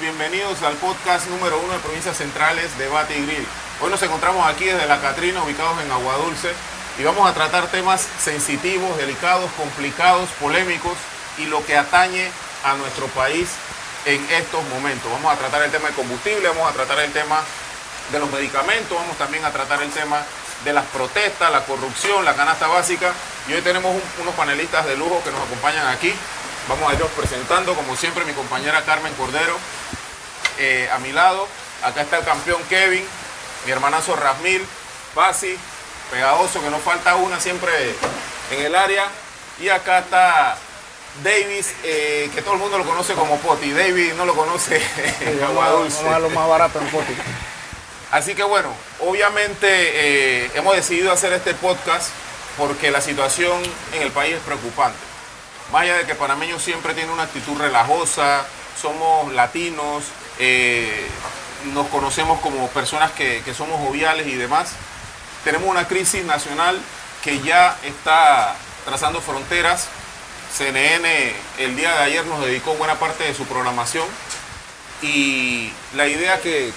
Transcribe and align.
bienvenidos 0.00 0.62
al 0.62 0.74
podcast 0.74 1.28
número 1.28 1.60
uno 1.60 1.72
de 1.72 1.78
Provincias 1.78 2.16
Centrales, 2.16 2.76
Debate 2.76 3.16
y 3.16 3.24
Grill. 3.24 3.46
Hoy 3.80 3.88
nos 3.88 4.02
encontramos 4.02 4.44
aquí 4.44 4.64
desde 4.64 4.84
La 4.86 5.00
Catrina, 5.00 5.44
ubicados 5.44 5.80
en 5.80 5.88
Agua 5.92 6.16
Dulce, 6.16 6.52
y 6.98 7.04
vamos 7.04 7.30
a 7.30 7.32
tratar 7.32 7.68
temas 7.68 8.04
sensitivos, 8.18 8.96
delicados, 8.96 9.48
complicados, 9.52 10.28
polémicos 10.40 10.94
y 11.38 11.44
lo 11.44 11.64
que 11.64 11.76
atañe 11.76 12.28
a 12.64 12.74
nuestro 12.74 13.06
país 13.08 13.48
en 14.06 14.28
estos 14.30 14.64
momentos. 14.70 15.08
Vamos 15.12 15.32
a 15.32 15.36
tratar 15.36 15.62
el 15.62 15.70
tema 15.70 15.88
de 15.88 15.94
combustible, 15.94 16.48
vamos 16.48 16.68
a 16.68 16.72
tratar 16.72 16.98
el 16.98 17.12
tema 17.12 17.40
de 18.10 18.18
los 18.18 18.30
medicamentos, 18.32 18.98
vamos 18.98 19.16
también 19.18 19.44
a 19.44 19.52
tratar 19.52 19.80
el 19.82 19.90
tema 19.90 20.20
de 20.64 20.72
las 20.72 20.84
protestas, 20.86 21.52
la 21.52 21.64
corrupción, 21.64 22.24
la 22.24 22.34
canasta 22.34 22.66
básica. 22.66 23.12
Y 23.48 23.52
hoy 23.52 23.62
tenemos 23.62 23.94
unos 24.20 24.34
panelistas 24.34 24.84
de 24.86 24.96
lujo 24.96 25.22
que 25.22 25.30
nos 25.30 25.42
acompañan 25.42 25.86
aquí. 25.86 26.12
Vamos 26.68 26.90
a 26.90 26.94
irlos 26.94 27.10
presentando, 27.16 27.74
como 27.74 27.94
siempre, 27.94 28.24
mi 28.24 28.32
compañera 28.32 28.84
Carmen 28.84 29.14
Cordero 29.14 29.56
eh, 30.58 30.88
a 30.92 30.98
mi 30.98 31.12
lado. 31.12 31.46
Acá 31.82 32.02
está 32.02 32.18
el 32.18 32.24
campeón 32.24 32.62
Kevin, 32.68 33.04
mi 33.64 33.72
hermanazo 33.72 34.16
Rasmil, 34.16 34.64
Pasi, 35.14 35.56
Pegadoso, 36.10 36.62
que 36.62 36.70
nos 36.70 36.82
falta 36.82 37.16
una 37.16 37.40
siempre 37.40 37.72
en 38.50 38.66
el 38.66 38.74
área. 38.74 39.06
Y 39.58 39.68
acá 39.68 40.00
está 40.00 40.56
Davis, 41.22 41.74
eh, 41.82 42.30
que 42.34 42.42
todo 42.42 42.54
el 42.54 42.60
mundo 42.60 42.78
lo 42.78 42.84
conoce 42.84 43.14
como 43.14 43.38
Poti. 43.38 43.72
David 43.72 44.12
no 44.14 44.26
lo 44.26 44.34
conoce 44.34 44.80
en 45.20 45.42
Agua 45.42 45.70
Dulce. 45.70 46.02
Vamos 46.02 46.14
a 46.14 46.18
lo 46.18 46.30
más 46.30 46.48
barato 46.48 46.78
en 46.78 46.88
Poti. 46.88 47.14
Así 48.10 48.34
que 48.34 48.42
bueno, 48.44 48.68
obviamente 49.00 49.66
eh, 49.68 50.50
hemos 50.54 50.76
decidido 50.76 51.12
hacer 51.12 51.32
este 51.32 51.54
podcast 51.54 52.10
porque 52.56 52.90
la 52.90 53.00
situación 53.00 53.62
en 53.92 54.02
el 54.02 54.12
país 54.12 54.34
es 54.34 54.40
preocupante. 54.40 54.98
Más 55.72 55.82
allá 55.82 55.96
de 55.98 56.06
que 56.06 56.14
panameños 56.14 56.62
siempre 56.62 56.94
tienen 56.94 57.12
una 57.12 57.24
actitud 57.24 57.58
relajosa, 57.58 58.46
somos 58.80 59.32
latinos, 59.32 60.04
eh, 60.38 61.06
nos 61.72 61.86
conocemos 61.88 62.40
como 62.40 62.68
personas 62.68 63.10
que, 63.12 63.42
somos 63.56 63.78
joviales 63.86 64.26
y 64.26 64.34
demás, 64.34 64.70
tenemos 65.44 65.68
una 65.68 65.86
crisis 65.88 66.24
nacional 66.24 66.78
que 67.22 67.40
ya 67.40 67.76
está 67.84 68.54
trazando 68.84 69.20
fronteras. 69.20 69.88
CNN 70.56 71.34
el 71.58 71.76
día 71.76 71.92
de 71.96 72.02
ayer 72.04 72.24
nos 72.26 72.40
dedicó 72.44 72.74
buena 72.74 72.94
parte 72.98 73.24
de 73.24 73.34
su 73.34 73.44
programación. 73.46 74.06
Y 75.02 75.70
la 75.94 76.06
idea 76.06 76.40
que, 76.40 76.72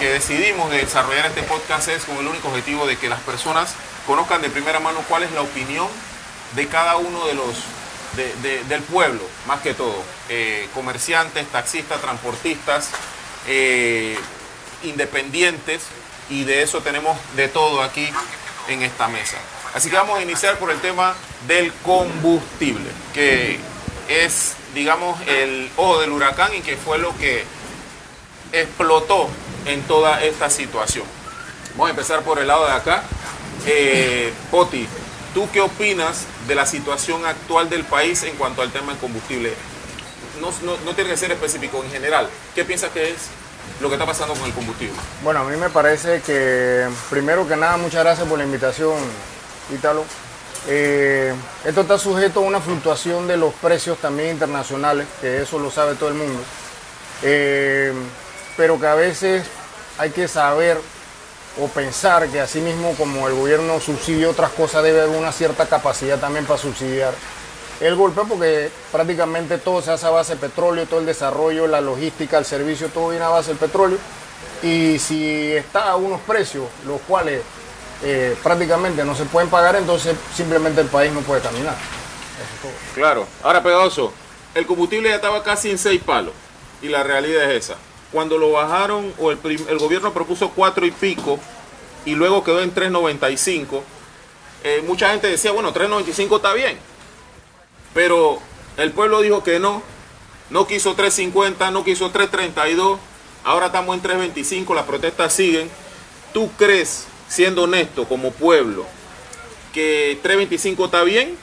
decidimos 0.00 0.70
de 0.70 0.78
desarrollar 0.78 1.26
este 1.26 1.42
podcast 1.42 1.88
es 1.88 2.04
con 2.04 2.16
el 2.16 2.26
único 2.26 2.48
objetivo 2.48 2.86
de 2.86 2.96
que 2.96 3.08
las 3.08 3.20
personas 3.20 3.74
conozcan 4.06 4.40
de 4.40 4.48
primera 4.50 4.80
mano 4.80 5.00
cuál 5.08 5.24
es 5.24 5.32
la 5.32 5.42
opinión 5.42 5.86
de 6.54 6.66
cada 6.68 6.96
uno 6.96 7.26
de 7.26 7.34
los 7.34 7.54
de- 8.16 8.34
de- 8.36 8.64
del 8.64 8.82
pueblo, 8.82 9.22
más 9.46 9.60
que 9.60 9.74
todo, 9.74 10.02
Eh, 10.32 10.68
comerciantes, 10.74 11.44
taxistas, 11.48 12.00
transportistas, 12.00 12.90
eh, 13.48 14.16
independientes, 14.84 15.82
y 16.28 16.44
de 16.44 16.62
eso 16.62 16.82
tenemos 16.82 17.18
de 17.34 17.48
todo 17.48 17.82
aquí 17.82 18.08
en 18.68 18.82
esta 18.82 19.08
mesa. 19.08 19.38
Así 19.74 19.90
que 19.90 19.96
vamos 19.96 20.20
a 20.20 20.22
iniciar 20.22 20.56
por 20.58 20.70
el 20.70 20.80
tema 20.80 21.16
del 21.48 21.72
combustible, 21.82 22.88
que 23.12 23.58
es, 24.08 24.54
digamos, 24.72 25.20
el 25.26 25.68
ojo 25.76 26.00
del 26.00 26.12
huracán 26.12 26.54
y 26.54 26.60
que 26.60 26.76
fue 26.76 26.98
lo 26.98 27.16
que 27.18 27.44
explotó 28.52 29.28
en 29.64 29.82
toda 29.82 30.22
esta 30.22 30.48
situación. 30.48 31.06
Vamos 31.72 31.88
a 31.88 31.90
empezar 31.90 32.22
por 32.22 32.38
el 32.38 32.46
lado 32.46 32.66
de 32.66 32.72
acá. 32.72 33.02
Eh, 33.66 34.32
Poti, 34.52 34.86
¿tú 35.34 35.48
qué 35.52 35.60
opinas 35.60 36.26
de 36.46 36.54
la 36.54 36.66
situación 36.66 37.26
actual 37.26 37.68
del 37.68 37.82
país 37.82 38.22
en 38.22 38.36
cuanto 38.36 38.62
al 38.62 38.70
tema 38.70 38.92
del 38.92 39.00
combustible? 39.00 39.54
No, 40.40 40.50
no- 40.84 40.94
tiene 40.94 41.10
que 41.10 41.16
ser 41.16 41.30
específico, 41.32 41.82
en 41.84 41.90
general. 41.90 42.28
¿Qué 42.54 42.64
piensas 42.64 42.90
que 42.90 43.10
es 43.10 43.16
lo 43.80 43.88
que 43.88 43.94
está 43.94 44.06
pasando 44.06 44.34
con 44.34 44.44
el 44.44 44.52
combustible? 44.52 44.94
Bueno, 45.22 45.40
a 45.40 45.44
mí 45.44 45.56
me 45.56 45.70
parece 45.70 46.20
que, 46.22 46.86
primero 47.10 47.46
que 47.46 47.56
nada, 47.56 47.76
muchas 47.76 48.02
gracias 48.04 48.26
por 48.26 48.38
la 48.38 48.44
invitación, 48.44 48.96
Ítalo. 49.74 50.04
Eh, 50.68 51.32
esto 51.64 51.80
está 51.82 51.98
sujeto 51.98 52.40
a 52.40 52.42
una 52.42 52.60
fluctuación 52.60 53.26
de 53.26 53.36
los 53.36 53.54
precios 53.54 53.98
también 53.98 54.30
internacionales, 54.30 55.06
que 55.20 55.42
eso 55.42 55.58
lo 55.58 55.70
sabe 55.70 55.94
todo 55.94 56.08
el 56.10 56.16
mundo. 56.16 56.42
Eh, 57.22 57.92
pero 58.56 58.78
que 58.78 58.86
a 58.86 58.94
veces 58.94 59.44
hay 59.98 60.10
que 60.10 60.28
saber 60.28 60.78
o 61.60 61.66
pensar 61.68 62.28
que 62.28 62.40
así 62.40 62.60
mismo 62.60 62.94
como 62.96 63.26
el 63.28 63.34
gobierno 63.34 63.80
subsidia 63.80 64.28
otras 64.28 64.50
cosas, 64.50 64.82
debe 64.82 65.00
haber 65.02 65.16
una 65.16 65.32
cierta 65.32 65.66
capacidad 65.66 66.18
también 66.18 66.46
para 66.46 66.58
subsidiar 66.58 67.12
el 67.80 67.96
golpe, 67.96 68.22
porque 68.28 68.70
prácticamente 68.92 69.58
todo 69.58 69.80
se 69.82 69.90
hace 69.90 70.06
a 70.06 70.10
base 70.10 70.34
de 70.34 70.40
petróleo, 70.40 70.86
todo 70.86 71.00
el 71.00 71.06
desarrollo, 71.06 71.66
la 71.66 71.80
logística, 71.80 72.38
el 72.38 72.44
servicio, 72.44 72.88
todo 72.88 73.10
viene 73.10 73.24
a 73.24 73.28
base 73.28 73.48
del 73.48 73.58
petróleo. 73.58 73.98
Y 74.62 74.98
si 74.98 75.52
está 75.52 75.90
a 75.90 75.96
unos 75.96 76.20
precios, 76.20 76.66
los 76.86 77.00
cuales 77.02 77.42
eh, 78.02 78.36
prácticamente 78.42 79.04
no 79.04 79.14
se 79.14 79.24
pueden 79.24 79.48
pagar, 79.48 79.76
entonces 79.76 80.14
simplemente 80.34 80.80
el 80.80 80.88
país 80.88 81.12
no 81.12 81.20
puede 81.20 81.40
caminar. 81.40 81.76
Claro. 82.94 83.26
Ahora, 83.42 83.62
Pegadoso, 83.62 84.12
el 84.54 84.66
combustible 84.66 85.08
ya 85.08 85.16
estaba 85.16 85.42
casi 85.42 85.70
en 85.70 85.78
seis 85.78 86.02
palos. 86.02 86.34
Y 86.82 86.88
la 86.88 87.02
realidad 87.02 87.50
es 87.50 87.64
esa. 87.64 87.76
Cuando 88.12 88.38
lo 88.38 88.52
bajaron, 88.52 89.12
o 89.18 89.30
el 89.30 89.78
gobierno 89.78 90.12
propuso 90.12 90.50
cuatro 90.50 90.84
y 90.84 90.90
pico, 90.90 91.38
y 92.04 92.14
luego 92.14 92.42
quedó 92.42 92.62
en 92.62 92.74
3.95, 92.74 93.82
eh, 94.62 94.82
mucha 94.86 95.10
gente 95.10 95.28
decía, 95.28 95.52
bueno, 95.52 95.72
3.95 95.72 96.36
está 96.36 96.52
bien. 96.52 96.78
Pero 97.94 98.38
el 98.76 98.92
pueblo 98.92 99.20
dijo 99.20 99.42
que 99.42 99.58
no. 99.58 99.82
No 100.50 100.66
quiso 100.66 100.96
3.50, 100.96 101.70
no 101.72 101.84
quiso 101.84 102.12
3.32. 102.12 102.98
Ahora 103.44 103.66
estamos 103.66 103.96
en 103.96 104.02
3.25, 104.02 104.74
las 104.74 104.84
protestas 104.84 105.32
siguen. 105.32 105.70
¿Tú 106.32 106.50
crees, 106.58 107.06
siendo 107.28 107.62
honesto 107.62 108.06
como 108.06 108.32
pueblo, 108.32 108.84
que 109.72 110.18
3.25 110.22 110.84
está 110.86 111.02
bien? 111.04 111.36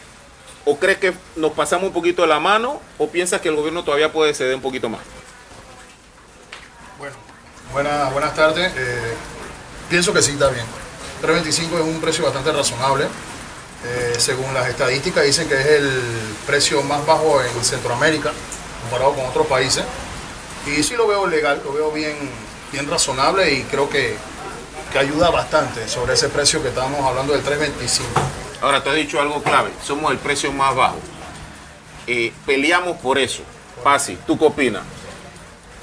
¿O 0.66 0.78
crees 0.78 0.98
que 0.98 1.14
nos 1.38 1.54
pasamos 1.54 1.88
un 1.88 1.94
poquito 1.94 2.24
de 2.24 2.28
la 2.28 2.42
mano? 2.42 2.82
¿O 2.98 3.10
piensas 3.10 3.40
que 3.40 3.48
el 3.48 3.56
gobierno 3.56 3.84
todavía 3.84 4.12
puede 4.12 4.34
ceder 4.34 4.56
un 4.56 4.62
poquito 4.62 4.90
más? 4.90 5.00
Bueno, 7.00 7.16
buenas, 7.72 8.12
buenas 8.12 8.36
tardes. 8.36 8.74
Eh, 8.76 9.14
pienso 9.90 10.14
que 10.14 10.22
sí 10.22 10.32
está 10.32 10.50
bien. 10.50 10.66
3.25 11.24 11.80
es 11.80 11.86
un 11.86 12.02
precio 12.02 12.26
bastante 12.26 12.52
razonable. 12.52 13.08
Eh, 13.86 14.16
según 14.18 14.54
las 14.54 14.68
estadísticas 14.68 15.24
dicen 15.24 15.48
que 15.48 15.60
es 15.60 15.66
el 15.66 15.92
precio 16.46 16.82
más 16.84 17.06
bajo 17.06 17.42
en 17.42 17.64
Centroamérica 17.64 18.34
comparado 18.82 19.14
con 19.14 19.26
otros 19.26 19.48
países. 19.48 19.84
Y 20.66 20.84
sí 20.84 20.96
lo 20.96 21.08
veo 21.08 21.28
legal, 21.28 21.62
lo 21.64 21.74
veo 21.74 21.92
bien, 21.92 22.18
bien 22.72 22.90
razonable 22.90 23.54
y 23.54 23.64
creo 23.64 23.90
que, 23.90 24.18
que 24.92 25.00
ayuda 25.00 25.30
bastante 25.30 25.88
sobre 25.88 26.14
ese 26.14 26.30
precio 26.30 26.62
que 26.62 26.70
estábamos 26.70 27.06
hablando 27.06 27.34
del 27.34 27.44
3.25. 27.44 28.02
Ahora, 28.62 28.84
te 28.84 28.90
has 28.90 28.96
dicho 28.96 29.22
algo 29.22 29.42
clave. 29.44 29.72
Somos 29.86 30.12
el 30.12 30.18
precio 30.18 30.52
más 30.52 30.76
bajo. 30.76 30.98
Eh, 32.08 32.34
peleamos 32.46 32.98
por 32.98 33.18
eso. 33.20 33.44
Pasi, 33.84 34.18
¿tú 34.26 34.38
qué 34.38 34.46
opinas? 34.46 34.84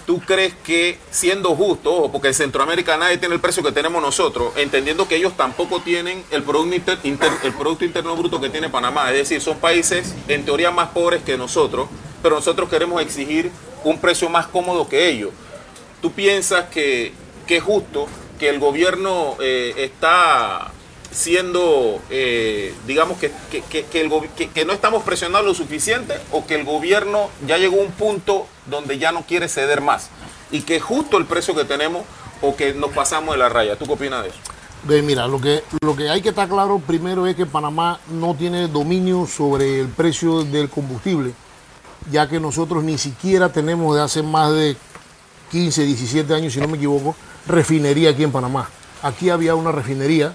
¿Tú 0.07 0.21
crees 0.21 0.53
que 0.65 0.99
siendo 1.11 1.57
justo, 1.57 1.95
ojo, 1.95 2.13
porque 2.13 2.29
en 2.29 2.35
Centroamérica 2.35 2.99
nadie 2.99 3.17
tiene 3.17 3.35
el 3.37 3.41
precio 3.41 3.63
que 3.63 3.73
tenemos 3.73 4.03
nosotros, 4.03 4.53
entendiendo 4.57 5.09
que 5.09 5.17
ellos 5.17 5.35
tampoco 5.35 5.81
tienen 5.81 6.23
el 6.31 6.43
Producto, 6.43 6.93
Interno 7.87 8.15
Bruto 8.15 8.39
que 8.39 8.51
tiene 8.51 8.69
Panamá? 8.69 9.11
Es 9.13 9.17
decir, 9.17 9.41
son 9.41 9.57
países 9.59 10.15
en 10.29 10.45
teoría 10.45 10.71
más 10.71 10.91
pobres 10.91 11.23
que 11.23 11.39
nosotros, 11.39 11.89
pero 12.23 12.35
nosotros 12.37 12.69
queremos 12.69 13.01
exigir 13.01 13.51
un 13.83 13.99
precio 13.99 14.29
más 14.29 14.47
cómodo 14.47 14.89
que 14.91 15.09
ellos. 15.09 15.31
¿Tú 16.03 16.13
piensas 16.13 16.67
que, 16.69 17.13
es 17.49 17.63
justo 17.63 18.07
que 18.39 18.51
el 18.51 18.59
gobierno 18.59 19.37
eh, 19.41 19.73
está 19.79 20.71
siendo, 21.11 22.01
eh, 22.11 22.75
digamos, 22.87 23.19
que, 23.19 23.31
que- 23.51 23.63
que- 23.63 24.49
que 24.51 24.65
no 24.67 24.73
estamos 24.75 25.03
presionando 25.05 25.49
lo 25.49 25.55
suficiente 25.55 26.15
o 26.31 26.45
que 26.47 26.57
el 26.57 26.65
gobierno 26.65 27.31
ya 27.47 27.57
llegó 27.57 27.79
a 27.81 27.85
un 27.85 27.93
punto 27.93 28.47
donde 28.67 28.99
ya 28.99 29.13
no 29.13 29.23
quiere 29.23 29.49
ceder 29.49 29.81
más? 29.81 30.11
Y 30.51 30.63
que 30.63 30.77
es 30.77 30.83
justo 30.83 31.19
el 31.19 31.27
precio 31.27 31.55
que 31.55 31.65
tenemos 31.65 32.03
o 32.41 32.55
que 32.57 32.75
nos 32.75 32.91
pasamos 32.93 33.35
de 33.35 33.39
la 33.39 33.49
raya. 33.49 33.77
¿Tú 33.77 33.87
qué 33.87 33.93
opinas 33.93 34.23
de 34.23 34.29
eso? 34.31 34.39
Ve, 34.85 35.01
mira, 35.01 35.27
lo 35.27 35.41
que, 35.41 35.65
lo 35.83 35.97
que 35.97 36.11
hay 36.11 36.21
que 36.21 36.29
estar 36.29 36.47
claro 36.47 36.79
primero 36.79 37.27
es 37.27 37.35
que 37.35 37.47
Panamá 37.47 37.99
no 38.09 38.35
tiene 38.35 38.69
dominio 38.69 39.27
sobre 39.27 39.81
el 39.81 39.89
precio 39.89 40.45
del 40.45 40.69
combustible, 40.69 41.33
ya 42.11 42.29
que 42.29 42.39
nosotros 42.39 42.85
ni 42.85 42.99
siquiera 42.99 43.51
tenemos 43.51 43.97
de 43.97 44.03
hace 44.03 44.23
más 44.23 44.53
de 44.53 44.77
15, 45.51 45.85
17 45.85 46.35
años, 46.35 46.53
si 46.53 46.61
no 46.61 46.69
me 46.69 46.77
equivoco, 46.77 47.17
refinería 47.47 48.11
aquí 48.11 48.25
en 48.25 48.33
Panamá. 48.33 48.69
Aquí 49.03 49.31
había 49.31 49.55
una 49.55 49.73
refinería 49.73 50.35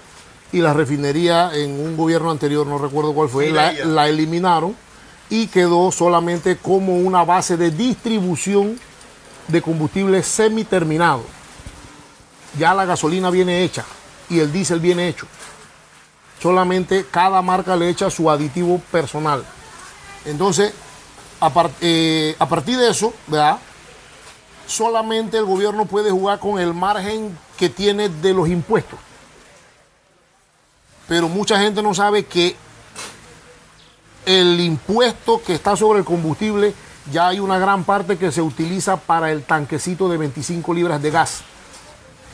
y 0.50 0.60
la 0.60 0.72
refinería 0.72 1.54
en 1.54 1.78
un 1.78 1.96
gobierno 1.96 2.32
anterior, 2.32 2.66
no 2.66 2.78
recuerdo 2.78 3.12
cuál 3.12 3.28
fue, 3.28 3.50
la, 3.50 3.72
la 3.72 4.08
eliminaron 4.08 4.74
y 5.30 5.46
quedó 5.46 5.90
solamente 5.92 6.56
como 6.56 6.98
una 6.98 7.24
base 7.24 7.56
de 7.56 7.70
distribución 7.70 8.78
de 9.48 9.62
combustible 9.62 10.22
semiterminado. 10.22 11.22
Ya 12.58 12.74
la 12.74 12.84
gasolina 12.84 13.30
viene 13.30 13.62
hecha 13.62 13.84
y 14.28 14.40
el 14.40 14.52
diésel 14.52 14.80
viene 14.80 15.08
hecho. 15.08 15.26
Solamente 16.42 17.06
cada 17.10 17.40
marca 17.42 17.76
le 17.76 17.88
echa 17.88 18.10
su 18.10 18.30
aditivo 18.30 18.80
personal. 18.90 19.44
Entonces, 20.24 20.74
a, 21.40 21.50
eh, 21.80 22.34
a 22.38 22.48
partir 22.48 22.76
de 22.76 22.90
eso, 22.90 23.14
¿verdad? 23.26 23.60
solamente 24.70 25.36
el 25.36 25.44
gobierno 25.44 25.84
puede 25.84 26.10
jugar 26.10 26.38
con 26.38 26.60
el 26.60 26.72
margen 26.72 27.36
que 27.58 27.68
tiene 27.68 28.08
de 28.08 28.32
los 28.32 28.48
impuestos. 28.48 28.98
Pero 31.08 31.28
mucha 31.28 31.58
gente 31.58 31.82
no 31.82 31.92
sabe 31.92 32.24
que 32.24 32.56
el 34.38 34.60
impuesto 34.60 35.42
que 35.42 35.54
está 35.54 35.76
sobre 35.76 35.98
el 36.00 36.04
combustible 36.04 36.74
ya 37.10 37.28
hay 37.28 37.40
una 37.40 37.58
gran 37.58 37.84
parte 37.84 38.16
que 38.18 38.30
se 38.30 38.42
utiliza 38.42 38.96
para 38.96 39.32
el 39.32 39.42
tanquecito 39.42 40.08
de 40.08 40.16
25 40.18 40.74
libras 40.74 41.00
de 41.02 41.10
gas. 41.10 41.42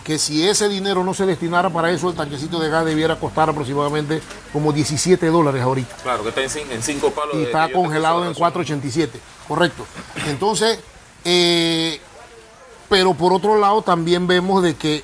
Que 0.05 0.19
si 0.19 0.47
ese 0.47 0.69
dinero 0.69 1.03
no 1.03 1.15
se 1.15 1.27
destinara 1.27 1.71
para 1.71 1.91
eso, 1.91 2.09
el 2.11 2.15
tanquecito 2.15 2.61
de 2.61 2.69
gas 2.69 2.85
debiera 2.85 3.17
costar 3.17 3.49
aproximadamente 3.51 4.21
como 4.53 4.73
17 4.73 5.27
dólares 5.29 5.63
ahorita. 5.63 5.97
Claro, 6.03 6.23
que 6.23 6.29
está 6.29 6.43
en 6.43 6.83
5 6.83 7.11
palos. 7.11 7.35
Y 7.35 7.39
de- 7.39 7.45
está 7.45 7.73
congelado 7.73 8.23
en 8.25 8.29
razón. 8.35 8.53
4.87, 8.53 9.09
correcto. 9.49 9.85
Entonces, 10.27 10.79
eh, 11.25 12.01
pero 12.89 13.15
por 13.15 13.33
otro 13.33 13.59
lado 13.59 13.83
también 13.83 14.27
vemos 14.29 14.63
de 14.63 14.75
que 14.77 15.03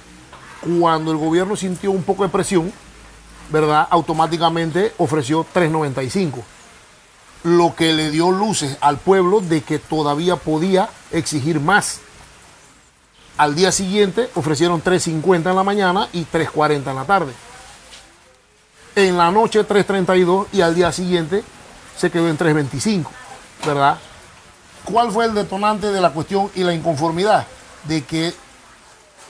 cuando 0.78 1.10
el 1.10 1.16
gobierno 1.18 1.56
sintió 1.56 1.90
un 1.90 2.04
poco 2.04 2.22
de 2.22 2.28
presión, 2.28 2.72
¿verdad? 3.50 3.88
Automáticamente 3.90 4.92
ofreció 4.98 5.44
3.95, 5.52 6.42
lo 7.44 7.74
que 7.74 7.92
le 7.92 8.10
dio 8.10 8.30
luces 8.30 8.76
al 8.80 8.98
pueblo 8.98 9.40
de 9.40 9.62
que 9.62 9.78
todavía 9.78 10.36
podía 10.36 10.88
exigir 11.10 11.60
más. 11.60 12.00
Al 13.36 13.54
día 13.54 13.72
siguiente 13.72 14.30
ofrecieron 14.34 14.82
3.50 14.82 15.50
en 15.50 15.56
la 15.56 15.64
mañana 15.64 16.08
y 16.12 16.24
3.40 16.24 16.90
en 16.90 16.96
la 16.96 17.04
tarde. 17.04 17.32
En 18.94 19.16
la 19.16 19.30
noche 19.30 19.66
3.32 19.66 20.46
y 20.52 20.60
al 20.60 20.74
día 20.74 20.92
siguiente 20.92 21.42
se 21.96 22.10
quedó 22.10 22.28
en 22.28 22.38
3.25, 22.38 23.06
¿verdad? 23.66 23.98
¿Cuál 24.84 25.10
fue 25.10 25.24
el 25.24 25.34
detonante 25.34 25.90
de 25.90 26.00
la 26.00 26.10
cuestión 26.10 26.50
y 26.54 26.62
la 26.62 26.74
inconformidad? 26.74 27.46
De 27.84 28.04
que 28.04 28.34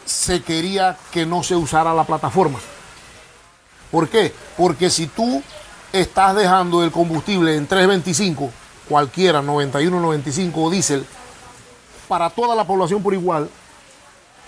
se 0.04 0.42
quería 0.42 0.96
que 1.12 1.24
no 1.24 1.42
se 1.42 1.54
usara 1.54 1.94
la 1.94 2.04
plataforma. 2.04 2.58
¿Por 3.90 4.08
qué? 4.08 4.34
Porque 4.56 4.90
si 4.90 5.06
tú 5.06 5.42
estás 5.92 6.34
dejando 6.34 6.82
el 6.82 6.90
combustible 6.90 7.56
en 7.56 7.68
3.25, 7.68 8.50
cualquiera, 8.88 9.42
91, 9.42 10.00
95 10.00 10.62
o 10.62 10.70
diésel, 10.70 11.06
para 12.08 12.30
toda 12.30 12.54
la 12.54 12.64
población 12.64 13.02
por 13.02 13.14
igual, 13.14 13.48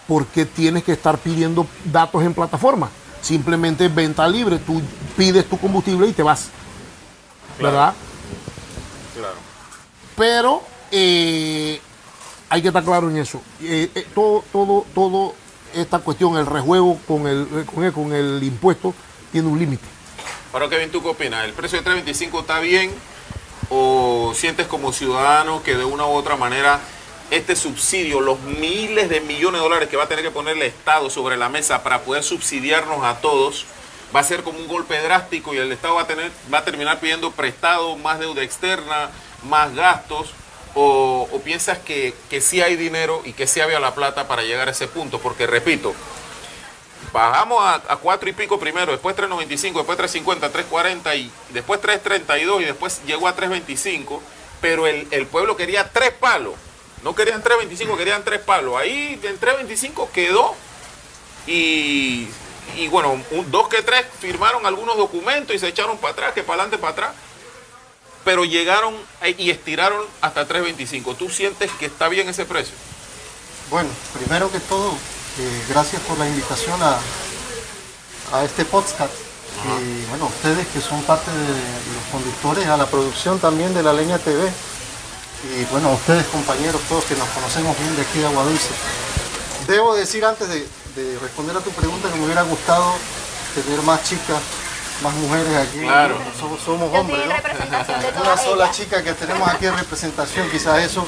¿por 0.07 0.27
qué 0.27 0.45
tienes 0.45 0.85
que 0.85 0.93
estar 0.93 1.19
pidiendo 1.19 1.67
datos 1.85 2.23
en 2.23 2.35
plataforma? 2.35 2.91
Simplemente 3.23 3.89
venta 3.89 4.29
libre, 4.29 4.59
tú 4.59 4.83
pides 5.17 5.49
tu 5.49 5.59
combustible 5.59 6.07
y 6.09 6.13
te 6.13 6.23
vas. 6.23 6.49
¿Verdad? 7.59 7.95
Claro. 9.15 9.37
pero 10.17 10.63
eh, 10.91 11.81
hay 12.49 12.63
que 12.63 12.69
estar 12.69 12.85
claro 12.85 13.11
en 13.11 13.17
eso. 13.17 13.41
Eh, 13.61 13.91
eh, 13.95 14.07
todo, 14.15 14.45
todo, 14.53 14.85
todo 14.95 15.35
esta 15.75 15.99
cuestión, 15.99 16.37
el 16.37 16.47
rejuego 16.47 16.99
con 17.07 17.27
el, 17.27 17.43
eh, 17.43 17.65
con 17.73 17.85
el, 17.85 17.93
con 17.93 18.13
el 18.13 18.43
impuesto, 18.43 18.95
tiene 19.33 19.49
un 19.49 19.59
límite. 19.59 19.94
Ahora, 20.55 20.69
Kevin, 20.69 20.93
¿tú 20.93 21.03
qué 21.03 21.09
opinas? 21.09 21.45
¿El 21.45 21.53
precio 21.53 21.83
de 21.83 21.91
3.25 21.91 22.43
está 22.43 22.61
bien? 22.61 22.95
¿O 23.71 24.33
sientes 24.37 24.69
como 24.69 24.93
ciudadano 24.93 25.65
que 25.65 25.75
de 25.75 25.85
una 25.85 26.07
u 26.07 26.11
otra 26.11 26.37
manera 26.37 26.79
este 27.33 27.57
subsidio, 27.57 28.21
los 28.21 28.39
miles 28.39 29.09
de 29.09 29.21
millones 29.21 29.61
de 29.61 29.65
dólares 29.65 29.89
que 29.89 29.97
va 29.97 30.05
a 30.05 30.07
tener 30.07 30.23
que 30.23 30.31
poner 30.31 30.57
el 30.57 30.63
Estado 30.63 31.11
sobre 31.11 31.37
la 31.37 31.49
mesa 31.49 31.83
para 31.83 32.03
poder 32.03 32.23
subsidiarnos 32.23 33.03
a 33.03 33.21
todos, 33.21 33.67
va 34.15 34.21
a 34.21 34.23
ser 34.23 34.45
como 34.45 34.61
un 34.61 34.69
golpe 34.69 34.97
drástico 35.01 35.55
y 35.55 35.57
el 35.57 35.73
Estado 35.73 35.97
va 35.97 36.03
a, 36.03 36.07
tener, 36.07 36.31
va 36.55 36.59
a 36.59 36.65
terminar 36.65 37.01
pidiendo 37.01 37.33
prestado, 37.33 37.97
más 37.97 38.21
deuda 38.21 38.45
externa, 38.45 39.11
más 39.43 39.75
gastos? 39.75 40.35
¿O, 40.77 41.29
o 41.33 41.41
piensas 41.41 41.79
que, 41.79 42.15
que 42.31 42.41
sí 42.41 42.63
hay 42.63 42.77
dinero 42.77 43.23
y 43.25 43.33
que 43.33 43.49
sí 43.49 43.61
había 43.61 43.81
la 43.81 43.97
plata 43.97 44.29
para 44.29 44.45
llegar 44.45 44.69
a 44.69 44.71
ese 44.71 44.87
punto? 44.87 45.19
Porque, 45.19 45.49
repito, 45.49 45.95
bajamos 47.15 47.63
a, 47.65 47.75
a 47.77 47.97
4 47.97 48.29
y 48.29 48.33
pico 48.33 48.59
primero, 48.59 48.93
después 48.93 49.17
3.95, 49.17 49.87
después 49.87 49.99
3.50, 49.99 50.51
3.40 50.53 51.17
y 51.17 51.31
después 51.55 51.81
3.32 51.81 52.61
y 52.61 52.65
después 52.65 53.01
llegó 53.07 53.29
a 53.29 53.37
3.25, 53.37 54.21
pero 54.61 54.87
el, 54.87 55.27
pueblo 55.29 55.57
quería 55.57 55.89
tres 55.91 56.11
palos, 56.13 56.55
no 57.03 57.15
querían 57.15 57.43
3.25, 57.43 57.97
querían 57.97 58.25
tres 58.25 58.41
palos. 58.41 58.77
Ahí 58.77 59.19
en 59.23 59.41
3.25 59.41 60.11
quedó 60.11 60.55
y, 61.47 62.29
y 62.77 62.89
bueno, 62.89 63.13
un- 63.31 63.51
dos 63.51 63.69
que 63.69 63.83
tres 63.83 64.05
firmaron 64.21 64.67
algunos 64.67 64.97
documentos 64.97 65.55
y 65.55 65.59
se 65.59 65.69
echaron 65.69 65.97
para 65.99 66.13
atrás, 66.15 66.33
que 66.35 66.43
para 66.43 66.63
adelante, 66.63 66.79
para 66.79 66.93
atrás, 66.93 67.11
pero 68.25 68.45
llegaron 68.45 68.95
eh, 69.23 69.35
y 69.39 69.51
estiraron 69.51 70.05
hasta 70.21 70.49
3.25. 70.49 71.17
¿Tú 71.17 71.31
sientes 71.31 71.71
que 71.73 71.87
está 71.87 72.09
bien 72.09 72.29
ese 72.29 72.45
precio? 72.45 72.75
Bueno, 73.71 73.89
primero 74.19 74.51
que 74.51 74.61
todo, 74.61 74.97
eh, 75.39 75.65
gracias 75.69 76.03
por 76.03 76.19
la 76.19 76.27
invitación 76.29 76.81
a, 76.83 76.99
a 78.37 78.45
este 78.45 78.65
podcast. 78.65 79.13
Y 79.65 80.05
bueno, 80.11 80.27
ustedes 80.27 80.67
que 80.69 80.81
son 80.81 81.03
parte 81.05 81.31
de 81.31 81.49
los 81.49 82.05
conductores, 82.13 82.67
a 82.67 82.77
la 82.77 82.87
producción 82.87 83.39
también 83.39 83.73
de 83.73 83.83
La 83.83 83.93
Leña 83.93 84.19
TV. 84.19 84.51
Y 85.59 85.65
bueno, 85.67 85.93
ustedes 85.93 86.27
compañeros, 86.27 86.81
todos 86.89 87.05
que 87.05 87.15
nos 87.17 87.29
conocemos 87.29 87.79
bien 87.79 87.95
de 87.97 88.03
aquí 88.03 88.19
de 88.19 88.27
Aguadulce. 88.27 88.71
Debo 89.67 89.95
decir 89.95 90.25
antes 90.25 90.49
de, 90.49 90.67
de 90.97 91.19
responder 91.19 91.57
a 91.57 91.61
tu 91.61 91.71
pregunta 91.71 92.11
que 92.11 92.19
me 92.19 92.25
hubiera 92.25 92.43
gustado 92.43 92.95
tener 93.55 93.81
más 93.83 94.03
chicas, 94.05 94.41
más 95.03 95.15
mujeres 95.15 95.55
aquí. 95.57 95.81
Claro. 95.81 96.19
Somos, 96.39 96.61
hombres, 96.93 97.27
¿no? 97.27 97.33
representación 97.35 98.01
de 98.01 98.09
Una 98.21 98.37
sola 98.37 98.65
ellas. 98.65 98.77
chica 98.77 99.03
que 99.03 99.13
tenemos 99.15 99.49
aquí 99.49 99.67
en 99.67 99.77
representación, 99.77 100.51
quizás 100.51 100.83
eso 100.83 101.07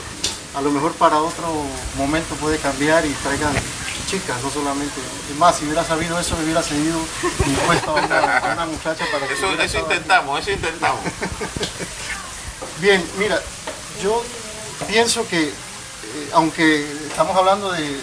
a 0.55 0.61
lo 0.61 0.71
mejor 0.71 0.93
para 0.93 1.19
otro 1.21 1.45
momento 1.97 2.35
puede 2.37 2.59
cambiar 2.59 3.05
y 3.05 3.13
traigan 3.15 3.53
chicas, 4.07 4.41
no 4.43 4.51
solamente. 4.51 4.95
Es 5.31 5.37
más, 5.37 5.57
si 5.57 5.65
hubiera 5.65 5.85
sabido 5.85 6.19
eso, 6.19 6.37
me 6.37 6.45
hubiera 6.45 6.63
cedido 6.63 6.99
mi 7.47 7.55
puesto 7.67 7.91
a 7.91 7.95
una, 8.05 8.39
a 8.39 8.53
una 8.53 8.67
muchacha 8.67 9.05
para 9.13 9.27
que 9.27 9.35
Eso, 9.35 9.51
eso 9.61 9.79
intentamos, 9.79 10.41
eso 10.41 10.51
intentamos. 10.53 11.01
Bien, 12.81 13.05
mira, 13.19 13.41
yo 14.03 14.23
pienso 14.87 15.27
que, 15.29 15.49
eh, 15.49 15.53
aunque 16.35 16.83
estamos 17.09 17.37
hablando 17.37 17.73
de, 17.73 17.83
de 17.83 18.01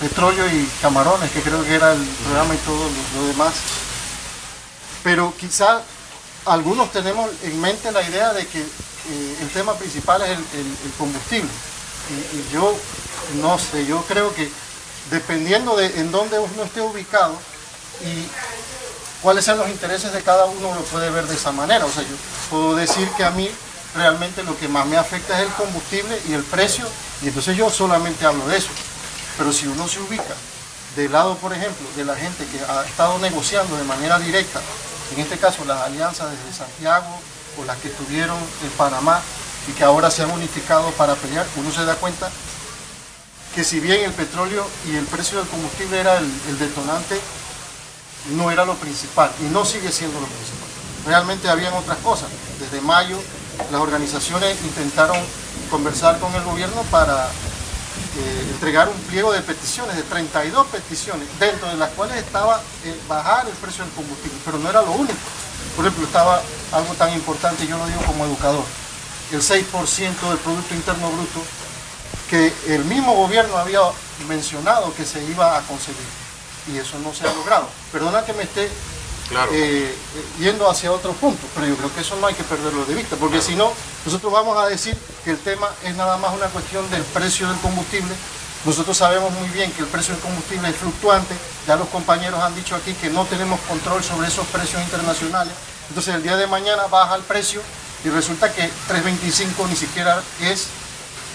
petróleo 0.00 0.46
y 0.48 0.68
camarones, 0.82 1.30
que 1.30 1.40
creo 1.40 1.64
que 1.64 1.74
era 1.74 1.92
el 1.92 2.04
programa 2.24 2.54
y 2.54 2.58
todo 2.58 2.76
lo, 2.88 3.20
lo 3.22 3.28
demás, 3.28 3.54
pero 5.02 5.32
quizá 5.38 5.82
algunos 6.46 6.90
tenemos 6.92 7.30
en 7.42 7.60
mente 7.60 7.92
la 7.92 8.02
idea 8.02 8.32
de 8.32 8.46
que 8.46 8.60
eh, 8.60 9.36
el 9.40 9.48
tema 9.50 9.74
principal 9.74 10.20
es 10.22 10.30
el, 10.30 10.38
el- 10.38 10.76
el 10.84 10.92
combustible. 10.98 11.48
Y, 12.10 12.36
y 12.36 12.48
yo 12.52 12.74
no 13.40 13.56
sé, 13.58 13.86
yo 13.86 14.02
creo 14.08 14.34
que 14.34 14.50
dependiendo 15.10 15.76
de 15.76 15.86
en 16.00 16.10
dónde 16.12 16.38
uno 16.38 16.62
esté 16.62 16.80
ubicado 16.80 17.34
y 18.00 18.26
cuáles 19.22 19.44
sean 19.44 19.58
los 19.58 19.68
intereses 19.68 20.12
de 20.12 20.22
cada 20.22 20.46
uno 20.46 20.74
lo 20.74 20.80
puede 20.82 21.10
ver 21.10 21.26
de 21.26 21.34
esa 21.34 21.52
manera. 21.52 21.84
O 21.84 21.90
sea, 21.90 22.02
yo 22.02 22.16
puedo 22.48 22.74
decir 22.76 23.08
que 23.16 23.24
a 23.24 23.30
mí 23.30 23.50
realmente 23.94 24.42
lo 24.42 24.56
que 24.58 24.68
más 24.68 24.86
me 24.86 24.96
afecta 24.96 25.38
es 25.38 25.46
el 25.46 25.52
combustible 25.54 26.20
y 26.28 26.32
el 26.32 26.44
precio, 26.44 26.86
y 27.22 27.28
entonces 27.28 27.56
yo 27.56 27.70
solamente 27.70 28.24
hablo 28.24 28.46
de 28.46 28.56
eso. 28.56 28.70
Pero 29.36 29.52
si 29.52 29.66
uno 29.66 29.88
se 29.88 30.00
ubica 30.00 30.34
del 30.96 31.12
lado, 31.12 31.36
por 31.36 31.52
ejemplo, 31.52 31.86
de 31.96 32.04
la 32.04 32.16
gente 32.16 32.46
que 32.46 32.60
ha 32.64 32.84
estado 32.84 33.18
negociando 33.18 33.76
de 33.76 33.84
manera 33.84 34.18
directa, 34.18 34.60
en 35.14 35.20
este 35.20 35.38
caso 35.38 35.64
las 35.64 35.82
alianzas 35.82 36.30
desde 36.30 36.56
Santiago 36.56 37.20
o 37.60 37.64
las 37.64 37.76
que 37.78 37.88
tuvieron 37.90 38.38
en 38.62 38.70
Panamá 38.76 39.20
y 39.68 39.72
que 39.72 39.84
ahora 39.84 40.10
se 40.10 40.22
han 40.22 40.30
unificado 40.30 40.90
para 40.92 41.14
pelear, 41.14 41.46
uno 41.56 41.70
se 41.72 41.84
da 41.84 41.94
cuenta 41.96 42.30
que 43.54 43.64
si 43.64 43.80
bien 43.80 44.04
el 44.04 44.12
petróleo 44.12 44.66
y 44.86 44.96
el 44.96 45.04
precio 45.06 45.38
del 45.38 45.48
combustible 45.48 46.00
era 46.00 46.18
el, 46.18 46.58
detonante, 46.58 47.20
no 48.36 48.50
era 48.50 48.64
lo 48.64 48.74
principal 48.74 49.30
y 49.40 49.44
no 49.44 49.64
sigue 49.64 49.90
siendo 49.90 50.20
lo 50.20 50.26
principal. 50.26 50.68
Realmente 51.06 51.48
habían 51.48 51.72
otras 51.74 51.98
cosas. 51.98 52.28
Desde 52.60 52.80
mayo 52.80 53.18
las 53.72 53.80
organizaciones 53.80 54.56
intentaron 54.62 55.16
conversar 55.70 56.18
con 56.20 56.34
el 56.34 56.42
gobierno 56.42 56.82
para 56.90 57.28
eh, 58.16 58.48
entregar 58.52 58.88
un 58.88 59.00
pliego 59.02 59.32
de 59.32 59.40
peticiones, 59.40 59.96
de 59.96 60.02
32 60.02 60.66
peticiones, 60.68 61.26
dentro 61.38 61.68
de 61.68 61.76
las 61.76 61.90
cuales 61.90 62.16
estaba 62.18 62.60
eh, 62.84 63.00
bajar 63.08 63.46
el 63.46 63.54
precio 63.54 63.84
del 63.84 63.92
combustible, 63.94 64.38
pero 64.44 64.58
no 64.58 64.70
era 64.70 64.82
lo 64.82 64.92
único. 64.92 65.18
Por 65.74 65.84
ejemplo, 65.84 66.06
estaba 66.06 66.42
algo 66.72 66.94
tan 66.94 67.12
importante, 67.12 67.66
yo 67.66 67.78
lo 67.78 67.86
digo 67.86 68.02
como 68.06 68.24
educador, 68.26 68.64
el 69.32 69.40
6% 69.40 70.28
del 70.28 70.38
Producto 70.38 70.74
Interno 70.74 71.10
Bruto 71.10 71.40
que 72.30 72.52
el 72.68 72.84
mismo 72.84 73.14
gobierno 73.14 73.56
había 73.58 73.80
mencionado 74.28 74.94
que 74.94 75.04
se 75.04 75.22
iba 75.24 75.58
a 75.58 75.62
conseguir 75.62 76.06
y 76.72 76.78
eso 76.78 76.98
no 77.00 77.12
se 77.12 77.26
ha 77.26 77.34
logrado. 77.34 77.68
Perdona 77.92 78.24
que 78.24 78.32
me 78.32 78.44
esté 78.44 78.70
Claro. 79.28 79.50
eh, 79.54 79.94
yendo 80.40 80.68
hacia 80.68 80.90
otro 80.90 81.12
punto, 81.12 81.40
pero 81.54 81.66
yo 81.66 81.76
creo 81.76 81.94
que 81.94 82.00
eso 82.00 82.16
no 82.16 82.26
hay 82.26 82.34
que 82.34 82.42
perderlo 82.42 82.84
de 82.84 82.94
vista, 82.94 83.14
porque 83.14 83.40
si 83.40 83.54
no, 83.54 83.72
nosotros 84.04 84.32
vamos 84.32 84.58
a 84.58 84.66
decir 84.66 84.96
que 85.24 85.30
el 85.30 85.38
tema 85.38 85.68
es 85.84 85.94
nada 85.94 86.16
más 86.16 86.32
una 86.34 86.46
cuestión 86.46 86.88
del 86.90 87.02
precio 87.04 87.46
del 87.48 87.56
combustible. 87.60 88.12
Nosotros 88.64 88.96
sabemos 88.96 89.32
muy 89.32 89.48
bien 89.50 89.70
que 89.72 89.82
el 89.82 89.86
precio 89.86 90.14
del 90.14 90.22
combustible 90.22 90.68
es 90.68 90.76
fluctuante, 90.76 91.34
ya 91.66 91.76
los 91.76 91.88
compañeros 91.90 92.40
han 92.42 92.54
dicho 92.56 92.74
aquí 92.74 92.92
que 92.94 93.08
no 93.08 93.24
tenemos 93.24 93.60
control 93.68 94.02
sobre 94.02 94.26
esos 94.28 94.46
precios 94.48 94.82
internacionales, 94.82 95.54
entonces 95.88 96.12
el 96.14 96.22
día 96.24 96.36
de 96.36 96.46
mañana 96.48 96.86
baja 96.90 97.14
el 97.14 97.22
precio 97.22 97.62
y 98.04 98.08
resulta 98.10 98.52
que 98.52 98.68
3.25 98.88 99.68
ni 99.68 99.76
siquiera 99.76 100.20
es 100.40 100.66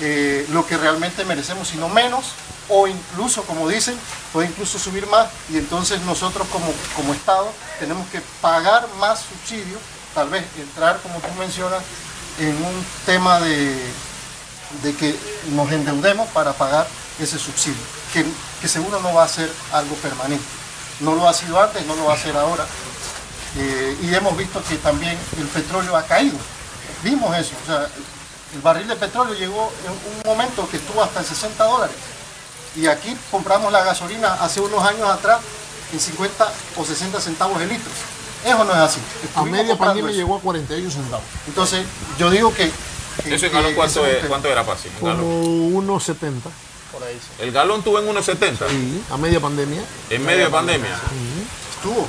eh, 0.02 0.46
lo 0.50 0.66
que 0.66 0.78
realmente 0.78 1.24
merecemos, 1.25 1.68
sino 1.68 1.90
menos, 1.90 2.34
o 2.70 2.88
incluso, 2.88 3.44
como 3.44 3.68
dicen, 3.68 3.98
puede 4.34 4.48
incluso 4.48 4.80
subir 4.80 5.08
más, 5.08 5.28
y 5.50 5.58
entonces 5.58 6.02
nosotros 6.02 6.48
como, 6.52 6.74
como 6.96 7.14
Estado 7.14 7.52
tenemos 7.80 8.08
que 8.10 8.22
pagar 8.42 8.88
más 9.00 9.22
subsidios, 9.22 9.80
tal 10.14 10.30
vez 10.30 10.44
entrar, 10.58 11.00
como 11.02 11.20
tú 11.20 11.28
mencionas, 11.38 11.84
en 12.40 12.56
un 12.56 12.86
tema 13.06 13.40
de, 13.40 13.75
de 14.84 14.96
que 14.96 15.16
nos 15.52 15.72
endeudemos 15.72 16.28
para 16.30 16.54
pagar 16.54 16.88
ese 17.20 17.38
subsidio, 17.38 17.82
que, 18.12 18.25
que 18.62 18.68
seguro 18.68 19.00
no 19.02 19.14
va 19.14 19.24
a 19.24 19.28
ser 19.28 19.52
algo 19.72 19.96
permanente. 19.96 20.44
No 21.00 21.14
lo 21.14 21.28
ha 21.28 21.34
sido 21.34 21.62
antes, 21.62 21.86
no 21.86 21.96
lo 21.96 22.06
va 22.06 22.14
a 22.14 22.18
ser 22.18 22.36
ahora. 22.38 22.66
Eh, 23.58 23.98
y 24.02 24.14
hemos 24.14 24.36
visto 24.38 24.62
que 24.64 24.75
también 24.78 25.18
el 25.38 25.48
petróleo 25.48 25.96
ha 25.96 26.04
caído. 26.04 26.38
Vimos 27.04 27.38
eso. 27.38 27.54
El 28.54 28.62
barril 28.62 28.88
de 28.88 28.96
petróleo 28.96 29.34
llegó 29.34 29.72
en 29.86 29.92
un 29.92 30.22
momento 30.25 30.68
que 30.70 30.78
estuvo 30.78 31.02
hasta 31.04 31.20
en 31.20 31.25
60 31.25 31.64
dólares. 31.64 31.96
Y 32.75 32.88
aquí 32.88 33.16
compramos 33.32 33.72
la 33.72 33.84
gasolina 33.84 34.34
hace 34.36 34.60
unos 34.60 34.84
años 34.84 35.10
atrás 35.10 35.40
en 35.94 36.00
50 36.00 36.52
o 36.78 36.86
60 36.86 37.20
centavos 37.22 37.62
el 37.62 37.70
litro. 37.70 37.92
Eso 38.44 38.64
no 38.64 38.72
es 38.74 38.78
así. 38.78 39.00
A 39.00 39.25
Estuvimos 39.25 39.52
media 39.52 39.68
comprando 39.70 39.78
pandemia 39.86 40.12
eso. 40.12 40.20
llegó 40.20 40.36
a 40.36 40.42
41 40.42 40.92
centavos. 40.92 41.25
Entonces, 41.48 41.86
yo 42.20 42.30
digo 42.30 42.54
que... 42.54 42.70
que- 43.24 43.34
¿Eso 43.36 43.48
que 43.48 43.54
galón 43.56 43.74
cuánto, 43.74 44.06
es 44.06 44.25
cuánto 44.25 44.48
era, 44.50 44.64
Pasi? 44.66 44.90
Como 45.00 45.14
1,70. 45.82 46.34
El 47.40 47.52
galón 47.52 47.82
tuvo 47.84 48.00
en 48.00 48.08
1.70 48.08 48.70
Sí, 48.70 49.04
a 49.12 49.18
media 49.18 49.40
pandemia. 49.42 49.82
en 50.10 50.25
medio 50.25 50.46
de 50.46 50.50
pandemia. 50.52 50.96
Estuvo, 51.75 52.08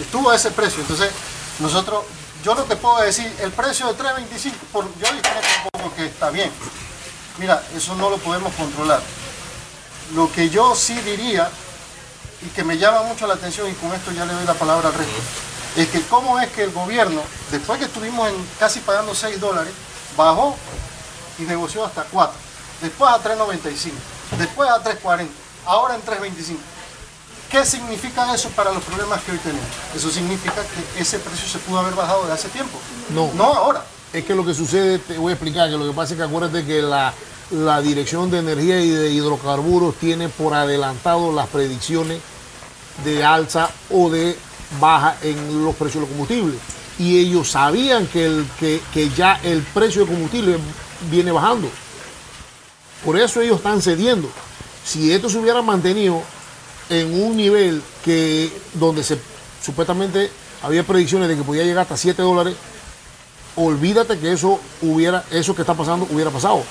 estuvo 0.00 0.30
a 0.30 0.36
ese 0.36 0.50
precio. 0.52 0.80
Entonces, 0.82 1.10
nosotros, 1.58 2.04
yo 2.44 2.54
lo 2.54 2.68
que 2.68 2.76
puedo 2.76 3.00
decir, 3.00 3.32
el 3.40 3.50
precio 3.52 3.86
de 3.86 4.04
3.25, 4.04 4.52
por, 4.70 4.84
yo 4.98 5.10
discrepo 5.12 5.94
que 5.96 6.06
está 6.06 6.28
bien. 6.28 6.50
Mira, 7.38 7.62
eso 7.74 7.94
no 7.96 8.10
lo 8.10 8.18
podemos 8.18 8.52
controlar. 8.54 9.00
Lo 10.14 10.30
que 10.30 10.50
yo 10.50 10.74
sí 10.74 10.94
diría, 11.00 11.48
y 12.42 12.48
que 12.50 12.62
me 12.62 12.76
llama 12.76 13.02
mucho 13.04 13.26
la 13.26 13.34
atención, 13.34 13.68
y 13.70 13.72
con 13.72 13.94
esto 13.94 14.12
ya 14.12 14.26
le 14.26 14.34
doy 14.34 14.44
la 14.44 14.52
palabra 14.52 14.88
al 14.88 14.94
resto, 14.94 15.14
es 15.76 15.88
que 15.88 16.02
cómo 16.02 16.38
es 16.38 16.50
que 16.50 16.64
el 16.64 16.72
gobierno, 16.72 17.22
después 17.50 17.78
que 17.78 17.86
estuvimos 17.86 18.30
casi 18.58 18.80
pagando 18.80 19.14
6 19.14 19.40
dólares, 19.40 19.72
bajó 20.14 20.54
y 21.38 21.42
negoció 21.42 21.82
hasta 21.82 22.04
4, 22.04 22.34
después 22.82 23.10
a 23.10 23.22
3.95, 23.22 23.92
después 24.38 24.68
a 24.68 24.84
3.40, 24.84 25.28
ahora 25.64 25.94
en 25.94 26.02
3.25. 26.02 26.56
¿Qué 27.54 27.64
significa 27.64 28.34
eso 28.34 28.48
para 28.48 28.72
los 28.72 28.82
problemas 28.82 29.22
que 29.22 29.30
hoy 29.30 29.38
tenemos? 29.38 29.64
Eso 29.94 30.10
significa 30.10 30.56
que 30.56 31.00
ese 31.00 31.20
precio 31.20 31.48
se 31.48 31.60
pudo 31.60 31.78
haber 31.78 31.94
bajado 31.94 32.26
de 32.26 32.32
hace 32.32 32.48
tiempo. 32.48 32.80
No. 33.10 33.30
No 33.34 33.44
ahora. 33.44 33.84
Es 34.12 34.24
que 34.24 34.34
lo 34.34 34.44
que 34.44 34.52
sucede, 34.54 34.98
te 34.98 35.16
voy 35.18 35.30
a 35.30 35.34
explicar, 35.34 35.70
que 35.70 35.76
lo 35.76 35.86
que 35.86 35.92
pasa 35.92 36.14
es 36.14 36.18
que 36.18 36.24
acuérdate 36.24 36.64
que 36.64 36.82
la, 36.82 37.14
la 37.52 37.80
Dirección 37.80 38.28
de 38.28 38.40
Energía 38.40 38.80
y 38.80 38.90
de 38.90 39.08
Hidrocarburos 39.12 39.94
tiene 40.00 40.28
por 40.28 40.52
adelantado 40.52 41.32
las 41.32 41.46
predicciones 41.46 42.18
de 43.04 43.24
alza 43.24 43.70
o 43.88 44.10
de 44.10 44.36
baja 44.80 45.16
en 45.22 45.64
los 45.64 45.76
precios 45.76 45.94
de 45.94 46.00
los 46.00 46.08
combustibles. 46.08 46.56
Y 46.98 47.20
ellos 47.20 47.52
sabían 47.52 48.08
que, 48.08 48.26
el, 48.26 48.48
que, 48.58 48.82
que 48.92 49.10
ya 49.10 49.38
el 49.44 49.62
precio 49.62 50.00
de 50.04 50.08
combustible 50.08 50.58
viene 51.08 51.30
bajando. 51.30 51.70
Por 53.04 53.16
eso 53.16 53.40
ellos 53.40 53.58
están 53.58 53.80
cediendo. 53.80 54.28
Si 54.84 55.12
esto 55.12 55.30
se 55.30 55.38
hubiera 55.38 55.62
mantenido 55.62 56.20
en 56.88 57.22
un 57.22 57.36
nivel 57.36 57.82
que 58.04 58.50
donde 58.74 59.02
se 59.02 59.18
supuestamente 59.62 60.30
había 60.62 60.82
predicciones 60.82 61.28
de 61.28 61.36
que 61.36 61.42
podía 61.42 61.62
llegar 61.64 61.82
hasta 61.82 61.96
7 61.96 62.20
dólares, 62.22 62.54
olvídate 63.56 64.18
que 64.18 64.32
eso 64.32 64.60
hubiera, 64.82 65.24
eso 65.30 65.54
que 65.54 65.62
está 65.62 65.74
pasando 65.74 66.06
hubiera 66.10 66.30
pasado. 66.30 66.62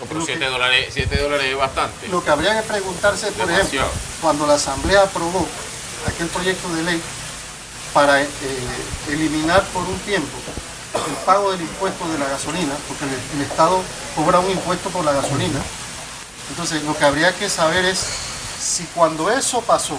No, 0.00 0.06
pero 0.06 0.24
7 0.24 0.44
dólares, 0.46 0.88
7 0.92 1.16
dólares 1.16 1.46
es 1.46 1.56
bastante. 1.56 2.08
Lo 2.08 2.24
que 2.24 2.30
habría 2.30 2.60
que 2.60 2.68
preguntarse, 2.68 3.26
por 3.32 3.46
Demasiado. 3.46 3.86
ejemplo, 3.86 4.00
cuando 4.22 4.46
la 4.46 4.54
Asamblea 4.54 5.02
aprobó 5.02 5.46
aquel 6.06 6.26
proyecto 6.28 6.72
de 6.74 6.82
ley 6.84 7.02
para 7.92 8.22
eh, 8.22 8.26
eliminar 9.08 9.62
por 9.74 9.82
un 9.82 9.98
tiempo 10.00 10.38
el 10.94 11.14
pago 11.24 11.52
del 11.52 11.60
impuesto 11.60 12.08
de 12.08 12.18
la 12.18 12.28
gasolina, 12.28 12.72
porque 12.88 13.04
el, 13.04 13.10
el 13.36 13.46
Estado 13.46 13.80
cobra 14.16 14.40
un 14.40 14.50
impuesto 14.50 14.88
por 14.90 15.04
la 15.04 15.12
gasolina. 15.12 15.60
Entonces, 16.48 16.82
lo 16.82 16.96
que 16.96 17.04
habría 17.04 17.32
que 17.34 17.48
saber 17.48 17.84
es 17.84 18.06
si 18.60 18.84
cuando 18.94 19.30
eso 19.30 19.62
pasó 19.62 19.96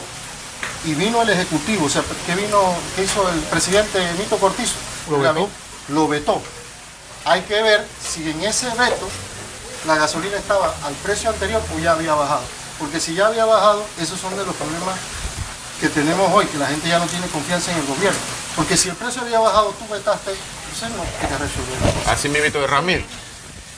y 0.85 0.93
vino 0.93 1.21
el 1.21 1.29
Ejecutivo, 1.29 1.85
o 1.85 1.89
sea, 1.89 2.03
¿qué, 2.25 2.35
vino, 2.35 2.75
qué 2.95 3.03
hizo 3.03 3.27
el 3.29 3.39
presidente 3.41 3.99
Nito 4.13 4.37
Cortizo? 4.37 4.75
Lo 5.09 5.19
vetó. 5.19 5.49
Lo 5.89 6.07
vetó. 6.07 6.41
Hay 7.25 7.41
que 7.41 7.61
ver 7.61 7.87
si 8.07 8.29
en 8.29 8.41
ese 8.43 8.67
veto 8.69 9.07
la 9.85 9.95
gasolina 9.95 10.37
estaba 10.37 10.73
al 10.83 10.93
precio 10.95 11.29
anterior 11.29 11.61
o 11.75 11.79
ya 11.79 11.93
había 11.93 12.13
bajado. 12.13 12.43
Porque 12.79 12.99
si 12.99 13.13
ya 13.13 13.27
había 13.27 13.45
bajado, 13.45 13.83
esos 13.99 14.19
son 14.19 14.35
de 14.37 14.45
los 14.45 14.55
problemas 14.55 14.95
que 15.79 15.89
tenemos 15.89 16.31
hoy, 16.33 16.45
que 16.45 16.57
la 16.57 16.67
gente 16.67 16.87
ya 16.87 16.99
no 16.99 17.05
tiene 17.07 17.27
confianza 17.27 17.71
en 17.71 17.79
el 17.79 17.85
gobierno. 17.85 18.19
Porque 18.55 18.77
si 18.77 18.89
el 18.89 18.95
precio 18.95 19.21
había 19.21 19.39
bajado, 19.39 19.73
tú 19.77 19.91
vetaste, 19.91 20.31
entonces 20.31 20.97
no 20.97 21.03
hay 21.03 21.27
que 21.27 21.37
resolver. 21.37 22.09
Así 22.09 22.29
me 22.29 22.39
invito 22.39 22.59
de 22.59 22.67
Ramil. 22.67 23.05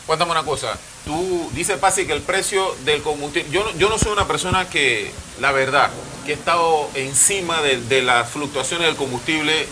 Cuéntame 0.05 0.31
una 0.31 0.43
cosa. 0.43 0.77
Tú 1.05 1.49
dices, 1.53 1.77
Pasi, 1.77 2.05
que 2.05 2.13
el 2.13 2.21
precio 2.21 2.75
del 2.85 3.01
combustible. 3.01 3.49
Yo, 3.51 3.69
yo 3.77 3.89
no 3.89 3.97
soy 3.97 4.13
una 4.13 4.25
persona 4.25 4.69
que, 4.69 5.11
la 5.41 5.51
verdad, 5.51 5.91
que 6.25 6.31
he 6.31 6.35
estado 6.35 6.89
encima 6.95 7.61
de, 7.61 8.01
las 8.01 8.29
fluctuaciones 8.29 8.87
del 8.87 8.95
combustible 8.95 9.67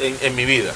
en, 0.00 0.34
mi 0.34 0.44
vida. 0.44 0.72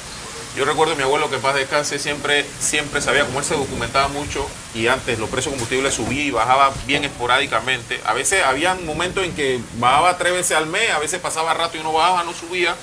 Yo 0.54 0.64
recuerdo 0.64 0.94
a 0.94 0.96
mi 0.96 1.02
abuelo 1.02 1.28
que 1.28 1.36
en 1.36 1.42
paz 1.42 1.54
descanse 1.54 1.98
siempre, 1.98 2.44
siempre 2.58 3.00
sabía, 3.00 3.24
como 3.24 3.38
él 3.38 3.44
se 3.44 3.54
documentaba 3.54 4.08
mucho 4.08 4.46
y 4.74 4.86
antes 4.86 5.18
los 5.18 5.28
precios 5.28 5.52
de 5.52 5.58
combustible 5.58 5.90
subían 5.90 6.26
y 6.26 6.30
bajaba 6.30 6.72
bien 6.86 7.04
esporádicamente. 7.04 8.00
A 8.04 8.14
veces 8.14 8.42
había 8.44 8.74
momentos 8.74 9.24
en 9.24 9.34
que 9.34 9.60
bajaba 9.78 10.16
tres 10.16 10.32
veces 10.32 10.56
al 10.56 10.66
mes, 10.66 10.90
a 10.90 10.98
veces 10.98 11.20
pasaba 11.20 11.52
rato 11.54 11.76
y 11.76 11.82
no 11.82 11.92
bajaba, 11.92 12.24
no 12.24 12.32
subía, 12.32 12.74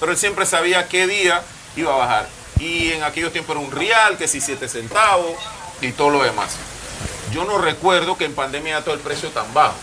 pero 0.00 0.12
él 0.12 0.18
siempre 0.18 0.46
sabía 0.46 0.88
qué 0.88 1.06
día 1.06 1.42
iba 1.76 1.94
a 1.94 1.98
bajar. 1.98 2.28
Y 2.58 2.92
en 2.92 3.04
aquellos 3.04 3.32
tiempos 3.32 3.56
era 3.56 3.64
un 3.64 3.72
real, 3.72 4.18
que 4.18 4.28
si 4.28 4.40
siete 4.40 4.68
centavos 4.68 5.34
y 5.80 5.92
todo 5.92 6.10
lo 6.10 6.22
demás. 6.22 6.56
Yo 7.32 7.44
no 7.44 7.58
recuerdo 7.58 8.16
que 8.16 8.24
en 8.24 8.34
pandemia 8.34 8.72
era 8.72 8.84
todo 8.84 8.94
el 8.94 9.00
precio 9.00 9.30
tan 9.30 9.52
bajo. 9.54 9.76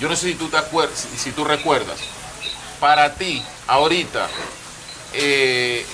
Yo 0.00 0.08
no 0.08 0.16
sé 0.16 0.28
si 0.28 0.34
tú 0.34 0.48
te 0.48 0.56
acuerdas, 0.56 1.06
si, 1.16 1.30
tú 1.32 1.44
recuerdas. 1.44 1.98
Para 2.80 3.14
ti, 3.14 3.42
ahorita, 3.66 4.28
eh, 5.12 5.84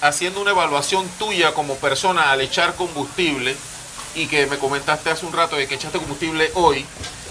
haciendo 0.00 0.40
una 0.40 0.50
evaluación 0.50 1.08
tuya 1.18 1.52
como 1.52 1.76
persona 1.76 2.30
al 2.30 2.40
echar 2.40 2.74
combustible 2.74 3.56
y 4.14 4.26
que 4.26 4.46
me 4.46 4.58
comentaste 4.58 5.10
hace 5.10 5.26
un 5.26 5.32
rato 5.32 5.56
de 5.56 5.66
que 5.66 5.74
echaste 5.74 5.98
combustible 5.98 6.50
hoy, 6.54 6.84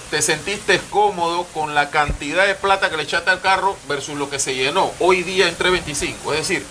te 0.10 0.22
sentiste 0.22 0.82
cómodo 0.90 1.46
con 1.54 1.76
la 1.76 1.90
cantidad 1.90 2.48
de 2.48 2.56
plata 2.56 2.90
que 2.90 2.98
le 2.98 3.04
echaste 3.04 3.30
al 3.30 3.42
carro 3.42 3.78
versus 3.88 4.18
lo 4.18 4.30
que 4.30 4.40
se 4.40 4.56
llenó 4.56 4.92
hoy 5.00 5.24
día 5.24 5.48
en 5.48 5.56
325. 5.56 6.34
Es 6.34 6.48
decir, 6.48 6.66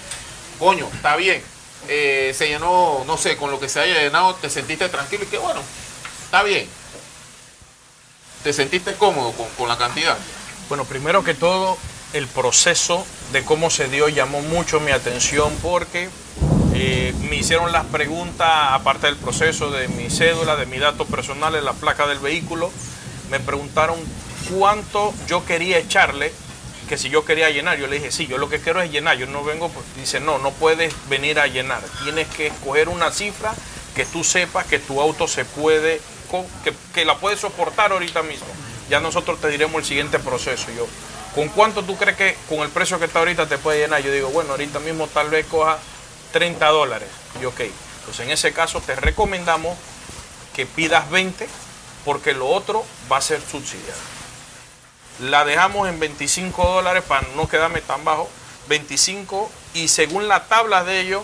coño, 0.59 0.89
está 0.93 1.17
bien, 1.17 1.43
eh, 1.87 2.35
se 2.37 2.49
llenó, 2.49 3.05
no 3.07 3.17
sé, 3.17 3.37
con 3.37 3.51
lo 3.51 3.61
que 3.61 3.69
se 3.69 3.81
haya 3.81 4.03
llenado, 4.03 4.35
te 4.35 4.51
sentiste 4.51 4.89
tranquilo 4.89 5.25
y 5.25 5.27
que 5.29 5.39
bueno, 5.39 5.61
está 6.25 6.43
bien. 6.43 6.69
Te 8.43 8.53
sentiste 8.53 8.95
cómodo 8.95 9.33
con, 9.57 9.69
la 9.69 9.77
cantidad. 9.79 10.17
Bueno, 10.69 10.85
primero 10.85 11.25
que 11.25 11.35
todo, 11.35 11.77
el 12.13 12.27
proceso 12.27 13.05
de 13.33 13.45
cómo 13.45 13.71
se 13.71 13.89
dio 13.89 14.09
llamó 14.09 14.41
mucho 14.41 14.81
mi 14.81 14.93
atención 14.93 15.53
porque 15.63 16.09
eh, 16.75 17.15
me 17.29 17.37
hicieron 17.37 17.73
las 17.73 17.85
preguntas, 17.87 18.49
aparte 18.71 19.07
del 19.07 19.17
proceso 19.17 19.71
de 19.71 19.89
mi 19.89 20.11
cédula, 20.11 20.57
de 20.57 20.67
mis 20.67 20.81
datos 20.81 21.07
personales, 21.09 21.63
la 21.63 21.73
placa 21.73 22.07
del 22.07 22.19
vehículo, 22.19 22.71
me 23.31 23.41
preguntaron 23.41 23.99
cuánto 24.51 25.13
yo 25.27 25.45
quería 25.45 25.79
echarle, 25.79 26.33
que 26.89 26.99
si 26.99 27.11
yo 27.11 27.25
quería 27.25 27.51
llenar, 27.51 27.79
yo 27.79 27.87
le 27.87 27.97
dije, 27.97 28.11
sí, 28.11 28.27
yo 28.27 28.39
lo 28.39 28.49
que 28.49 28.61
quiero 28.61 28.81
es 28.83 28.91
llenar, 28.91 29.17
yo 29.17 29.27
no 29.27 29.45
vengo, 29.45 29.69
pues, 29.69 29.85
dice, 29.97 30.21
no, 30.21 30.39
no 30.39 30.51
puedes 30.53 30.93
venir 31.09 31.39
a 31.39 31.47
llenar, 31.47 31.83
tienes 32.03 32.27
que 32.29 32.49
escoger 32.49 32.89
una 32.89 33.13
cifra 33.13 33.55
que 33.95 34.05
tú 34.05 34.25
sepas 34.25 34.67
que 34.67 34.79
tu 34.79 35.01
auto 35.01 35.29
se 35.29 35.45
puede, 35.45 36.01
que, 36.65 36.73
que 36.95 37.05
la 37.05 37.19
puedes 37.19 37.41
soportar 37.41 37.93
ahorita 37.93 38.23
mismo. 38.23 38.47
Ya 38.89 39.01
nosotros 39.01 39.41
te 39.41 39.49
diremos 39.49 39.81
el 39.81 39.85
siguiente 39.85 40.19
proceso. 40.19 40.71
Yo, 40.77 40.87
¿con 41.35 41.49
cuánto 41.49 41.83
tú 41.83 41.97
crees 41.97 42.17
que 42.17 42.37
con 42.49 42.61
el 42.61 42.71
precio 42.71 42.99
que 42.99 43.05
está 43.05 43.19
ahorita 43.19 43.49
te 43.49 43.59
puede 43.59 43.81
llenar? 43.81 44.03
Yo 44.03 44.11
digo, 44.11 44.31
bueno, 44.31 44.53
ahorita 44.53 44.79
mismo 44.79 45.07
tal 45.09 45.31
vez 45.31 45.47
coja 45.47 45.79
30 46.33 46.67
dólares. 46.69 47.09
Y 47.43 47.45
ok, 47.45 47.61
entonces 48.01 48.27
en 48.27 48.31
ese 48.31 48.53
caso 48.53 48.81
te 48.81 48.95
recomendamos 48.95 49.77
que 50.55 50.65
pidas 50.65 51.11
20 51.11 51.47
porque 52.05 52.33
lo 52.33 52.49
otro 52.49 52.85
va 53.11 53.19
a 53.19 53.21
ser 53.21 53.41
subsidiado. 53.41 54.18
La 55.21 55.45
dejamos 55.45 55.89
en 55.89 55.99
25 55.99 56.63
dólares 56.65 57.03
para 57.07 57.27
no 57.35 57.49
quedarme 57.49 57.81
tan 57.81 58.05
bajo. 58.05 58.29
25 58.69 59.51
y 59.75 59.89
según 59.89 60.29
la 60.29 60.45
tabla 60.45 60.85
de 60.85 61.01
ellos, 61.01 61.23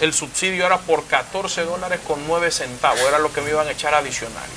el 0.00 0.12
subsidio 0.12 0.66
era 0.66 0.78
por 0.78 1.04
14 1.06 1.64
dólares 1.64 2.00
con 2.06 2.26
9 2.26 2.50
centavos. 2.50 3.00
Era 3.00 3.18
lo 3.18 3.32
que 3.32 3.40
me 3.40 3.50
iban 3.50 3.66
a 3.68 3.70
echar 3.70 3.94
adicional. 3.94 4.48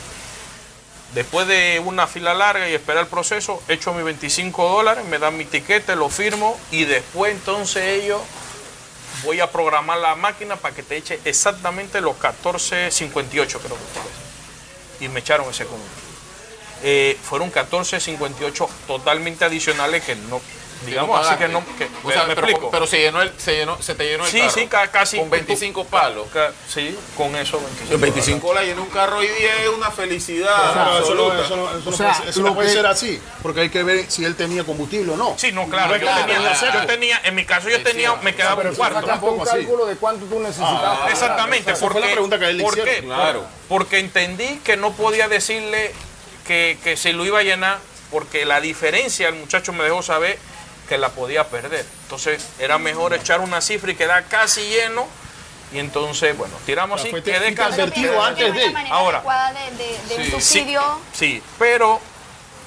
Después 1.13 1.47
de 1.47 1.81
una 1.85 2.07
fila 2.07 2.33
larga 2.33 2.67
y 2.67 2.73
esperar 2.73 3.03
el 3.03 3.09
proceso, 3.09 3.61
echo 3.69 3.93
mis 3.93 4.03
25 4.03 4.69
dólares, 4.69 5.05
me 5.05 5.17
dan 5.17 5.37
mi 5.37 5.45
tiquete, 5.45 5.95
lo 5.95 6.09
firmo 6.09 6.59
y 6.71 6.83
después 6.83 7.31
entonces 7.31 8.03
ellos 8.03 8.21
voy 9.23 9.39
a 9.39 9.49
programar 9.49 9.99
la 9.99 10.15
máquina 10.15 10.57
para 10.57 10.75
que 10.75 10.83
te 10.83 10.97
eche 10.97 11.19
exactamente 11.23 12.01
los 12.01 12.17
14.58 12.17 13.29
creo 13.29 13.47
que 13.47 13.65
fue. 13.67 15.05
Y 15.05 15.09
me 15.09 15.21
echaron 15.21 15.49
ese 15.49 15.65
combustible. 15.65 16.04
Eh, 16.87 17.17
fueron 17.23 17.51
14.58 17.51 18.67
totalmente 18.85 19.43
adicionales 19.43 20.03
que 20.03 20.15
no, 20.15 20.39
digamos 20.85 21.25
así 21.25 21.35
que 21.39 21.47
no, 21.47 21.63
que, 21.79 21.87
O 22.03 22.11
sea, 22.11 22.25
me 22.25 22.35
pero, 22.35 22.47
explico. 22.47 22.69
pero 22.69 22.85
se 22.85 22.99
llenó 22.99 23.23
el, 23.23 23.31
se 23.39 23.55
llenó, 23.55 23.81
se 23.81 23.95
te 23.95 24.03
llenó 24.05 24.23
el 24.23 24.31
Sí, 24.31 24.37
carro. 24.39 24.51
sí, 24.51 24.67
ca- 24.67 24.87
casi. 24.91 25.17
Con 25.17 25.31
25 25.31 25.85
palos. 25.85 26.27
Ca- 26.31 26.51
Sí, 26.69 26.95
con 27.17 27.35
eso 27.35 27.57
25. 27.59 27.91
Los 27.91 28.01
25 28.01 28.53
la 28.53 28.61
llena 28.61 28.81
un 28.81 28.89
carro 28.91 29.17
hoy 29.17 29.27
día 29.29 29.63
es 29.63 29.69
una 29.69 29.89
felicidad 29.89 30.55
Pero 30.55 30.99
eso 30.99 31.15
no, 31.15 31.31
absoluta. 31.31 31.45
eso 31.45 31.55
no- 31.55 31.69
eso 31.79 31.89
no 31.89 31.95
O 31.95 31.97
sea, 31.97 32.13
puede, 32.13 32.29
eso 32.29 32.39
no 32.41 32.47
lo 32.49 32.53
puede 32.53 32.67
que- 32.67 32.73
ser 32.75 32.85
así, 32.85 33.19
porque 33.41 33.61
hay 33.61 33.69
que 33.69 33.81
ver 33.81 34.05
si 34.11 34.23
él 34.23 34.35
tenía 34.35 34.63
combustible 34.63 35.13
o 35.13 35.17
no. 35.17 35.33
Sí, 35.37 35.51
no, 35.51 35.67
claro. 35.67 35.87
No 35.87 35.99
yo, 35.99 36.05
tenía, 36.85 37.19
yo 37.23 37.27
en 37.29 37.33
mi 37.35 37.45
caso 37.45 37.67
yo 37.67 37.81
tenía, 37.81 38.13
me 38.21 38.35
quedaba 38.35 38.57
Pero 38.57 38.69
un 38.69 38.75
cuarto. 38.75 38.99
un 38.99 39.05
tampoco 39.05 39.41
así. 39.41 39.51
cálculo 39.57 39.85
de 39.87 39.95
cuánto 39.95 40.25
tú 40.27 40.39
necesitabas. 40.39 41.09
Exactamente, 41.11 41.71
esa 41.71 41.79
fue 41.79 41.87
porque, 41.89 42.01
la 42.07 42.11
pregunta 42.13 42.37
que 42.37 42.45
él 42.49 42.61
¿por 42.61 42.77
hicieron. 42.77 42.93
qué? 42.95 43.01
Claro. 43.05 43.45
Porque 43.67 43.97
entendí 43.97 44.59
que 44.63 44.77
no 44.77 44.91
podía 44.91 45.27
decirle 45.27 45.91
que, 46.45 46.77
que 46.83 46.95
se 46.97 47.13
lo 47.13 47.25
iba 47.25 47.39
a 47.39 47.43
llenar, 47.43 47.79
porque 48.11 48.45
la 48.45 48.61
diferencia, 48.61 49.27
el 49.27 49.35
muchacho 49.35 49.73
me 49.73 49.83
dejó 49.83 50.01
saber 50.03 50.37
que 50.87 50.97
la 50.97 51.09
podía 51.09 51.47
perder. 51.47 51.85
Entonces 52.03 52.43
era 52.59 52.77
mejor 52.77 53.13
echar 53.13 53.39
una 53.41 53.61
cifra 53.61 53.91
y 53.91 53.95
quedar 53.95 54.25
casi 54.27 54.61
lleno. 54.67 55.07
Y 55.73 55.79
entonces, 55.79 56.37
bueno, 56.37 56.53
tiramos 56.65 57.01
así, 57.01 57.09
quedé 57.23 57.53
casi. 57.55 57.73
advertido 57.81 58.23
antes 58.23 58.53
de- 58.53 58.73
Ahora. 58.91 59.23
De, 59.77 60.15
de, 60.15 60.23
Sí. 60.25 60.31
subsidio. 60.31 60.81
Sí, 61.11 61.41
pero 61.57 61.99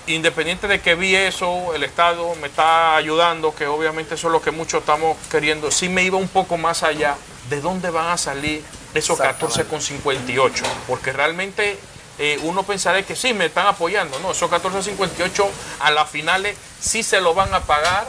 independiente 0.09 0.67
de 0.67 0.81
que 0.81 0.95
vi 0.95 1.15
eso, 1.15 1.75
el 1.75 1.85
Estado 1.85 2.35
me 2.37 2.49
está 2.49 2.97
ayudando, 2.97 3.55
que 3.55 3.67
obviamente 3.67 4.17
eso 4.17 4.27
es 4.29 4.33
lo 4.33 4.43
que 4.43 4.51
muchos 4.51 4.81
estamos 4.81 5.17
queriendo, 5.31 5.71
sí 5.71 5.89
me 5.89 6.03
iba 6.03 6.17
un 6.19 6.29
poco 6.29 6.57
más 6.57 6.83
allá 6.83 7.15
de 7.49 7.61
dónde 7.61 7.91
van 7.91 8.09
a 8.09 8.17
salir 8.19 8.65
esos 8.95 9.19
14,58, 9.19 10.65
porque 10.87 11.13
realmente 11.13 11.79
eh, 12.19 12.39
uno 12.43 12.63
pensaría 12.65 13.03
que 13.05 13.15
sí, 13.15 13.33
me 13.33 13.47
están 13.47 13.67
apoyando, 13.67 14.19
no, 14.21 14.33
esos 14.33 14.51
14,58 14.51 15.47
a 15.81 15.91
las 15.91 16.09
finales 16.11 16.57
sí 16.81 17.03
se 17.03 17.21
lo 17.21 17.35
van 17.35 17.53
a 17.55 17.61
pagar 17.61 18.09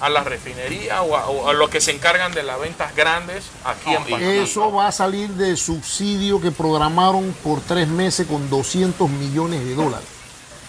a 0.00 0.08
la 0.08 0.22
refinería 0.24 1.02
o 1.02 1.16
a, 1.16 1.26
o 1.28 1.48
a 1.48 1.54
los 1.54 1.70
que 1.70 1.80
se 1.80 1.90
encargan 1.90 2.32
de 2.32 2.42
las 2.42 2.60
ventas 2.60 2.94
grandes 2.94 3.44
aquí 3.64 3.94
en 3.94 4.02
No, 4.02 4.04
Panamá. 4.04 4.32
Eso 4.32 4.72
va 4.72 4.88
a 4.88 4.92
salir 4.92 5.30
de 5.30 5.56
subsidio 5.56 6.40
que 6.40 6.50
programaron 6.50 7.34
por 7.42 7.60
tres 7.60 7.88
meses 7.88 8.26
con 8.26 8.50
200 8.50 9.08
millones 9.08 9.64
de 9.64 9.74
dólares. 9.74 10.06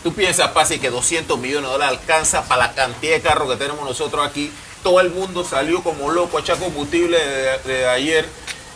Tú 0.03 0.13
piensas, 0.13 0.51
Pasi, 0.51 0.79
que 0.79 0.89
200 0.89 1.37
millones 1.39 1.63
de 1.63 1.73
dólares 1.73 1.99
alcanza 1.99 2.43
para 2.45 2.67
la 2.67 2.73
cantidad 2.73 3.13
de 3.15 3.21
carros 3.21 3.49
que 3.49 3.57
tenemos 3.57 3.83
nosotros 3.83 4.25
aquí. 4.25 4.51
Todo 4.83 5.01
el 5.01 5.09
mundo 5.09 5.43
salió 5.43 5.83
como 5.83 6.11
loco 6.11 6.37
a 6.37 6.41
echar 6.41 6.57
combustible 6.57 7.17
de, 7.17 7.57
de 7.73 7.87
ayer. 7.89 8.29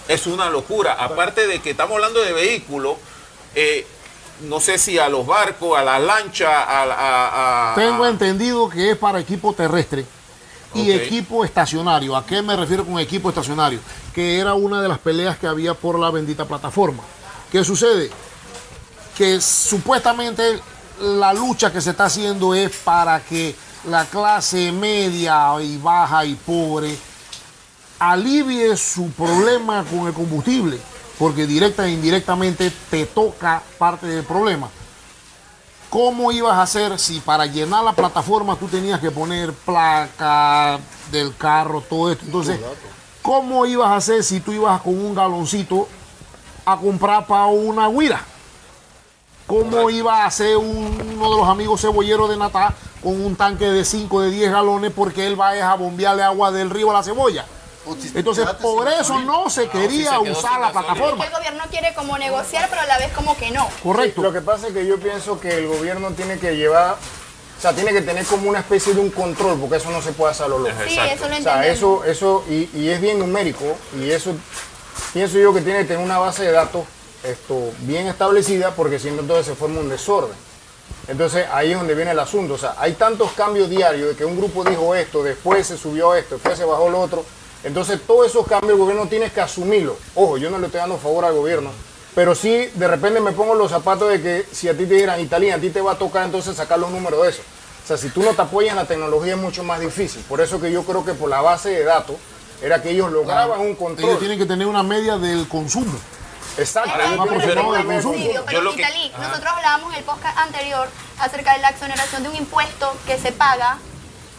Es 0.10 0.28
una 0.28 0.50
locura. 0.50 0.94
Aparte 0.94 1.48
de 1.48 1.62
que 1.62 1.70
estamos 1.72 1.96
hablando 1.96 2.20
de 2.22 2.34
vehículos, 2.34 2.98
eh, 3.56 3.86
no 4.48 4.60
sé 4.60 4.78
si 4.78 4.98
a 4.98 5.08
los 5.10 5.26
barcos, 5.26 5.78
a 5.78 5.84
las 5.84 6.02
lanchas, 6.02 6.50
a, 6.50 6.84
a- 6.84 7.72
a- 7.72 7.76
Tengo 7.76 8.06
entendido 8.08 8.70
que 8.70 8.92
es 8.92 8.98
para 8.98 9.20
equipo 9.20 9.54
terrestre 9.54 10.06
y 10.74 10.92
equipo 10.92 11.44
estacionario. 11.46 12.16
¿A 12.16 12.26
qué 12.26 12.42
me 12.42 12.56
refiero 12.56 12.86
con 12.86 12.98
equipo 13.00 13.30
estacionario? 13.30 13.80
Que 14.16 14.40
era 14.40 14.54
una 14.54 14.82
de 14.82 14.88
las 14.88 15.00
peleas 15.00 15.38
que 15.38 15.46
había 15.48 15.74
por 15.74 16.00
la 16.00 16.10
bendita 16.12 16.46
plataforma. 16.46 17.04
¿Qué 17.52 17.64
sucede? 17.64 18.10
Que 19.18 19.40
supuestamente 19.42 20.60
la 21.02 21.34
lucha 21.34 21.72
que 21.72 21.82
se 21.82 21.92
está 21.92 22.06
haciendo 22.06 22.56
es 22.56 22.72
para 22.78 23.20
que 23.20 23.56
la 23.90 24.06
clase 24.06 24.72
media 24.72 25.54
y 25.62 25.78
baja 25.78 26.24
y 26.26 26.36
pobre 26.36 26.96
alivie 28.00 28.76
su 28.78 29.12
problema 29.12 29.84
con 29.84 30.08
el 30.08 30.14
combustible, 30.14 30.80
porque 31.22 31.46
directa 31.46 31.86
e 31.86 31.92
indirectamente 31.92 32.72
te 32.90 33.06
toca 33.06 33.62
parte 33.78 34.08
del 34.08 34.24
problema. 34.26 34.70
¿Cómo 35.92 36.32
ibas 36.32 36.54
a 36.54 36.64
hacer 36.64 36.98
si 36.98 37.20
para 37.20 37.46
llenar 37.46 37.84
la 37.84 37.94
plataforma 37.94 38.56
tú 38.56 38.68
tenías 38.68 39.00
que 39.00 39.12
poner 39.12 39.54
placa 39.54 40.80
del 41.12 41.36
carro, 41.38 41.82
todo 41.88 42.12
esto? 42.12 42.26
Entonces, 42.26 42.60
¿cómo 43.22 43.68
ibas 43.68 43.90
a 43.90 43.98
hacer 43.98 44.24
si 44.24 44.40
tú 44.40 44.52
ibas 44.52 44.82
con 44.82 44.98
un 44.98 45.14
galoncito 45.14 45.88
a 46.66 46.76
comprar 46.78 47.28
para 47.28 47.46
una 47.46 47.88
guira? 47.88 48.26
¿Cómo 49.46 49.92
iba 49.92 50.24
a 50.24 50.26
hacer 50.26 50.58
un- 50.58 51.14
uno 51.18 51.30
de 51.30 51.36
los 51.38 51.48
amigos 51.48 51.82
cebolleros 51.82 52.30
de 52.32 52.38
Natá 52.38 52.74
con 53.04 53.24
un 53.24 53.36
tanque 53.36 53.66
de 53.66 53.86
5, 53.86 54.22
de 54.22 54.32
10 54.32 54.52
galones 54.52 54.92
porque 54.92 55.28
él 55.28 55.40
va 55.40 55.52
a 55.52 55.76
bombearle 55.76 56.24
agua 56.24 56.52
del 56.52 56.72
río 56.72 56.90
a 56.90 56.94
la 56.96 57.04
cebolla? 57.04 57.46
Entonces, 58.14 58.46
por 58.62 58.88
eso 58.88 59.20
no 59.22 59.50
se 59.50 59.68
quería 59.68 60.12
se 60.18 60.24
quedó 60.24 60.38
usar 60.38 60.60
la 60.60 60.72
plataforma. 60.72 61.26
El 61.26 61.32
gobierno 61.32 61.64
quiere 61.70 61.94
como 61.94 62.18
negociar, 62.18 62.68
pero 62.70 62.82
a 62.82 62.86
la 62.86 62.98
vez 62.98 63.12
como 63.14 63.36
que 63.38 63.52
no. 63.52 63.68
Correcto. 63.84 64.22
Lo 64.22 64.32
que 64.32 64.42
pasa 64.42 64.68
es 64.68 64.74
que 64.74 64.86
yo 64.86 65.00
pienso 65.00 65.40
que 65.40 65.58
el 65.58 65.68
gobierno 65.68 66.12
tiene 66.12 66.38
que 66.38 66.56
llevar, 66.56 66.96
o 67.58 67.62
sea, 67.62 67.74
tiene 67.74 67.92
que 67.92 68.02
tener 68.02 68.26
como 68.26 68.50
una 68.50 68.60
especie 68.60 68.94
de 68.94 69.00
un 69.00 69.10
control, 69.10 69.60
porque 69.60 69.78
eso 69.78 69.90
no 69.90 70.02
se 70.02 70.12
puede 70.12 70.32
hacer 70.32 70.46
a 70.46 70.50
lo 70.50 70.60
loco. 70.60 70.76
Sí, 70.88 70.98
eso 70.98 71.28
lo 71.28 71.38
O 71.38 71.42
sea, 71.42 71.68
eso, 71.68 72.04
eso 72.06 72.46
y, 72.50 72.70
y 72.74 72.90
es 72.90 73.02
bien 73.02 73.20
numérico, 73.20 73.78
y 74.00 74.12
eso 74.12 74.36
pienso 75.14 75.38
yo 75.38 75.54
que 75.54 75.62
tiene 75.62 75.80
que 75.80 75.86
tener 75.86 76.04
una 76.04 76.20
base 76.20 76.44
de 76.44 76.52
datos 76.52 76.86
esto, 77.24 77.72
bien 77.80 78.08
establecida, 78.08 78.72
porque 78.72 79.00
si 79.00 79.12
no, 79.12 79.22
entonces 79.22 79.46
se 79.46 79.56
forma 79.56 79.80
un 79.80 79.90
desorden. 79.90 80.36
Entonces 81.08 81.46
ahí 81.52 81.72
es 81.72 81.78
donde 81.78 81.96
viene 81.96 82.12
el 82.12 82.20
asunto. 82.20 82.56
O 82.56 82.58
sea, 82.58 82.76
hay 82.78 82.94
tantos 82.94 83.32
cambios 83.32 83.70
diarios 83.70 84.10
de 84.10 84.16
que 84.16 84.26
un 84.26 84.38
grupo 84.38 84.64
dijo 84.64 84.96
esto, 84.96 85.24
después 85.24 85.68
se 85.68 85.78
subió 85.78 86.16
esto, 86.16 86.36
después 86.36 86.58
se 86.58 86.66
bajó 86.66 86.90
lo 86.90 87.00
otro. 87.00 87.26
Entonces 87.64 88.00
todos 88.06 88.28
esos 88.28 88.48
cambios 88.48 88.74
el 88.74 88.78
gobierno 88.80 89.08
tiene 89.08 89.30
que 89.32 89.42
asumirlo. 89.42 89.98
Ojo, 90.16 90.38
yo 90.38 90.50
no 90.50 90.58
le 90.60 90.66
estoy 90.68 90.80
dando 90.82 90.98
favor 90.98 91.26
al 91.26 91.34
gobierno. 91.34 91.70
Pero 92.16 92.36
sí, 92.36 92.70
de 92.76 92.88
repente 92.88 93.20
me 93.22 93.32
pongo 93.32 93.56
los 93.56 93.72
zapatos 93.72 94.10
de 94.10 94.22
que 94.22 94.46
si 94.52 94.68
a 94.68 94.72
ti 94.78 94.86
te 94.86 94.96
dijeran, 94.96 95.20
Italia, 95.22 95.56
a 95.56 95.60
ti 95.60 95.70
te 95.70 95.80
va 95.82 95.94
a 95.94 95.98
tocar 95.98 96.26
entonces 96.26 96.56
sacar 96.58 96.78
los 96.80 96.92
números 96.92 97.22
de 97.24 97.30
eso. 97.30 97.42
O 97.84 97.88
sea, 97.88 97.98
si 97.98 98.10
tú 98.10 98.22
no 98.22 98.34
te 98.34 98.42
apoyas 98.42 98.72
en 98.72 98.78
la 98.78 98.86
tecnología 98.86 99.34
es 99.36 99.40
mucho 99.40 99.64
más 99.64 99.80
difícil. 99.80 100.22
Por 100.28 100.42
eso 100.42 100.60
que 100.60 100.72
yo 100.72 100.84
creo 100.84 101.06
que 101.06 101.14
por 101.14 101.30
la 101.30 101.42
base 101.42 101.70
de 101.70 101.84
datos 101.84 102.16
era 102.62 102.82
que 102.82 102.90
ellos 102.92 103.12
lograban 103.12 103.60
un 103.62 103.68
Ellos 103.68 103.78
control. 103.78 104.20
tienen 104.20 104.38
que 104.38 104.46
tener 104.46 104.68
una 104.68 104.84
media 104.84 105.18
del 105.18 105.48
consumo. 105.48 105.94
Exacto. 106.58 106.92
Ellos 107.00 108.44
pero 108.46 108.62
lo 108.62 108.72
que- 108.72 108.78
Vitalik, 108.78 109.18
nosotros 109.18 109.48
hablábamos 109.56 109.94
en 109.94 110.00
el 110.00 110.04
podcast 110.04 110.38
anterior 110.38 110.88
acerca 111.20 111.54
de 111.56 111.60
la 111.62 111.70
exoneración 111.70 112.24
de 112.24 112.30
un 112.30 112.36
impuesto 112.36 112.94
que 113.08 113.18
se 113.18 113.32
paga 113.32 113.78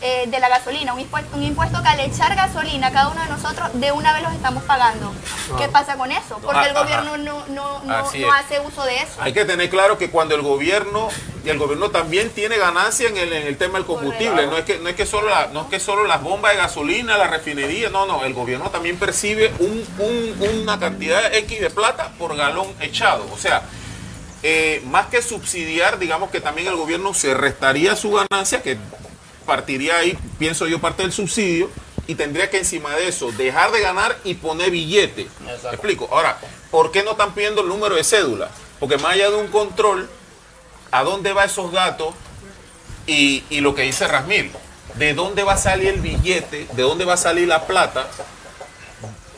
eh, 0.02 0.24
de 0.26 0.40
la 0.40 0.48
gasolina, 0.48 0.92
un 0.94 1.00
impuesto, 1.00 1.36
un 1.36 1.42
impuesto 1.44 1.80
que 1.82 1.88
al 1.88 2.00
echar 2.00 2.34
gasolina 2.34 2.90
cada 2.92 3.08
uno 3.08 3.22
de 3.22 3.28
nosotros 3.28 3.68
de 3.74 3.92
una 3.92 4.12
vez 4.12 4.22
los 4.22 4.32
estamos 4.32 4.62
pagando. 4.64 5.14
¿Qué 5.58 5.68
pasa 5.68 5.96
con 5.96 6.10
eso? 6.10 6.38
Porque 6.42 6.66
el 6.68 6.76
Ah, 6.76 6.82
gobierno 6.82 7.08
ajá. 7.14 7.18
no, 7.18 7.46
no, 7.48 7.82
no, 7.84 8.32
hace 8.32 8.60
uso 8.60 8.84
de 8.84 8.96
eso. 8.96 9.12
Hay 9.20 9.32
que 9.32 9.44
tener 9.44 9.70
claro 9.70 9.98
que 9.98 10.10
cuando 10.10 10.34
el 10.34 10.42
gobierno 10.42 11.08
y 11.44 11.48
el 11.50 11.58
gobierno 11.58 11.90
también 11.90 12.30
tiene 12.30 12.56
ganancia 12.56 13.08
en 13.08 13.16
el, 13.16 13.32
en 13.32 13.46
el 13.46 13.56
tema 13.56 13.74
del 13.78 13.84
combustible, 13.86 14.46
no 14.46 14.56
es 14.58 14.64
que 14.64 14.78
no 14.78 14.88
es 14.88 14.94
que 14.96 15.06
solo 15.06 15.28
la- 15.30 15.48
no 15.48 15.62
es 15.62 15.66
que 15.68 15.80
solo 15.80 16.04
las 16.06 16.22
bombas 16.22 16.52
de 16.52 16.58
gasolina, 16.58 17.16
la 17.18 17.26
refinería, 17.28 17.88
no, 17.90 18.06
no, 18.06 18.24
el 18.24 18.32
gobierno 18.34 18.70
también 18.70 18.96
percibe 18.96 19.52
un- 19.58 19.84
un- 19.98 20.60
una 20.62 20.78
cantidad 20.80 21.34
X 21.34 21.60
de 21.60 21.70
plata 21.70 22.10
por 22.18 22.36
galón 22.36 22.66
echado, 22.80 23.26
o 23.32 23.38
sea, 23.38 23.62
eh, 24.44 24.82
más 24.86 25.06
que 25.06 25.22
subsidiar, 25.22 25.98
digamos 25.98 26.30
que 26.30 26.40
también 26.40 26.66
el 26.68 26.76
gobierno 26.76 27.14
se 27.14 27.34
restaría 27.34 27.94
su 27.96 28.10
ganancia, 28.12 28.62
que 28.62 28.76
partiría 29.52 29.98
ahí, 29.98 30.16
pienso 30.38 30.66
yo, 30.66 30.78
parte 30.78 31.02
del 31.02 31.12
subsidio, 31.12 31.68
y 32.06 32.14
tendría 32.14 32.48
que 32.48 32.56
encima 32.56 32.96
de 32.96 33.08
eso 33.08 33.30
dejar 33.32 33.70
de 33.70 33.80
ganar 33.82 34.16
y 34.24 34.32
poner 34.32 34.70
billete. 34.70 35.28
¿Me 35.44 35.52
explico? 35.52 36.08
Ahora, 36.10 36.38
¿por 36.70 36.90
qué 36.90 37.02
no 37.02 37.10
están 37.10 37.34
pidiendo 37.34 37.60
el 37.60 37.68
número 37.68 37.94
de 37.94 38.02
cédula? 38.02 38.48
Porque 38.80 38.96
más 38.96 39.12
allá 39.12 39.28
de 39.28 39.36
un 39.36 39.48
control, 39.48 40.08
¿a 40.90 41.04
dónde 41.04 41.34
va 41.34 41.44
esos 41.44 41.70
datos? 41.70 42.14
Y, 43.06 43.44
y 43.50 43.60
lo 43.60 43.74
que 43.74 43.82
dice 43.82 44.08
Rasmil, 44.08 44.50
¿de 44.94 45.12
dónde 45.12 45.42
va 45.42 45.52
a 45.52 45.58
salir 45.58 45.88
el 45.88 46.00
billete? 46.00 46.66
¿De 46.72 46.82
dónde 46.82 47.04
va 47.04 47.12
a 47.12 47.18
salir 47.18 47.46
la 47.46 47.66
plata? 47.66 48.06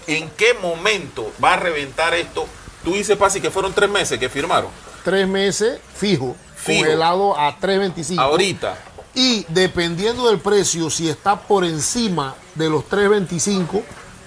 ¿En 0.06 0.30
qué 0.30 0.54
momento 0.54 1.32
va 1.42 1.54
a 1.54 1.56
reventar 1.56 2.14
esto? 2.14 2.46
Tú 2.84 2.92
dices, 2.92 3.16
Pasi, 3.16 3.40
que 3.40 3.50
fueron 3.50 3.72
tres 3.72 3.90
meses 3.90 4.16
que 4.20 4.28
firmaron. 4.28 4.70
Tres 5.02 5.26
meses 5.26 5.80
fijo, 5.96 6.36
Fijo. 6.54 6.82
congelado 6.82 7.36
a 7.36 7.58
3.25. 7.58 8.16
Ahorita. 8.20 8.78
Y 9.14 9.46
dependiendo 9.48 10.28
del 10.28 10.40
precio, 10.40 10.90
si 10.90 11.08
está 11.08 11.40
por 11.40 11.64
encima 11.64 12.34
de 12.54 12.68
los 12.68 12.84
3.25, 12.88 13.82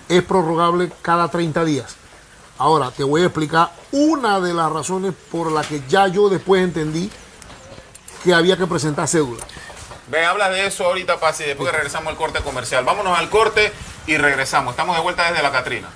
es 0.08 0.24
prorrogable 0.24 0.90
cada 1.02 1.28
30 1.28 1.66
días. 1.66 1.96
Ahora, 2.58 2.92
te 2.92 3.04
voy 3.04 3.22
a 3.22 3.26
explicar 3.26 3.72
una 3.92 4.40
de 4.40 4.54
las 4.54 4.72
razones 4.72 5.14
por 5.32 5.52
las 5.52 5.68
que 5.68 5.84
ya 5.90 6.08
yo 6.08 6.30
después 6.30 6.64
entendí 6.64 7.10
que 8.24 8.34
había 8.34 8.58
que 8.58 8.66
presentar 8.66 9.08
cédula. 9.08 9.46
Ve, 10.08 10.26
habla 10.26 10.50
de 10.50 10.66
eso 10.66 10.86
ahorita, 10.86 11.20
Pasi, 11.20 11.44
después 11.44 11.72
regresamos 11.72 12.08
al 12.12 12.18
corte 12.18 12.40
comercial. 12.40 12.86
Vámonos 12.86 13.18
al 13.18 13.30
corte 13.30 13.72
y 14.08 14.18
regresamos. 14.18 14.72
Estamos 14.72 14.96
de 14.96 15.02
vuelta 15.02 15.30
desde 15.30 15.44
la 15.44 15.52
Catrina. 15.52 15.90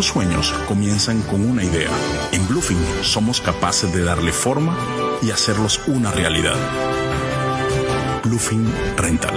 Muchos 0.00 0.14
sueños 0.14 0.54
comienzan 0.66 1.20
con 1.22 1.46
una 1.46 1.62
idea. 1.62 1.90
En 2.32 2.48
Bluefin 2.48 2.78
somos 3.04 3.42
capaces 3.42 3.92
de 3.92 4.02
darle 4.02 4.32
forma 4.32 4.74
y 5.20 5.30
hacerlos 5.30 5.82
una 5.88 6.10
realidad. 6.10 6.56
Bluefin 8.24 8.72
Rental. 8.96 9.34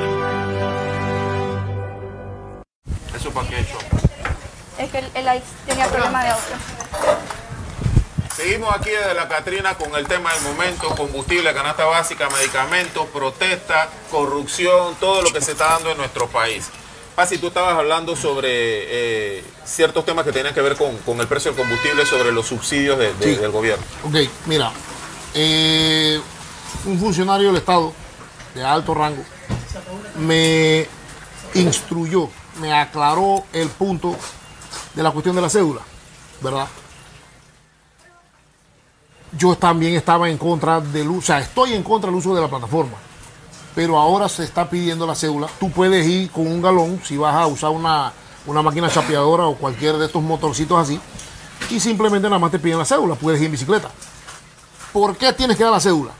¿Eso 3.13 3.29
para 3.31 3.49
qué 3.49 3.59
hecho? 3.59 3.77
Es 4.77 4.89
que 4.89 4.99
el, 4.99 5.05
el 5.15 5.35
ICE 5.35 5.43
tenía 5.67 5.87
problemas 5.87 6.23
de 6.23 6.29
audio. 6.29 6.55
Seguimos 8.33 8.73
aquí 8.73 8.91
desde 8.91 9.15
la 9.15 9.27
Catrina 9.27 9.75
con 9.75 9.93
el 9.95 10.07
tema 10.07 10.33
del 10.33 10.43
momento, 10.43 10.87
combustible, 10.95 11.53
canasta 11.53 11.83
básica, 11.83 12.29
medicamentos, 12.29 13.05
protesta, 13.07 13.89
corrupción, 14.09 14.95
todo 14.97 15.23
lo 15.23 15.33
que 15.33 15.41
se 15.41 15.51
está 15.51 15.71
dando 15.73 15.91
en 15.91 15.97
nuestro 15.97 16.27
país. 16.27 16.69
Pasi, 17.15 17.37
tú 17.37 17.47
estabas 17.47 17.75
hablando 17.75 18.15
sobre 18.15 18.49
eh, 18.49 19.43
ciertos 19.65 20.05
temas 20.05 20.25
que 20.25 20.31
tenían 20.31 20.53
que 20.53 20.61
ver 20.61 20.75
con, 20.77 20.97
con 20.99 21.19
el 21.19 21.27
precio 21.27 21.51
del 21.51 21.59
combustible, 21.61 22.05
sobre 22.05 22.31
los 22.31 22.45
subsidios 22.47 22.97
de- 22.97 23.13
de- 23.13 23.35
Sí. 23.35 23.41
del 23.41 23.51
gobierno. 23.51 23.83
Ok, 24.05 24.15
mira, 24.45 24.71
eh, 25.33 26.19
un 26.85 26.99
funcionario 26.99 27.47
del 27.47 27.57
Estado 27.57 27.93
de 28.55 28.63
alto 28.63 28.93
rango 28.93 29.23
me 30.19 30.87
instruyó, 31.55 32.29
me 32.59 32.73
aclaró 32.73 33.45
el 33.53 33.69
punto 33.69 34.15
de 34.93 35.01
la 35.03 35.11
cuestión 35.11 35.35
de 35.35 35.41
la 35.41 35.49
cédula, 35.49 35.81
¿verdad? 36.41 36.67
Yo 39.35 39.55
también 39.55 39.95
estaba 39.95 40.29
en 40.29 40.37
contra 40.37 40.79
del 40.79 41.07
uso, 41.09 41.17
o 41.19 41.21
sea, 41.23 41.39
estoy 41.39 41.73
en 41.73 41.81
contra 41.83 42.09
del 42.11 42.19
uso 42.19 42.35
de 42.35 42.41
la 42.41 42.47
plataforma, 42.47 42.97
pero 43.73 43.97
ahora 43.97 44.29
se 44.29 44.43
está 44.43 44.69
pidiendo 44.69 45.07
la 45.07 45.15
cédula. 45.15 45.47
Tú 45.59 45.71
puedes 45.71 46.05
ir 46.05 46.29
con 46.29 46.45
un 46.45 46.61
galón 46.61 47.01
si 47.03 47.17
vas 47.17 47.33
a 47.33 47.47
usar 47.47 47.71
una, 47.71 48.13
una 48.45 48.61
máquina 48.61 48.89
chapeadora 48.89 49.45
o 49.45 49.55
cualquier 49.55 49.97
de 49.97 50.05
estos 50.05 50.21
motorcitos 50.21 50.79
así, 50.79 50.99
y 51.69 51.79
simplemente 51.79 52.27
nada 52.27 52.39
más 52.39 52.51
te 52.51 52.59
piden 52.59 52.77
la 52.77 52.85
cédula, 52.85 53.15
puedes 53.15 53.39
ir 53.39 53.45
en 53.45 53.51
bicicleta. 53.51 53.89
¿Por 54.91 55.15
qué 55.15 55.33
tienes 55.33 55.57
que 55.57 55.63
dar 55.63 55.71
la 55.71 55.79
cédula? 55.79 56.11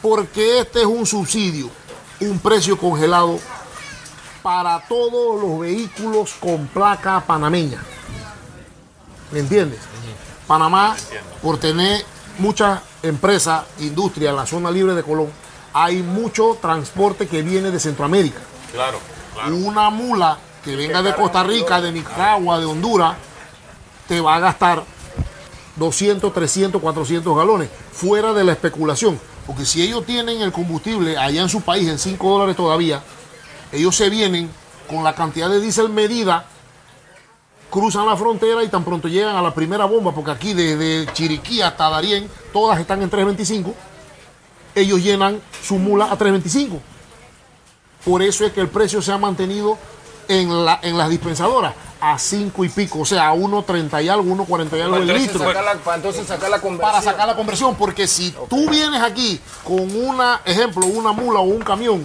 Porque 0.00 0.60
este 0.60 0.80
es 0.80 0.86
un 0.86 1.06
subsidio, 1.06 1.68
un 2.20 2.38
precio 2.38 2.78
congelado 2.78 3.38
para 4.42 4.80
todos 4.88 5.40
los 5.40 5.60
vehículos 5.60 6.34
con 6.40 6.66
placa 6.68 7.22
panameña. 7.26 7.82
¿Me 9.30 9.40
entiendes? 9.40 9.80
Panamá, 10.46 10.96
por 11.40 11.58
tener 11.58 12.04
muchas 12.38 12.80
empresas, 13.02 13.64
industria 13.78 14.30
en 14.30 14.36
la 14.36 14.46
zona 14.46 14.70
libre 14.70 14.94
de 14.94 15.02
Colón, 15.02 15.30
hay 15.72 16.02
mucho 16.02 16.58
transporte 16.60 17.26
que 17.28 17.42
viene 17.42 17.70
de 17.70 17.80
Centroamérica. 17.80 18.40
Claro, 18.72 18.98
claro. 19.34 19.56
Una 19.56 19.90
mula 19.90 20.38
que 20.64 20.76
venga 20.76 21.02
de 21.02 21.14
Costa 21.14 21.42
Rica, 21.42 21.80
de 21.80 21.92
Nicaragua, 21.92 22.58
de 22.58 22.66
Honduras, 22.66 23.16
te 24.06 24.20
va 24.20 24.36
a 24.36 24.40
gastar 24.40 24.84
200, 25.76 26.32
300, 26.32 26.80
400 26.80 27.36
galones, 27.36 27.68
fuera 27.92 28.32
de 28.32 28.44
la 28.44 28.52
especulación. 28.52 29.18
Porque 29.46 29.64
si 29.64 29.82
ellos 29.82 30.06
tienen 30.06 30.40
el 30.40 30.52
combustible 30.52 31.18
allá 31.18 31.42
en 31.42 31.48
su 31.48 31.62
país 31.62 31.88
en 31.88 31.98
5 31.98 32.30
dólares 32.30 32.56
todavía, 32.56 33.02
ellos 33.72 33.96
se 33.96 34.08
vienen 34.08 34.50
con 34.88 35.02
la 35.02 35.14
cantidad 35.14 35.48
de 35.48 35.60
diésel 35.60 35.88
medida, 35.88 36.44
cruzan 37.70 38.06
la 38.06 38.16
frontera 38.16 38.62
y 38.62 38.68
tan 38.68 38.84
pronto 38.84 39.08
llegan 39.08 39.34
a 39.34 39.42
la 39.42 39.54
primera 39.54 39.86
bomba, 39.86 40.12
porque 40.14 40.30
aquí 40.30 40.52
desde 40.52 41.10
Chiriquí 41.12 41.62
hasta 41.62 41.88
Darién, 41.88 42.28
todas 42.52 42.78
están 42.78 43.02
en 43.02 43.10
325, 43.10 43.74
ellos 44.74 45.02
llenan 45.02 45.40
su 45.62 45.78
mula 45.78 46.04
a 46.04 46.16
325. 46.16 46.80
Por 48.04 48.22
eso 48.22 48.44
es 48.44 48.52
que 48.52 48.60
el 48.60 48.68
precio 48.68 49.00
se 49.00 49.12
ha 49.12 49.18
mantenido 49.18 49.78
en, 50.28 50.64
la, 50.64 50.78
en 50.82 50.96
las 50.98 51.08
dispensadoras 51.10 51.74
a 52.00 52.18
5 52.18 52.64
y 52.64 52.68
pico, 52.68 52.98
o 53.00 53.04
sea, 53.04 53.28
a 53.28 53.34
1.30 53.34 54.02
y 54.04 54.08
algo, 54.08 54.24
1.40 54.44 54.76
y 54.76 54.80
algo 54.80 54.96
el 54.96 55.06
litro. 55.06 55.52
La- 55.52 55.74
para 55.74 55.96
entonces 55.96 56.26
sacar 56.26 56.50
la 56.50 56.60
conversión. 56.60 56.90
Para 56.90 57.02
sacar 57.02 57.26
la 57.28 57.36
conversión, 57.36 57.76
porque 57.76 58.08
si 58.08 58.32
tú 58.50 58.68
vienes 58.68 59.00
aquí 59.00 59.40
con 59.62 59.94
una, 59.94 60.40
ejemplo, 60.44 60.84
una 60.86 61.12
mula 61.12 61.38
o 61.38 61.44
un 61.44 61.60
camión 61.60 62.04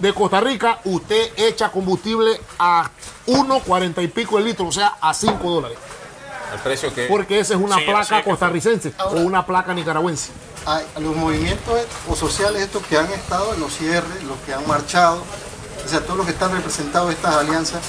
de 0.00 0.12
Costa 0.12 0.40
Rica, 0.40 0.80
usted 0.84 1.30
echa 1.36 1.70
combustible 1.70 2.40
a 2.58 2.90
1.40 3.28 4.02
y 4.02 4.08
pico 4.08 4.38
el 4.38 4.44
litro, 4.46 4.66
o 4.66 4.72
sea, 4.72 4.94
a 5.00 5.14
5 5.14 5.48
dólares. 5.50 5.78
El 6.52 6.60
precio 6.60 6.92
que... 6.94 7.06
Porque 7.06 7.38
esa 7.40 7.54
es 7.54 7.60
una 7.60 7.76
Sí, 7.76 7.84
placa 7.86 8.22
costarricense 8.24 8.92
Ahora- 8.98 9.20
o 9.20 9.24
una 9.24 9.46
placa 9.46 9.74
nicaragüense. 9.74 10.30
hay 10.64 10.84
los 11.00 11.14
movimientos 11.14 11.74
o 12.08 12.16
sociales 12.16 12.62
estos 12.62 12.84
que 12.86 12.96
han 12.98 13.10
estado 13.12 13.54
en 13.54 13.60
los 13.60 13.72
cierres, 13.76 14.24
los 14.24 14.38
que 14.46 14.54
han 14.54 14.66
marchado, 14.66 15.22
o 15.86 15.88
sea, 15.88 16.00
todos 16.00 16.16
los 16.16 16.26
que 16.26 16.32
están 16.32 16.52
representados 16.52 17.08
en 17.10 17.16
estas 17.16 17.34
alianzas, 17.36 17.80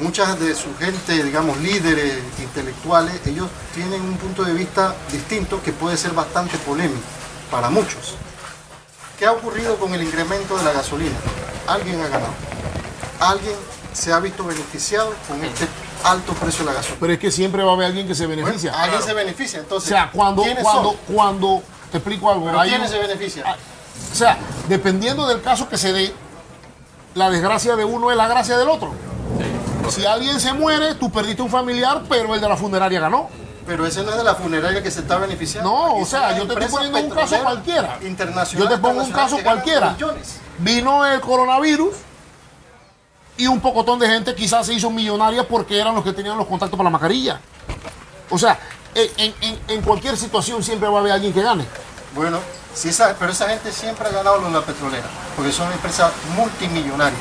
muchas 0.00 0.38
de 0.40 0.54
su 0.54 0.74
gente, 0.78 1.22
digamos, 1.22 1.56
líderes 1.58 2.14
intelectuales, 2.38 3.20
ellos 3.26 3.48
tienen 3.74 4.00
un 4.02 4.16
punto 4.16 4.42
de 4.44 4.52
vista 4.52 4.94
distinto 5.12 5.62
que 5.62 5.72
puede 5.72 5.96
ser 5.96 6.12
bastante 6.12 6.56
polémico 6.58 7.00
para 7.50 7.70
muchos. 7.70 8.14
¿Qué 9.18 9.26
ha 9.26 9.32
ocurrido 9.32 9.76
con 9.76 9.94
el 9.94 10.02
incremento 10.02 10.56
de 10.58 10.64
la 10.64 10.72
gasolina? 10.72 11.16
Alguien 11.66 12.00
ha 12.02 12.08
ganado. 12.08 12.32
Alguien 13.20 13.54
se 13.92 14.12
ha 14.12 14.18
visto 14.20 14.44
beneficiado 14.44 15.14
con 15.26 15.42
este 15.42 15.66
alto 16.04 16.32
precio 16.34 16.60
de 16.60 16.66
la 16.66 16.74
gasolina. 16.74 16.98
Pero 17.00 17.12
es 17.14 17.18
que 17.18 17.30
siempre 17.30 17.62
va 17.62 17.70
a 17.70 17.74
haber 17.74 17.86
alguien 17.86 18.06
que 18.06 18.14
se 18.14 18.26
Bueno, 18.26 18.44
beneficia. 18.44 18.72
alguien 18.78 19.02
se 19.02 19.14
beneficia. 19.14 19.60
o 19.60 19.62
Entonces, 19.62 19.88
sea, 19.88 20.10
cuando, 20.12 20.42
¿quiénes 20.42 20.62
cuando, 20.62 20.90
son? 20.90 20.98
cuando, 21.14 21.62
te 21.90 21.98
explico 21.98 22.30
algo. 22.30 22.44
¿Pero 22.46 22.60
hay 22.60 22.70
¿Quiénes 22.70 22.90
se 22.90 22.98
benefician? 22.98 23.46
Ah, 23.46 23.56
O 24.12 24.14
sea, 24.14 24.38
dependiendo 24.68 25.26
del 25.26 25.40
caso 25.40 25.66
que 25.68 25.78
se 25.78 25.92
dé, 25.94 26.12
la 27.16 27.30
desgracia 27.30 27.74
de 27.76 27.84
uno 27.84 28.10
es 28.12 28.16
la 28.16 28.28
gracia 28.28 28.56
del 28.56 28.68
otro. 28.68 28.92
Si 29.88 30.04
alguien 30.04 30.38
se 30.38 30.52
muere, 30.52 30.94
tú 30.94 31.10
perdiste 31.10 31.42
un 31.42 31.48
familiar, 31.50 32.02
pero 32.08 32.34
el 32.34 32.40
de 32.40 32.48
la 32.48 32.56
funeraria 32.56 33.00
ganó. 33.00 33.28
Pero 33.66 33.84
ese 33.86 34.02
no 34.04 34.10
es 34.10 34.16
de 34.16 34.22
la 34.24 34.34
funeraria 34.34 34.82
que 34.82 34.90
se 34.90 35.00
está 35.00 35.16
beneficiando. 35.18 35.68
No, 35.70 35.86
Aquí 35.94 36.02
o 36.02 36.06
sea, 36.06 36.36
yo 36.36 36.46
te 36.46 36.52
estoy 36.54 36.68
poniendo 36.68 36.98
un 37.00 37.10
caso 37.10 37.38
cualquiera. 37.42 37.98
Internacionales. 38.02 38.52
Yo 38.52 38.68
te 38.68 38.78
pongo 38.80 39.02
un 39.02 39.10
caso 39.10 39.38
cualquiera. 39.42 39.90
millones. 39.92 40.40
Vino 40.58 41.04
el 41.06 41.20
coronavirus 41.20 41.94
y 43.38 43.46
un 43.46 43.60
pocotón 43.60 43.98
de 43.98 44.08
gente 44.08 44.34
quizás 44.34 44.66
se 44.66 44.74
hizo 44.74 44.90
millonaria 44.90 45.46
porque 45.48 45.80
eran 45.80 45.94
los 45.94 46.04
que 46.04 46.12
tenían 46.12 46.36
los 46.36 46.46
contactos 46.46 46.76
para 46.76 46.84
la 46.86 46.90
mascarilla. 46.92 47.40
O 48.30 48.38
sea, 48.38 48.58
en, 48.94 49.10
en- 49.16 49.34
en- 49.40 49.58
en 49.68 49.82
cualquier 49.82 50.16
situación 50.16 50.62
siempre 50.62 50.88
va 50.88 50.98
a 50.98 51.00
haber 51.00 51.12
alguien 51.12 51.32
que 51.32 51.42
gane. 51.42 51.64
Bueno, 52.14 52.38
si 52.76 52.90
esa, 52.90 53.16
pero 53.18 53.32
esa 53.32 53.48
gente 53.48 53.72
siempre 53.72 54.06
ha 54.06 54.12
ganado 54.12 54.36
los 54.36 54.52
de 54.52 54.60
la 54.60 54.64
petrolera, 54.64 55.06
porque 55.34 55.50
son 55.50 55.72
empresas 55.72 56.12
multimillonarias. 56.36 57.20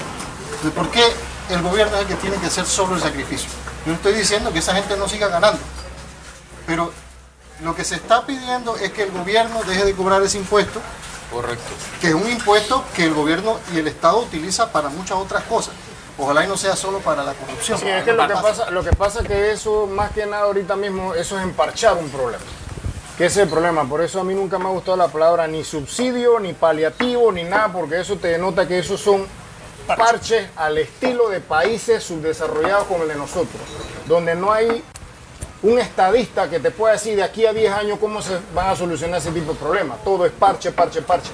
Entonces, 0.56 0.72
¿por 0.74 0.91
qué 0.91 1.04
el 1.50 1.62
gobierno 1.62 1.96
es 1.96 2.02
el 2.02 2.08
que 2.08 2.15
tiene 2.15 2.36
que 2.38 2.48
hacer 2.48 2.65
solo 2.65 2.96
el 2.96 3.02
sacrificio? 3.02 3.50
Yo 3.86 3.91
no 3.91 3.96
estoy 3.96 4.13
diciendo 4.13 4.52
que 4.52 4.60
esa 4.60 4.76
gente 4.76 4.98
no 4.98 5.08
siga 5.08 5.30
ganando, 5.30 5.60
pero 6.68 6.91
lo 7.62 7.74
que 7.74 7.86
se 7.86 7.96
está 7.96 8.26
pidiendo 8.26 8.76
es 8.76 8.91
que 8.91 9.04
el 9.04 9.12
gobierno 9.12 9.63
deje 9.63 9.86
de 9.86 9.96
cobrar 9.96 10.22
ese 10.24 10.38
impuesto, 10.38 10.82
Correcto. 11.32 11.63
que 12.02 12.10
es 12.10 12.13
un 12.13 12.30
impuesto 12.30 12.84
que 12.94 13.06
el 13.06 13.13
gobierno 13.13 13.58
y 13.74 13.80
el 13.80 13.88
Estado 13.88 14.20
utiliza 14.20 14.72
para 14.74 14.89
muchas 14.89 15.18
otras 15.18 15.44
cosas. 15.44 15.74
Ojalá 16.18 16.44
y 16.44 16.48
no 16.48 16.58
sea 16.58 16.76
solo 16.76 17.00
para 17.00 17.24
la 17.24 17.34
corrupción. 17.34 17.78
Sí, 17.78 17.88
es 17.88 18.04
que 18.04 18.13
lo 18.13 18.28
que 18.28 18.34
pasa, 18.34 18.70
lo 18.72 18.84
que 18.84 18.91
pasa 18.91 19.22
es 19.22 19.28
que 19.28 19.52
eso, 19.52 19.88
más 19.88 20.12
que 20.12 20.26
nada 20.26 20.44
ahorita 20.44 20.76
mismo, 20.76 21.13
eso 21.13 21.38
es 21.38 21.44
emparchar 21.44 21.94
un 21.96 22.10
problema. 22.10 22.44
Que 23.17 23.28
ese 23.28 23.41
es 23.41 23.47
el 23.47 23.49
problema. 23.49 23.88
Por 23.88 24.01
eso 24.01 24.19
a 24.19 24.23
mí 24.25 24.34
nunca 24.34 24.60
me 24.60 24.65
ha 24.65 24.71
gustado 24.71 24.97
la 24.97 25.08
palabra 25.08 25.47
ni 25.47 25.63
subsidio, 25.63 26.38
ni 26.39 26.54
paliativo, 26.54 27.32
ni 27.32 27.43
nada, 27.43 27.71
porque 27.71 28.01
eso 28.01 28.17
te 28.17 28.28
denota 28.28 28.67
que 28.67 28.80
esos 28.80 28.99
son 28.99 29.25
parches 29.88 30.49
al 30.58 30.78
estilo 30.78 31.30
de 31.30 31.39
países 31.39 32.04
subdesarrollados 32.04 32.88
como 32.88 33.04
el 33.04 33.10
de 33.10 33.15
nosotros, 33.15 33.62
donde 34.08 34.36
no 34.36 34.51
hay 34.51 34.84
un 35.63 35.80
estadista 35.80 36.49
que 36.49 36.60
te 36.60 36.71
pueda 36.71 36.93
decir 36.93 37.15
de 37.15 37.23
aquí 37.23 37.45
a 37.45 37.54
10 37.54 37.71
años 37.71 37.99
cómo 37.99 38.21
se 38.21 38.38
van 38.54 38.69
a 38.69 38.75
solucionar 38.75 39.19
ese 39.19 39.32
tipo 39.32 39.54
de 39.54 39.60
problemas. 39.60 40.04
Todo 40.04 40.25
es 40.25 40.32
parche, 40.34 40.71
parche, 40.71 41.01
parche. 41.01 41.32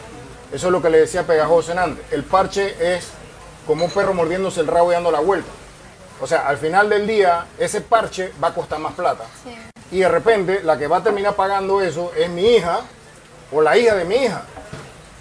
Eso 0.51 0.67
es 0.67 0.71
lo 0.71 0.81
que 0.81 0.89
le 0.89 0.99
decía 0.99 1.25
Pegajoso 1.25 1.77
antes. 1.77 2.05
El 2.11 2.23
parche 2.23 2.75
es 2.95 3.07
como 3.65 3.85
un 3.85 3.91
perro 3.91 4.13
mordiéndose 4.13 4.61
el 4.61 4.67
rabo 4.67 4.91
y 4.91 4.93
dando 4.93 5.11
la 5.11 5.19
vuelta. 5.19 5.49
O 6.21 6.27
sea, 6.27 6.47
al 6.47 6.57
final 6.57 6.87
del 6.89 7.07
día, 7.07 7.47
ese 7.57 7.81
parche 7.81 8.31
va 8.41 8.49
a 8.49 8.53
costar 8.53 8.79
más 8.79 8.93
plata. 8.93 9.25
Sí. 9.43 9.55
Y 9.95 9.99
de 9.99 10.07
repente, 10.09 10.61
la 10.63 10.77
que 10.77 10.87
va 10.87 10.97
a 10.97 11.03
terminar 11.03 11.35
pagando 11.35 11.81
eso 11.81 12.11
es 12.15 12.29
mi 12.29 12.45
hija 12.55 12.81
o 13.51 13.61
la 13.61 13.77
hija 13.77 13.95
de 13.95 14.05
mi 14.05 14.15
hija. 14.15 14.43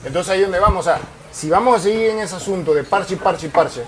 Entonces 0.05 0.31
ahí 0.33 0.41
es 0.41 0.45
donde 0.47 0.61
vamos. 0.61 0.87
O 0.87 0.91
sea, 0.91 1.01
si 1.33 1.49
vamos 1.51 1.77
a 1.77 1.83
seguir 1.83 2.11
en 2.11 2.19
ese 2.21 2.37
asunto 2.37 2.73
de 2.75 2.85
parche, 2.85 3.17
parche, 3.17 3.49
parche, 3.49 3.83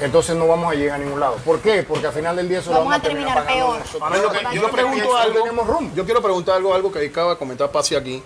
entonces 0.00 0.36
no 0.36 0.46
vamos 0.46 0.72
a 0.72 0.74
llegar 0.74 1.00
a 1.00 1.04
ningún 1.04 1.20
lado. 1.20 1.36
¿Por 1.44 1.60
qué? 1.60 1.82
Porque 1.82 2.06
al 2.08 2.12
final 2.12 2.36
del 2.36 2.48
día 2.48 2.58
eso 2.58 2.70
lo 2.70 2.78
Vamos 2.78 2.90
vamos 2.90 3.04
a 3.04 3.08
terminar 3.08 3.34
pagando 3.44 3.66
peor. 3.74 4.02
A 4.02 4.10
mí 4.10 4.16
lo 4.22 4.30
que- 4.30 4.56
Yo 4.56 4.70
pregunto 4.70 5.16
algo, 5.16 5.80
yo 5.94 6.04
quiero 6.04 6.22
preguntar 6.22 6.56
algo, 6.56 6.74
algo 6.74 6.92
que 6.92 7.06
acaba 7.06 7.30
de 7.32 7.36
comentar 7.38 7.70
Pasi 7.70 7.94
aquí, 7.94 8.22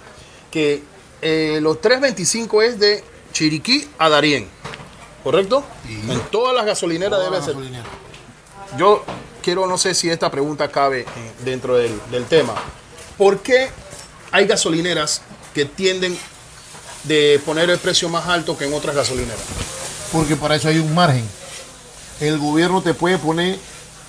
que 0.51 0.83
eh, 1.21 1.59
los 1.63 1.81
325 1.81 2.63
es 2.63 2.79
de 2.79 3.05
Chiriquí 3.33 3.89
a 3.99 4.09
Darién, 4.09 4.49
¿correcto? 5.23 5.63
En 5.89 6.21
todas 6.31 6.55
las 6.55 6.67
gasolineras 6.67 7.21
debe 7.21 7.37
ser. 7.41 7.55
Gasolinera. 7.55 7.85
Yo 8.79 9.05
quiero, 9.43 9.67
no 9.67 9.77
sé 9.79 9.95
si 9.95 10.09
esta 10.11 10.31
pregunta 10.31 10.69
cabe 10.71 11.01
eh, 11.01 11.07
dentro 11.45 11.77
del, 11.77 11.99
del 12.11 12.25
tema. 12.27 12.55
¿Por 13.19 13.41
qué 13.41 13.69
hay 14.31 14.47
gasolineras 14.47 15.23
que 15.55 15.65
tienden 15.65 16.17
de 17.05 17.41
poner 17.45 17.69
el 17.71 17.79
precio 17.79 18.09
más 18.09 18.27
alto 18.27 18.57
que 18.57 18.65
en 18.67 18.75
otras 18.75 18.95
gasolineras? 18.97 19.41
Porque 20.11 20.37
para 20.37 20.57
eso 20.57 20.69
hay 20.69 20.79
un 20.79 20.95
margen. 20.95 21.25
El 22.21 22.39
gobierno 22.39 22.83
te 22.83 22.95
puede 22.95 23.19
poner 23.19 23.59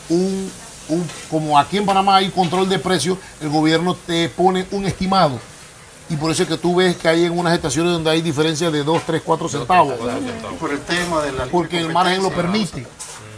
un, 0.09 0.51
un- 0.89 1.09
como 1.29 1.57
aquí 1.57 1.77
en 1.77 1.85
Panamá 1.85 2.17
hay 2.17 2.29
control 2.29 2.69
de 2.69 2.79
precios, 2.79 3.17
el 3.41 3.49
gobierno 3.49 3.95
te 3.95 4.29
pone 4.29 4.65
un 4.71 4.85
estimado. 4.85 5.39
Y 6.09 6.15
por 6.17 6.29
eso 6.31 6.43
es 6.43 6.49
que 6.49 6.57
tú 6.57 6.75
ves 6.75 6.97
que 6.97 7.07
hay 7.07 7.25
en 7.25 7.37
unas 7.37 7.53
estaciones 7.53 7.91
donde 7.93 8.09
hay 8.11 8.21
diferencias 8.21 8.71
de 8.71 8.83
2, 8.83 9.01
3, 9.05 9.21
4 9.25 9.49
centavos. 9.49 9.93
Por 10.59 10.71
el 10.71 10.79
tema 10.81 11.21
de 11.21 11.31
la 11.31 11.45
Porque 11.45 11.79
el 11.79 11.91
margen 11.91 12.21
lo 12.21 12.29
permite. 12.29 12.85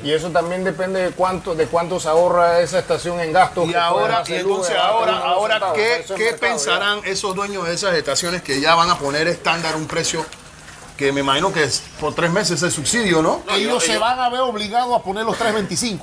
Y 0.03 0.11
eso 0.11 0.29
también 0.29 0.63
depende 0.63 1.01
de 1.01 1.11
cuánto, 1.11 1.55
de 1.55 1.67
cuánto 1.67 1.99
se 1.99 2.07
ahorra 2.09 2.59
esa 2.59 2.79
estación 2.79 3.19
en 3.21 3.33
gastos. 3.33 3.67
Y 3.67 3.71
que 3.71 3.77
ahora, 3.77 4.23
y 4.27 4.33
entonces 4.33 4.75
ahora, 4.75 5.17
ahora 5.17 5.53
centavos. 5.55 5.75
¿qué, 5.77 5.95
es 5.97 6.05
qué 6.07 6.17
mercado, 6.17 6.39
pensarán 6.39 6.99
esos 7.05 7.33
dueños 7.35 7.65
de 7.65 7.73
esas 7.73 7.95
estaciones 7.95 8.41
que 8.43 8.59
ya 8.61 8.75
van 8.75 8.89
a 8.89 8.97
poner 8.97 9.27
estándar 9.27 9.75
un 9.75 9.87
precio 9.87 10.23
que 10.97 11.11
me 11.11 11.21
imagino 11.21 11.51
que 11.51 11.63
es 11.63 11.83
por 11.99 12.13
tres 12.13 12.31
meses 12.31 12.61
el 12.63 12.71
subsidio, 12.71 13.21
¿no? 13.21 13.41
ellos 13.51 13.83
se 13.83 13.97
van 13.97 14.19
a 14.19 14.29
ver 14.29 14.41
obligados 14.41 14.95
a 14.97 15.03
poner 15.03 15.25
los 15.25 15.37
3.25, 15.37 15.99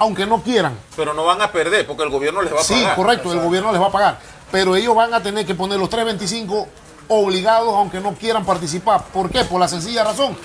aunque 0.00 0.26
no 0.26 0.42
quieran. 0.42 0.76
Pero 0.96 1.14
no 1.14 1.24
van 1.24 1.40
a 1.42 1.52
perder 1.52 1.86
porque 1.86 2.02
el 2.02 2.10
gobierno 2.10 2.42
les 2.42 2.52
va 2.52 2.60
a 2.60 2.64
Sí, 2.64 2.74
pagar. 2.74 2.96
correcto, 2.96 3.32
el 3.32 3.40
gobierno 3.40 3.70
les 3.70 3.80
va 3.80 3.86
a 3.86 3.92
pagar. 3.92 4.18
Pero 4.50 4.74
ellos 4.74 4.96
van 4.96 5.12
a 5.14 5.22
tener 5.22 5.46
que 5.46 5.54
poner 5.54 5.78
los 5.78 5.88
3.25 5.90 6.66
obligados 7.08 7.72
aunque 7.74 8.00
no 8.00 8.14
quieran 8.14 8.44
participar. 8.44 9.04
¿Por 9.12 9.30
qué? 9.30 9.44
Por 9.44 9.60
la 9.60 9.68
sencilla 9.68 10.02
razón 10.02 10.36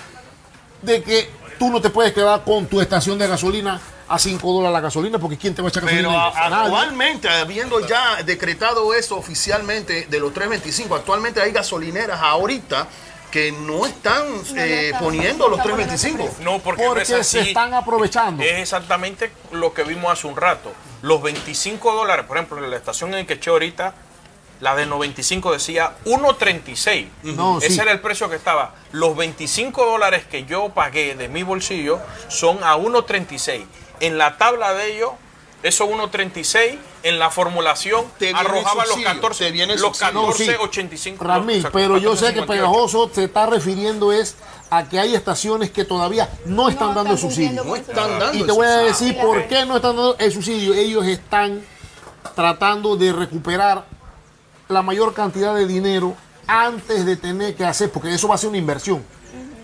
de 0.84 1.02
que 1.02 1.30
tú 1.62 1.70
no 1.70 1.80
te 1.80 1.92
puedes 1.92 2.12
quedar 2.12 2.44
con 2.44 2.66
tu 2.66 2.82
estación 2.82 3.20
de 3.20 3.28
gasolina 3.28 3.80
a 4.08 4.18
5 4.18 4.52
dólares 4.52 4.74
la 4.74 4.80
gasolina 4.80 5.20
porque 5.20 5.38
¿quién 5.38 5.54
te 5.54 5.62
va 5.62 5.68
a 5.68 5.70
echar 5.70 5.84
gasolina? 5.84 6.10
Pero 6.10 6.20
actualmente, 6.20 7.30
habiendo 7.30 7.86
ya 7.86 8.24
decretado 8.24 8.96
eso 8.96 9.16
oficialmente 9.16 10.08
de 10.10 10.20
los 10.20 10.34
3.25, 10.34 10.96
actualmente 10.96 11.40
hay 11.40 11.52
gasolineras 11.52 12.20
ahorita 12.20 12.88
que 13.30 13.52
no 13.52 13.86
están 13.86 14.24
eh, 14.56 14.92
poniendo 15.00 15.48
los 15.50 15.64
No 15.64 15.78
están 15.78 16.18
3.25. 16.18 16.38
No, 16.40 16.58
porque, 16.58 16.82
no 16.82 16.90
Porque 16.90 17.20
es 17.20 17.28
se 17.28 17.42
están 17.42 17.76
aprovechando. 17.76 18.42
Es 18.42 18.54
exactamente 18.54 19.32
lo 19.52 19.72
que 19.72 19.84
vimos 19.84 20.12
hace 20.12 20.26
un 20.26 20.38
rato. 20.38 20.74
Los 21.04 21.22
25 21.22 21.94
dólares, 21.94 22.26
por 22.26 22.38
ejemplo, 22.38 22.58
en 22.58 22.72
la 22.72 22.78
estación 22.78 23.14
en 23.14 23.28
que 23.28 23.34
eché 23.34 23.52
ahorita, 23.52 23.94
la 24.62 24.76
de 24.76 24.86
95 24.86 25.52
decía 25.52 25.94
1.36. 26.06 27.08
No, 27.24 27.58
Ese 27.58 27.72
sí. 27.72 27.80
era 27.80 27.92
el 27.92 28.00
precio 28.00 28.30
que 28.30 28.36
estaba. 28.36 28.76
Los 28.92 29.16
25 29.18 29.86
dólares 29.86 30.24
que 30.30 30.46
yo 30.46 30.70
pagué 30.70 31.16
de 31.16 31.28
mi 31.28 31.44
bolsillo 31.44 32.00
son 32.30 32.64
a 32.64 32.78
1.36. 32.78 33.64
En 34.00 34.18
la 34.18 34.38
tabla 34.38 34.74
de 34.74 34.96
ellos, 34.96 35.12
esos 35.64 35.88
1.36, 35.88 36.78
en 37.04 37.20
la 37.20 37.30
formulación 37.30 38.06
arrojaba 38.36 38.84
el 38.84 38.90
los 38.90 38.98
subsidio, 38.98 39.14
14, 39.16 39.46
te 39.46 39.52
viene 39.52 39.74
el 39.74 39.82
los 39.82 39.98
subsidio. 39.98 40.22
No, 40.22 40.32
sí. 40.32 40.48
14.85. 40.48 41.18
Ramil, 41.20 41.58
o 41.58 41.62
sea, 41.62 41.72
pero 41.72 41.98
yo 41.98 42.16
sé 42.16 42.34
que 42.34 42.42
14.58. 42.42 42.48
Pegajoso 42.48 43.12
se 43.14 43.24
está 43.26 43.46
refiriendo 43.48 44.12
es 44.12 44.36
a 44.70 44.88
que 44.88 45.00
hay 45.00 45.16
estaciones 45.16 45.70
que 45.72 45.86
todavía 45.86 46.30
no 46.46 46.70
están 46.70 46.90
No 46.90 46.94
dando 46.96 47.18
subsidio. 47.18 47.64
No 47.64 47.76
están 47.76 48.20
dando 48.20 48.34
Y 48.38 48.44
te 48.44 48.52
voy 48.52 48.66
a 48.68 48.70
subsidio. 48.70 48.88
decir 49.10 49.18
por 49.22 49.48
qué 49.48 49.66
no 49.66 49.76
están 49.76 49.96
dando 49.96 50.16
el 50.18 50.32
subsidio. 50.32 50.74
Ellos 50.74 51.06
están 51.06 51.62
tratando 52.36 52.96
de 52.96 53.12
recuperar 53.12 53.86
la 54.72 54.82
mayor 54.82 55.14
cantidad 55.14 55.54
de 55.56 55.68
dinero 55.68 56.16
antes 56.48 57.06
de 57.06 57.16
tener 57.16 57.56
que 57.56 57.66
hacer, 57.66 57.92
porque 57.92 58.14
eso 58.14 58.28
va 58.28 58.36
a 58.36 58.38
ser 58.38 58.50
una 58.50 58.58
inversión. 58.58 59.04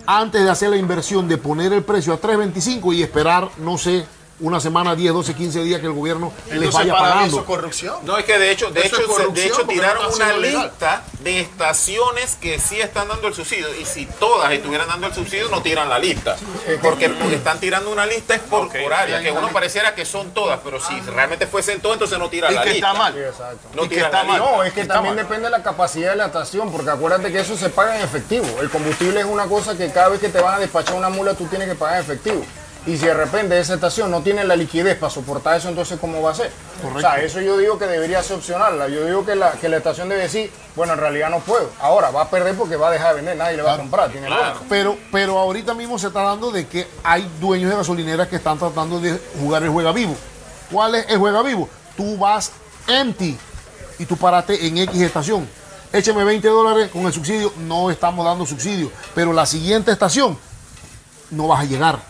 Antes 0.06 0.42
de 0.42 0.50
hacer 0.50 0.70
la 0.70 0.76
inversión 0.76 1.28
de 1.28 1.36
poner 1.36 1.72
el 1.72 1.84
precio 1.84 2.12
a 2.14 2.20
3.25 2.20 2.94
y 2.94 3.02
esperar, 3.02 3.50
no 3.58 3.76
sé, 3.76 4.06
una 4.40 4.60
semana, 4.60 4.94
10, 4.94 5.12
12, 5.12 5.34
15 5.34 5.62
días 5.64 5.80
que 5.80 5.86
el 5.86 5.92
gobierno 5.92 6.32
les 6.46 6.54
Entonces, 6.54 6.74
vaya 6.74 6.92
para 6.92 7.04
mí 7.04 7.10
pagando. 7.12 7.26
eso 7.28 7.40
es 7.40 7.44
corrupción. 7.46 7.96
No, 8.04 8.16
es 8.18 8.24
que 8.24 8.38
de 8.38 8.50
hecho, 8.52 8.70
de 8.70 8.80
Eso 8.82 8.96
hecho, 9.00 9.30
de 9.32 9.46
hecho 9.46 9.58
no 9.62 9.66
tiraron 9.68 10.14
una 10.14 10.32
legal. 10.36 10.62
lista 10.70 11.02
de 11.20 11.40
estaciones 11.40 12.36
que 12.40 12.58
sí 12.60 12.80
están 12.80 13.08
dando 13.08 13.28
el 13.28 13.34
subsidio. 13.34 13.66
Y 13.80 13.84
si 13.84 14.06
todas 14.06 14.52
estuvieran 14.52 14.86
dando 14.88 15.08
el 15.08 15.14
subsidio, 15.14 15.48
no 15.48 15.60
tiran 15.62 15.88
la 15.88 15.98
lista. 15.98 16.36
Porque 16.82 17.08
porque 17.10 17.34
están 17.36 17.58
tirando 17.58 17.90
una 17.90 18.06
lista 18.06 18.34
es 18.36 18.40
por, 18.42 18.68
por 18.68 18.92
área, 18.92 19.20
que 19.20 19.30
uno 19.32 19.48
pareciera 19.48 19.94
que 19.94 20.04
son 20.04 20.30
todas, 20.32 20.60
pero 20.62 20.80
si 20.80 20.98
realmente 21.00 21.46
fuesen 21.46 21.80
todas, 21.80 21.96
entonces 21.96 22.18
no 22.18 22.28
tiran 22.30 22.52
Y 22.52 22.54
la 22.54 22.62
que 22.62 22.70
lista. 22.74 22.88
está 22.88 22.98
mal. 22.98 23.14
No 23.74 23.84
Y 23.84 23.88
que 23.88 24.00
está 24.00 24.22
mal. 24.24 24.38
No, 24.38 24.62
es 24.62 24.72
que 24.72 24.82
Está 24.82 24.94
también 24.94 25.16
mal. 25.16 25.24
depende 25.24 25.44
de 25.46 25.50
la 25.50 25.62
capacidad 25.62 26.10
de 26.10 26.16
la 26.16 26.26
estación, 26.26 26.70
porque 26.70 26.90
acuérdate 26.90 27.32
que 27.32 27.40
eso 27.40 27.56
se 27.56 27.70
paga 27.70 27.96
en 27.96 28.02
efectivo. 28.04 28.46
El 28.60 28.70
combustible 28.70 29.20
es 29.20 29.26
una 29.26 29.46
cosa 29.46 29.76
que 29.76 29.90
cada 29.90 30.10
vez 30.10 30.20
que 30.20 30.28
te 30.28 30.40
van 30.40 30.54
a 30.54 30.58
despachar 30.60 30.94
una 30.94 31.08
mula 31.08 31.34
tú 31.34 31.46
tienes 31.46 31.68
que 31.68 31.74
pagar 31.74 31.96
en 31.96 32.02
efectivo. 32.02 32.44
Y 32.88 32.96
si 32.96 33.04
de 33.04 33.12
repente 33.12 33.60
esa 33.60 33.74
estación 33.74 34.10
no 34.10 34.22
tiene 34.22 34.44
la 34.44 34.56
liquidez 34.56 34.96
para 34.96 35.12
soportar 35.12 35.58
eso, 35.58 35.68
entonces 35.68 35.98
¿cómo 36.00 36.22
va 36.22 36.30
a 36.30 36.34
ser? 36.34 36.50
O 36.94 36.98
sea, 36.98 37.20
eso 37.20 37.38
yo 37.38 37.58
digo 37.58 37.78
que 37.78 37.84
debería 37.84 38.22
ser 38.22 38.36
opcional. 38.36 38.90
Yo 38.90 39.04
digo 39.04 39.26
que 39.26 39.36
la, 39.36 39.52
que 39.52 39.68
la 39.68 39.76
estación 39.76 40.08
debe 40.08 40.22
decir, 40.22 40.50
bueno, 40.74 40.94
en 40.94 41.00
realidad 41.00 41.28
no 41.28 41.40
puedo. 41.40 41.70
Ahora 41.80 42.10
va 42.10 42.22
a 42.22 42.30
perder 42.30 42.56
porque 42.56 42.76
va 42.76 42.88
a 42.88 42.90
dejar 42.92 43.10
de 43.10 43.16
vender, 43.16 43.36
nadie 43.36 43.58
le 43.58 43.62
va 43.62 43.74
a 43.74 43.76
comprar. 43.76 44.10
Tiene. 44.10 44.28
Pero, 44.70 44.96
pero 45.12 45.38
ahorita 45.38 45.74
mismo 45.74 45.98
se 45.98 46.06
está 46.06 46.22
dando 46.22 46.50
de 46.50 46.66
que 46.66 46.88
hay 47.04 47.30
dueños 47.38 47.68
de 47.68 47.76
gasolineras 47.76 48.26
que 48.26 48.36
están 48.36 48.58
tratando 48.58 48.98
de 49.00 49.20
jugar 49.38 49.62
el 49.64 49.68
juega 49.68 49.92
vivo. 49.92 50.16
¿Cuál 50.72 50.94
es 50.94 51.10
el 51.10 51.18
juega 51.18 51.42
vivo? 51.42 51.68
Tú 51.94 52.16
vas 52.16 52.52
empty 52.86 53.36
y 53.98 54.06
tú 54.06 54.16
paraste 54.16 54.66
en 54.66 54.78
X 54.78 54.98
estación. 55.02 55.46
Écheme 55.92 56.24
20 56.24 56.48
dólares 56.48 56.90
con 56.90 57.04
el 57.04 57.12
subsidio. 57.12 57.52
No 57.58 57.90
estamos 57.90 58.24
dando 58.24 58.46
subsidio. 58.46 58.90
Pero 59.14 59.34
la 59.34 59.44
siguiente 59.44 59.92
estación 59.92 60.38
no 61.30 61.48
vas 61.48 61.60
a 61.60 61.64
llegar. 61.64 62.07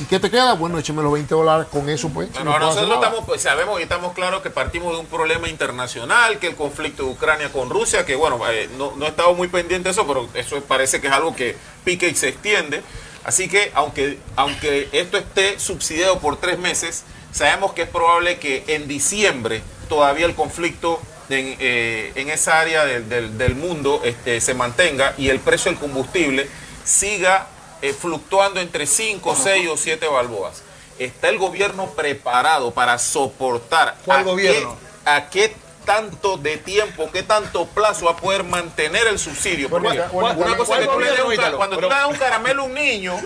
¿Y 0.00 0.04
qué 0.04 0.18
te 0.18 0.30
queda? 0.30 0.54
Bueno, 0.54 0.78
écheme 0.78 1.02
los 1.02 1.12
20 1.12 1.34
dólares 1.34 1.66
con 1.70 1.88
eso, 1.90 2.08
pues. 2.08 2.32
Bueno, 2.32 2.52
no 2.52 2.58
nosotros 2.58 2.94
estamos, 2.94 3.24
pues, 3.26 3.42
sabemos 3.42 3.78
y 3.80 3.82
estamos 3.82 4.14
claros 4.14 4.40
que 4.40 4.48
partimos 4.48 4.92
de 4.94 4.98
un 5.00 5.06
problema 5.06 5.48
internacional, 5.48 6.38
que 6.38 6.46
el 6.46 6.56
conflicto 6.56 7.04
de 7.04 7.10
Ucrania 7.10 7.52
con 7.52 7.68
Rusia, 7.68 8.06
que 8.06 8.14
bueno, 8.16 8.38
eh, 8.50 8.68
no, 8.78 8.94
no 8.96 9.04
he 9.04 9.08
estado 9.10 9.34
muy 9.34 9.48
pendiente 9.48 9.88
de 9.88 9.92
eso, 9.92 10.06
pero 10.06 10.26
eso 10.34 10.60
parece 10.62 11.00
que 11.02 11.08
es 11.08 11.12
algo 11.12 11.36
que 11.36 11.54
pica 11.84 12.06
y 12.06 12.14
se 12.14 12.28
extiende. 12.28 12.82
Así 13.24 13.48
que 13.48 13.70
aunque, 13.74 14.18
aunque 14.36 14.88
esto 14.92 15.18
esté 15.18 15.58
subsidiado 15.60 16.18
por 16.20 16.38
tres 16.38 16.58
meses, 16.58 17.04
sabemos 17.30 17.74
que 17.74 17.82
es 17.82 17.88
probable 17.88 18.38
que 18.38 18.64
en 18.68 18.88
diciembre 18.88 19.62
todavía 19.90 20.24
el 20.24 20.34
conflicto 20.34 20.98
en, 21.28 21.56
eh, 21.60 22.12
en 22.14 22.30
esa 22.30 22.58
área 22.58 22.86
del, 22.86 23.08
del- 23.10 23.36
del 23.36 23.54
mundo 23.54 24.00
este, 24.02 24.40
se 24.40 24.54
mantenga 24.54 25.12
y 25.18 25.28
el 25.28 25.38
precio 25.40 25.70
del 25.70 25.78
combustible 25.78 26.48
siga 26.84 27.46
eh, 27.82 27.92
fluctuando 27.92 28.60
entre 28.60 28.86
5, 28.86 29.36
6 29.36 29.68
o 29.68 29.76
7 29.76 30.06
balboas. 30.08 30.62
¿Está 30.98 31.28
el 31.30 31.38
gobierno 31.38 31.86
preparado 31.90 32.72
para 32.72 32.98
soportar 32.98 33.96
¿Cuál 34.04 34.20
a 34.20 34.22
gobierno? 34.22 34.76
Qué, 35.04 35.10
a 35.10 35.30
qué 35.30 35.56
tanto 35.86 36.36
de 36.36 36.58
tiempo, 36.58 37.08
qué 37.10 37.22
tanto 37.22 37.64
plazo 37.66 38.04
va 38.04 38.12
a 38.12 38.16
poder 38.16 38.44
mantener 38.44 39.06
el 39.06 39.18
subsidio? 39.18 39.70
Porque 39.70 39.88
bueno, 39.88 40.04
una 40.12 40.32
bueno, 40.34 40.56
cosa 40.58 40.78
que 40.78 40.84
¿cuál 40.86 40.96
tú 40.98 41.00
le 41.04 41.10
des 41.10 41.20
un 41.24 41.32
Ítalo? 41.32 41.56
cuando 41.56 41.76
tú 41.76 41.82
le 41.82 41.88
das 41.88 42.06
un 42.06 42.16
caramelo 42.16 42.62
a 42.62 42.64
un 42.66 42.74
niño, 42.74 43.16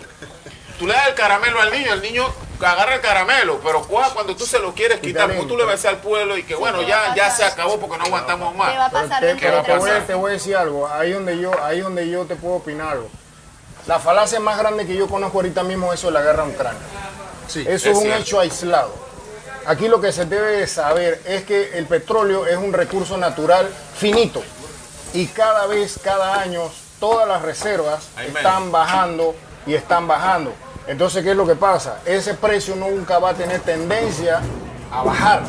tú 0.79 0.87
le 0.87 0.95
das 0.95 1.09
el 1.09 1.15
caramelo 1.15 1.61
al 1.61 1.73
niño, 1.73 1.93
el 1.93 2.01
niño 2.03 2.33
agarra 2.61 2.95
el 2.95 3.01
caramelo, 3.01 3.61
pero 3.63 3.87
cua- 3.87 4.13
cuando 4.15 4.35
tú 4.37 4.47
se 4.47 4.59
lo 4.61 4.73
quieres 4.73 5.01
quitar, 5.01 5.35
pues 5.35 5.47
tú 5.49 5.57
le 5.57 5.65
vas 5.65 5.73
a 5.73 5.77
decir 5.77 5.91
al 5.91 5.99
pueblo 5.99 6.39
y 6.39 6.45
que 6.45 6.55
bueno, 6.55 6.79
¿qué 6.79 6.85
va 6.93 7.09
ya, 7.09 7.15
ya 7.15 7.31
se 7.31 7.45
acabó 7.45 7.79
porque 7.81 7.99
no 7.99 8.05
aguantamos 8.05 8.53
¿Qué 8.53 8.59
va 8.59 8.87
a 8.87 8.89
más. 8.89 9.03
Pasar 9.03 9.21
te, 9.21 9.35
te 9.35 9.51
voy, 9.51 9.91
a- 9.91 9.95
meses? 9.95 10.07
te 10.07 10.15
voy 10.15 10.31
a 10.31 10.35
decir 10.35 10.57
algo, 10.57 10.89
ahí 10.89 11.11
donde 11.11 11.39
yo, 11.41 11.51
ahí 11.63 11.81
donde 11.81 12.09
yo 12.09 12.25
te 12.25 12.37
puedo 12.37 12.55
opinar 12.55 12.93
algo. 12.93 13.11
La 13.87 13.99
falacia 13.99 14.41
más 14.41 14.59
grande 14.59 14.87
que 14.87 14.97
yo 14.97 15.09
conozco 15.09 15.39
ahorita 15.39 15.63
mismo 15.63 15.93
es 15.93 16.01
eso 16.01 16.09
de 16.09 16.15
la 16.15 16.23
guerra 16.23 16.45
en 16.45 16.51
Ucrania. 16.51 16.81
eso 17.47 17.61
es, 17.61 17.87
es 17.87 17.97
un 17.97 18.03
cierto. 18.03 18.21
hecho 18.21 18.41
aislado. 18.41 18.95
Aquí 19.67 19.89
lo 19.89 20.01
que 20.01 20.13
se 20.13 20.25
debe 20.27 20.59
de 20.59 20.67
saber 20.67 21.23
es 21.25 21.45
que 21.45 21.79
el 21.79 21.87
petróleo 21.87 22.47
es 22.47 22.57
un 22.57 22.73
recurso 22.73 23.17
natural 23.17 23.69
finito 23.97 24.43
y 25.15 25.27
cada 25.29 25.67
vez, 25.67 26.01
cada 26.03 26.41
año, 26.41 26.63
todas 26.99 27.27
las 27.27 27.41
reservas 27.43 28.09
están 28.19 28.73
bajando 28.73 29.35
y 29.65 29.75
están 29.75 30.09
bajando. 30.09 30.53
Entonces, 30.87 31.23
¿qué 31.23 31.31
es 31.31 31.37
lo 31.37 31.47
que 31.47 31.55
pasa? 31.55 32.01
Ese 32.05 32.35
precio 32.35 32.75
nunca 32.75 33.19
va 33.21 33.31
a 33.31 33.35
tener 33.35 33.61
tendencia 33.61 34.41
a 34.91 35.03
bajar. 35.03 35.43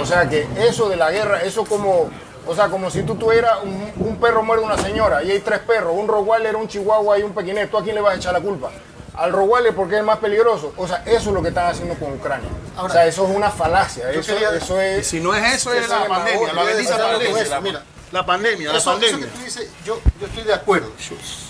O 0.00 0.06
sea 0.06 0.28
que 0.28 0.48
eso 0.56 0.88
de 0.88 0.96
la 0.96 1.10
guerra, 1.10 1.42
eso 1.42 1.64
como, 1.64 2.10
o 2.46 2.54
sea, 2.54 2.68
como 2.68 2.90
si 2.90 3.02
tú 3.02 3.14
tuvieras 3.14 3.58
un, 3.62 3.92
un 3.96 4.16
perro 4.16 4.42
muerde 4.42 4.64
una 4.64 4.78
señora 4.78 5.22
y 5.22 5.30
hay 5.30 5.40
tres 5.40 5.60
perros, 5.60 5.92
un 5.96 6.08
Rottweiler, 6.08 6.56
un 6.56 6.68
Chihuahua 6.68 7.18
y 7.18 7.22
un 7.22 7.32
Pequinés, 7.32 7.70
¿tú 7.70 7.78
a 7.78 7.82
quién 7.82 7.94
le 7.94 8.00
vas 8.00 8.14
a 8.14 8.16
echar 8.16 8.32
la 8.32 8.40
culpa? 8.40 8.70
Al 9.14 9.30
Rottweiler 9.32 9.74
porque 9.74 9.94
es 9.94 10.00
el 10.00 10.06
más 10.06 10.18
peligroso. 10.18 10.72
O 10.76 10.88
sea, 10.88 11.02
eso 11.04 11.28
es 11.30 11.34
lo 11.34 11.42
que 11.42 11.48
están 11.48 11.66
haciendo 11.70 11.94
con 11.96 12.14
Ucrania. 12.14 12.48
o 12.78 12.88
sea, 12.88 13.06
eso 13.06 13.26
es 13.28 13.36
una 13.36 13.50
falacia. 13.50 14.10
Eso, 14.10 14.32
quería- 14.32 14.54
eso 14.54 14.76
Y 14.80 14.84
es... 14.86 15.06
si 15.06 15.20
no 15.20 15.34
es 15.34 15.54
eso, 15.54 15.72
es 15.72 15.88
la 15.88 16.06
pandemia, 16.06 16.52
la 16.52 16.62
bendita 16.64 16.96
pandemia. 16.98 17.60
Mira, 17.60 17.82
La 18.10 18.24
pandemia, 18.26 18.72
la 18.72 18.78
eso 18.78 18.90
pandemia. 18.92 19.26
que 19.26 19.32
tú 19.32 19.44
dices, 19.44 19.70
yo, 19.84 19.98
yo 20.20 20.26
estoy 20.26 20.44
de 20.44 20.54
acuerdo. 20.54 20.90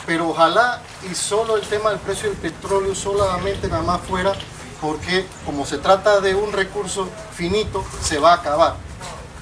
Pero 0.07 0.29
ojalá 0.31 0.81
y 1.11 1.15
solo 1.15 1.57
el 1.57 1.63
tema 1.63 1.91
del 1.91 2.01
precio 2.01 2.29
del 2.31 2.39
petróleo 2.39 2.95
solamente 2.97 3.69
nada 3.69 3.83
más 3.83 4.01
fuera 4.03 4.33
porque 4.81 5.25
como 5.47 5.65
se 5.65 5.79
trata 5.79 6.21
de 6.21 6.35
un 6.35 6.53
recurso 6.53 7.09
finito, 7.33 7.85
se 8.03 8.19
va 8.19 8.33
a 8.33 8.35
acabar. 8.35 8.75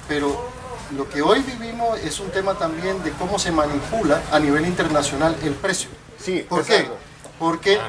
Pero 0.07 0.47
lo 0.95 1.09
que 1.09 1.21
hoy 1.21 1.41
vivimos 1.41 1.99
es 1.99 2.19
un 2.19 2.29
tema 2.31 2.55
también 2.55 3.01
de 3.03 3.11
cómo 3.11 3.39
se 3.39 3.51
manipula 3.51 4.21
a 4.31 4.39
nivel 4.39 4.65
internacional 4.65 5.35
el 5.43 5.53
precio. 5.53 5.89
Sí, 6.23 6.45
¿Por 6.47 6.65
qué? 6.65 6.87
Porque 7.39 7.79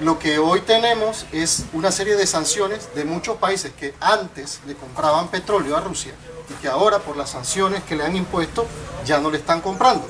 lo 0.00 0.18
que 0.18 0.38
hoy 0.38 0.60
tenemos 0.60 1.26
es 1.32 1.64
una 1.72 1.90
serie 1.90 2.16
de 2.16 2.26
sanciones 2.26 2.94
de 2.94 3.04
muchos 3.04 3.36
países 3.38 3.72
que 3.72 3.94
antes 4.00 4.60
le 4.66 4.74
compraban 4.74 5.28
petróleo 5.28 5.76
a 5.76 5.80
Rusia 5.80 6.12
y 6.48 6.54
que 6.54 6.68
ahora 6.68 6.98
por 6.98 7.16
las 7.16 7.30
sanciones 7.30 7.82
que 7.84 7.96
le 7.96 8.04
han 8.04 8.16
impuesto 8.16 8.66
ya 9.04 9.18
no 9.18 9.30
le 9.30 9.38
están 9.38 9.60
comprando. 9.60 10.06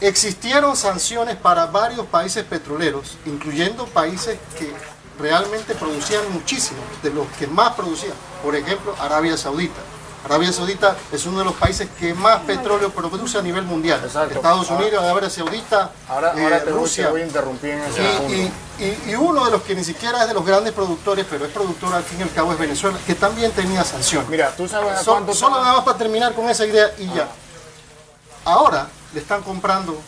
Existieron 0.00 0.76
sanciones 0.76 1.36
para 1.36 1.66
varios 1.66 2.06
países 2.06 2.44
petroleros, 2.44 3.18
incluyendo 3.26 3.86
países 3.86 4.38
que 4.58 4.72
realmente 5.18 5.74
producían 5.74 6.22
muchísimo, 6.32 6.80
de 7.02 7.10
los 7.10 7.26
que 7.38 7.46
más 7.46 7.74
producían. 7.74 8.14
Por 8.42 8.56
ejemplo, 8.56 8.94
Arabia 8.98 9.36
Saudita. 9.36 9.80
Arabia 10.24 10.52
Saudita 10.52 10.96
es 11.12 11.24
uno 11.26 11.38
de 11.38 11.44
los 11.46 11.54
países 11.54 11.88
que 11.98 12.12
más 12.14 12.40
petróleo 12.40 12.90
produce 12.90 13.38
a 13.38 13.42
nivel 13.42 13.64
mundial. 13.64 14.00
Exacto. 14.04 14.34
Estados 14.34 14.70
Ah. 14.70 14.74
Unidos, 14.74 15.02
Arabia 15.02 15.30
Saudita, 15.30 15.90
Ahora, 16.08 16.34
eh, 16.36 16.44
ahora 16.44 16.58
te, 16.62 16.70
voy, 16.70 16.80
Rusia. 16.82 17.04
te 17.06 17.10
voy 17.10 17.20
a 17.22 17.26
interrumpir 17.26 17.70
en 17.70 17.80
ese 17.84 18.02
Y, 18.02 18.16
punto. 18.18 18.34
y- 18.34 18.84
y- 18.84 19.10
y 19.10 19.14
uno 19.14 19.44
de 19.46 19.50
los 19.50 19.62
que 19.62 19.74
ni 19.74 19.82
siquiera 19.82 20.20
es 20.22 20.28
de 20.28 20.34
los 20.34 20.44
grandes 20.44 20.72
productores, 20.74 21.24
pero 21.28 21.46
es 21.46 21.52
productor 21.52 21.94
al 21.94 22.02
fin 22.02 22.20
y 22.20 22.22
al 22.22 22.32
cabo 22.32 22.52
es 22.52 22.58
Venezuela, 22.58 22.98
que 23.06 23.14
también 23.14 23.50
tenía 23.52 23.82
sanciones. 23.82 24.28
Mira, 24.28 24.54
tú 24.56 24.68
sabes 24.68 24.92
a 24.92 25.02
So- 25.02 25.12
cuánto 25.12 25.32
solo 25.34 25.52
está- 25.56 25.62
nada 25.64 25.76
más 25.76 25.84
para 25.84 25.98
terminar 25.98 26.34
con 26.34 26.48
esa 26.50 26.66
idea 26.66 26.90
y 26.98 27.06
ya. 27.14 27.28
Ahora 28.44 28.88
le 29.14 29.20
están 29.20 29.42
comprando 29.42 29.98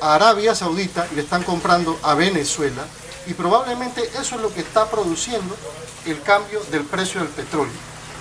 a 0.00 0.14
Arabia 0.14 0.54
Saudita 0.54 1.06
y 1.12 1.16
le 1.16 1.22
están 1.22 1.42
comprando 1.42 1.98
a 2.02 2.14
Venezuela 2.14 2.82
y 3.26 3.34
probablemente 3.34 4.02
eso 4.20 4.36
es 4.36 4.40
lo 4.40 4.52
que 4.52 4.60
está 4.60 4.86
produciendo 4.86 5.56
el 6.06 6.22
cambio 6.22 6.60
del 6.70 6.84
precio 6.84 7.20
del 7.20 7.28
petróleo. 7.30 7.72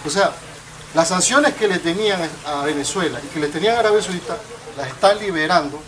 O 0.06 0.10
sea, 0.10 0.32
las 0.98 1.10
sanciones 1.10 1.54
que 1.54 1.68
le 1.68 1.78
tenían 1.78 2.20
a 2.48 2.64
Venezuela 2.64 3.20
y 3.24 3.28
que 3.28 3.40
le 3.40 3.50
tenían 3.50 3.76
a 3.76 3.80
Arabia 3.82 4.02
Saudita 4.02 4.36
las 4.76 4.88
están 4.88 5.20
liberando, 5.20 5.80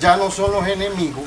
ya 0.00 0.16
no 0.16 0.30
son 0.30 0.52
los 0.52 0.64
enemigos 0.68 1.24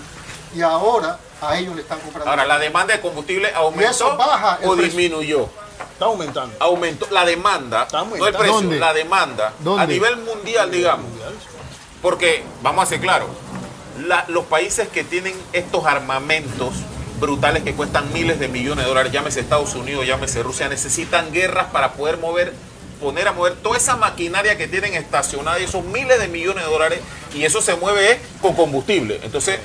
y 0.55 0.61
ahora 0.61 1.19
a 1.41 1.57
ellos 1.57 1.75
le 1.75 1.81
están 1.81 1.99
comprando. 1.99 2.29
Ahora, 2.29 2.45
la 2.45 2.57
demanda 2.57 2.93
de 2.95 3.01
combustible 3.01 3.53
aumentó 3.53 3.91
eso 3.91 4.15
baja 4.15 4.59
o 4.63 4.71
precio. 4.71 4.75
disminuyó. 4.85 5.49
Está 5.91 6.05
aumentando. 6.05 6.55
Aumentó 6.61 7.07
la 7.11 7.25
demanda, 7.25 7.83
Está 7.83 8.05
no 8.05 8.15
el 8.15 8.33
precio, 8.33 8.53
¿Dónde? 8.53 8.79
la 8.79 8.93
demanda 8.93 9.47
a 9.49 9.53
¿Dónde? 9.59 9.87
nivel 9.87 10.15
mundial, 10.17 10.71
digamos. 10.71 11.05
Porque, 12.01 12.45
vamos 12.61 12.83
a 12.83 12.85
ser 12.87 13.01
claros, 13.01 13.27
la- 14.07 14.23
los 14.29 14.45
países 14.45 14.87
que 14.87 15.03
tienen 15.03 15.35
estos 15.51 15.85
armamentos 15.85 16.73
brutales 17.19 17.63
que 17.63 17.73
cuestan 17.75 18.11
miles 18.13 18.39
de 18.39 18.47
millones 18.47 18.85
de 18.85 18.89
dólares, 18.89 19.11
llámese 19.11 19.41
Estados 19.41 19.75
Unidos, 19.75 20.05
llámese 20.05 20.41
Rusia, 20.41 20.69
necesitan 20.69 21.31
guerras 21.33 21.67
para 21.73 21.93
poder 21.93 22.17
mover, 22.17 22.53
poner 23.05 23.27
a 23.27 23.33
mover 23.33 23.53
toda 23.57 23.77
esa 23.77 23.95
maquinaria 23.97 24.57
que 24.57 24.67
tienen 24.67 24.95
estacionada 24.95 25.59
y 25.59 25.65
esos 25.65 25.85
miles 25.85 26.19
de 26.19 26.27
millones 26.27 26.65
de 26.65 26.71
dólares, 26.71 27.01
y 27.35 27.45
eso 27.45 27.61
se 27.61 27.75
mueve 27.75 28.19
con 28.41 28.55
combustible. 28.55 29.19
Entonces, 29.21 29.59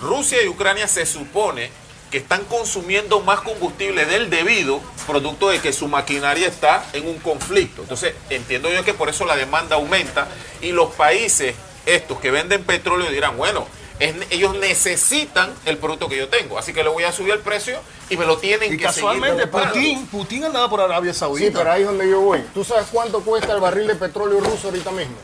Rusia 0.00 0.40
y 0.40 0.46
Ucrania 0.46 0.86
se 0.86 1.04
supone 1.04 1.68
que 2.12 2.18
están 2.18 2.44
consumiendo 2.44 3.18
más 3.22 3.40
combustible 3.40 4.06
del 4.06 4.30
debido, 4.30 4.80
producto 5.04 5.48
de 5.48 5.58
que 5.58 5.72
su 5.72 5.88
maquinaria 5.88 6.46
está 6.46 6.86
en 6.92 7.08
un 7.08 7.18
conflicto. 7.18 7.82
Entonces, 7.82 8.14
entiendo 8.30 8.70
yo 8.70 8.84
que 8.84 8.94
por 8.94 9.08
eso 9.08 9.24
la 9.24 9.34
demanda 9.34 9.74
aumenta 9.74 10.28
y 10.62 10.70
los 10.70 10.94
países 10.94 11.56
estos 11.86 12.20
que 12.20 12.30
venden 12.30 12.62
petróleo 12.62 13.10
dirán, 13.10 13.36
bueno, 13.36 13.66
es- 13.98 14.14
ellos 14.30 14.54
necesitan 14.56 15.52
el 15.64 15.78
producto 15.78 16.08
que 16.08 16.16
yo 16.16 16.28
tengo, 16.28 16.58
así 16.58 16.72
que 16.72 16.82
le 16.82 16.88
voy 16.90 17.04
a 17.04 17.12
subir 17.12 17.32
el 17.34 17.40
precio 17.40 17.78
y 18.10 18.16
me 18.16 18.26
lo 18.26 18.38
tienen 18.38 18.72
Y 18.74 18.76
que 18.76 18.84
casualmente. 18.84 19.46
Putin, 19.46 20.06
Putin 20.08 20.44
andaba 20.44 20.68
por 20.68 20.80
Arabia 20.80 21.12
Sí, 21.12 21.18
Saudita. 21.20 21.58
pero 21.58 21.72
ahí 21.72 21.82
es 21.82 21.88
donde 21.88 22.08
yo 22.08 22.20
voy. 22.20 22.42
¿Tú 22.54 22.62
sabes 22.64 22.86
cuánto 22.92 23.20
cuesta 23.20 23.52
el 23.52 23.60
barril 23.60 23.86
de 23.86 23.94
petróleo 23.94 24.40
ruso 24.40 24.68
ahorita 24.68 24.90
mismo? 24.90 25.16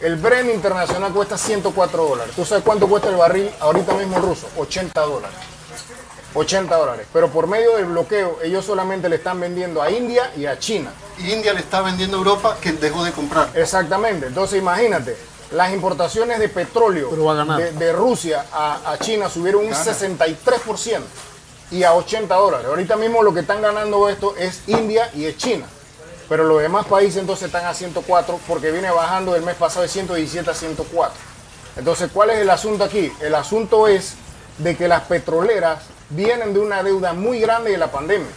El 0.00 0.16
Brent 0.16 0.50
internacional 0.52 1.12
cuesta 1.12 1.38
104 1.38 2.04
dólares. 2.04 2.34
¿Tú 2.34 2.44
sabes 2.44 2.64
cuánto 2.64 2.88
cuesta 2.88 3.08
el 3.08 3.16
barril 3.16 3.48
ahorita 3.60 3.94
mismo 3.94 4.18
ruso? 4.18 4.48
80 4.56 5.00
dólares. 5.00 5.36
80 6.34 6.76
dólares. 6.76 7.06
Pero 7.12 7.30
por 7.30 7.46
medio 7.46 7.76
del 7.76 7.86
bloqueo, 7.86 8.38
ellos 8.42 8.64
solamente 8.64 9.08
le 9.08 9.16
están 9.16 9.38
vendiendo 9.40 9.80
a 9.80 9.90
India 9.90 10.32
y 10.36 10.46
a 10.46 10.58
China. 10.58 10.92
Y 11.18 11.30
India 11.32 11.52
le 11.52 11.60
está 11.60 11.80
vendiendo 11.80 12.16
a 12.16 12.18
Europa 12.18 12.56
que 12.60 12.72
dejó 12.72 13.04
de 13.04 13.12
comprar. 13.12 13.50
Exactamente. 13.54 14.26
Entonces 14.26 14.58
imagínate, 14.58 15.16
las 15.54 15.72
importaciones 15.72 16.38
de 16.38 16.48
petróleo 16.48 17.08
Pero 17.10 17.24
va 17.24 17.32
a 17.32 17.36
ganar. 17.36 17.58
de, 17.60 17.72
de 17.72 17.92
Rusia 17.92 18.44
a, 18.52 18.92
a 18.92 18.98
China 18.98 19.28
subieron 19.28 19.64
un 19.64 19.72
63% 19.72 21.00
y 21.70 21.82
a 21.82 21.94
80 21.94 22.34
dólares. 22.34 22.66
Ahorita 22.66 22.96
mismo 22.96 23.22
lo 23.22 23.32
que 23.32 23.40
están 23.40 23.62
ganando 23.62 24.08
esto 24.08 24.34
es 24.36 24.62
India 24.66 25.10
y 25.14 25.24
es 25.24 25.36
China. 25.36 25.66
Pero 26.28 26.44
los 26.44 26.60
demás 26.60 26.86
países 26.86 27.16
entonces 27.18 27.46
están 27.46 27.66
a 27.66 27.74
104 27.74 28.40
porque 28.46 28.70
viene 28.70 28.90
bajando 28.90 29.32
del 29.32 29.42
mes 29.42 29.56
pasado 29.56 29.82
de 29.82 29.88
117 29.88 30.50
a 30.50 30.54
104. 30.54 31.14
Entonces, 31.76 32.10
¿cuál 32.12 32.30
es 32.30 32.38
el 32.38 32.50
asunto 32.50 32.84
aquí? 32.84 33.12
El 33.20 33.34
asunto 33.34 33.88
es 33.88 34.14
de 34.58 34.76
que 34.76 34.88
las 34.88 35.02
petroleras 35.02 35.82
vienen 36.10 36.54
de 36.54 36.60
una 36.60 36.82
deuda 36.82 37.12
muy 37.12 37.40
grande 37.40 37.72
de 37.72 37.78
la 37.78 37.90
pandemia. 37.90 38.28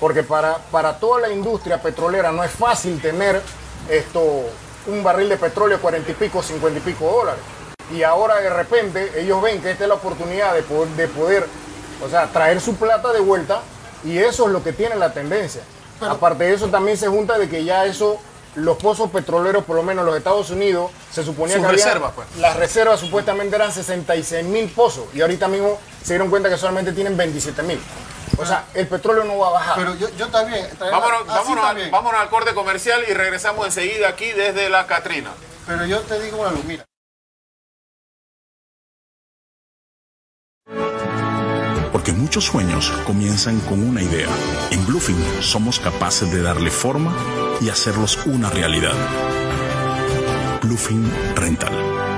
Porque 0.00 0.22
para, 0.24 0.58
para 0.70 0.98
toda 0.98 1.20
la 1.20 1.30
industria 1.30 1.80
petrolera 1.80 2.32
no 2.32 2.42
es 2.42 2.50
fácil 2.50 3.00
tener 3.00 3.40
esto, 3.88 4.44
un 4.86 5.02
barril 5.02 5.28
de 5.28 5.36
petróleo 5.36 5.80
40 5.80 6.10
y 6.10 6.14
pico, 6.14 6.42
50 6.42 6.78
y 6.78 6.82
pico 6.82 7.10
dólares. 7.10 7.42
Y 7.92 8.02
ahora 8.02 8.36
de 8.36 8.50
repente 8.50 9.20
ellos 9.20 9.42
ven 9.42 9.60
que 9.60 9.70
esta 9.70 9.84
es 9.84 9.88
la 9.88 9.96
oportunidad 9.96 10.54
de 10.54 10.62
poder, 10.62 10.88
de 10.90 11.08
poder 11.08 11.46
o 12.04 12.08
sea, 12.08 12.26
traer 12.26 12.60
su 12.60 12.76
plata 12.76 13.12
de 13.12 13.20
vuelta 13.20 13.60
y 14.04 14.18
eso 14.18 14.46
es 14.46 14.52
lo 14.52 14.62
que 14.62 14.72
tiene 14.72 14.96
la 14.96 15.12
tendencia. 15.12 15.62
Aparte 16.00 16.44
de 16.44 16.54
eso 16.54 16.68
también 16.68 16.96
se 16.96 17.06
junta 17.06 17.38
de 17.38 17.48
que 17.48 17.64
ya 17.64 17.86
eso, 17.86 18.18
los 18.56 18.76
pozos 18.76 19.10
petroleros, 19.10 19.64
por 19.64 19.76
lo 19.76 19.82
menos 19.82 20.04
los 20.04 20.16
Estados 20.16 20.50
Unidos, 20.50 20.90
se 21.12 21.22
suponía 21.22 21.60
que 21.60 21.68
reservas, 21.68 22.12
pues. 22.14 22.26
las 22.38 22.56
reservas 22.56 22.98
supuestamente 22.98 23.54
eran 23.54 23.70
66 23.70 24.44
mil 24.46 24.68
pozos 24.70 25.04
y 25.14 25.20
ahorita 25.20 25.46
mismo 25.46 25.78
se 26.02 26.14
dieron 26.14 26.28
cuenta 26.28 26.48
que 26.48 26.56
solamente 26.56 26.92
tienen 26.92 27.16
27 27.16 27.62
mil. 27.62 27.78
O 28.38 28.46
sea, 28.46 28.64
el 28.74 28.86
petróleo 28.86 29.24
no 29.24 29.38
va 29.38 29.48
a 29.48 29.52
bajar. 29.52 29.76
Pero 29.76 29.94
yo, 29.96 30.08
yo 30.16 30.28
también. 30.28 30.66
Vámonos, 30.78 31.26
vámonos, 31.26 31.64
al, 31.64 31.90
vámonos 31.90 32.20
al 32.20 32.28
corte 32.28 32.54
comercial 32.54 33.04
y 33.08 33.12
regresamos 33.12 33.66
enseguida 33.66 34.08
aquí 34.08 34.32
desde 34.32 34.68
la 34.68 34.86
Catrina. 34.86 35.30
Pero 35.66 35.84
yo 35.86 36.00
te 36.00 36.20
digo 36.20 36.44
algo, 36.46 36.62
mira. 36.64 36.84
Porque 41.92 42.12
muchos 42.12 42.44
sueños 42.44 42.90
comienzan 43.06 43.60
con 43.60 43.86
una 43.86 44.02
idea. 44.02 44.28
En 44.70 44.84
Bluefin 44.86 45.42
somos 45.42 45.78
capaces 45.78 46.32
de 46.32 46.42
darle 46.42 46.70
forma 46.70 47.14
y 47.60 47.68
hacerlos 47.68 48.18
una 48.26 48.50
realidad. 48.50 48.94
Bluefin 50.62 51.12
Rental. 51.36 52.11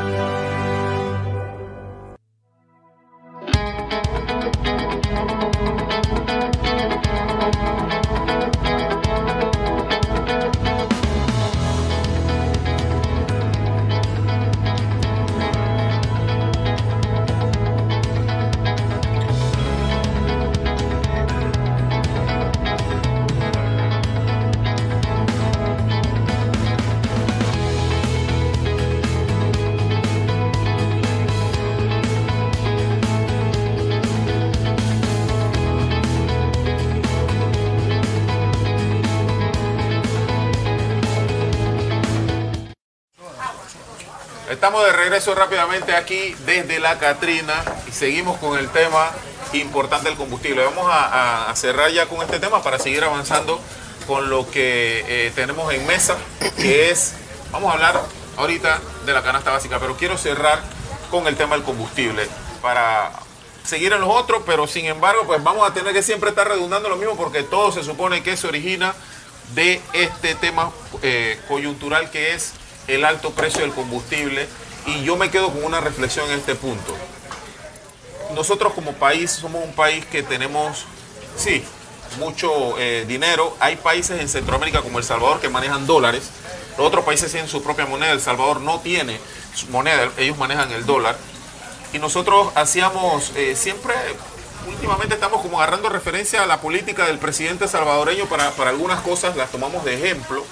Estamos 44.65 44.87
de 44.87 44.93
regreso 44.95 45.35
rápidamente 45.35 45.95
aquí 45.95 46.35
desde 46.47 46.81
la 46.81 46.99
Catrina 46.99 47.53
y 47.87 47.93
seguimos 47.93 48.39
con 48.39 48.59
el 48.59 48.71
tema 48.71 49.11
importante 49.53 50.09
del 50.09 50.17
combustible. 50.17 50.65
Vamos 50.65 50.87
a, 50.89 51.53
cerrar 51.55 51.91
ya 51.91 52.07
con 52.07 52.23
este 52.23 52.41
tema 52.41 52.63
para 52.63 52.79
seguir 52.79 53.05
avanzando 53.05 53.61
con 54.07 54.31
lo 54.31 54.51
que 54.51 55.05
eh, 55.07 55.33
tenemos 55.35 55.71
en 55.75 55.87
mesa, 55.87 56.17
que 56.57 56.91
es, 56.91 57.13
vamos 57.53 57.69
a 57.71 57.75
hablar 57.75 58.01
ahorita 58.39 58.81
de 59.05 59.13
la 59.13 59.23
canasta 59.23 59.51
básica, 59.51 59.79
pero 59.79 59.99
quiero 59.99 60.17
cerrar 60.17 60.63
con 61.11 61.27
el 61.27 61.37
tema 61.37 61.57
del 61.57 61.65
combustible 61.67 62.27
para 62.63 63.13
seguir 63.65 63.93
en 63.93 64.01
los 64.01 64.09
otros, 64.09 64.45
pero 64.47 64.67
sin 64.67 64.87
embargo, 64.87 65.25
pues 65.27 65.45
vamos 65.45 65.71
a 65.71 65.75
tener 65.75 65.93
que 65.93 66.03
siempre 66.03 66.31
estar 66.31 66.49
redundando 66.49 66.89
lo 66.89 66.97
mismo 66.97 67.19
porque 67.19 67.43
todo 67.43 67.71
se 67.71 67.85
supone 67.85 68.23
que 68.23 68.35
se 68.39 68.47
origina 68.47 68.95
de 69.55 69.83
este 69.93 70.35
tema 70.35 70.73
eh, 71.03 71.39
coyuntural 71.49 72.11
que 72.11 72.33
es 72.33 72.55
el 72.87 73.05
alto 73.05 73.31
precio 73.31 73.63
del 73.63 73.73
combustible 73.73 74.47
y 74.87 75.03
yo 75.03 75.17
me 75.17 75.31
quedo 75.31 75.53
con 75.53 75.65
una 75.65 75.81
reflexión 75.81 76.31
en 76.31 76.39
este 76.39 76.55
punto. 76.55 76.95
Nosotros 78.35 78.73
como 78.75 78.93
país 78.93 79.31
somos 79.31 79.65
un 79.65 79.73
país 79.73 80.05
que 80.07 80.23
tenemos, 80.23 80.85
sí, 81.37 81.65
mucho 82.19 82.79
eh, 82.79 83.05
dinero. 83.07 83.57
Hay 83.61 83.77
países 83.77 84.21
en 84.21 84.29
Centroamérica 84.29 84.83
como 84.83 84.99
El 84.99 85.05
Salvador 85.05 85.41
que 85.41 85.49
manejan 85.49 85.87
dólares. 85.87 86.31
Los 86.77 86.87
otros 86.87 87.05
países 87.05 87.31
tienen 87.31 87.49
su 87.49 87.63
propia 87.63 87.87
moneda. 87.87 88.13
El 88.13 88.21
Salvador 88.21 88.61
no 88.61 88.81
tiene 88.81 89.19
su 89.55 89.69
moneda, 89.69 90.11
ellos 90.17 90.37
manejan 90.37 90.71
el 90.73 90.85
dólar. 90.85 91.17
Y 91.93 91.99
nosotros 91.99 92.49
hacíamos 92.57 93.33
eh, 93.37 93.55
siempre, 93.55 93.95
últimamente 94.67 95.15
estamos 95.15 95.41
como 95.43 95.61
agarrando 95.61 95.89
referencia 95.89 96.43
a 96.43 96.47
la 96.47 96.61
política 96.61 97.07
del 97.07 97.19
presidente 97.19 97.69
salvadoreño 97.69 98.27
para, 98.27 98.51
para 98.51 98.71
algunas 98.71 99.01
cosas, 99.03 99.37
las 99.37 99.51
tomamos 99.51 99.85
de 99.85 99.95
ejemplo. 99.95 100.45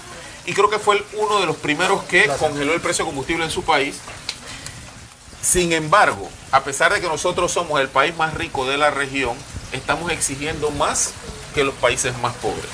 Y 0.44 0.54
creo 0.54 0.68
que 0.70 0.78
fue 0.78 0.96
el- 0.96 1.04
uno 1.14 1.38
de 1.40 1.46
los 1.46 1.56
primeros 1.56 2.02
que 2.04 2.26
congeló 2.38 2.74
el 2.74 2.80
precio 2.80 3.04
de 3.04 3.10
combustible 3.10 3.44
en 3.44 3.50
su 3.50 3.62
país. 3.64 3.96
Sin 5.40 5.72
embargo, 5.72 6.28
a 6.52 6.62
pesar 6.62 6.92
de 6.92 7.00
que 7.00 7.08
nosotros 7.08 7.50
somos 7.52 7.80
el 7.80 7.88
país 7.88 8.16
más 8.16 8.34
rico 8.34 8.64
de 8.66 8.76
la 8.76 8.90
región, 8.90 9.36
estamos 9.72 10.10
exigiendo 10.12 10.70
más 10.70 11.12
que 11.54 11.64
los 11.64 11.74
países 11.74 12.16
más 12.18 12.34
pobres. 12.36 12.66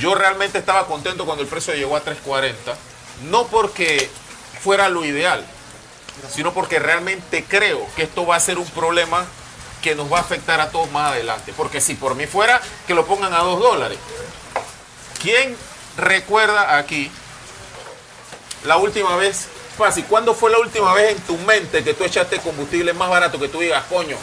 Yo 0.00 0.14
realmente 0.14 0.58
estaba 0.58 0.86
contento 0.86 1.24
cuando 1.24 1.42
el 1.42 1.48
precio 1.48 1.74
llegó 1.74 1.96
a 1.96 2.04
3.40, 2.04 2.76
no 3.30 3.46
porque 3.46 4.10
fuera 4.62 4.88
lo 4.88 5.04
ideal, 5.04 5.44
sino 6.34 6.52
porque 6.52 6.78
realmente 6.78 7.44
creo 7.48 7.86
que 7.96 8.02
esto 8.04 8.26
va 8.26 8.36
a 8.36 8.40
ser 8.40 8.58
un 8.58 8.66
problema 8.70 9.24
que 9.82 9.94
nos 9.94 10.12
va 10.12 10.18
a 10.18 10.20
afectar 10.22 10.60
a 10.60 10.70
todos 10.70 10.90
más 10.90 11.12
adelante. 11.12 11.54
Porque 11.56 11.80
si 11.80 11.94
por 11.94 12.16
mí 12.16 12.26
fuera, 12.26 12.60
que 12.86 12.94
lo 12.94 13.06
pongan 13.06 13.32
a 13.32 13.38
2 13.38 13.60
dólares. 13.60 13.98
¿Quién 15.22 15.56
recuerda 15.98 16.76
aquí 16.78 17.10
la 18.64 18.76
última 18.78 19.16
vez, 19.16 19.48
Fácil, 19.76 20.04
cuándo 20.06 20.34
fue 20.34 20.50
la 20.50 20.58
última 20.58 20.92
vez 20.92 21.12
en 21.12 21.22
tu 21.22 21.36
mente 21.38 21.84
que 21.84 21.94
tú 21.94 22.02
echaste 22.02 22.38
combustible 22.40 22.92
más 22.94 23.08
barato 23.08 23.38
que 23.38 23.46
tú 23.46 23.60
digas, 23.60 23.84
coño? 23.88 24.16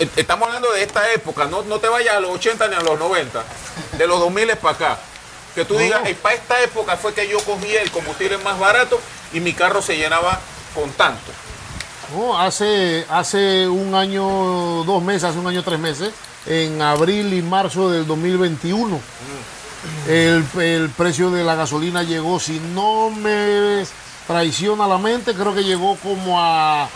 e- 0.00 0.08
Estamos 0.16 0.48
hablando 0.48 0.72
de 0.72 0.82
esta 0.82 1.12
época, 1.12 1.44
no, 1.44 1.62
no 1.62 1.78
te 1.78 1.88
vayas 1.88 2.16
a 2.16 2.20
los 2.20 2.32
80 2.32 2.66
ni 2.66 2.74
a 2.74 2.80
los 2.80 2.98
90, 2.98 3.44
de 3.92 4.06
los 4.08 4.18
2000 4.18 4.56
para 4.56 4.74
acá. 4.74 4.98
Que 5.54 5.64
tú 5.64 5.78
digas, 5.78 6.02
para 6.20 6.34
esta 6.34 6.60
época 6.64 6.96
fue 6.96 7.14
que 7.14 7.28
yo 7.28 7.38
cogí 7.44 7.72
el 7.76 7.88
combustible 7.92 8.38
más 8.38 8.58
barato 8.58 9.00
y 9.32 9.38
mi 9.38 9.52
carro 9.52 9.80
se 9.80 9.96
llenaba 9.96 10.40
con 10.74 10.90
tanto. 10.90 11.30
No, 12.12 12.36
hace, 12.36 13.06
hace 13.08 13.68
un 13.68 13.94
año, 13.94 14.82
dos 14.82 15.00
meses, 15.04 15.22
hace 15.22 15.38
un 15.38 15.46
año, 15.46 15.62
tres 15.62 15.78
meses, 15.78 16.10
en 16.46 16.82
abril 16.82 17.32
y 17.32 17.42
marzo 17.42 17.88
del 17.92 18.04
2021, 18.08 19.00
el, 20.08 20.44
el 20.60 20.90
precio 20.90 21.30
de 21.30 21.44
la 21.44 21.54
gasolina 21.54 22.02
llegó, 22.02 22.38
si 22.40 22.58
no 22.60 23.10
me 23.10 23.84
traiciona 24.26 24.86
la 24.86 24.98
mente, 24.98 25.34
creo 25.34 25.54
que 25.54 25.64
llegó 25.64 25.96
como 25.96 26.40
a 26.40 26.88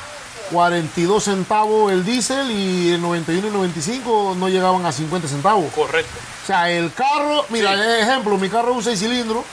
42 0.52 1.24
centavos 1.24 1.92
el 1.92 2.04
diésel 2.04 2.50
y 2.50 2.92
el 2.94 3.02
91 3.02 3.48
y 3.48 3.50
95 3.50 4.34
no 4.38 4.48
llegaban 4.48 4.86
a 4.86 4.92
50 4.92 5.28
centavos. 5.28 5.72
Correcto. 5.74 6.18
O 6.44 6.46
sea, 6.46 6.70
el 6.70 6.92
carro, 6.94 7.44
mira, 7.50 7.98
ejemplo, 8.00 8.38
mi 8.38 8.48
carro 8.48 8.70
es 8.70 8.76
un 8.78 8.84
6 8.84 8.98
cilindros, 8.98 9.44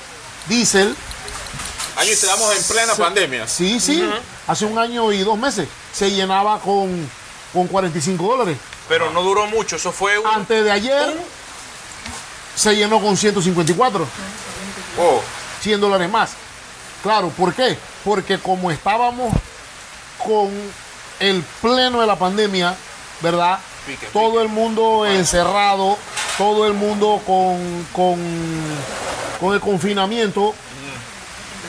diésel, 0.47 0.95
Año 1.97 2.09
y 2.09 2.13
estamos 2.13 2.53
en 2.57 2.63
plena 2.63 2.93
Sí. 2.93 3.01
pandemia. 3.01 3.47
Sí, 3.47 3.79
sí. 3.79 4.03
Hace 4.47 4.65
un 4.65 4.77
año 4.77 5.13
y 5.13 5.19
dos 5.19 5.37
meses 5.37 5.69
se 5.93 6.11
llenaba 6.11 6.59
con, 6.59 7.09
con 7.53 7.67
45 7.67 8.21
dólares. 8.35 8.57
Pero 8.89 9.11
no 9.11 9.23
duró 9.23 9.47
mucho, 9.47 9.77
eso 9.77 9.93
fue 9.93 10.19
un... 10.19 10.27
Antes 10.27 10.65
de 10.65 10.71
ayer 10.71 11.13
se 12.55 12.75
llenó 12.75 13.01
con 13.01 13.17
154, 13.17 14.07
Oh, 14.97 15.21
100 15.61 15.81
dólares 15.81 16.09
más. 16.09 16.31
Claro, 17.03 17.29
¿por 17.29 17.53
qué? 17.53 17.77
Porque 18.03 18.39
como 18.39 18.71
estábamos 18.71 19.33
con 20.17 20.49
el 21.19 21.43
pleno 21.61 21.99
de 22.01 22.07
la 22.07 22.15
pandemia, 22.15 22.75
¿verdad? 23.21 23.59
Pique, 23.85 24.07
todo 24.07 24.31
pique. 24.31 24.43
el 24.43 24.49
mundo 24.49 25.05
encerrado, 25.05 25.97
todo 26.37 26.65
el 26.65 26.73
mundo 26.73 27.21
con, 27.27 27.85
con, 27.91 28.17
con 29.39 29.53
el 29.53 29.59
confinamiento, 29.59 30.55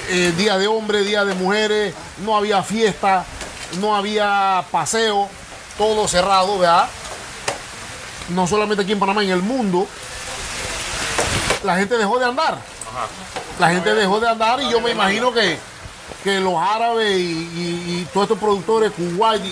eh, 0.09 0.33
día 0.37 0.57
de 0.57 0.69
hombres, 0.69 1.05
día 1.05 1.25
de 1.25 1.35
mujeres, 1.35 1.95
no 2.25 2.37
había 2.37 2.63
fiesta, 2.63 3.25
no 3.81 3.97
había 3.97 4.65
paseo, 4.71 5.29
todo 5.77 6.07
cerrado, 6.07 6.59
¿verdad? 6.61 6.89
No 8.29 8.47
solamente 8.47 8.85
aquí 8.85 8.93
en 8.93 9.01
Panamá, 9.01 9.23
en 9.23 9.31
el 9.31 9.43
mundo, 9.43 9.87
la 11.65 11.77
gente 11.77 11.97
dejó 11.99 12.19
de 12.19 12.27
andar. 12.27 12.59
La 13.59 13.71
gente 13.71 13.95
dejó 13.95 14.21
de 14.21 14.29
andar 14.29 14.61
y 14.63 14.71
yo 14.71 14.81
me 14.81 14.91
imagino 14.91 15.33
que, 15.33 15.59
que 16.23 16.41
los 16.41 16.55
árabes 16.61 17.11
y, 17.19 17.23
y- 17.23 18.01
y 18.01 18.09
todos 18.13 18.25
estos 18.27 18.39
productores, 18.39 18.93
Kuwait, 18.93 19.43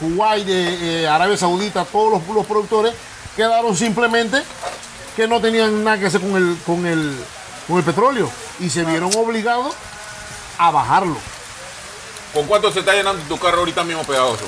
Kuwait 0.00 0.44
de 0.46 1.02
eh, 1.04 1.08
Arabia 1.08 1.36
Saudita, 1.36 1.84
todos 1.84 2.12
los, 2.20 2.34
los 2.34 2.46
productores 2.46 2.92
quedaron 3.34 3.76
simplemente 3.76 4.42
que 5.14 5.26
no 5.28 5.40
tenían 5.40 5.82
nada 5.84 5.98
que 5.98 6.06
hacer 6.06 6.20
con 6.20 6.36
el, 6.36 6.56
con 6.66 6.84
el, 6.86 7.16
con 7.66 7.78
el 7.78 7.84
petróleo 7.84 8.30
y 8.60 8.68
se 8.70 8.84
vieron 8.84 9.10
obligados 9.16 9.74
a 10.58 10.70
bajarlo. 10.70 11.16
¿con 12.34 12.46
cuánto 12.46 12.70
se 12.70 12.80
está 12.80 12.92
llenando 12.92 13.22
tu 13.28 13.38
carro 13.38 13.60
ahorita 13.60 13.82
mismo 13.84 14.02
pegajoso? 14.04 14.44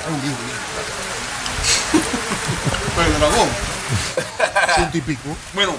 El 2.99 3.19
dragón. 3.19 3.49
Ciento 4.75 4.99
y 4.99 5.01
pico. 5.01 5.37
Bueno, 5.55 5.73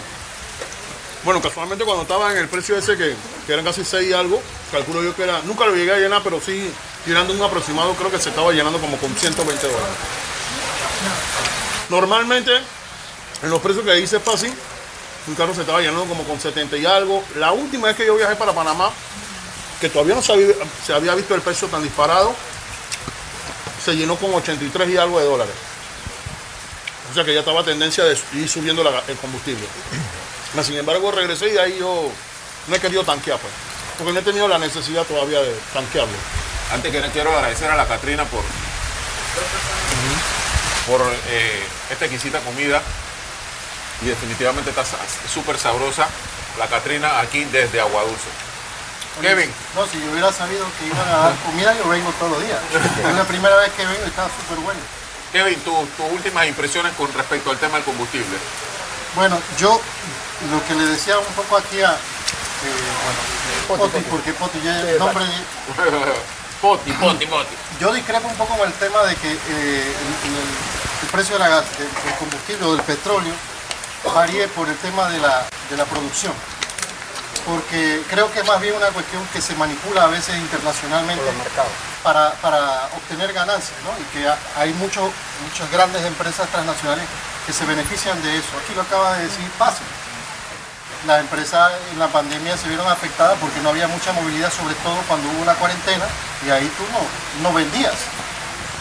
bueno, 1.24 1.42
casualmente 1.42 1.84
cuando 1.84 2.04
estaba 2.04 2.32
en 2.32 2.38
el 2.38 2.48
precio 2.48 2.78
ese 2.78 2.96
que, 2.96 3.16
que 3.46 3.54
eran 3.54 3.66
casi 3.66 3.84
6 3.84 4.10
y 4.10 4.14
algo, 4.14 4.42
calculo 4.72 5.04
yo 5.04 5.16
que 5.16 5.24
era, 5.24 5.42
nunca 5.44 5.66
lo 5.66 5.76
llegué 5.76 5.94
a 5.94 5.98
llenar, 5.98 6.22
pero 6.24 6.40
sí, 6.40 6.72
tirando 7.06 7.34
un 7.34 7.42
aproximado, 7.42 7.94
creo 7.94 8.12
que 8.12 8.20
se 8.20 8.30
estaba 8.30 8.52
llenando 8.52 8.80
como 8.80 8.98
con 8.98 9.14
120 9.16 9.68
dólares. 9.68 9.96
Normalmente, 11.90 12.52
en 13.42 13.50
los 13.50 13.60
precios 13.62 13.84
que 13.84 13.94
dice 13.96 14.20
fácil, 14.20 14.54
un 15.28 15.36
carro 15.36 15.54
se 15.54 15.62
estaba 15.62 15.80
llenando 15.80 16.06
como 16.06 16.24
con 16.24 16.40
70 16.40 16.78
y 16.78 16.86
algo. 16.86 17.24
La 17.36 17.52
última 17.52 17.88
vez 17.88 17.98
que 17.98 18.06
yo 18.06 18.16
viajé 18.16 18.36
para 18.36 18.54
Panamá, 18.54 18.92
que 19.82 19.90
todavía 19.90 20.16
no 20.16 20.22
se 20.22 20.34
había, 20.94 21.16
visto 21.16 21.36
el 21.36 21.42
precio 21.42 21.68
tan 21.68 21.84
disparado, 21.84 22.34
se 23.84 23.96
llenó 23.96 24.16
con 24.16 24.34
83 24.34 24.90
y 24.90 24.98
algo 24.98 25.20
de 25.20 25.26
dólares. 25.26 25.54
O 27.12 27.14
sea 27.14 27.24
que 27.24 27.34
ya 27.34 27.40
estaba 27.40 27.64
tendencia 27.64 28.04
de 28.04 28.18
ir 28.36 28.48
subiendo 28.48 28.82
el 28.82 29.18
combustible. 29.18 29.66
Mas, 30.56 30.66
sin 30.66 30.78
embargo, 30.78 31.12
regresé 31.12 31.47
y 31.50 31.52
de 31.52 31.62
ahí 31.62 31.78
yo 31.80 32.12
no 32.68 32.76
he 32.76 32.80
querido 32.80 33.04
tanquear, 33.04 33.38
pues. 33.39 33.54
Porque 33.97 34.14
no 34.14 34.20
he 34.20 34.24
tenido 34.24 34.47
la 34.47 34.58
necesidad 34.58 35.04
todavía 35.04 35.39
de 35.41 35.54
tanquearlo. 35.74 36.14
Antes 36.74 36.91
que 36.91 37.00
nada, 37.00 37.12
quiero 37.12 37.36
agradecer 37.36 37.70
a 37.70 37.76
la 37.76 37.88
Catrina 37.88 38.24
por, 38.26 38.41
por 40.88 41.02
eh, 41.28 41.64
esta 41.89 42.06
exquisita 42.06 42.39
comida 42.39 42.82
y 44.02 44.06
definitivamente 44.08 44.70
está 44.70 44.84
súper 45.32 45.58
sabrosa 45.58 46.08
la 46.58 46.68
Catrina 46.68 47.20
aquí 47.20 47.43
desde 47.45 47.80
Agua 47.82 48.04
Dulce. 48.04 48.30
Kevin, 49.22 49.52
No, 49.76 49.86
si 49.86 50.00
yo 50.00 50.12
hubiera 50.12 50.32
sabido 50.32 50.66
que 50.80 50.88
iban 50.88 51.08
a 51.08 51.18
dar 51.18 51.36
comida, 51.45 51.76
yo 51.78 51.89
vengo 51.89 52.10
todos 52.20 52.32
los 52.34 52.41
días. 52.45 52.60
Es 53.06 53.16
la 53.16 53.26
primera 53.26 53.56
vez 53.58 53.72
que 53.74 53.86
vengo 53.86 54.00
y 54.06 54.08
está 54.08 54.26
súper 54.26 54.64
bueno. 54.64 54.80
Kevin, 55.34 55.60
tu- 55.62 55.88
tus 55.97 56.12
últimas 56.12 56.47
impresiones 56.47 56.93
con 56.93 57.12
respecto 57.14 57.52
al 57.52 57.58
tema 57.58 57.76
del 57.76 57.84
combustible. 57.84 58.38
Bueno, 59.16 59.38
yo 59.60 59.82
lo 60.52 60.66
que 60.68 60.74
le 60.76 60.86
decía 60.86 61.18
un 61.20 61.34
poco 61.36 61.58
aquí 61.58 61.82
a. 61.82 61.92
eh, 61.92 61.98
bueno, 63.68 63.84
Poti, 63.92 63.92
porque 64.10 64.34
Poti 64.34 64.62
ya 64.62 64.80
el 64.82 65.00
nombre. 65.00 65.26
poti, 66.62 66.92
poti, 66.94 67.26
poti. 67.26 67.56
Yo 67.80 67.94
discrepo 67.94 68.28
un 68.28 68.36
poco 68.36 68.58
con 68.58 68.68
el 68.68 68.74
tema 68.74 69.04
de 69.04 69.16
que 69.16 69.32
eh, 69.32 69.38
el, 69.48 70.30
el- 70.32 70.80
el 71.04 71.08
precio 71.12 71.36
de 71.36 71.40
la 71.40 71.50
gas- 71.50 71.78
del, 71.78 71.88
del 72.04 72.16
combustible 72.20 72.66
o 72.66 72.76
del 72.76 72.84
petróleo 72.84 73.34
varíe 74.14 74.48
por 74.50 74.68
el 74.68 74.76
tema 74.78 75.08
de 75.10 75.20
la, 75.20 75.46
de 75.70 75.78
la 75.78 75.86
producción. 75.86 76.34
Porque 77.46 78.04
creo 78.10 78.32
que 78.32 78.40
es 78.42 78.46
más 78.48 78.60
bien 78.60 78.76
una 78.76 78.88
cuestión 78.90 79.26
que 79.34 79.42
se 79.42 79.56
manipula 79.56 80.04
a 80.04 80.08
veces 80.08 80.36
internacionalmente 80.36 81.24
para, 82.04 82.32
para 82.42 82.90
obtener 82.98 83.32
ganancias, 83.34 83.74
¿no? 83.84 83.92
Y 83.98 84.04
que 84.12 84.28
ha- 84.28 84.38
hay 84.58 84.74
muchos 84.74 85.10
muchas 85.48 85.72
grandes 85.72 86.04
empresas 86.06 86.48
transnacionales 86.50 87.06
que 87.46 87.54
se 87.54 87.66
benefician 87.66 88.22
de 88.22 88.38
eso. 88.38 88.50
Aquí 88.64 88.74
lo 88.76 88.82
acaba 88.82 89.18
de 89.18 89.24
decir 89.26 89.50
Pase. 89.58 89.82
Las 91.08 91.22
empresas 91.22 91.72
en 91.93 92.00
la 92.00 92.08
pandemia 92.10 92.58
se 92.58 92.68
vieron 92.68 92.88
afectadas 92.88 93.38
porque 93.39 93.60
no 93.62 93.70
había 93.70 93.88
mucha 93.88 94.12
movilidad, 94.14 94.52
sobre 94.52 94.76
todo 94.76 94.95
cuando 95.08 95.30
hubo 95.30 95.45
la 95.45 95.54
cuarentena, 95.56 96.06
y 96.45 96.50
ahí 96.50 96.70
tú 96.78 96.84
no, 96.91 97.50
no 97.50 97.56
vendías. 97.56 97.93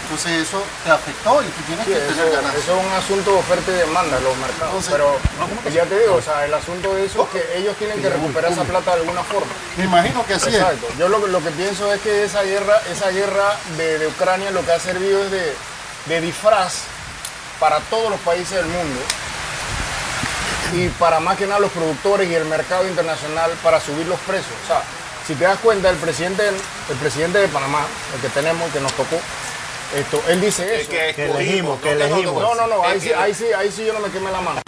Entonces 0.03 0.49
eso 0.49 0.63
te 0.85 0.91
afectó 0.91 1.43
y 1.43 1.47
tú 1.47 1.61
tienes 1.67 1.85
Sí, 1.85 1.93
que 1.93 1.99
eso, 1.99 2.15
tener 2.15 2.33
ganancias. 2.33 2.63
eso 2.65 2.81
es 2.81 2.87
un 2.87 2.93
asunto 2.95 3.31
de 3.31 3.39
oferta 3.39 3.71
y 3.71 3.75
demanda, 3.75 4.19
los 4.21 4.37
mercados. 4.39 4.67
Entonces- 4.89 4.93
Pero 4.93 5.71
ya 5.71 5.85
te 5.85 5.99
digo, 6.01 6.15
o 6.17 6.23
sea, 6.23 6.45
el 6.47 6.55
asunto 6.55 6.95
de 6.95 7.05
eso 7.07 7.23
es 7.23 7.29
que 7.43 7.59
ellos 7.59 7.77
tienen 7.77 8.01
que 8.01 8.09
recuperar 8.09 8.51
esa 8.51 8.65
plata 8.65 8.95
de 8.97 9.01
alguna 9.03 9.23
forma. 9.23 9.53
Me 9.77 9.85
imagino 9.85 10.25
que 10.27 10.35
así 10.35 10.49
es. 10.49 10.55
Exacto. 10.57 10.87
Yo 10.99 11.09
lo, 11.11 11.23
que- 11.23 11.31
lo 11.31 11.43
que 11.45 11.51
pienso 11.51 11.93
es 11.93 12.01
que 12.01 12.25
esa 12.25 12.43
guerra, 12.43 12.81
esa 12.91 13.11
guerra 13.11 13.55
de, 13.77 13.99
de 13.99 14.07
Ucrania 14.09 14.51
lo 14.51 14.65
que 14.65 14.73
ha 14.73 14.81
servido 14.81 15.23
es 15.25 15.31
de, 15.31 15.55
de 16.07 16.21
disfraz 16.23 16.85
para 17.61 17.79
todos 17.91 18.11
los 18.11 18.21
países 18.21 18.53
del 18.57 18.67
mundo 18.67 19.01
y 20.75 20.89
para 20.99 21.21
más 21.21 21.37
que 21.37 21.47
nada 21.47 21.61
los 21.61 21.71
productores 21.73 22.29
y 22.29 22.35
el 22.35 22.45
mercado 22.45 22.87
internacional 22.87 23.51
para 23.63 23.81
subir 23.81 24.07
los 24.07 24.19
precios. 24.21 24.53
O 24.65 24.67
sea, 24.67 24.83
si 25.27 25.35
te 25.35 25.45
das 25.45 25.59
cuenta, 25.59 25.91
el 25.91 25.97
presidente, 25.97 26.49
el 26.49 26.97
presidente 26.97 27.39
de 27.39 27.49
Panamá, 27.49 27.87
el 28.15 28.21
que 28.21 28.29
tenemos, 28.29 28.71
que 28.73 28.81
nos 28.81 28.93
tocó, 28.93 29.17
esto, 29.95 30.23
él 30.29 30.41
dice 30.41 30.83
eso. 30.83 30.91
que 30.91 31.25
elegimos, 31.25 31.81
que 31.81 31.95
no 31.95 32.05
elegimos. 32.05 32.43
No, 32.43 32.55
no, 32.55 32.67
no, 32.67 32.85
ahí 32.85 33.01
sí, 33.01 33.11
ahí 33.13 33.35
sí, 33.35 33.47
ahí 33.57 33.73
sí 33.73 33.87
yo 33.87 33.95
no 33.95 34.01
me 34.01 34.11
quemé 34.11 34.31
la 34.31 34.41
mano. 34.41 34.61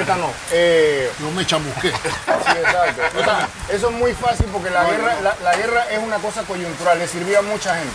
Esta 0.00 0.16
no. 0.16 0.30
Eh, 0.50 1.10
Yo 1.20 1.30
me 1.30 1.46
chamusqué. 1.46 1.92
Sí, 2.46 2.52
exacto. 2.58 3.02
O 3.20 3.24
sea, 3.24 3.48
eso 3.68 3.90
es 3.90 3.94
muy 3.96 4.12
fácil 4.14 4.46
porque 4.52 4.70
la 4.70 4.84
guerra, 4.84 5.16
la, 5.20 5.36
la 5.42 5.56
guerra 5.56 5.86
es 5.90 5.98
una 5.98 6.16
cosa 6.18 6.42
coyuntural, 6.44 6.98
le 6.98 7.08
sirvió 7.08 7.40
a 7.40 7.42
mucha 7.42 7.74
gente. 7.74 7.94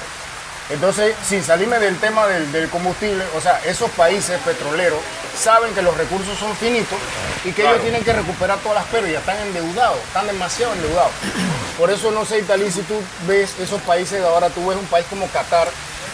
Entonces, 0.72 1.16
sin 1.28 1.44
salirme 1.44 1.80
del 1.80 1.98
tema 2.00 2.28
del, 2.28 2.52
del 2.52 2.70
combustible, 2.70 3.24
o 3.36 3.42
sea, 3.42 3.60
esos 3.66 3.90
países 3.92 4.40
petroleros 4.42 5.00
saben 5.38 5.74
que 5.74 5.82
los 5.82 5.96
recursos 5.98 6.38
son 6.38 6.56
finitos 6.56 6.98
y 7.44 7.52
que 7.52 7.64
ellos 7.64 7.82
tienen 7.82 8.04
que 8.04 8.14
recuperar 8.14 8.58
todas 8.60 8.76
las 8.80 8.86
pérdidas, 8.86 9.20
están 9.22 9.38
endeudados, 9.40 9.98
están 10.00 10.28
demasiado 10.28 10.74
endeudados. 10.74 11.12
Por 11.78 11.90
eso 11.92 12.12
no 12.12 12.26
sé, 12.26 12.40
Italy, 12.40 12.72
si 12.72 12.82
tú 12.84 12.96
ves 13.28 13.54
esos 13.60 13.82
países 13.82 14.22
de 14.22 14.28
ahora, 14.28 14.50
tú 14.50 14.68
ves 14.68 14.78
un 14.78 14.86
país 14.88 15.06
como 15.10 15.28
Qatar, 15.28 15.68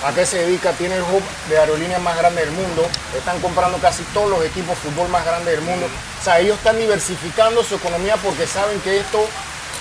¿A 0.05 0.11
qué 0.13 0.27
se 0.27 0.37
dedica? 0.37 0.71
Tiene 0.73 0.93
el 0.97 1.01
hub 1.01 1.23
de 1.49 1.57
aerolíneas 1.57 1.99
más 2.03 2.15
grande 2.15 2.41
del 2.41 2.51
mundo. 2.51 2.87
Están 3.17 3.39
comprando 3.41 3.79
casi 3.79 4.03
todos 4.13 4.29
los 4.29 4.45
equipos 4.45 4.69
de 4.77 4.91
fútbol 4.91 5.09
más 5.09 5.25
grandes 5.25 5.55
del 5.55 5.61
mundo. 5.61 5.87
O 5.87 6.23
sea, 6.23 6.37
ellos 6.39 6.55
están 6.55 6.77
diversificando 6.77 7.63
su 7.63 7.73
economía 7.77 8.15
porque 8.17 8.45
saben 8.45 8.79
que 8.81 8.99
esto 8.99 9.27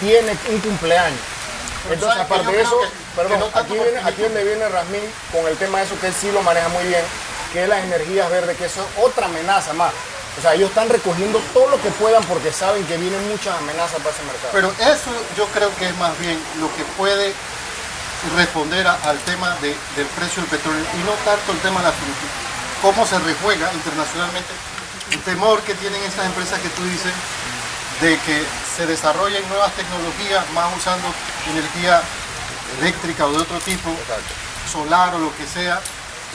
tiene 0.01 0.33
un 0.49 0.59
cumpleaños. 0.61 1.21
Entonces, 1.91 2.17
¿sabes 2.17 2.27
que 2.29 2.35
aparte 2.35 2.57
de 2.57 2.63
eso, 2.63 2.81
que- 2.81 3.06
perdón, 3.17 3.41
no 3.41 3.51
aquí, 3.61 3.73
viene, 3.73 3.99
aquí 4.05 4.23
donde 4.23 4.45
viene 4.45 4.69
Rasmín 4.69 5.03
con 5.33 5.47
el 5.47 5.57
tema 5.57 5.79
de 5.79 5.85
eso, 5.87 5.99
que 6.01 6.07
él 6.09 6.15
sí 6.15 6.31
lo 6.31 6.43
maneja 6.43 6.69
muy 6.69 6.85
bien, 6.85 7.03
que 7.53 7.63
es 7.65 7.69
las 7.69 7.83
energías 7.83 8.31
verdes, 8.31 8.57
que 8.57 8.67
eso 8.67 8.81
es 8.83 9.05
otra 9.05 9.27
amenaza 9.27 9.73
más. 9.73 9.93
O 10.39 10.43
sea, 10.43 10.53
ellos 10.53 10.69
están 10.69 10.89
recogiendo 10.91 11.41
todo 11.55 11.69
lo 11.71 11.81
que 11.81 11.89
puedan 11.93 12.23
porque 12.25 12.53
saben 12.53 12.85
que 12.87 12.99
vienen 12.99 13.27
muchas 13.31 13.57
amenazas 13.57 13.97
para 14.05 14.11
ese 14.11 14.23
mercado. 14.25 14.51
Pero 14.53 14.69
eso 14.93 15.11
yo 15.37 15.47
creo 15.49 15.75
que 15.77 15.89
es 15.89 15.97
más 15.97 16.17
bien 16.19 16.39
lo 16.61 16.69
que 16.77 16.85
puede 16.97 17.33
responder 18.37 18.87
a- 18.87 18.99
al 19.05 19.19
tema 19.21 19.57
de- 19.63 19.77
del 19.97 20.07
precio 20.17 20.43
del 20.43 20.51
petróleo 20.51 20.85
y 20.95 20.99
no 21.05 21.13
tanto 21.25 21.53
el 21.53 21.59
tema 21.61 21.81
de 21.81 21.87
la 21.89 21.93
política. 21.93 22.33
Cómo 22.83 23.07
se 23.07 23.19
rejuega 23.19 23.71
internacionalmente 23.73 24.53
el 25.13 25.23
temor 25.23 25.63
que 25.63 25.75
tienen 25.75 26.03
estas 26.03 26.27
empresas 26.27 26.59
que 26.61 26.69
tú 26.71 26.83
dices 26.85 27.13
de 28.01 28.19
que 28.21 28.45
se 28.77 28.85
desarrollen 28.87 29.47
nuevas 29.49 29.73
tecnologías 29.73 30.45
más 30.51 30.67
usando 30.77 31.07
energía 31.49 32.03
eléctrica 32.81 33.27
o 33.27 33.33
de 33.33 33.39
otro 33.39 33.59
tipo, 33.61 33.91
solar 34.71 35.15
o 35.15 35.19
lo 35.19 35.35
que 35.37 35.47
sea, 35.47 35.81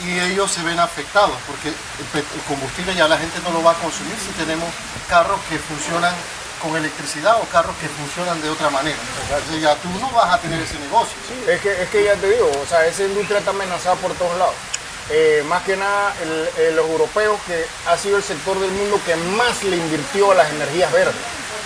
y 0.05 0.19
ellos 0.19 0.49
se 0.51 0.63
ven 0.63 0.79
afectados 0.79 1.35
porque 1.45 1.69
el, 1.69 2.25
combustible 2.47 2.95
ya 2.95 3.07
la 3.07 3.17
gente 3.17 3.39
no 3.43 3.51
lo 3.51 3.61
va 3.63 3.71
a 3.71 3.75
consumir 3.75 4.15
si 4.17 4.31
tenemos 4.33 4.67
carros 5.07 5.39
que 5.49 5.57
funcionan 5.59 6.13
con 6.61 6.75
electricidad 6.75 7.37
o 7.41 7.45
carros 7.51 7.75
que 7.77 7.87
funcionan 7.87 8.41
de 8.41 8.49
otra 8.49 8.69
manera. 8.69 8.97
Entonces 9.29 9.61
ya 9.61 9.75
tú 9.75 9.89
no 9.99 10.09
vas 10.11 10.33
a 10.33 10.37
tener 10.39 10.61
ese 10.61 10.77
negocio. 10.79 11.13
Es 11.47 11.59
que, 11.61 11.83
es 11.83 11.89
que 11.89 12.03
ya 12.03 12.15
te 12.15 12.29
digo, 12.29 12.49
o 12.63 12.65
sea, 12.67 12.85
esa 12.85 13.03
industria 13.03 13.39
está 13.39 13.51
amenazada 13.51 13.95
por 13.95 14.13
todos 14.13 14.37
lados. 14.37 14.53
Eh, 15.09 15.43
más 15.47 15.63
que 15.63 15.75
nada 15.75 16.13
el- 16.21 16.75
los 16.75 16.87
europeos, 16.87 17.37
que 17.45 17.65
ha 17.87 17.97
sido 17.97 18.17
el 18.17 18.23
sector 18.23 18.57
del 18.59 18.71
mundo 18.71 18.99
que 19.05 19.15
más 19.15 19.61
le 19.63 19.75
invirtió 19.75 20.31
a 20.31 20.35
las 20.35 20.49
energías 20.51 20.91
verdes. 20.91 21.15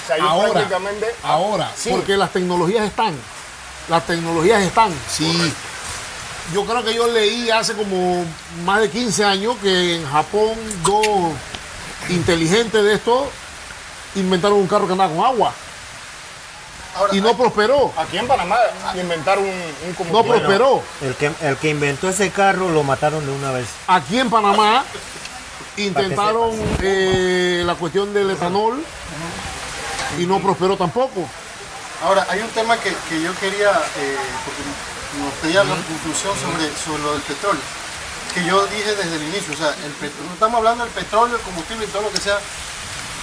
O 0.03 0.07
sea, 0.07 0.23
Ahora, 0.23 0.51
prácticamente... 0.53 1.15
ahora, 1.23 1.71
Sí. 1.75 1.89
porque 1.91 2.15
las 2.17 2.31
tecnologías 2.31 2.85
están. 2.85 3.15
Las 3.89 4.05
tecnologías 4.05 4.61
están. 4.63 4.93
Sí. 5.09 5.53
Yo 6.53 6.65
creo 6.65 6.83
que 6.83 6.93
yo 6.93 7.07
leí 7.07 7.49
hace 7.49 7.73
como 7.73 8.23
más 8.63 8.81
de 8.81 8.89
15 8.89 9.23
años 9.25 9.55
que 9.61 9.95
en 9.95 10.05
Japón 10.07 10.53
dos 10.83 11.07
inteligentes 12.09 12.83
de 12.83 12.93
esto 12.93 13.29
inventaron 14.15 14.59
un 14.59 14.67
carro 14.67 14.85
que 14.85 14.93
andaba 14.93 15.13
con 15.13 15.25
agua 15.25 15.53
Ahora, 16.95 17.15
y 17.15 17.19
no 17.19 17.35
prosperó. 17.35 17.91
Aquí 17.97 18.17
en 18.17 18.27
Panamá 18.27 18.57
inventaron 18.95 19.43
un, 19.43 19.51
un 20.05 20.11
No 20.13 20.23
prosperó. 20.23 20.81
El 21.01 21.15
que, 21.15 21.31
el 21.41 21.57
que 21.57 21.69
inventó 21.69 22.07
ese 22.07 22.29
carro 22.29 22.69
lo 22.69 22.83
mataron 22.83 23.25
de 23.25 23.31
una 23.33 23.51
vez. 23.51 23.67
Aquí 23.87 24.17
en 24.17 24.29
Panamá 24.29 24.85
intentaron 25.77 26.51
eh, 26.81 27.63
la 27.65 27.75
cuestión 27.75 28.13
del 28.13 28.29
etanol 28.31 28.81
y 30.17 30.25
no 30.25 30.39
prosperó 30.39 30.77
tampoco. 30.77 31.27
Ahora, 32.03 32.25
hay 32.29 32.39
un 32.41 32.49
tema 32.49 32.77
que, 32.77 32.93
que 33.09 33.21
yo 33.21 33.33
quería, 33.39 33.71
eh, 33.97 34.17
porque 34.45 34.61
nos 35.23 35.33
pedía 35.41 35.63
la 35.63 35.75
conclusión 35.75 36.33
sobre, 36.39 36.69
sobre 36.77 37.01
lo 37.03 37.13
del 37.13 37.21
petróleo, 37.21 37.61
que 38.33 38.43
yo 38.45 38.65
dije 38.67 38.95
desde 38.95 39.15
el 39.15 39.23
inicio, 39.23 39.53
o 39.53 39.57
sea, 39.57 39.69
el 39.69 39.91
petro- 39.93 40.23
no 40.27 40.33
estamos 40.33 40.57
hablando 40.57 40.83
del 40.83 40.93
petróleo, 40.93 41.35
el 41.37 41.41
combustible 41.41 41.85
y 41.85 41.87
todo 41.87 42.03
lo 42.03 42.11
que 42.11 42.19
sea, 42.19 42.37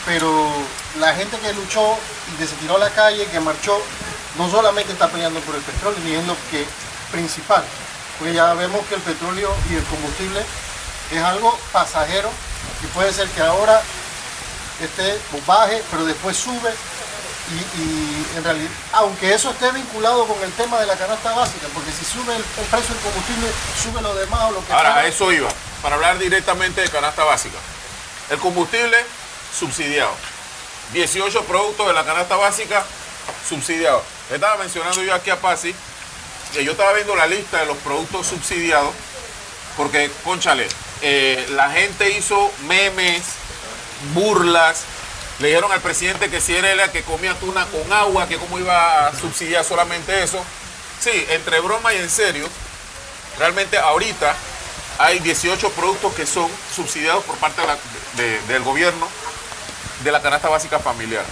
pero 0.06 0.50
la 0.98 1.14
gente 1.14 1.38
que 1.38 1.52
luchó 1.52 1.96
y 2.32 2.38
que 2.38 2.46
se 2.46 2.54
tiró 2.56 2.76
a 2.76 2.80
la 2.80 2.90
calle, 2.90 3.26
que 3.26 3.40
marchó, 3.40 3.78
no 4.38 4.50
solamente 4.50 4.92
está 4.92 5.08
peleando 5.08 5.40
por 5.40 5.54
el 5.54 5.60
petróleo, 5.62 5.98
ni 6.04 6.14
es 6.14 6.26
lo 6.26 6.34
que 6.50 6.66
principal, 7.12 7.62
porque 8.18 8.32
ya 8.34 8.54
vemos 8.54 8.84
que 8.86 8.94
el 8.94 9.02
petróleo 9.02 9.54
y 9.70 9.74
el 9.74 9.84
combustible 9.84 10.42
es 11.10 11.22
algo 11.22 11.56
pasajero 11.72 12.30
y 12.82 12.86
puede 12.86 13.12
ser 13.12 13.28
que 13.28 13.42
ahora 13.42 13.82
esté 14.80 15.12
o 15.36 15.46
baje, 15.46 15.82
pero 15.90 16.04
después 16.06 16.36
sube 16.36 16.72
y, 17.52 17.80
y 17.80 18.26
en 18.36 18.44
realidad, 18.44 18.70
aunque 18.92 19.34
eso 19.34 19.50
esté 19.50 19.70
vinculado 19.72 20.26
con 20.26 20.42
el 20.42 20.52
tema 20.52 20.80
de 20.80 20.86
la 20.86 20.96
canasta 20.96 21.32
básica, 21.32 21.66
porque 21.74 21.90
si 21.90 22.04
sube 22.04 22.34
el, 22.34 22.42
el 22.42 22.66
precio 22.70 22.94
del 22.94 23.04
combustible, 23.04 23.48
sube 23.82 24.02
lo 24.02 24.14
demás 24.14 24.40
o 24.44 24.50
lo 24.52 24.66
que 24.66 24.72
Ahora, 24.72 24.96
a 24.96 25.06
eso 25.06 25.32
iba, 25.32 25.48
para 25.82 25.96
hablar 25.96 26.18
directamente 26.18 26.80
de 26.80 26.88
canasta 26.88 27.24
básica. 27.24 27.58
El 28.30 28.38
combustible 28.38 28.96
subsidiado. 29.58 30.14
18 30.92 31.44
productos 31.44 31.86
de 31.86 31.92
la 31.92 32.04
canasta 32.04 32.36
básica 32.36 32.84
subsidiados. 33.48 34.02
Estaba 34.30 34.56
mencionando 34.56 35.02
yo 35.02 35.14
aquí 35.14 35.30
a 35.30 35.40
Pasi 35.40 35.74
que 36.52 36.64
yo 36.64 36.72
estaba 36.72 36.92
viendo 36.92 37.16
la 37.16 37.26
lista 37.26 37.60
de 37.60 37.66
los 37.66 37.76
productos 37.78 38.26
subsidiados 38.26 38.92
porque, 39.76 40.10
conchale, 40.22 40.68
eh, 41.00 41.46
la 41.50 41.70
gente 41.70 42.10
hizo 42.10 42.50
memes, 42.66 43.22
burlas, 44.14 44.82
le 45.38 45.48
dijeron 45.48 45.72
al 45.72 45.80
presidente 45.80 46.30
que 46.30 46.40
si 46.40 46.54
era 46.54 46.70
él 46.70 46.80
el 46.80 46.90
que 46.90 47.02
comía 47.02 47.34
tuna 47.34 47.66
con 47.66 47.92
agua, 47.92 48.28
que 48.28 48.36
cómo 48.38 48.58
iba 48.58 49.08
a 49.08 49.12
subsidiar 49.18 49.64
solamente 49.64 50.22
eso. 50.22 50.42
Sí, 51.00 51.26
entre 51.30 51.60
broma 51.60 51.92
y 51.94 51.96
en 51.98 52.08
serio, 52.10 52.48
realmente 53.38 53.76
ahorita 53.78 54.34
hay 54.98 55.18
18 55.18 55.70
productos 55.70 56.14
que 56.14 56.26
son 56.26 56.48
subsidiados 56.76 57.24
por 57.24 57.36
parte 57.36 57.60
de- 58.16 58.40
del 58.42 58.62
gobierno 58.62 59.08
de 60.04 60.12
la 60.12 60.20
canasta 60.22 60.48
básica 60.48 60.78
familiar. 60.78 61.24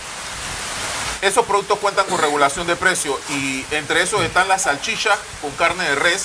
Esos 1.22 1.44
productos 1.44 1.78
cuentan 1.78 2.07
con 2.07 2.18
regulación 2.18 2.66
de 2.66 2.76
precio 2.76 3.18
y 3.28 3.64
entre 3.72 4.03
esos 4.03 4.22
están 4.22 4.48
las 4.48 4.62
salchichas 4.62 5.18
con 5.42 5.51
carne 5.53 5.84
de 5.84 5.94
res, 5.94 6.24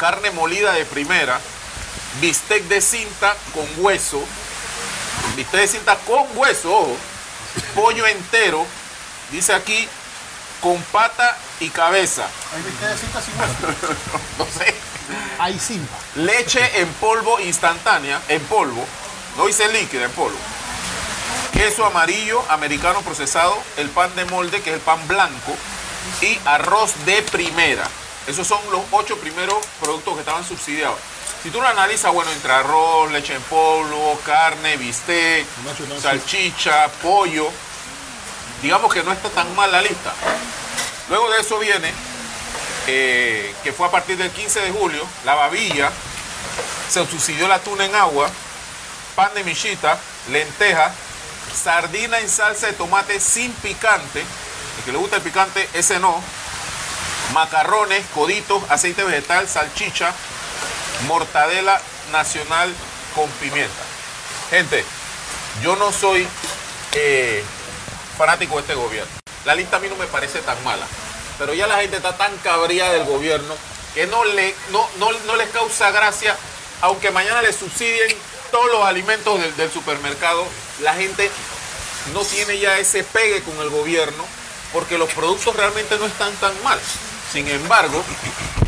carne 0.00 0.30
molida 0.30 0.72
de 0.72 0.84
primera, 0.86 1.38
bistec 2.20 2.64
de 2.64 2.80
cinta 2.80 3.36
con 3.54 3.66
hueso, 3.76 4.24
bistec 5.36 5.60
de 5.60 5.68
cinta 5.68 5.96
con 6.06 6.26
hueso, 6.36 6.72
ojo, 6.72 6.96
pollo 7.74 8.06
entero, 8.06 8.66
dice 9.30 9.52
aquí, 9.52 9.88
con 10.60 10.80
pata 10.84 11.36
y 11.60 11.68
cabeza. 11.70 12.26
Ahí 12.54 12.62
viste 12.62 12.86
de 12.86 12.96
cinta 12.96 13.20
sin 13.20 13.38
hueso. 13.38 13.96
No 14.38 14.46
sé. 14.46 14.74
Hay 15.38 15.58
cinta. 15.58 15.94
Leche 16.16 16.80
en 16.80 16.88
polvo 16.94 17.40
instantánea, 17.40 18.20
en 18.28 18.40
polvo, 18.44 18.84
no 19.36 19.46
dice 19.46 19.68
líquida, 19.72 20.04
en 20.04 20.12
polvo. 20.12 20.38
Queso 21.52 21.84
amarillo 21.84 22.42
americano 22.48 23.02
procesado, 23.02 23.56
el 23.76 23.88
pan 23.90 24.14
de 24.16 24.24
molde, 24.24 24.62
que 24.62 24.70
es 24.70 24.76
el 24.76 24.82
pan 24.82 25.06
blanco, 25.06 25.54
y 26.20 26.38
arroz 26.44 26.92
de 27.04 27.22
primera. 27.22 27.88
Esos 28.26 28.46
son 28.46 28.60
los 28.70 28.82
ocho 28.92 29.18
primeros 29.18 29.58
productos 29.80 30.14
que 30.14 30.20
estaban 30.20 30.44
subsidiados. 30.44 30.98
Si 31.42 31.50
tú 31.50 31.60
lo 31.60 31.66
analizas, 31.66 32.12
bueno, 32.12 32.30
entre 32.32 32.52
arroz, 32.52 33.10
leche 33.10 33.34
en 33.34 33.42
polvo, 33.42 34.18
carne, 34.24 34.76
bistec, 34.76 35.46
salchicha, 36.00 36.88
pollo, 37.02 37.50
digamos 38.62 38.92
que 38.92 39.02
no 39.02 39.12
está 39.12 39.28
tan 39.30 39.54
mal 39.56 39.70
la 39.72 39.82
lista. 39.82 40.12
Luego 41.08 41.30
de 41.30 41.40
eso 41.40 41.58
viene 41.58 41.92
eh, 42.86 43.54
que 43.62 43.72
fue 43.72 43.86
a 43.86 43.90
partir 43.90 44.16
del 44.16 44.30
15 44.30 44.60
de 44.60 44.70
julio, 44.72 45.06
la 45.24 45.34
babilla, 45.34 45.90
se 46.88 47.04
subsidió 47.06 47.46
la 47.48 47.60
tuna 47.60 47.84
en 47.84 47.94
agua, 47.94 48.28
pan 49.14 49.32
de 49.34 49.44
michita, 49.44 49.98
lenteja, 50.30 50.92
sardina 51.54 52.18
en 52.18 52.28
salsa 52.28 52.66
de 52.66 52.72
tomate 52.72 53.20
sin 53.20 53.52
picante, 53.52 54.20
el 54.20 54.84
que 54.84 54.92
le 54.92 54.98
gusta 54.98 55.16
el 55.16 55.22
picante, 55.22 55.68
ese 55.74 56.00
no, 56.00 56.20
macarrones, 57.32 58.04
coditos, 58.14 58.62
aceite 58.68 59.04
vegetal, 59.04 59.48
salchicha, 59.48 60.12
mortadela 61.06 61.80
nacional 62.10 62.72
con 63.14 63.28
pimienta. 63.32 63.82
Gente, 64.50 64.84
yo 65.62 65.76
no 65.76 65.92
soy 65.92 66.26
eh, 66.92 67.42
fanático 68.16 68.56
de 68.56 68.60
este 68.62 68.74
gobierno. 68.74 69.12
La 69.44 69.54
lista 69.54 69.76
a 69.76 69.80
mí 69.80 69.88
no 69.88 69.96
me 69.96 70.06
parece 70.06 70.40
tan 70.40 70.62
mala. 70.64 70.86
Pero 71.38 71.54
ya 71.54 71.66
la 71.66 71.80
gente 71.80 71.96
está 71.96 72.16
tan 72.16 72.36
cabría 72.38 72.90
del 72.92 73.04
gobierno 73.04 73.54
que 73.94 74.06
no, 74.06 74.24
le, 74.24 74.54
no, 74.70 74.88
no, 74.98 75.10
no 75.26 75.36
les 75.36 75.48
causa 75.50 75.90
gracia, 75.90 76.36
aunque 76.80 77.10
mañana 77.10 77.42
le 77.42 77.52
subsidien 77.52 78.16
todos 78.50 78.70
los 78.70 78.84
alimentos 78.84 79.40
del, 79.40 79.54
del 79.56 79.70
supermercado, 79.70 80.46
la 80.80 80.94
gente 80.94 81.30
no 82.12 82.20
tiene 82.20 82.58
ya 82.58 82.78
ese 82.78 83.04
pegue 83.04 83.42
con 83.42 83.58
el 83.60 83.70
gobierno 83.70 84.24
porque 84.72 84.98
los 84.98 85.12
productos 85.12 85.54
realmente 85.54 85.98
no 85.98 86.06
están 86.06 86.32
tan 86.36 86.52
mal. 86.62 86.78
Sin 87.32 87.48
embargo, 87.48 88.04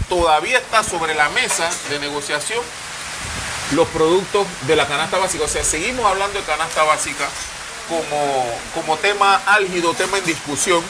todavía 0.08 0.56
está 0.56 0.82
sobre 0.82 1.14
la 1.14 1.28
mesa 1.28 1.68
de 1.90 1.98
negociación 1.98 2.62
los 3.72 3.86
productos 3.88 4.46
de 4.66 4.74
la 4.74 4.86
canasta 4.86 5.18
básica. 5.18 5.44
O 5.44 5.48
sea, 5.48 5.62
seguimos 5.62 6.06
hablando 6.06 6.38
de 6.38 6.46
canasta 6.46 6.82
básica 6.84 7.28
como, 7.90 8.58
como 8.74 8.96
tema 8.96 9.42
álgido, 9.44 9.92
tema 9.92 10.16
en 10.16 10.24
discusión, 10.24 10.82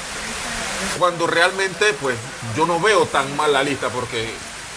cuando 1.00 1.26
realmente 1.26 1.92
pues 1.94 2.16
yo 2.56 2.64
no 2.64 2.78
veo 2.78 3.06
tan 3.06 3.34
mal 3.36 3.52
la 3.52 3.64
lista 3.64 3.88
porque 3.88 4.30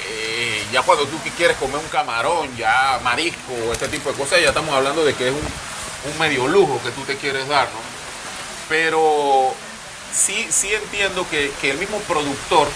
eh, 0.08 0.66
ya 0.72 0.82
cuando 0.82 1.06
tú 1.06 1.18
quieres 1.36 1.58
comer 1.58 1.78
un 1.78 1.89
camarón, 1.89 2.56
ya 2.58 3.00
marisco, 3.04 3.54
este 3.72 3.89
tipo 3.89 4.12
de 4.12 4.18
cosas, 4.18 4.41
ya 4.41 4.50
estamos 4.50 4.74
hablando 4.74 5.06
de 5.06 5.14
que 5.14 5.28
es 5.28 5.34
un, 5.34 6.12
un 6.12 6.18
medio 6.18 6.48
lujo 6.48 6.82
que 6.84 6.89
tú 6.89 7.02
te 7.02 7.16
quieres 7.16 7.48
dar, 7.48 7.66
¿no? 7.66 7.80
Pero 8.70 9.54
sí, 10.14 10.47
sí 10.49 10.74
entiendo 10.74 11.26
que, 11.30 11.51
el 11.64 11.78
mismo 11.78 11.99
productor 12.01 12.68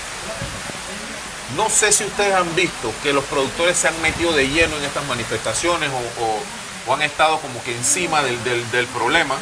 No 1.55 1.69
sé 1.69 1.91
si 1.91 2.05
ustedes 2.05 2.33
han 2.33 2.55
visto 2.55 2.93
que 3.03 3.13
los 3.13 3.23
productores 3.25 3.77
se 3.77 3.87
han 3.87 4.01
metido 4.01 4.31
de 4.33 4.47
lleno 4.47 4.77
en 4.77 4.83
estas 4.83 5.05
manifestaciones 5.05 5.89
o, 5.91 6.93
han 6.93 7.01
estado 7.03 7.39
como 7.39 7.63
que 7.63 7.73
encima 7.75 8.21
del, 8.21 8.87
problema, 8.87 9.35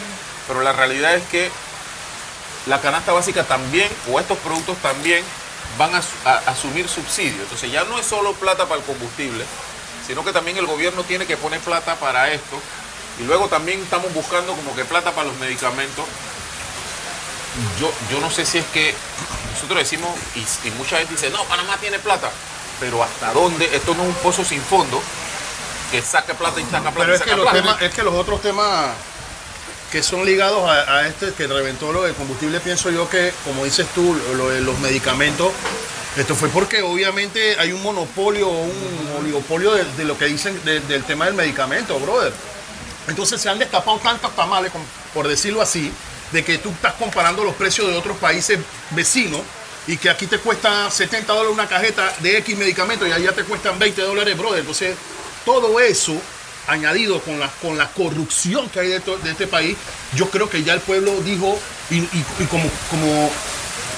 pero 0.48 0.62
la 0.62 0.74
realidad 0.74 1.16
es 1.16 1.24
que 1.30 1.50
la 2.68 2.80
canasta 2.82 3.12
básica 3.12 3.44
también, 3.46 3.90
o 4.12 4.20
estos 4.20 4.38
productos 4.40 4.78
también, 4.80 5.24
van 5.78 5.96
a, 5.96 6.02
a- 6.26 6.38
asumir 6.52 6.88
subsidios. 6.88 7.42
Entonces 7.42 7.72
ya 7.72 7.86
no 7.86 7.98
es 7.98 8.06
solo 8.06 8.34
plata 8.34 8.66
para 8.68 8.82
el 8.82 8.86
combustible, 8.86 9.46
sino 10.06 10.24
que 10.24 10.34
también 10.34 10.58
el 10.58 10.68
gobierno 10.68 11.04
tiene 11.04 11.26
que 11.26 11.38
poner 11.38 11.60
plata 11.62 11.96
para 11.96 12.32
esto. 12.32 12.62
Y 13.20 13.24
luego 13.24 13.48
también 13.48 13.82
estamos 13.82 14.14
buscando 14.14 14.54
como 14.54 14.76
que 14.76 14.86
plata 14.86 15.12
para 15.14 15.28
los 15.30 15.38
medicamentos. 15.38 16.06
Yo, 17.80 17.92
yo 18.12 18.20
no 18.20 18.30
sé 18.32 18.46
si 18.46 18.58
es 18.60 18.66
que 18.74 18.94
nosotros 19.54 19.80
decimos, 19.80 20.10
y, 20.36 20.40
y 20.68 20.72
mucha 20.72 20.98
gente 20.98 21.14
dice, 21.14 21.30
no, 21.30 21.44
Panamá 21.46 21.78
tiene 21.78 22.00
plata, 22.00 22.30
pero 22.80 23.04
¿hasta 23.04 23.34
dónde? 23.34 23.70
Esto 23.76 23.94
no 23.96 24.04
es 24.04 24.10
un 24.10 24.16
pozo 24.16 24.44
sin 24.46 24.62
fondo, 24.62 25.02
que 25.92 26.02
saca 26.02 26.34
plata 26.34 26.60
y 26.62 26.64
saca 26.66 26.92
plata 26.92 27.00
Pero 27.00 27.12
y 27.14 27.16
es 27.16 27.22
que, 27.22 27.36
los 27.36 27.46
temas, 27.52 27.82
es 27.82 27.94
que 27.94 28.04
los 28.04 28.14
otros 28.14 28.42
temas 28.42 28.92
que 29.92 30.04
son 30.04 30.24
ligados 30.26 30.70
a, 30.70 30.98
a 31.00 31.08
este 31.08 31.34
que 31.34 31.48
reventó 31.48 31.92
lo 31.92 32.04
del 32.04 32.14
combustible, 32.14 32.60
pienso 32.60 32.92
yo 32.92 33.10
que, 33.10 33.34
como 33.44 33.66
dices 33.66 33.88
tú, 33.96 34.14
lo, 34.14 34.34
lo 34.36 34.50
de 34.50 34.62
los 34.62 34.78
medicamentos, 34.80 35.52
esto 36.16 36.36
fue 36.36 36.50
porque 36.50 36.82
obviamente 36.82 37.58
hay 37.60 37.72
un 37.72 37.82
monopolio 37.82 38.48
o 38.50 38.62
un 38.64 39.16
oligopolio 39.20 39.74
de, 39.74 39.84
de 39.86 40.04
lo 40.06 40.18
que 40.18 40.26
dicen 40.26 40.60
de- 40.64 40.80
del 40.82 41.04
tema 41.04 41.26
del 41.26 41.34
medicamento, 41.34 42.00
brother. 42.00 42.34
Entonces 43.08 43.42
se 43.42 43.50
han 43.50 43.58
destapado 43.58 43.98
tantos 43.98 44.36
tamales, 44.36 44.72
por 45.14 45.28
decirlo 45.28 45.62
así, 45.62 45.92
de 46.32 46.44
que 46.44 46.58
tú 46.58 46.70
estás 46.70 46.94
comparando 46.94 47.44
los 47.44 47.56
precios 47.56 47.88
de 47.88 47.98
otros 47.98 48.18
países 48.18 48.60
vecinos 48.92 49.42
y 49.88 49.98
que 49.98 50.10
aquí 50.10 50.28
te 50.28 50.38
cuesta 50.40 50.90
70 50.92 51.32
dólares 51.34 51.54
una 51.54 51.68
cajeta 51.68 52.14
de 52.20 52.38
X 52.38 52.58
medicamentos 52.58 53.08
y 53.08 53.12
allá 53.12 53.32
te 53.34 53.44
cuestan 53.44 53.80
20 53.80 54.02
dólares, 54.02 54.38
brother. 54.38 54.60
Entonces, 54.60 54.96
todo 55.46 55.80
eso 55.80 56.14
añadido 56.68 57.20
con 57.22 57.40
la, 57.40 57.48
con 57.62 57.78
la 57.78 57.88
corrupción 57.90 58.70
que 58.70 58.80
hay 58.82 58.88
de, 58.90 59.00
to- 59.00 59.18
de 59.18 59.32
este 59.32 59.48
país, 59.48 59.76
yo 60.16 60.30
creo 60.30 60.48
que 60.50 60.64
ya 60.64 60.74
el 60.74 60.82
pueblo 60.82 61.20
dijo, 61.22 61.58
y, 61.90 61.96
y- 61.98 62.26
y 62.40 62.46
como, 62.46 62.70
como 62.92 63.32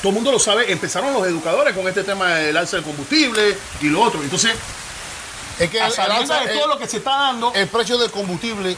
todo 0.01 0.09
el 0.09 0.15
mundo 0.15 0.31
lo 0.31 0.39
sabe, 0.39 0.71
empezaron 0.71 1.11
los 1.13 1.27
educadores 1.27 1.75
con 1.75 1.85
este 1.89 2.03
tema 2.05 2.35
del 2.35 2.55
alza 2.55 2.77
del 2.77 2.85
combustible 2.85 3.57
y 3.81 3.87
lo 3.87 4.01
otro. 4.01 4.21
Entonces, 4.23 4.53
Es 5.59 5.69
que 5.69 5.81
a 5.81 5.87
el, 5.87 5.91
el 5.93 5.99
alza- 5.99 6.39
de 6.45 6.53
todo 6.53 6.67
lo 6.67 6.79
que 6.79 6.87
se 6.87 6.97
está 6.97 7.11
dando, 7.11 7.51
el 7.53 7.67
precio 7.67 7.97
del 7.97 8.09
combustible 8.09 8.77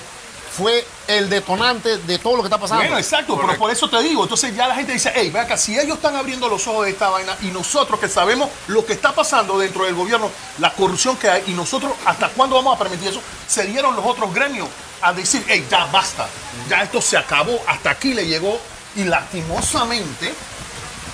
fue 0.56 0.86
el 1.08 1.30
detonante 1.30 1.98
de 1.98 2.20
todo 2.20 2.38
lo 2.38 2.44
que 2.44 2.48
está 2.48 2.60
pasando. 2.60 2.84
Bueno, 2.84 2.98
exacto, 2.98 3.38
pero 3.40 3.58
por 3.58 3.72
eso 3.72 3.90
te 3.90 4.02
digo. 4.02 4.24
Entonces 4.24 4.56
ya 4.56 4.68
la 4.68 4.76
gente 4.76 4.94
dice, 4.94 5.12
hey, 5.16 5.34
acá, 5.36 5.58
si 5.58 5.78
ellos 5.78 5.98
están 5.98 6.16
abriendo 6.16 6.48
los 6.48 6.68
ojos 6.68 6.86
de 6.86 6.92
esta 6.92 7.10
vaina 7.10 7.36
y 7.42 7.48
nosotros 7.48 8.00
que 8.00 8.08
sabemos 8.08 8.50
lo 8.68 8.86
que 8.86 8.94
está 8.94 9.14
pasando 9.14 9.58
dentro 9.58 9.86
del 9.86 9.96
gobierno, 9.96 10.30
la 10.60 10.72
corrupción 10.74 11.18
que 11.18 11.30
hay, 11.30 11.44
y 11.48 11.52
nosotros 11.52 11.94
hasta 12.06 12.30
cuándo 12.30 12.56
vamos 12.56 12.76
a 12.76 12.80
permitir 12.80 13.10
eso, 13.10 13.22
se 13.48 13.66
dieron 13.66 13.96
los 13.96 14.06
otros 14.06 14.34
gremios 14.34 14.68
a 15.02 15.12
decir, 15.12 15.44
hey, 15.48 15.66
ya 15.70 15.86
basta, 15.86 16.28
ya 16.70 16.84
esto 16.84 17.02
se 17.02 17.18
acabó, 17.18 17.60
hasta 17.68 17.90
aquí 17.90 18.14
le 18.14 18.26
llegó 18.26 18.60
y 18.96 19.04
lastimosamente 19.06 20.34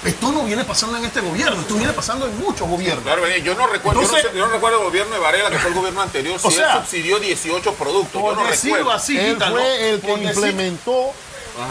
esto 0.06 0.32
no 0.32 0.44
viene 0.44 0.64
pasando 0.64 0.98
en 0.98 1.06
este 1.06 1.20
gobierno, 1.22 1.60
esto 1.62 1.76
viene 1.76 1.94
pasando 1.94 2.26
en 2.26 2.38
muchos 2.40 2.68
gobiernos. 2.68 3.04
Claro, 3.04 3.28
yo 3.28 3.56
no 3.56 3.68
recuerdo, 3.68 4.02
Entonces- 4.02 4.24
yo, 4.24 4.30
no 4.30 4.34
sé- 4.34 4.38
yo 4.40 4.48
no 4.48 4.54
recuerdo 4.54 4.78
el 4.80 4.84
gobierno 4.86 5.14
de 5.14 5.20
Varela, 5.20 5.50
que 5.50 5.58
fue 5.60 5.70
el 5.70 5.76
gobierno 5.76 6.02
anterior, 6.02 6.40
si 6.40 6.48
O 6.48 6.52
sea, 6.52 6.74
él 6.76 6.80
subsidió 6.82 7.20
18 7.20 7.74
productos. 7.74 8.22
Yo 8.22 8.36
no 8.36 8.44
decirlo 8.46 8.78
recuerdo. 8.78 8.98
así, 8.98 9.18
él 9.18 9.38
fue 9.52 9.90
el 9.90 10.02
que 10.02 10.12
implementó, 10.14 11.14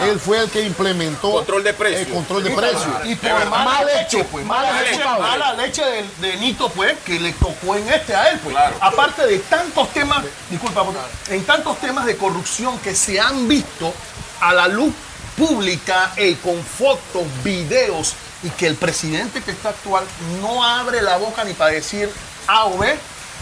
él 0.03 0.21
fue 0.21 0.39
el 0.41 0.51
que 0.51 0.63
implementó 0.63 1.31
Control 1.33 1.65
de 1.65 1.73
precios. 1.73 2.07
el 2.09 2.13
control 2.13 2.45
de 2.45 2.51
precios. 2.51 2.87
Y 3.05 3.15
por 3.15 3.47
mala 3.47 3.65
Mal 3.65 3.87
leche, 3.87 4.03
hecho, 4.19 4.27
pues, 4.27 4.45
mal 4.45 4.63
mala 4.67 4.83
leche, 4.83 5.05
mala 5.05 5.53
leche 5.55 5.83
de, 5.85 6.05
de 6.29 6.37
Nito, 6.37 6.69
pues, 6.71 6.95
que 7.07 7.19
le 7.19 7.33
tocó 7.33 7.75
en 7.77 7.89
este 7.89 8.15
a 8.15 8.29
él, 8.31 8.39
pues. 8.41 8.55
Claro. 8.55 8.77
Aparte 8.81 9.27
de 9.27 9.39
tantos 9.39 9.89
temas, 9.95 10.23
disculpa, 10.51 10.85
en 11.31 11.45
tantos 11.45 11.79
temas 11.79 12.05
de 12.05 12.17
corrupción 12.19 12.79
que 12.81 12.95
se 12.95 13.19
han 13.19 13.49
visto 13.49 13.95
a 14.41 14.53
la 14.53 14.69
luz 14.69 14.93
pública, 15.39 16.13
eh, 16.17 16.37
con 16.43 16.61
fotos, 16.63 17.25
videos, 17.45 18.15
y 18.43 18.51
que 18.51 18.67
el 18.67 18.77
presidente 18.77 19.43
que 19.43 19.51
está 19.51 19.71
actual 19.71 20.05
no 20.43 20.63
abre 20.63 21.03
la 21.03 21.17
boca 21.17 21.45
ni 21.45 21.55
para 21.55 21.73
decir 21.73 22.11
A 22.47 22.67
o 22.67 22.79
B, 22.79 22.97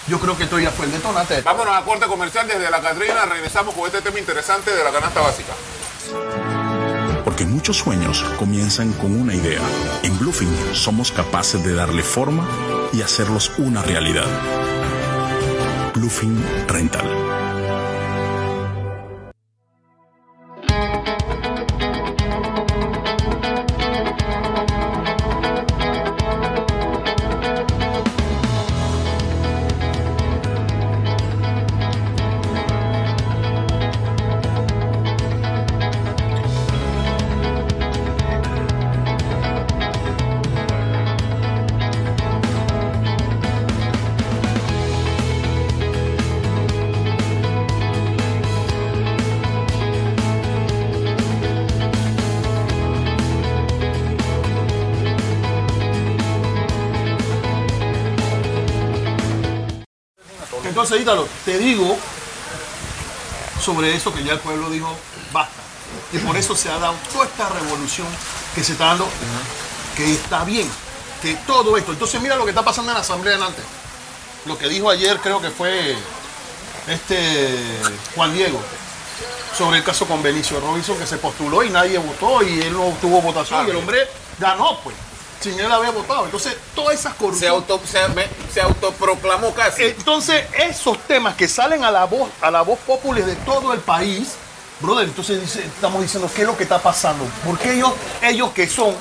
yo 0.09 0.20
creo 0.20 0.36
que 0.36 0.44
esto 0.44 0.59
ya 0.59 0.70
fue 0.70 0.86
el 0.86 0.92
detonante. 0.92 1.40
Vámonos 1.42 1.74
a 1.74 1.82
corte 1.82 2.07
comercial 2.07 2.47
desde 2.47 2.70
la 2.70 2.80
Catrina. 2.80 3.26
Regresamos 3.26 3.74
con 3.74 3.86
este 3.86 4.03
tema 4.03 4.18
interesante 4.18 4.72
de 4.72 4.84
la 4.84 4.92
canasta 4.92 5.20
básica. 5.20 5.53
Porque 7.24 7.44
muchos 7.44 7.78
sueños 7.78 8.24
comienzan 8.38 8.92
con 8.92 9.20
una 9.20 9.34
idea. 9.34 9.61
En 10.05 10.16
Bluefin 10.18 10.49
somos 10.74 11.11
capaces 11.11 11.64
de 11.64 11.74
darle 11.74 12.05
forma 12.05 12.49
y 12.92 13.03
hacerlos 13.03 13.51
una 13.59 13.82
realidad. 13.82 14.26
Bluefin 15.92 16.40
Rental. 16.68 17.45
Entonces, 60.97 61.03
Ítalo, 61.03 61.28
te 61.44 61.59
digo 61.59 61.97
sobre 63.62 63.94
eso 63.94 64.12
que 64.14 64.22
ya 64.24 64.32
el 64.34 64.40
pueblo 64.40 64.70
dijo, 64.70 64.88
basta. 65.32 65.55
Y 66.12 66.18
por 66.18 66.36
eso 66.36 66.55
se 66.57 66.70
ha 66.70 66.78
dado 66.78 66.94
toda 67.12 67.24
esta 67.26 67.49
revolución 67.49 68.07
que 68.55 68.62
se 68.64 68.72
está 68.72 68.86
dando, 68.86 69.09
que 69.97 70.12
está 70.12 70.44
bien, 70.44 70.68
que 71.22 71.34
todo 71.47 71.76
esto. 71.76 71.92
Entonces, 71.92 72.20
mira 72.20 72.36
lo 72.36 72.44
que 72.44 72.51
está 72.51 72.62
pasando 72.64 72.90
en 72.90 72.94
la 72.97 73.01
Asamblea 73.03 73.34
delante. 73.34 73.62
Lo 74.47 74.57
que 74.59 74.68
dijo 74.68 74.88
ayer, 74.90 75.18
creo 75.20 75.40
que 75.40 75.51
fue 75.51 75.97
este 76.88 77.64
Juan 78.14 78.32
Diego, 78.34 78.61
sobre 79.57 79.78
el 79.78 79.84
caso 79.84 80.07
con 80.07 80.22
Benicio 80.22 80.61
Robinson, 80.61 80.99
que 80.99 81.07
se 81.07 81.16
postuló 81.18 81.62
y 81.62 81.70
nadie 81.70 81.99
votó 81.99 82.42
y 82.42 82.61
él 82.61 82.72
no 82.72 82.97
tuvo 83.01 83.20
votación 83.22 83.66
y 83.66 83.70
el 83.70 83.76
hombre 83.76 84.09
ganó, 84.38 84.78
pues, 84.80 84.94
sin 85.40 85.59
él 85.59 85.70
haber 85.72 85.92
votado. 85.92 86.26
Entonces, 86.26 86.57
todas 86.74 86.94
esas 86.99 87.12
Se, 87.12 87.18
corrupciones. 87.18 87.51
auto, 87.70 87.80
se, 87.90 88.07
me- 88.09 88.28
se 88.57 88.62
autoproclamó 88.62 89.52
casi. 89.52 89.82
Entonces, 89.82 90.42
esos 90.57 90.98
temas 91.00 91.34
que 91.34 91.46
salen 91.46 91.84
a 91.84 91.90
la 91.90 92.07
voz, 92.07 92.30
a 92.40 92.50
la 92.50 92.62
voz 92.62 92.78
popular 92.78 93.22
de 93.22 93.34
todo 93.36 93.74
el 93.74 93.80
país, 93.80 94.32
brother, 94.80 95.07
entonces 95.07 95.57
estamos 95.57 96.00
diciendo 96.00 96.30
qué 96.34 96.40
es 96.40 96.46
lo 96.46 96.57
que 96.57 96.62
está 96.62 96.78
pasando. 96.78 97.26
Porque 97.44 97.74
ellos, 97.74 97.92
ellos 98.22 98.52
que 98.52 98.66
son 98.66 98.94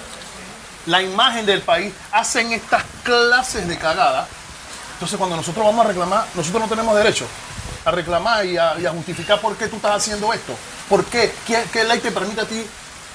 la 0.87 1.01
imagen 1.01 1.45
del 1.45 1.61
país, 1.61 1.93
hacen 2.11 2.51
estas 2.51 2.83
clases 3.03 3.65
de 3.65 3.77
cagada. 3.77 4.27
Entonces, 4.95 5.17
cuando 5.17 5.37
nosotros 5.37 5.65
vamos 5.65 5.85
a 5.85 5.87
reclamar, 5.87 6.25
nosotros 6.35 6.61
no 6.61 6.67
tenemos 6.67 6.93
derecho 6.97 7.25
a 7.85 7.91
reclamar 7.91 8.45
y 8.45 8.57
a, 8.57 8.75
justificar 8.91 9.39
por 9.39 9.55
qué 9.55 9.69
tú 9.69 9.77
estás 9.77 9.95
haciendo 9.95 10.33
esto. 10.33 10.53
¿Por 10.89 11.05
qué? 11.05 11.33
¿Qué, 11.47 11.83
ley 11.85 11.99
te 12.01 12.11
permite 12.11 12.41
a 12.41 12.45
ti 12.45 12.61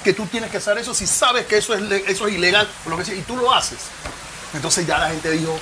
que 0.03 0.14
tú 0.14 0.24
tienes 0.24 0.51
que 0.51 0.57
hacer 0.57 0.78
eso 0.78 0.95
si 0.95 1.07
sabes 1.07 1.45
que 1.45 1.59
eso 1.59 1.74
es, 1.74 1.82
eso 2.09 2.26
es 2.26 2.34
ilegal 2.34 2.66
y 3.14 3.20
tú 3.20 3.36
lo 3.36 3.53
haces? 3.53 3.80
Entonces 4.55 4.86
ya 4.86 4.97
la 4.97 5.11
gente 5.11 5.30
dijo, 5.32 5.61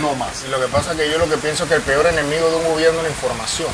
no 0.00 0.14
más. 0.14 0.44
Y 0.46 0.50
lo 0.50 0.60
que 0.60 0.68
pasa 0.68 0.92
es 0.92 0.98
que 0.98 1.10
yo 1.10 1.18
lo 1.18 1.28
que 1.28 1.36
pienso 1.36 1.64
es 1.64 1.68
que 1.68 1.76
el 1.76 1.82
peor 1.82 2.06
enemigo 2.06 2.50
de 2.50 2.56
un 2.56 2.64
gobierno 2.64 2.98
es 2.98 3.04
la 3.04 3.10
información. 3.10 3.68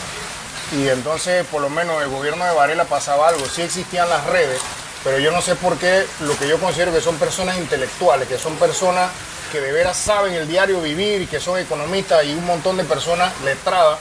Y 0.73 0.89
entonces, 0.89 1.47
por 1.47 1.61
lo 1.61 1.69
menos, 1.69 2.03
el 2.03 2.09
gobierno 2.09 2.45
de 2.45 2.53
Varela 2.53 2.85
pasaba 2.85 3.29
algo. 3.29 3.47
Sí 3.47 3.63
existían 3.63 4.09
las 4.09 4.25
redes, 4.27 4.61
pero 5.05 5.19
yo 5.19 5.31
no 5.31 5.43
sé 5.43 5.55
por 5.57 5.77
qué 5.77 6.07
lo 6.21 6.37
que 6.39 6.49
yo 6.49 6.59
considero 6.59 6.93
que 6.93 7.01
son 7.01 7.17
personas 7.17 7.59
intelectuales, 7.59 8.29
que 8.29 8.39
son 8.39 8.57
personas 8.57 9.11
que 9.51 9.61
de 9.61 9.71
veras 9.71 9.99
saben 9.99 10.33
el 10.33 10.49
diario 10.49 10.81
vivir 10.81 11.21
y 11.23 11.27
que 11.27 11.39
son 11.39 11.59
economistas 11.59 12.25
y 12.25 12.33
un 12.33 12.47
montón 12.47 12.79
de 12.79 12.85
personas 12.85 13.33
letradas, 13.45 13.99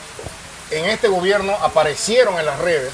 en 0.69 0.85
este 0.85 1.09
gobierno 1.09 1.53
aparecieron 1.61 2.39
en 2.39 2.45
las 2.45 2.57
redes 2.59 2.93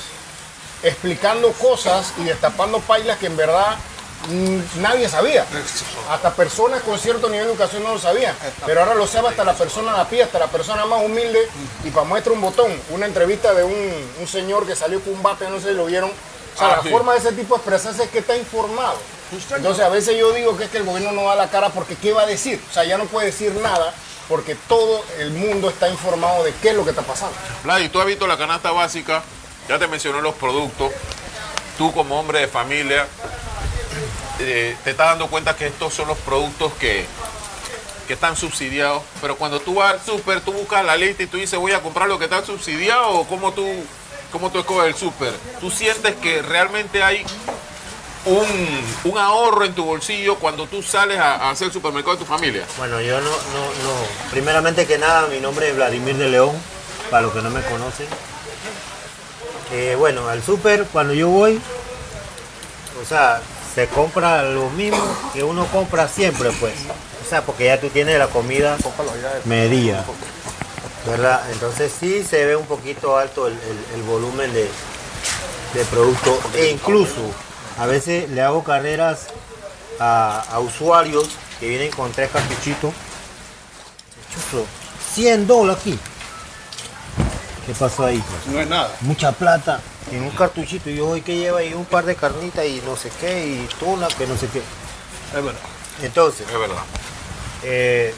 explicando 0.82 1.52
cosas 1.54 2.14
y 2.18 2.24
destapando 2.24 2.80
pailas 2.80 3.18
que 3.18 3.28
en 3.28 3.38
verdad 3.38 3.78
nadie 4.78 5.08
sabía. 5.10 5.46
Hasta 6.10 6.34
personas 6.34 6.82
con 6.84 6.98
cierto 7.00 7.30
nivel 7.30 7.46
de 7.48 7.52
educación 7.54 7.84
no 7.84 7.94
lo 7.94 8.00
sabían. 8.00 8.36
Pero 8.66 8.82
ahora 8.82 8.96
lo 8.96 9.08
sabe 9.08 9.30
hasta 9.30 9.44
la 9.44 9.54
persona 9.54 9.94
a 9.94 9.98
la 9.98 10.10
pie, 10.10 10.24
hasta 10.24 10.40
la 10.40 10.48
persona 10.48 10.86
más 10.86 11.04
humilde. 11.04 11.40
Y 11.84 11.90
para 11.90 12.06
muestra 12.06 12.34
un 12.34 12.42
botón, 12.42 12.72
una 12.90 13.06
entrevista 13.06 13.54
de 13.54 13.64
un, 13.64 14.12
un 14.20 14.28
señor 14.28 14.66
que 14.68 14.76
salió 14.76 15.00
con 15.02 15.14
un 15.14 15.24
bate, 15.24 15.50
no 15.50 15.60
sé 15.60 15.70
si 15.70 15.74
lo 15.76 15.86
vieron. 15.86 16.10
O 16.10 16.58
sea, 16.60 16.68
Ah, 16.70 16.74
la 16.78 16.84
sí. 16.84 16.90
forma 16.90 17.14
de 17.14 17.20
ese 17.20 17.32
tipo 17.34 17.56
de 17.56 17.60
expresarse 17.62 18.04
es 18.04 18.10
que 18.10 18.20
está 18.20 18.36
informado. 18.36 18.98
Entonces 19.56 19.84
a 19.86 19.90
veces 19.90 20.18
yo 20.18 20.32
digo 20.34 20.58
que 20.58 20.64
es 20.64 20.70
que 20.72 20.78
el 20.78 20.86
gobierno 20.86 21.12
no 21.12 21.28
da 21.28 21.36
la 21.36 21.50
cara 21.50 21.70
porque 21.70 21.96
¿qué 21.96 22.14
va 22.14 22.24
a 22.24 22.26
decir? 22.26 22.60
O 22.70 22.74
sea, 22.74 22.84
ya 22.86 22.98
no 22.98 23.06
puede 23.06 23.28
decir 23.28 23.54
nada 23.62 23.94
porque 24.30 24.56
todo 24.56 25.04
el 25.20 25.32
mundo 25.32 25.70
está 25.70 25.88
informado 25.90 26.44
de 26.44 26.54
qué 26.62 26.70
es 26.70 26.76
lo 26.76 26.84
que 26.84 26.90
está 26.92 27.02
pasando. 27.04 27.36
Vladi, 27.64 27.90
tú 27.90 28.00
has 28.00 28.08
visto 28.08 28.26
la 28.26 28.38
canasta 28.38 28.72
básica, 28.72 29.22
ya 29.70 29.78
te 29.78 29.88
mencioné 29.88 30.22
los 30.22 30.34
productos. 30.36 30.92
Tú 31.78 31.94
como 31.94 32.20
hombre 32.20 32.40
de 32.40 32.48
familia, 32.48 33.06
eh, 34.40 34.78
te 34.84 34.92
estás 34.92 35.10
dando 35.10 35.28
cuenta 35.28 35.56
que 35.56 35.68
estos 35.68 35.94
son 35.94 36.08
los 36.08 36.18
productos 36.20 36.74
que, 36.74 37.06
que 38.08 38.14
están 38.14 38.36
subsidiados. 38.36 39.04
Pero 39.22 39.36
cuando 39.36 39.60
tú 39.60 39.76
vas 39.76 39.94
al 39.94 40.02
súper, 40.02 40.42
tú 40.42 40.54
buscas 40.54 40.84
la 40.86 40.96
lista 40.96 41.24
y 41.24 41.28
tú 41.28 41.38
dices, 41.38 41.60
voy 41.60 41.74
a 41.74 41.82
comprar 41.82 42.08
lo 42.08 42.18
que 42.18 42.26
está 42.26 42.44
subsidiado 42.44 43.10
o 43.10 43.28
cómo 43.28 43.52
tú, 43.52 43.66
cómo 44.32 44.52
tú 44.52 44.60
escoges 44.60 44.88
el 44.88 44.96
súper. 44.96 45.34
Tú 45.60 45.70
sientes 45.70 46.16
que 46.16 46.42
realmente 46.42 47.04
hay 47.04 47.26
un, 48.26 49.12
un 49.12 49.18
ahorro 49.18 49.66
en 49.66 49.74
tu 49.74 49.84
bolsillo 49.84 50.36
cuando 50.36 50.68
tú 50.68 50.82
sales 50.82 51.20
a, 51.20 51.50
hacer 51.50 51.68
el 51.68 51.74
supermercado 51.74 52.16
de 52.16 52.24
tu 52.24 52.26
familia. 52.26 52.66
Bueno, 52.78 53.02
yo 53.02 53.20
no, 53.22 53.30
no, 53.30 53.34
no. 53.34 54.30
Primeramente 54.32 54.86
que 54.86 54.98
nada, 54.98 55.28
mi 55.28 55.40
nombre 55.40 55.70
es 55.70 55.76
Vladimir 55.76 56.18
de 56.18 56.30
León, 56.30 56.56
para 57.10 57.24
los 57.24 57.34
que 57.34 57.42
no 57.42 57.50
me 57.50 57.62
conocen. 57.62 58.08
Eh, 59.72 59.96
bueno, 59.98 60.28
al 60.30 60.42
súper, 60.44 60.86
cuando 60.86 61.14
yo 61.14 61.28
voy, 61.28 61.60
o 63.02 63.06
sea, 63.06 63.42
se 63.78 63.88
compra 63.90 64.42
lo 64.42 64.72
mismo 64.72 64.98
que 65.34 65.44
uno 65.44 65.68
compra 65.68 66.08
siempre, 66.08 66.50
pues. 66.60 66.74
O 67.24 67.30
sea, 67.30 67.44
porque 67.44 67.66
ya 67.66 67.80
tú 67.80 67.90
tienes 67.90 68.18
la 68.18 68.26
comida 68.26 68.76
medida, 69.46 70.04
¿verdad? 71.06 71.44
Entonces 71.52 71.92
sí 72.00 72.24
se 72.28 72.44
ve 72.44 72.56
un 72.56 72.66
poquito 72.66 73.16
alto 73.20 73.46
el, 73.46 73.54
el- 73.94 74.02
volumen 74.02 74.52
de, 74.52 74.64
de 75.76 75.86
producto. 75.92 76.40
E 76.56 76.72
incluso, 76.72 77.22
a 77.78 77.86
veces 77.86 78.28
le 78.32 78.42
hago 78.42 78.64
carreras 78.64 79.28
a, 80.00 80.44
a 80.52 80.58
usuarios 80.60 81.30
que 81.60 81.68
vienen 81.70 81.92
con 81.92 82.12
tres 82.12 82.32
cartuchitos. 82.32 82.92
Chuzo, 84.34 84.66
100 85.14 85.46
dólares 85.46 85.82
aquí. 85.82 86.00
¿Qué 87.68 87.74
pasó 87.74 88.06
ahí? 88.06 88.24
No 88.48 88.60
es 88.62 88.68
nada. 88.68 88.90
mucha 89.02 89.32
plata 89.34 89.80
en 90.12 90.24
un 90.24 90.32
cartuchito. 90.32 90.90
Y 90.90 90.96
yo 90.96 91.10
hoy 91.10 91.22
que 91.22 91.36
lleva 91.36 91.60
ahí 91.60 91.74
un 91.74 91.86
par 91.86 92.06
de 92.06 92.16
carnitas 92.16 92.66
y 92.66 92.82
no 92.86 92.96
sé 92.96 93.12
qué, 93.20 93.46
y 93.46 93.70
tuna, 93.80 94.08
que 94.08 94.26
no 94.26 94.36
sé 94.38 94.48
qué. 94.48 94.60
Es 94.60 95.44
verdad. 95.44 95.60
Entonces, 96.02 96.48
Es 96.50 96.60
verdad. 96.60 96.78
eh, 97.64 98.14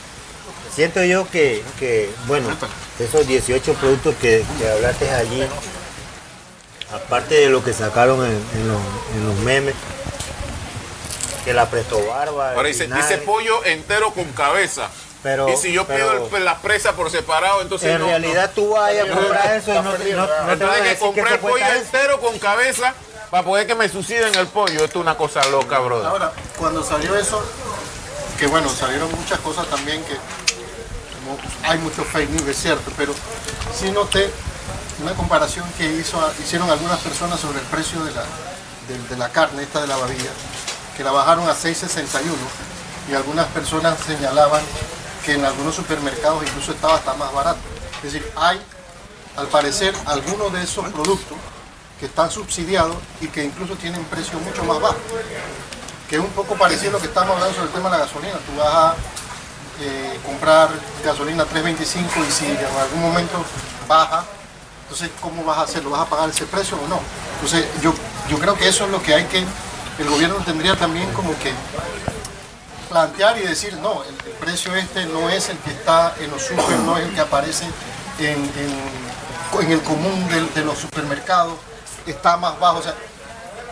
siento 0.74 1.04
yo 1.04 1.28
que, 1.30 1.64
que, 1.80 2.12
bueno, 2.28 2.48
esos 3.00 3.26
18 3.26 3.74
productos 3.74 4.14
que, 4.22 4.46
que 4.60 4.70
hablaste 4.70 5.10
allí, 5.12 5.44
aparte 6.94 7.36
de 7.36 7.50
lo 7.50 7.64
que 7.64 7.74
sacaron 7.74 8.24
en, 8.26 8.32
en 8.54 8.68
los, 8.68 8.82
en 9.16 9.26
los 9.28 9.36
memes, 9.40 9.74
que 11.44 11.54
la 11.54 11.68
Presto 11.70 12.06
Barba, 12.06 12.52
Ahora 12.54 12.68
dice, 12.68 12.88
dice 12.88 13.18
pollo 13.20 13.64
entero 13.66 14.12
con 14.14 14.26
cabeza. 14.34 14.90
Pero, 15.24 15.50
y 15.50 15.58
si 15.58 15.72
yo 15.74 15.86
pero 15.86 16.26
pido 16.28 16.38
el- 16.38 16.46
la 16.46 16.58
presa 16.60 16.94
por 16.94 17.10
separado, 17.12 17.62
entonces 17.62 17.90
en 17.92 18.00
no- 18.00 18.06
realidad 18.08 18.52
tú 18.56 18.70
vayas 18.72 19.08
a 19.10 19.12
comprar 19.14 19.56
eso 19.56 19.72
y 19.72 19.74
no, 19.76 19.82
no- 19.84 19.92
no 19.92 20.46
no. 20.46 20.52
Entonces 20.54 20.82
hay 20.82 20.90
que 20.94 20.98
comprar 21.00 21.34
eso 21.34 21.42
pollo 21.42 21.66
eso. 21.66 21.76
entero 21.76 22.22
con 22.22 22.40
cabeza 22.40 22.94
para 23.30 23.44
poder 23.44 23.68
que 23.68 23.76
me 23.76 23.90
suiciden 23.90 24.34
el 24.36 24.48
pollo. 24.48 24.84
Esto 24.86 25.00
es 25.00 25.04
una 25.04 25.16
cosa 25.18 25.46
loca, 25.48 25.80
brother. 25.80 26.08
Ahora, 26.08 26.32
cuando 26.58 26.84
salió 26.84 27.16
eso, 27.16 27.44
que 28.40 28.48
bueno, 28.48 28.70
salieron 28.70 29.12
muchas 29.12 29.40
cosas 29.40 29.68
también 29.68 30.04
que 30.06 30.16
como 30.16 31.38
hay 31.70 31.78
mucho 31.80 32.04
fake 32.06 32.30
news, 32.30 32.48
es 32.48 32.58
cierto, 32.58 32.92
pero 32.98 33.14
sí 33.78 33.92
noté 33.92 34.32
una 35.04 35.14
comparación 35.14 35.66
que 35.78 35.86
hizo, 35.86 36.18
hicieron 36.42 36.70
algunas 36.70 37.00
personas 37.00 37.40
sobre 37.40 37.60
el 37.60 37.66
precio 37.66 38.04
de 38.04 38.12
la, 38.12 38.24
de, 38.88 38.98
de 39.10 39.18
la 39.18 39.30
carne, 39.30 39.64
esta 39.64 39.82
de 39.82 39.88
la 39.88 39.98
babilla, 39.98 40.30
que 40.98 41.04
la 41.04 41.12
bajaron 41.12 41.48
a 41.50 41.54
6.61 41.54 42.34
y 43.10 43.14
algunas 43.16 43.48
personas 43.48 43.98
señalaban 44.06 44.62
que 45.30 45.36
en 45.36 45.46
algunos 45.46 45.76
supermercados 45.76 46.42
incluso 46.42 46.72
estaba 46.72 46.96
hasta 46.96 47.14
más 47.14 47.32
barato. 47.32 47.60
Es 47.98 48.14
decir, 48.14 48.28
hay 48.36 48.60
al 49.38 49.46
parecer 49.46 49.94
algunos 50.08 50.52
de 50.52 50.64
esos 50.64 50.90
productos 50.90 51.38
que 52.00 52.08
están 52.08 52.32
subsidiados 52.32 52.96
y 53.22 53.28
que 53.28 53.44
incluso 53.44 53.76
tienen 53.76 54.04
precios 54.06 54.42
mucho 54.42 54.64
más 54.64 54.82
bajos 54.82 54.98
que 56.10 56.16
es 56.16 56.22
un 56.22 56.32
poco 56.32 56.56
parecido 56.56 56.90
a 56.90 56.94
lo 56.94 57.00
que 57.00 57.06
estamos 57.06 57.36
hablando 57.36 57.54
sobre 57.54 57.68
el 57.68 57.74
tema 57.74 57.92
de 57.92 57.98
la 58.00 58.06
gasolina. 58.06 58.34
Tú 58.34 58.58
vas 58.58 58.74
a 58.74 58.96
eh, 59.82 60.20
comprar 60.26 60.70
gasolina 61.06 61.46
3.25 61.46 62.28
y 62.28 62.32
si 62.32 62.46
en 62.48 62.58
algún 62.82 63.00
momento 63.00 63.46
baja, 63.88 64.26
entonces 64.82 65.12
¿cómo 65.22 65.44
vas 65.44 65.60
a 65.60 65.62
hacerlo? 65.62 65.92
¿Vas 65.92 66.02
a 66.02 66.10
pagar 66.10 66.30
ese 66.30 66.46
precio 66.46 66.76
o 66.84 66.88
no? 66.88 67.00
Entonces 67.36 67.68
yo, 67.84 67.94
yo 68.28 68.40
creo 68.40 68.56
que 68.56 68.68
eso 68.68 68.86
es 68.86 68.90
lo 68.90 69.04
que 69.04 69.14
hay 69.14 69.26
que, 69.26 69.46
el 70.00 70.10
gobierno 70.10 70.38
tendría 70.44 70.76
también 70.76 71.14
como 71.14 71.38
que 71.38 71.54
plantear 72.90 73.38
y 73.38 73.42
decir, 73.42 73.74
no, 73.78 74.04
el, 74.04 74.16
el 74.26 74.34
precio 74.40 74.76
este 74.76 75.06
no 75.06 75.30
es 75.30 75.50
el 75.50 75.58
que 75.60 75.72
está 75.72 76.14
en 76.20 76.32
los 76.32 76.42
super, 76.44 76.78
no 76.80 76.98
es 76.98 77.06
el 77.06 77.14
que 77.14 77.22
aparece 77.22 77.66
en, 78.20 78.28
en- 78.28 79.10
en 79.62 79.72
el 79.72 79.82
común 79.82 80.28
de, 80.54 80.62
los 80.64 80.78
supermercados, 80.78 81.54
está 82.06 82.38
más 82.38 82.60
bajo. 82.60 82.80
O 82.80 82.84
sea, 82.84 82.94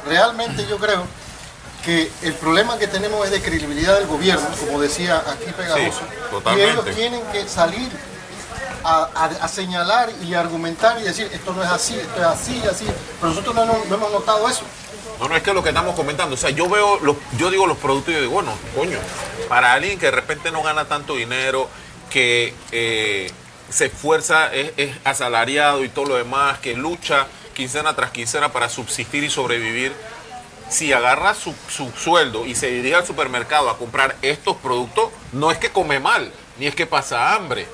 realmente 0.06 0.66
yo 0.68 0.78
creo 0.78 1.04
que 1.86 2.12
el 2.24 2.34
problema 2.34 2.78
que 2.78 2.88
tenemos 2.88 3.24
es 3.26 3.32
de 3.32 3.42
credibilidad 3.42 3.96
del 3.96 4.08
gobierno, 4.08 4.46
como 4.60 4.80
decía 4.82 5.24
aquí 5.28 5.52
Pegajoso, 5.56 6.02
y 6.58 6.62
ellos 6.62 6.86
tienen 6.96 7.22
que 7.32 7.48
salir 7.48 7.90
a, 8.84 9.08
a- 9.16 9.46
a 9.46 9.48
señalar 9.48 10.10
y 10.24 10.34
argumentar 10.34 11.00
y 11.00 11.04
decir 11.04 11.30
esto 11.32 11.54
no 11.54 11.64
es 11.64 11.70
así, 11.70 11.96
esto 12.00 12.20
es 12.22 12.26
así, 12.28 12.62
así, 12.70 12.86
pero 13.20 13.30
nosotros 13.34 13.56
no 13.56 13.96
hemos 13.96 14.12
notado 14.12 14.48
eso. 14.50 14.64
No, 15.20 15.28
no 15.28 15.36
es 15.36 15.44
que 15.44 15.54
lo 15.54 15.64
que 15.64 15.70
estamos 15.70 15.96
comentando. 15.96 16.36
O 16.36 16.38
sea, 16.38 16.50
yo 16.50 16.70
veo, 16.70 17.00
los, 17.00 17.18
yo 17.38 17.50
digo 17.50 17.66
los 17.66 17.78
productos 17.78 18.12
y 18.12 18.16
yo 18.16 18.22
digo, 18.22 18.34
bueno, 18.34 18.54
coño, 18.76 19.00
para 19.50 19.74
alguien 19.74 19.98
que 20.00 20.08
de 20.08 20.12
repente 20.12 20.52
no 20.52 20.62
gana 20.64 20.86
tanto 20.86 21.16
dinero, 21.16 21.70
que 22.10 22.54
eh, 22.72 23.32
se 23.70 23.88
esfuerza, 23.88 24.54
es, 24.54 24.74
es 24.78 24.96
asalariado 25.04 25.84
y 25.84 25.90
todo 25.90 26.06
lo 26.06 26.16
demás, 26.16 26.60
que 26.60 26.76
lucha 26.76 27.28
quincena 27.54 27.96
tras 27.96 28.12
quincena 28.12 28.52
para 28.52 28.70
subsistir 28.70 29.24
y 29.24 29.30
sobrevivir, 29.30 29.92
si 30.70 30.94
agarra 30.94 31.34
su, 31.34 31.56
su 31.70 31.92
sueldo 31.92 32.46
y 32.46 32.56
se 32.56 32.68
dirige 32.68 32.96
al 32.96 33.06
supermercado 33.06 33.70
a 33.70 33.78
comprar 33.78 34.16
estos 34.22 34.58
productos, 34.58 35.10
no 35.32 35.52
es 35.52 35.58
que 35.58 35.72
come 35.72 36.00
mal, 36.00 36.32
ni 36.60 36.68
es 36.68 36.76
que 36.76 36.86
pasa 36.86 37.34
hambre. 37.34 37.68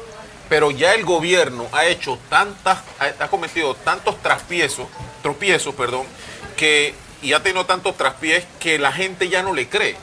Pero 0.50 0.72
ya 0.72 0.94
el 0.94 1.04
gobierno 1.04 1.68
ha 1.72 1.86
hecho 1.86 2.20
tantas, 2.30 2.80
ha, 3.00 3.28
cometido 3.28 3.76
tantos 3.76 4.22
traspiezos, 4.22 4.88
tropiezos, 5.22 5.74
perdón, 5.74 6.06
que 6.58 6.94
y 7.24 7.34
ha 7.34 7.42
tenido 7.42 7.66
tantos 7.66 7.98
traspiés 7.98 8.46
que 8.60 8.78
la 8.78 8.92
gente 8.92 9.30
ya 9.30 9.42
no 9.42 9.54
le 9.54 9.70
cree. 9.70 9.96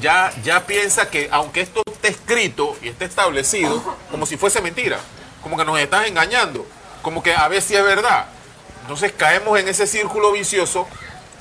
Ya, 0.00 0.32
ya 0.42 0.66
piensa 0.66 1.10
que 1.10 1.28
aunque 1.30 1.60
esto 1.60 1.82
esté 1.86 2.08
escrito 2.08 2.76
y 2.82 2.88
esté 2.88 3.04
establecido, 3.04 3.96
como 4.10 4.24
si 4.24 4.38
fuese 4.38 4.62
mentira, 4.62 4.98
como 5.42 5.56
que 5.56 5.64
nos 5.64 5.78
están 5.78 6.06
engañando, 6.06 6.66
como 7.02 7.22
que 7.22 7.34
a 7.34 7.46
ver 7.48 7.60
si 7.60 7.76
es 7.76 7.84
verdad. 7.84 8.26
Entonces 8.80 9.12
caemos 9.12 9.58
en 9.60 9.68
ese 9.68 9.86
círculo 9.86 10.32
vicioso 10.32 10.88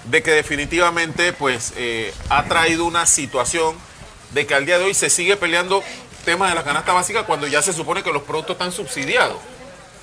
de 0.05 0.21
que 0.21 0.31
definitivamente 0.31 1.31
pues 1.33 1.73
eh, 1.77 2.13
ha 2.29 2.43
traído 2.43 2.85
una 2.85 3.05
situación 3.05 3.75
de 4.31 4.45
que 4.45 4.53
al 4.53 4.65
día 4.65 4.79
de 4.79 4.85
hoy 4.85 4.93
se 4.93 5.09
sigue 5.09 5.37
peleando 5.37 5.81
temas 6.25 6.49
de 6.49 6.55
la 6.55 6.63
canasta 6.63 6.93
básica 6.93 7.25
cuando 7.25 7.47
ya 7.47 7.61
se 7.61 7.73
supone 7.73 8.03
que 8.03 8.11
los 8.11 8.23
productos 8.23 8.55
están 8.55 8.71
subsidiados. 8.71 9.37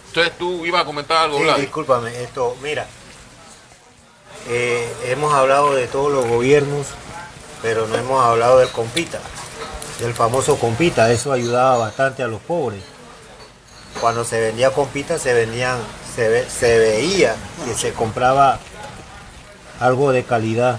Entonces 0.08 0.32
tú 0.38 0.64
ibas 0.64 0.82
a 0.82 0.84
comentar 0.84 1.18
algo, 1.18 1.38
Sí, 1.38 1.60
discúlpame, 1.60 2.22
esto, 2.22 2.56
mira, 2.62 2.86
eh, 4.48 4.90
hemos 5.06 5.32
hablado 5.34 5.74
de 5.74 5.86
todos 5.86 6.12
los 6.12 6.26
gobiernos, 6.26 6.86
pero 7.62 7.86
no 7.86 7.96
hemos 7.96 8.24
hablado 8.24 8.58
del 8.58 8.68
compita, 8.70 9.18
del 10.00 10.14
famoso 10.14 10.56
compita, 10.58 11.10
eso 11.10 11.32
ayudaba 11.32 11.76
bastante 11.78 12.22
a 12.22 12.28
los 12.28 12.40
pobres. 12.40 12.82
Cuando 14.00 14.24
se 14.24 14.40
vendía 14.40 14.70
compita 14.72 15.18
se 15.18 15.34
vendían, 15.34 15.78
se, 16.14 16.28
ve- 16.28 16.46
se 16.48 16.78
veía 16.78 17.34
que 17.64 17.74
se 17.74 17.92
compraba 17.92 18.58
algo 19.80 20.12
de 20.12 20.24
calidad, 20.24 20.78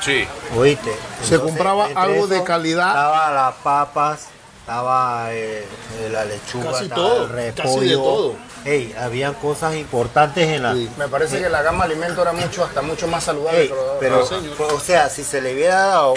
Sí. 0.00 0.26
¿oíste? 0.56 0.94
Se 1.24 1.40
compraba 1.40 1.88
algo 1.96 2.28
de 2.28 2.42
calidad. 2.44 2.88
Estaba 2.88 3.30
las 3.32 3.54
papas, 3.56 4.20
estaba 4.68 5.32
eh, 5.32 5.64
eh, 5.98 6.08
la 6.12 6.26
lechuga, 6.26 6.72
Casi 6.72 6.84
estaba 6.84 7.02
todo, 7.08 7.22
el 7.24 7.28
repollo. 7.30 7.74
casi 7.74 7.88
de 7.88 7.94
todo. 7.94 8.34
Ey, 8.66 8.94
habían 9.00 9.32
cosas 9.34 9.74
importantes 9.76 10.46
en 10.46 10.62
la, 10.62 10.74
Me 10.74 11.08
parece 11.08 11.40
que 11.40 11.48
la 11.48 11.62
gama 11.62 11.84
alimento 11.84 12.20
era 12.20 12.34
mucho, 12.34 12.64
hasta 12.64 12.82
mucho 12.82 13.06
más 13.08 13.24
saludable. 13.24 13.62
Ey, 13.62 13.68
que 13.68 13.74
lo- 13.74 13.98
pero, 13.98 14.26
señor. 14.26 14.54
pues, 14.58 14.72
o 14.74 14.78
sea, 14.80 15.08
si 15.08 15.24
se 15.24 15.40
le 15.40 15.54
hubiera 15.54 15.76
dado 15.86 16.14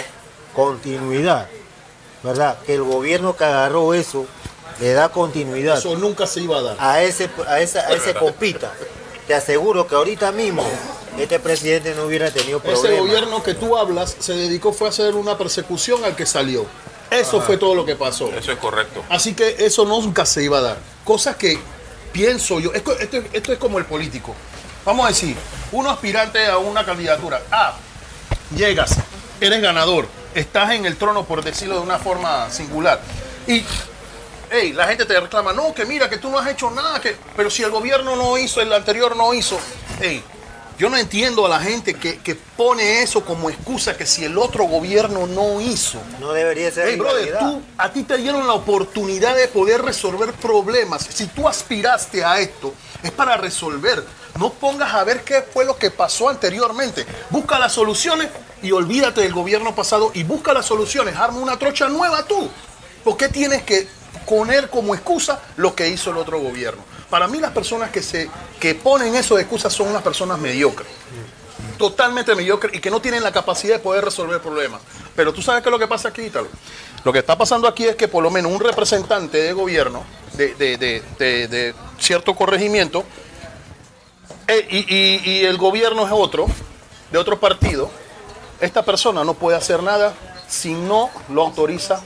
continuidad, 0.54 1.46
¿verdad? 2.22 2.58
Que 2.66 2.74
el 2.74 2.82
gobierno 2.82 3.34
que 3.34 3.44
agarró 3.44 3.94
eso 3.94 4.26
le 4.80 4.92
da 4.92 5.08
continuidad 5.08 5.78
Eso 5.78 5.96
nunca 5.96 6.26
se 6.26 6.40
iba 6.42 6.58
a 6.58 6.62
dar. 6.62 6.76
a 6.78 7.00
ese, 7.02 7.30
a 7.48 7.58
esa- 7.60 7.86
a 7.86 7.92
ese 7.92 8.12
compita. 8.12 8.70
Te 9.26 9.34
aseguro 9.34 9.86
que 9.86 9.94
ahorita 9.94 10.30
mismo 10.30 10.62
este 11.18 11.38
presidente 11.38 11.94
no 11.94 12.02
hubiera 12.04 12.30
tenido 12.30 12.58
Ese 12.58 12.68
problemas. 12.68 13.00
gobierno 13.00 13.42
que 13.42 13.54
tú 13.54 13.78
hablas 13.78 14.14
se 14.18 14.34
dedicó 14.34 14.74
fue 14.74 14.88
a 14.88 14.90
hacer 14.90 15.14
una 15.14 15.38
persecución 15.38 16.04
al 16.04 16.14
que 16.16 16.26
salió. 16.26 16.66
Eso 17.12 17.40
fue 17.40 17.56
todo 17.56 17.74
lo 17.74 17.84
que 17.84 17.96
pasó. 17.96 18.32
Eso 18.34 18.52
es 18.52 18.58
correcto. 18.58 19.04
Así 19.08 19.34
que 19.34 19.56
eso 19.64 19.84
nunca 19.84 20.24
se 20.26 20.42
iba 20.42 20.58
a 20.58 20.62
dar. 20.62 20.76
Cosas 21.04 21.36
que 21.36 21.58
pienso 22.12 22.60
yo, 22.60 22.72
esto, 22.74 22.98
esto- 22.98 23.22
esto 23.32 23.52
es 23.52 23.58
como 23.58 23.78
el 23.78 23.84
político. 23.84 24.34
Vamos 24.84 25.06
a 25.06 25.08
decir, 25.08 25.36
un 25.72 25.86
aspirante 25.86 26.46
a 26.46 26.58
una 26.58 26.84
candidatura. 26.84 27.40
Ah, 27.50 27.74
llegas, 28.56 28.96
eres 29.40 29.60
ganador, 29.62 30.06
estás 30.34 30.72
en 30.72 30.86
el 30.86 30.96
trono, 30.96 31.24
por 31.24 31.42
decirlo 31.44 31.76
de 31.76 31.80
una 31.80 31.98
forma 31.98 32.50
singular. 32.50 33.00
Y 33.46 33.64
hey, 34.50 34.72
la 34.72 34.86
gente 34.88 35.04
te 35.06 35.18
reclama, 35.18 35.52
no, 35.52 35.72
que 35.74 35.84
mira, 35.84 36.08
que 36.10 36.18
tú 36.18 36.28
no 36.30 36.38
has 36.38 36.48
hecho 36.48 36.70
nada, 36.70 37.00
que... 37.00 37.16
pero 37.36 37.48
si 37.50 37.62
el 37.62 37.70
gobierno 37.70 38.16
no 38.16 38.36
hizo, 38.38 38.60
el 38.60 38.72
anterior 38.72 39.16
no 39.16 39.32
hizo, 39.34 39.58
hey, 40.00 40.22
yo 40.78 40.88
no 40.88 40.96
entiendo 40.96 41.46
a 41.46 41.48
la 41.48 41.60
gente 41.60 41.94
que, 41.94 42.18
que 42.18 42.34
pone 42.34 43.02
eso 43.02 43.24
como 43.24 43.50
excusa 43.50 43.96
que 43.96 44.06
si 44.06 44.24
el 44.24 44.38
otro 44.38 44.64
gobierno 44.64 45.26
no 45.26 45.60
hizo. 45.60 46.00
No 46.20 46.32
debería 46.32 46.70
ser 46.70 46.88
Hey, 46.88 46.96
brother, 46.96 47.38
tú, 47.38 47.62
a 47.78 47.92
ti 47.92 48.02
te 48.02 48.16
dieron 48.16 48.46
la 48.46 48.54
oportunidad 48.54 49.36
de 49.36 49.48
poder 49.48 49.82
resolver 49.82 50.32
problemas. 50.34 51.06
Si 51.08 51.26
tú 51.26 51.48
aspiraste 51.48 52.24
a 52.24 52.40
esto, 52.40 52.74
es 53.02 53.10
para 53.10 53.36
resolver. 53.36 54.04
No 54.38 54.52
pongas 54.52 54.94
a 54.94 55.04
ver 55.04 55.22
qué 55.24 55.42
fue 55.42 55.64
lo 55.64 55.76
que 55.76 55.90
pasó 55.90 56.28
anteriormente. 56.28 57.04
Busca 57.30 57.58
las 57.58 57.72
soluciones 57.72 58.28
y 58.62 58.72
olvídate 58.72 59.20
del 59.20 59.34
gobierno 59.34 59.74
pasado 59.74 60.10
y 60.14 60.22
busca 60.24 60.52
las 60.52 60.66
soluciones. 60.66 61.16
Arma 61.16 61.38
una 61.38 61.58
trocha 61.58 61.88
nueva 61.88 62.24
tú. 62.24 62.48
¿Por 63.04 63.16
qué 63.16 63.28
tienes 63.28 63.62
que 63.62 63.86
poner 64.26 64.70
como 64.70 64.94
excusa 64.94 65.42
lo 65.56 65.74
que 65.74 65.88
hizo 65.88 66.10
el 66.10 66.16
otro 66.16 66.38
gobierno? 66.38 66.82
Para 67.12 67.28
mí 67.28 67.38
las 67.40 67.50
personas 67.50 67.90
que, 67.90 68.02
se, 68.02 68.30
que 68.58 68.74
ponen 68.74 69.14
eso 69.14 69.34
de 69.36 69.42
excusas 69.42 69.70
son 69.70 69.88
unas 69.88 70.00
personas 70.00 70.38
mediocres 70.38 70.88
totalmente 71.76 72.34
mediocre 72.34 72.70
y 72.74 72.80
que 72.80 72.90
no 72.90 73.00
tienen 73.02 73.22
la 73.22 73.32
capacidad 73.32 73.74
de 73.74 73.80
poder 73.80 74.02
resolver 74.04 74.40
problemas. 74.40 74.80
Pero 75.14 75.30
tú 75.34 75.42
sabes 75.42 75.62
qué 75.62 75.68
es 75.68 75.70
lo 75.72 75.78
que 75.78 75.86
pasa 75.88 76.08
aquí, 76.08 76.22
Ítalo. 76.22 76.48
Lo 77.04 77.12
que 77.12 77.18
está 77.18 77.36
pasando 77.36 77.68
aquí 77.68 77.84
es 77.84 77.96
que 77.96 78.08
por 78.08 78.22
lo 78.22 78.30
menos 78.30 78.50
un 78.50 78.60
representante 78.60 79.36
de 79.42 79.52
gobierno 79.52 80.04
de, 80.38 80.54
de- 80.54 80.78
de- 80.78 81.48
de- 81.48 81.74
cierto 81.98 82.34
corregimiento 82.34 83.04
eh, 84.48 84.66
y, 84.70 84.78
y- 84.94 85.20
y 85.40 85.44
el 85.44 85.58
gobierno 85.58 86.06
es 86.06 86.12
otro, 86.14 86.46
de 87.10 87.18
otro 87.18 87.38
partido, 87.38 87.90
esta 88.60 88.82
persona 88.84 89.22
no 89.22 89.34
puede 89.34 89.58
hacer 89.58 89.82
nada 89.82 90.14
si 90.48 90.72
no 90.72 91.10
lo 91.28 91.42
autoriza 91.42 92.02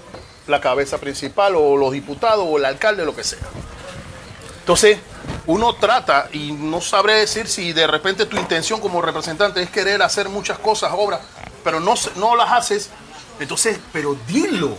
la 0.49 0.61
cabeza 0.61 0.99
principal 0.99 1.55
o 1.55 1.77
los 1.77 1.93
diputados 1.93 2.45
o 2.49 2.57
el 2.59 2.65
alcalde, 2.65 3.05
lo 3.05 3.15
que 3.15 3.23
sea. 3.25 3.39
Entonces, 4.67 4.99
uno 5.47 5.77
trata, 5.77 6.29
y 6.33 6.51
no 6.51 6.81
sabré 6.81 7.15
decir 7.21 7.47
si 7.47 7.73
de 7.73 7.87
repente 7.87 8.27
tu 8.27 8.37
intención 8.37 8.81
como 8.81 9.01
representante 9.01 9.63
es 9.63 9.71
querer 9.71 10.03
hacer 10.03 10.29
muchas 10.29 10.59
cosas, 10.59 10.91
obras, 10.93 11.21
pero 11.63 11.79
no, 11.79 11.95
no 12.17 12.35
las 12.35 12.51
haces. 12.51 12.91
Entonces, 13.39 13.79
pero 13.93 14.17
dilo, 14.27 14.77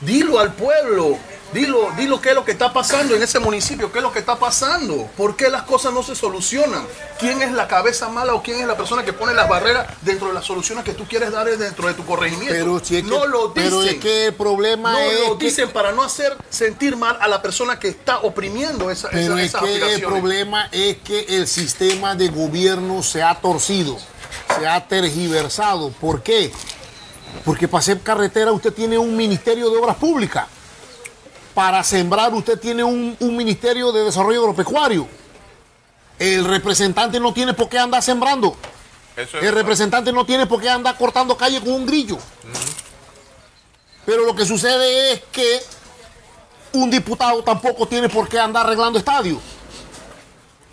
dilo 0.00 0.38
al 0.38 0.52
pueblo, 0.52 1.18
dilo, 1.52 1.90
dilo 1.96 2.20
qué 2.20 2.30
es 2.30 2.34
lo 2.34 2.44
que 2.44 2.52
está 2.52 2.72
pasando 2.72 3.14
en 3.14 3.22
ese 3.22 3.38
municipio, 3.38 3.90
qué 3.92 3.98
es 3.98 4.02
lo 4.02 4.12
que 4.12 4.18
está 4.18 4.36
pasando, 4.38 5.08
por 5.16 5.36
qué 5.36 5.48
las 5.48 5.62
cosas 5.62 5.92
no 5.92 6.02
se 6.02 6.14
solucionan, 6.14 6.86
quién 7.18 7.40
es 7.42 7.52
la 7.52 7.66
cabeza 7.68 8.08
mala 8.08 8.34
o 8.34 8.42
quién 8.42 8.60
es 8.60 8.66
la 8.66 8.76
persona 8.76 9.04
que 9.04 9.12
pone 9.12 9.32
las 9.34 9.48
barreras 9.48 9.86
dentro 10.02 10.28
de 10.28 10.34
las 10.34 10.44
soluciones 10.44 10.84
que 10.84 10.92
tú 10.92 11.04
quieres 11.06 11.30
dar 11.32 11.46
dentro 11.56 11.88
de 11.88 11.94
tu 11.94 12.04
corregimiento. 12.04 12.52
Pero, 12.54 12.78
si 12.84 12.96
es 12.96 13.02
que, 13.04 13.08
no 13.08 13.26
lo 13.26 13.48
dicen. 13.48 13.54
pero 13.70 13.82
es 13.82 13.94
que 13.96 14.26
el 14.26 14.34
problema 14.34 14.92
No 14.92 14.98
es 14.98 15.28
lo 15.28 15.38
que- 15.38 15.44
dicen 15.46 15.70
para 15.70 15.92
no 15.92 16.02
hacer 16.02 16.36
sentir 16.50 16.96
mal 16.96 17.16
a 17.20 17.28
la 17.28 17.40
persona 17.40 17.78
que 17.78 17.88
está 17.88 18.18
oprimiendo 18.18 18.90
esa, 18.90 19.08
Pero 19.10 19.38
esa- 19.38 19.42
es 19.42 19.48
esas 19.48 19.62
que 19.62 19.94
el 19.94 20.02
problema 20.02 20.68
es 20.72 20.96
que 20.98 21.20
el 21.36 21.46
sistema 21.48 22.14
de 22.14 22.28
gobierno 22.28 23.02
se 23.02 23.22
ha 23.22 23.34
torcido, 23.36 23.96
se 24.58 24.66
ha 24.66 24.86
tergiversado. 24.86 25.90
¿Por 25.90 26.22
qué? 26.22 26.52
Porque 27.44 27.68
para 27.68 27.80
hacer 27.80 28.00
carretera 28.00 28.50
usted 28.52 28.72
tiene 28.72 28.98
un 28.98 29.16
ministerio 29.16 29.70
de 29.70 29.76
obras 29.78 29.96
públicas. 29.96 30.46
Para 31.56 31.82
sembrar 31.82 32.34
usted 32.34 32.60
tiene 32.60 32.84
un, 32.84 33.16
un 33.18 33.34
ministerio 33.34 33.90
de 33.90 34.04
desarrollo 34.04 34.40
agropecuario. 34.40 35.08
El 36.18 36.44
representante 36.44 37.18
no 37.18 37.32
tiene 37.32 37.54
por 37.54 37.70
qué 37.70 37.78
andar 37.78 38.02
sembrando. 38.02 38.54
Eso 39.16 39.38
es 39.38 39.44
El 39.44 39.54
representante 39.54 40.12
no 40.12 40.26
tiene 40.26 40.44
por 40.44 40.60
qué 40.60 40.68
andar 40.68 40.98
cortando 40.98 41.34
calle 41.34 41.58
con 41.60 41.70
un 41.70 41.86
grillo. 41.86 42.18
Pero 44.04 44.26
lo 44.26 44.36
que 44.36 44.44
sucede 44.44 45.12
es 45.12 45.22
que 45.32 45.62
un 46.74 46.90
diputado 46.90 47.42
tampoco 47.42 47.88
tiene 47.88 48.10
por 48.10 48.28
qué 48.28 48.38
andar 48.38 48.66
arreglando 48.66 48.98
estadios. 48.98 49.38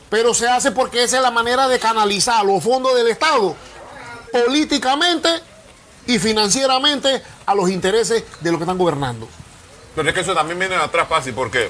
Pero 0.09 0.33
se 0.33 0.49
hace 0.49 0.71
porque 0.71 1.03
esa 1.03 1.15
es 1.15 1.23
la 1.23 1.31
manera 1.31 1.69
de 1.69 1.79
canalizar 1.79 2.45
los 2.45 2.61
fondos 2.61 2.93
del 2.93 3.07
Estado 3.07 3.55
políticamente 4.33 5.29
y 6.07 6.19
financieramente 6.19 7.23
a 7.45 7.55
los 7.55 7.69
intereses 7.69 8.25
de 8.41 8.51
los 8.51 8.59
que 8.59 8.65
están 8.65 8.77
gobernando. 8.77 9.29
Pero 9.95 10.09
es 10.09 10.15
que 10.15 10.21
eso 10.21 10.33
también 10.33 10.59
viene 10.59 10.75
de 10.75 10.81
atrás 10.81 11.07
fácil 11.07 11.33
porque... 11.33 11.69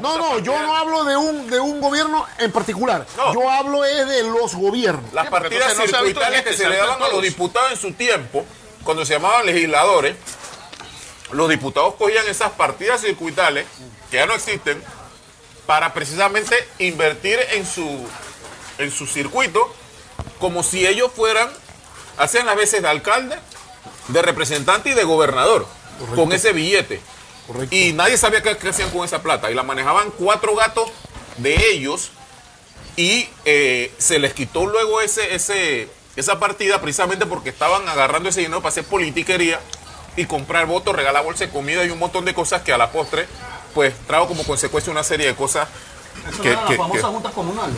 No, 0.00 0.16
no, 0.18 0.38
yo 0.38 0.56
no 0.56 0.76
hablo 0.76 1.04
de 1.04 1.16
un, 1.16 1.50
de 1.50 1.58
un 1.58 1.80
gobierno 1.80 2.24
en 2.38 2.52
particular. 2.52 3.04
No. 3.16 3.34
Yo 3.34 3.50
hablo 3.50 3.84
es 3.84 4.06
de 4.06 4.22
los 4.22 4.54
gobiernos. 4.54 5.12
Las 5.12 5.28
partidas 5.28 5.74
circuitales 5.74 6.42
que 6.42 6.52
se 6.52 6.68
le 6.68 6.76
daban 6.76 7.02
a 7.02 7.08
los 7.08 7.20
diputados 7.22 7.72
en 7.72 7.76
su 7.76 7.92
tiempo, 7.92 8.44
cuando 8.84 9.04
se 9.04 9.14
llamaban 9.14 9.46
legisladores, 9.46 10.14
los 11.32 11.48
diputados 11.48 11.94
cogían 11.94 12.26
esas 12.28 12.52
partidas 12.52 13.00
circuitales, 13.00 13.66
que 14.10 14.18
ya 14.18 14.26
no 14.26 14.34
existen, 14.34 14.80
para 15.66 15.92
precisamente 15.92 16.56
invertir 16.78 17.38
en 17.50 17.66
su, 17.66 18.08
en 18.78 18.90
su 18.90 19.06
circuito, 19.06 19.74
como 20.38 20.62
si 20.62 20.86
ellos 20.86 21.10
fueran, 21.14 21.50
hacían 22.16 22.46
las 22.46 22.56
veces 22.56 22.80
de 22.80 22.88
alcalde, 22.88 23.36
de 24.08 24.22
representante 24.22 24.90
y 24.90 24.94
de 24.94 25.04
gobernador, 25.04 25.66
con 26.14 26.32
ese 26.32 26.52
billete. 26.52 27.00
Correcto. 27.46 27.74
Y 27.74 27.92
nadie 27.92 28.16
sabía 28.18 28.42
qué, 28.42 28.56
qué 28.56 28.68
hacían 28.68 28.90
con 28.90 29.04
esa 29.04 29.22
plata. 29.22 29.50
Y 29.50 29.54
la 29.54 29.62
manejaban 29.62 30.10
cuatro 30.18 30.54
gatos 30.54 30.90
de 31.38 31.56
ellos 31.72 32.10
y 32.96 33.28
eh, 33.44 33.92
se 33.98 34.18
les 34.18 34.34
quitó 34.34 34.66
luego 34.66 35.00
ese, 35.00 35.34
ese, 35.34 35.88
esa 36.16 36.38
partida 36.38 36.80
precisamente 36.80 37.26
porque 37.26 37.48
estaban 37.50 37.88
agarrando 37.88 38.28
ese 38.28 38.40
dinero 38.40 38.60
para 38.60 38.70
hacer 38.70 38.84
politiquería 38.84 39.60
y 40.16 40.26
comprar 40.26 40.66
votos, 40.66 40.94
regalar 40.96 41.22
bolsa 41.24 41.44
de 41.46 41.50
comida 41.52 41.84
y 41.84 41.90
un 41.90 41.98
montón 41.98 42.24
de 42.24 42.34
cosas 42.34 42.62
que 42.62 42.72
a 42.72 42.78
la 42.78 42.90
postre 42.90 43.26
pues 43.72 43.94
trajo 44.06 44.26
como 44.26 44.42
consecuencia 44.44 44.90
una 44.90 45.04
serie 45.04 45.26
de 45.28 45.34
cosas 45.36 45.68
Eso 46.28 46.42
que, 46.42 46.50
eran 46.50 46.64
que- 46.64 46.70
las 46.70 46.78
famosas 46.78 47.04
que 47.04 47.12
juntas 47.12 47.32
comunales. 47.32 47.76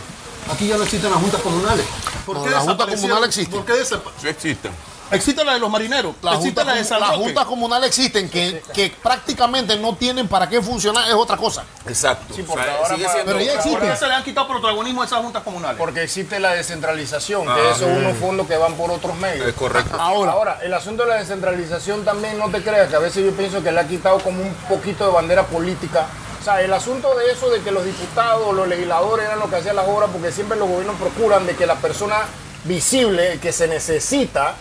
Aquí 0.51 0.67
ya 0.69 0.77
no 0.79 0.85
existen 0.85 1.11
las 1.11 1.21
juntas 1.21 1.43
comunales. 1.43 1.85
¿Por 2.25 2.37
No, 2.39 2.45
qué 2.45 2.51
la 2.51 2.61
Junta 2.61 2.73
desaparecieron? 2.73 3.11
Comunal 3.11 3.29
existe. 3.29 3.55
¿Por 3.55 3.65
qué 3.67 3.73
sí 4.21 4.29
existen. 4.29 4.73
Existe 5.11 5.45
la 5.45 5.55
de 5.55 5.59
los 5.61 5.71
marineros, 5.71 6.15
existe 6.17 6.37
juntas, 6.39 6.67
la 6.67 6.75
de 6.75 6.85
San 6.85 7.01
las 7.01 7.11
juntas 7.17 7.45
comunales 7.47 7.89
existen, 7.89 8.29
que, 8.31 8.63
que 8.73 8.91
prácticamente 9.03 9.77
no 9.77 9.95
tienen 9.97 10.29
para 10.29 10.49
qué 10.49 10.63
funcionar, 10.63 11.09
es 11.09 11.15
otra 11.15 11.37
cosa. 11.37 11.65
Exacto. 11.87 12.35
Sí, 12.35 12.43
porque 12.43 12.63
O 12.63 12.65
sea, 12.65 12.77
ahora 12.77 12.89
sigue 12.95 13.05
para- 13.05 13.15
siendo- 13.15 13.33
Pero 13.33 13.45
ya 13.45 13.53
¿Por 13.53 13.61
existe. 13.67 13.87
qué 13.89 13.97
se 13.97 14.07
le 14.07 14.15
han 14.15 14.23
quitado 14.25 14.49
protagonismo 14.49 15.03
a 15.03 15.07
esas 15.07 15.21
juntas 15.21 15.43
comunales? 15.43 15.79
Porque 15.79 16.03
existe 16.03 16.39
la 16.39 16.53
descentralización, 16.53 17.49
Ah, 17.49 17.55
que 17.57 17.67
esos 17.71 17.79
son 17.81 17.97
unos 17.97 18.17
fondos 18.19 18.47
que 18.47 18.57
van 18.57 18.75
por 18.75 18.91
otros 18.91 19.17
medios. 19.17 19.47
Es 19.49 19.55
correcto. 19.55 19.97
Ahora, 20.01 20.33
ahora, 20.33 20.59
el 20.63 20.73
asunto 20.75 21.03
de 21.05 21.09
la 21.11 21.15
descentralización 21.17 22.05
también 22.05 22.39
no 22.39 22.49
te 22.51 22.63
creas 22.63 22.89
que 22.89 22.97
a 22.97 23.01
veces 23.01 23.25
yo 23.25 23.33
pienso 23.33 23.63
que 23.63 23.73
le 23.73 23.81
ha 23.81 23.87
quitado 23.89 24.19
como 24.21 24.41
un 24.43 24.55
poquito 24.69 25.07
de 25.07 25.13
bandera 25.13 25.45
política. 25.47 26.07
O 26.41 26.45
sea, 26.45 26.63
el 26.63 26.73
asunto 26.73 27.15
de 27.17 27.33
eso 27.33 27.51
de 27.51 27.61
que 27.61 27.71
los 27.71 27.85
diputados, 27.85 28.55
los 28.55 28.67
legisladores 28.67 29.27
eran 29.27 29.39
los 29.41 29.51
que 29.51 29.57
hacían 29.57 29.77
las 29.77 29.87
obras, 29.87 30.09
porque 30.13 30.33
siempre 30.33 30.57
los 30.59 30.69
gobiernos 30.69 30.97
procuran 30.97 31.45
de 31.47 31.55
que 31.57 31.67
la 31.67 31.75
persona 31.75 32.17
visible, 32.65 33.39
que 33.41 33.53
se 33.53 33.69
necesita, 33.69 34.55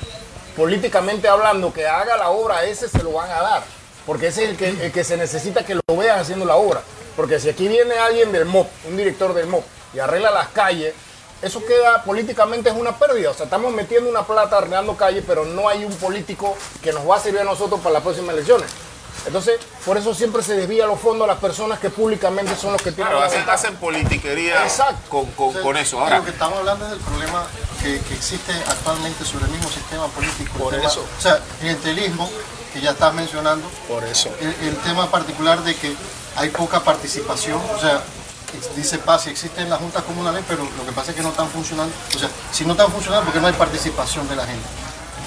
políticamente 0.59 1.29
hablando, 1.29 1.71
que 1.71 1.87
haga 1.87 2.17
la 2.17 2.31
obra, 2.31 2.65
ese 2.65 2.89
se 2.89 3.01
lo 3.01 3.13
van 3.13 3.31
a 3.31 3.41
dar. 3.41 3.63
Porque 4.05 4.27
ese 4.27 4.43
es 4.43 4.61
el 4.61 4.91
que, 4.91 5.03
se 5.05 5.15
necesita 5.15 5.65
que 5.65 5.73
lo 5.75 5.81
vean 5.97 6.19
haciendo 6.19 6.43
la 6.43 6.57
obra. 6.57 6.81
Porque 7.15 7.39
si 7.39 7.47
aquí 7.47 7.69
viene 7.69 7.95
alguien 7.95 8.33
del 8.33 8.43
MOP, 8.43 8.67
un 8.85 8.97
director 8.97 9.33
del 9.33 9.47
MOP, 9.47 9.63
y 9.93 9.99
arregla 9.99 10.31
las 10.31 10.49
calles, 10.49 10.93
eso 11.41 11.65
queda 11.65 12.03
políticamente 12.03 12.69
es 12.69 12.75
una 12.75 12.99
pérdida. 12.99 13.31
O 13.31 13.33
sea, 13.33 13.45
estamos 13.45 13.71
metiendo 13.73 14.09
una 14.09 14.27
plata 14.27 14.57
arreglando 14.57 14.97
calles, 14.97 15.23
pero 15.25 15.45
no 15.45 15.69
hay 15.69 15.85
un 15.85 15.93
político 15.93 16.57
que 16.83 16.91
nos 16.91 17.09
va 17.09 17.15
a 17.15 17.19
servir 17.21 17.39
a 17.39 17.45
nosotros 17.45 17.79
para 17.79 17.93
las 17.93 18.03
próximas 18.03 18.35
elecciones. 18.35 18.69
Entonces, 19.25 19.59
por 19.85 19.97
eso 19.97 20.13
siempre 20.13 20.41
se 20.43 20.55
desvía 20.55 20.85
los 20.85 20.99
fondos 20.99 21.25
a 21.25 21.31
las 21.33 21.39
personas 21.39 21.79
que 21.79 21.89
públicamente 21.89 22.55
son 22.55 22.73
los 22.73 22.81
que 22.81 22.91
tienen 22.91 23.11
Claro, 23.13 23.19
la 23.19 23.27
hacen, 23.27 23.49
hacen 23.49 23.75
politiquería 23.75 24.63
Exacto. 24.63 25.09
con, 25.09 25.25
con- 25.31 25.53
con 25.61 25.77
eso. 25.77 25.99
Ahora, 25.99 26.19
Lo 26.19 26.25
que 26.25 26.31
estamos 26.31 26.57
hablando 26.59 26.85
es 26.85 26.91
del 26.91 26.99
problema 27.01 27.45
que, 27.81 27.99
que 27.99 28.13
existe 28.15 28.51
actualmente 28.67 29.23
sobre 29.25 29.45
el 29.45 29.51
mismo 29.51 29.69
sistema 29.69 30.07
político. 30.07 30.51
el 30.55 30.61
Por 30.63 30.73
tema- 30.75 30.87
eso. 30.87 31.05
O 31.17 31.21
sea, 31.21 31.39
clientelismo, 31.59 32.29
que 32.73 32.81
ya 32.81 32.91
estás 32.91 33.13
mencionando. 33.13 33.69
Por 33.87 34.03
eso. 34.03 34.29
El, 34.39 34.55
el 34.67 34.75
tema 34.77 35.09
particular 35.11 35.63
de 35.63 35.75
que 35.75 35.93
hay 36.35 36.49
poca 36.49 36.79
participación. 36.81 37.61
O 37.75 37.79
sea, 37.79 38.01
dice 38.75 38.97
Paz, 38.99 39.23
si 39.23 39.29
existen 39.29 39.69
las 39.69 39.79
juntas 39.79 40.03
comunales, 40.03 40.43
pero 40.47 40.63
lo 40.77 40.85
que 40.85 40.91
pasa 40.91 41.11
es 41.11 41.17
que 41.17 41.23
no 41.23 41.29
están 41.29 41.49
funcionando. 41.49 41.93
O 42.15 42.19
sea, 42.19 42.29
si 42.51 42.65
no 42.65 42.71
están 42.71 42.91
funcionando, 42.91 43.25
porque 43.25 43.39
no 43.39 43.47
hay 43.47 43.53
participación 43.53 44.27
de 44.27 44.35
la 44.35 44.45
gente. 44.45 44.67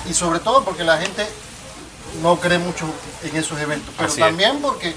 Y 0.09 0.15
sobre 0.15 0.41
todo 0.41 0.65
porque 0.65 0.83
la 0.83 0.99
gente 0.99 1.29
no 2.21 2.39
cree 2.41 2.59
mucho 2.59 2.87
en 3.23 3.37
esos 3.37 3.59
eventos. 3.61 3.95
Pero 3.97 4.09
Así 4.09 4.21
es. 4.21 4.27
también 4.27 4.61
porque 4.61 4.95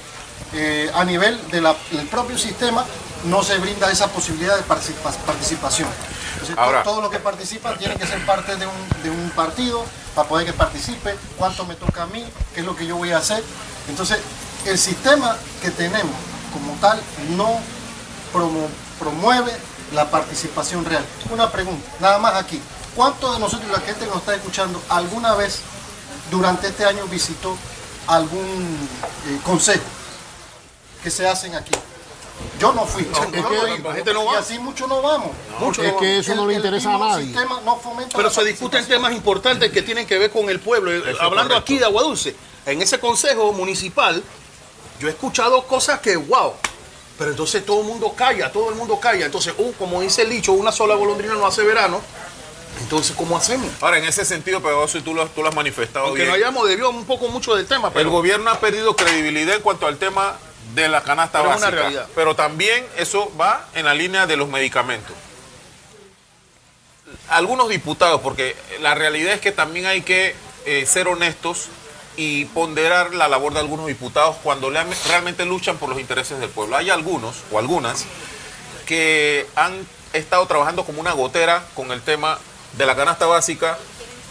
eh, 0.53 0.91
a 0.93 1.03
nivel 1.05 1.39
del 1.51 1.65
propio 2.11 2.37
sistema 2.37 2.85
no 3.25 3.43
se 3.43 3.57
brinda 3.57 3.89
esa 3.91 4.07
posibilidad 4.09 4.55
de 4.57 4.63
participa- 4.63 5.11
participación. 5.25 5.89
Entonces, 6.33 6.55
to- 6.55 6.61
Ahora- 6.61 6.83
todos 6.83 7.01
los 7.01 7.11
que 7.11 7.19
participan 7.19 7.77
tienen 7.77 7.97
que 7.97 8.05
ser 8.05 8.23
parte 8.25 8.55
de 8.57 8.67
un, 8.67 8.73
de 9.03 9.09
un 9.09 9.29
partido 9.31 9.83
para 10.13 10.27
poder 10.27 10.45
que 10.45 10.53
participe, 10.53 11.15
cuánto 11.37 11.65
me 11.65 11.75
toca 11.75 12.03
a 12.03 12.05
mí, 12.07 12.25
qué 12.53 12.59
es 12.61 12.65
lo 12.65 12.75
que 12.75 12.85
yo 12.85 12.97
voy 12.97 13.11
a 13.11 13.17
hacer. 13.17 13.43
Entonces, 13.89 14.19
el 14.65 14.77
sistema 14.77 15.35
que 15.61 15.71
tenemos 15.71 16.13
como 16.53 16.73
tal 16.79 17.01
no 17.31 17.59
promo- 18.33 18.67
promueve 18.99 19.51
la 19.93 20.09
participación 20.09 20.83
real. 20.85 21.05
Una 21.31 21.51
pregunta, 21.51 21.87
nada 21.99 22.17
más 22.17 22.35
aquí. 22.35 22.61
¿cuántos 22.95 23.33
de 23.33 23.39
nosotros, 23.41 23.69
la 23.71 23.81
gente 23.81 24.01
que 24.05 24.07
nos 24.07 24.17
está 24.17 24.35
escuchando, 24.35 24.81
alguna 24.87 25.33
vez 25.35 25.59
durante 26.31 26.67
este 26.67 26.85
año 26.85 27.05
visitó 27.07 27.55
algún 28.07 28.89
eh, 29.27 29.39
consejo 29.43 29.83
que 31.03 31.09
se 31.11 31.27
hacen 31.27 31.55
aquí? 31.55 31.71
Yo 32.59 32.73
no 32.73 32.85
fui. 32.85 33.07
Yo 33.13 33.31
que 33.31 33.41
no 33.41 33.49
la 33.89 33.95
gente 33.95 34.13
no 34.13 34.23
y 34.23 34.25
va. 34.25 34.39
así 34.39 34.59
mucho 34.59 34.87
no 34.87 35.01
vamos. 35.01 35.31
Mucho 35.59 35.81
es 35.83 35.93
no 35.93 35.99
que 35.99 36.05
vamos. 36.07 36.25
eso 36.27 36.35
no 36.35 36.47
le 36.47 36.53
el 36.53 36.59
interesa 36.59 36.93
a 36.93 36.97
nadie. 36.97 37.33
no 37.33 37.79
Pero 38.15 38.29
se 38.29 38.43
discuten 38.43 38.85
temas 38.85 39.13
importantes 39.13 39.71
que 39.71 39.81
tienen 39.81 40.05
que 40.05 40.17
ver 40.17 40.31
con 40.31 40.49
el 40.49 40.59
pueblo. 40.59 40.91
Eh, 40.91 40.97
es 41.11 41.19
Hablando 41.19 41.53
correcto. 41.53 41.57
aquí 41.57 41.77
de 41.77 41.85
Agua 41.85 42.03
Dulce, 42.03 42.35
en 42.65 42.81
ese 42.81 42.99
consejo 42.99 43.53
municipal, 43.53 44.21
yo 44.99 45.07
he 45.07 45.11
escuchado 45.11 45.63
cosas 45.65 45.99
que, 45.99 46.15
wow, 46.17 46.53
pero 47.17 47.31
entonces 47.31 47.65
todo 47.65 47.81
el 47.81 47.87
mundo 47.87 48.13
calla, 48.15 48.51
todo 48.51 48.69
el 48.69 48.75
mundo 48.75 48.99
calla. 48.99 49.25
Entonces, 49.25 49.53
uh, 49.57 49.71
como 49.73 50.01
dice 50.01 50.23
el 50.23 50.29
dicho, 50.29 50.51
una 50.53 50.71
sola 50.71 50.95
golondrina 50.95 51.35
no 51.35 51.45
hace 51.45 51.63
verano. 51.63 52.01
Entonces, 52.81 53.15
¿cómo 53.15 53.37
hacemos? 53.37 53.67
Ahora, 53.81 53.97
en 53.97 54.05
ese 54.05 54.25
sentido, 54.25 54.61
Pegaso, 54.61 54.97
y 54.97 55.01
tú 55.01 55.13
lo, 55.13 55.25
tú 55.27 55.41
lo 55.41 55.49
has 55.49 55.55
manifestado 55.55 56.07
Aunque 56.07 56.21
bien, 56.21 56.29
no 56.29 56.35
hayamos 56.35 56.67
debido 56.67 56.89
un 56.89 57.05
poco 57.05 57.29
mucho 57.29 57.55
del 57.55 57.67
tema, 57.67 57.87
el 57.87 57.93
pero 57.93 58.11
gobierno 58.11 58.49
ha 58.51 58.59
perdido 58.59 58.95
credibilidad 58.95 59.55
en 59.55 59.61
cuanto 59.61 59.87
al 59.87 59.97
tema 59.97 60.37
de 60.73 60.87
la 60.87 61.01
canasta 61.03 61.39
Pero 61.39 61.51
es 61.53 61.57
una 61.57 61.65
básica. 61.67 61.81
realidad. 61.81 62.07
Pero 62.15 62.35
también 62.35 62.85
eso 62.97 63.31
va 63.39 63.65
en 63.75 63.85
la 63.85 63.93
línea 63.93 64.27
de 64.27 64.35
los 64.37 64.49
medicamentos. 64.49 65.15
Algunos 67.29 67.69
diputados, 67.69 68.21
porque 68.21 68.55
la 68.81 68.93
realidad 68.95 69.33
es 69.33 69.41
que 69.41 69.51
también 69.51 69.85
hay 69.85 70.01
que 70.01 70.35
eh, 70.65 70.85
ser 70.85 71.07
honestos 71.07 71.69
y 72.17 72.45
ponderar 72.45 73.13
la 73.13 73.27
labor 73.27 73.53
de 73.53 73.59
algunos 73.59 73.87
diputados 73.87 74.37
cuando 74.43 74.69
realmente 75.07 75.45
luchan 75.45 75.77
por 75.77 75.89
los 75.89 75.99
intereses 75.99 76.39
del 76.39 76.49
pueblo. 76.49 76.77
Hay 76.77 76.89
algunos 76.89 77.35
o 77.51 77.59
algunas 77.59 78.05
que 78.85 79.45
han 79.55 79.87
estado 80.13 80.45
trabajando 80.45 80.85
como 80.85 81.01
una 81.01 81.11
gotera 81.11 81.65
con 81.75 81.91
el 81.91 82.01
tema 82.01 82.39
de 82.77 82.85
la 82.85 82.95
canasta 82.95 83.25
básica 83.25 83.77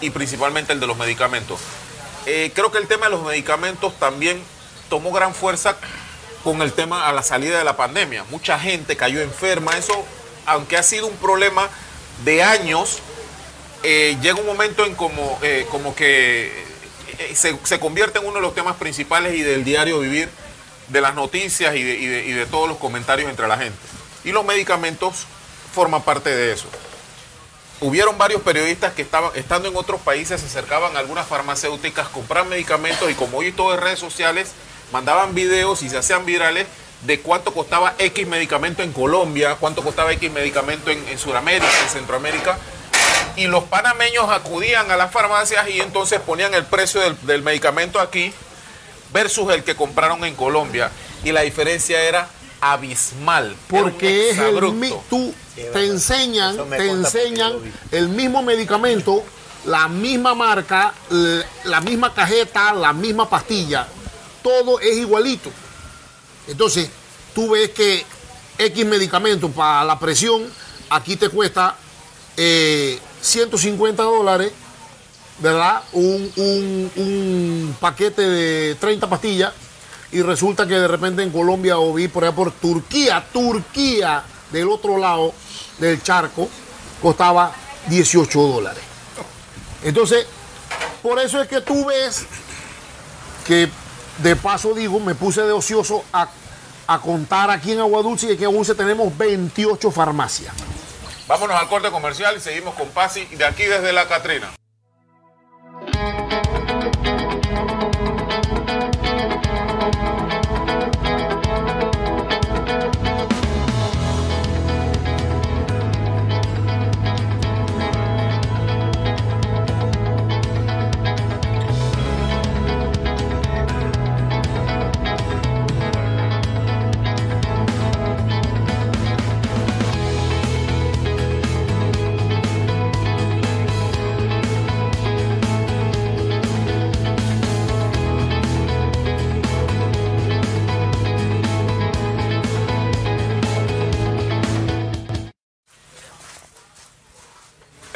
y 0.00 0.10
principalmente 0.10 0.72
el 0.72 0.80
de 0.80 0.86
los 0.86 0.96
medicamentos. 0.96 1.60
Eh, 2.26 2.52
creo 2.54 2.70
que 2.72 2.78
el 2.78 2.86
tema 2.86 3.06
de 3.06 3.12
los 3.12 3.22
medicamentos 3.24 3.98
también 3.98 4.42
tomó 4.88 5.12
gran 5.12 5.34
fuerza 5.34 5.76
con 6.42 6.60
el 6.62 6.72
tema 6.72 7.08
a 7.08 7.12
la 7.12 7.22
salida 7.22 7.58
de 7.58 7.64
la 7.64 7.76
pandemia. 7.76 8.24
Mucha 8.30 8.58
gente 8.58 8.96
cayó 8.96 9.20
enferma. 9.22 9.76
Eso, 9.76 10.04
aunque 10.46 10.76
ha 10.76 10.82
sido 10.82 11.06
un 11.06 11.16
problema 11.16 11.68
de 12.24 12.42
años, 12.42 12.98
eh, 13.82 14.16
llega 14.20 14.40
un 14.40 14.46
momento 14.46 14.84
en 14.84 14.94
como, 14.94 15.38
eh, 15.42 15.66
como 15.70 15.94
que 15.94 16.64
se, 17.34 17.58
se 17.64 17.78
convierte 17.80 18.18
en 18.18 18.26
uno 18.26 18.36
de 18.36 18.40
los 18.42 18.54
temas 18.54 18.76
principales 18.76 19.34
y 19.34 19.42
del 19.42 19.64
diario 19.64 20.00
vivir 20.00 20.28
de 20.88 21.00
las 21.00 21.14
noticias 21.14 21.74
y 21.76 21.82
de, 21.82 21.94
y 21.94 22.06
de- 22.06 22.24
y 22.26 22.32
de 22.32 22.46
todos 22.46 22.68
los 22.68 22.76
comentarios 22.78 23.30
entre 23.30 23.48
la 23.48 23.56
gente. 23.56 23.78
Y 24.24 24.32
los 24.32 24.44
medicamentos 24.44 25.26
forman 25.74 26.02
parte 26.02 26.28
de 26.34 26.52
eso. 26.52 26.66
Hubieron 27.84 28.16
varios 28.16 28.40
periodistas 28.40 28.94
que 28.94 29.02
estaban, 29.02 29.30
estando 29.34 29.68
en 29.68 29.76
otros 29.76 30.00
países, 30.00 30.40
se 30.40 30.46
acercaban 30.46 30.96
a 30.96 31.00
algunas 31.00 31.26
farmacéuticas, 31.26 32.08
compraban 32.08 32.48
medicamentos 32.48 33.10
y 33.10 33.14
como 33.14 33.36
hoy 33.36 33.52
todo 33.52 33.74
en 33.74 33.80
redes 33.82 33.98
sociales, 33.98 34.52
mandaban 34.90 35.34
videos 35.34 35.82
y 35.82 35.90
se 35.90 35.98
hacían 35.98 36.24
virales 36.24 36.66
de 37.02 37.20
cuánto 37.20 37.52
costaba 37.52 37.94
X 37.98 38.26
medicamento 38.26 38.82
en 38.82 38.90
Colombia, 38.90 39.58
cuánto 39.60 39.82
costaba 39.82 40.14
X 40.14 40.32
medicamento 40.32 40.90
en, 40.90 41.06
en 41.08 41.18
Sudamérica, 41.18 41.68
en 41.82 41.88
Centroamérica. 41.90 42.56
Y 43.36 43.48
los 43.48 43.64
panameños 43.64 44.30
acudían 44.30 44.90
a 44.90 44.96
las 44.96 45.12
farmacias 45.12 45.68
y 45.68 45.82
entonces 45.82 46.20
ponían 46.20 46.54
el 46.54 46.64
precio 46.64 47.02
del, 47.02 47.18
del 47.26 47.42
medicamento 47.42 48.00
aquí 48.00 48.32
versus 49.12 49.52
el 49.52 49.62
que 49.62 49.76
compraron 49.76 50.24
en 50.24 50.34
Colombia. 50.36 50.90
Y 51.22 51.32
la 51.32 51.42
diferencia 51.42 52.00
era 52.00 52.30
abismal. 52.72 53.54
Porque 53.68 54.30
es 54.30 54.38
el 54.38 54.54
tú 55.10 55.34
te 55.72 55.86
enseñan, 55.86 56.56
te 56.78 56.90
enseñan 56.90 57.52
el 57.92 58.08
mismo 58.08 58.42
medicamento, 58.42 59.22
la 59.66 59.88
misma 59.88 60.34
marca, 60.34 60.92
la 61.64 61.80
misma 61.80 62.12
cajeta, 62.14 62.72
la 62.74 62.92
misma 62.92 63.28
pastilla, 63.28 63.86
todo 64.42 64.80
es 64.80 64.96
igualito. 64.96 65.50
Entonces, 66.48 66.90
tú 67.34 67.50
ves 67.50 67.70
que 67.70 68.04
X 68.58 68.86
medicamento 68.86 69.48
para 69.50 69.84
la 69.84 69.98
presión 69.98 70.42
aquí 70.90 71.16
te 71.16 71.28
cuesta 71.28 71.76
eh, 72.36 72.98
150 73.20 74.02
dólares, 74.02 74.52
¿verdad? 75.38 75.82
Un, 75.92 76.30
un- 76.36 76.90
un 76.96 77.76
paquete 77.80 78.22
de 78.22 78.74
30 78.76 79.08
pastillas 79.08 79.52
y 80.14 80.22
resulta 80.22 80.64
que 80.64 80.74
de 80.74 80.86
repente 80.86 81.24
en 81.24 81.30
Colombia 81.30 81.76
o 81.76 81.92
vi 81.92 82.06
por 82.06 82.22
allá 82.22 82.32
por 82.32 82.52
Turquía, 82.52 83.26
Turquía, 83.32 84.22
del 84.52 84.68
otro 84.68 84.96
lado 84.96 85.34
del 85.78 86.00
charco, 86.04 86.48
costaba 87.02 87.52
18 87.88 88.40
dólares. 88.40 88.82
Entonces, 89.82 90.24
por 91.02 91.18
eso 91.18 91.42
es 91.42 91.48
que 91.48 91.60
tú 91.60 91.86
ves 91.86 92.26
que 93.44 93.68
de 94.18 94.36
paso 94.36 94.72
digo, 94.72 95.00
me 95.00 95.16
puse 95.16 95.42
de 95.42 95.50
ocioso 95.50 96.04
a, 96.12 96.28
a 96.86 97.00
contar 97.00 97.50
aquí 97.50 97.72
en 97.72 97.80
Agua 97.80 98.00
Dulce 98.00 98.26
y 98.28 98.34
aquí 98.34 98.42
en 98.42 98.50
Agua 98.50 98.58
Dulce 98.58 98.76
tenemos 98.76 99.18
28 99.18 99.90
farmacias. 99.90 100.54
Vámonos 101.26 101.56
al 101.58 101.68
corte 101.68 101.90
comercial 101.90 102.36
y 102.36 102.40
seguimos 102.40 102.76
con 102.76 102.86
Pasi 102.90 103.24
de 103.24 103.44
aquí 103.44 103.64
desde 103.64 103.92
la 103.92 104.06
Catrina. 104.06 104.54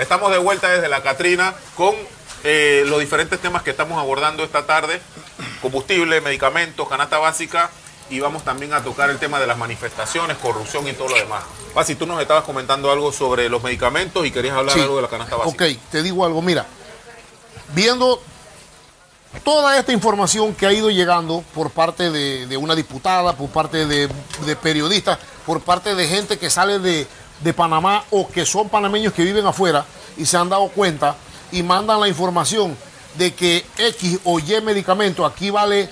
Estamos 0.09 0.31
de 0.33 0.39
vuelta 0.39 0.71
desde 0.71 0.89
la 0.89 1.03
Catrina 1.03 1.53
con 1.77 1.95
eh, 2.43 2.83
los 2.87 2.99
diferentes 2.99 3.39
temas 3.41 3.63
que 3.63 3.69
estamos 3.73 3.99
abordando 3.99 4.43
esta 4.43 4.65
tarde. 4.65 5.03
Combustible, 5.61 6.23
medicamentos, 6.23 6.89
canasta 6.89 7.19
básica 7.19 7.69
y 8.09 8.19
vamos 8.19 8.43
también 8.43 8.73
a 8.73 8.83
tocar 8.83 9.11
el 9.11 9.19
tema 9.19 9.39
de 9.39 9.47
las 9.47 9.59
manifestaciones, 9.59 10.39
corrupción 10.39 10.89
y 10.89 10.95
todo 10.95 11.09
lo 11.11 11.17
demás. 11.17 11.45
Pasi, 11.75 11.95
tú 11.95 12.07
nos 12.07 12.23
estabas 12.23 12.45
comentando 12.45 12.91
algo 12.91 13.13
sobre 13.13 13.51
los 13.51 13.63
medicamentos 13.63 14.25
y 14.25 14.31
querías 14.31 14.57
hablar 14.57 14.77
Sí. 14.77 14.81
algo 14.81 14.97
de 14.97 15.03
la 15.03 15.09
canasta 15.09 15.37
básica. 15.37 15.67
Ok, 15.67 15.73
te 15.91 16.03
digo 16.03 16.25
algo, 16.25 16.41
mira, 16.41 16.65
viendo 17.75 18.23
toda 19.45 19.79
esta 19.79 19.93
información 19.93 20.55
que 20.55 20.65
ha 20.65 20.73
ido 20.73 20.89
llegando 20.89 21.45
por 21.55 21.71
parte 21.71 22.11
de, 22.11 22.47
de 22.47 22.57
una 22.57 22.75
diputada, 22.75 23.35
por 23.37 23.51
parte 23.51 23.85
de, 23.85 24.09
de 24.47 24.57
periodistas, 24.57 25.19
por 25.45 25.61
parte 25.61 25.95
de 25.95 26.09
gente 26.09 26.39
que 26.39 26.49
sale 26.49 26.79
de, 26.79 27.07
de 27.41 27.53
Panamá 27.53 28.05
o 28.11 28.29
que 28.29 28.45
son 28.45 28.69
panameños 28.69 29.13
que 29.13 29.25
viven 29.25 29.47
afuera 29.47 29.85
y 30.17 30.27
se 30.27 30.37
han 30.37 30.49
dado 30.49 30.69
cuenta 30.69 31.17
y 31.53 31.63
mandan 31.63 32.01
la 32.01 32.09
información 32.09 32.77
de 33.17 33.35
que 33.35 33.65
X 33.77 34.21
o 34.25 34.39
Y 34.39 34.61
medicamento 34.61 35.25
aquí 35.25 35.51
vale 35.51 35.89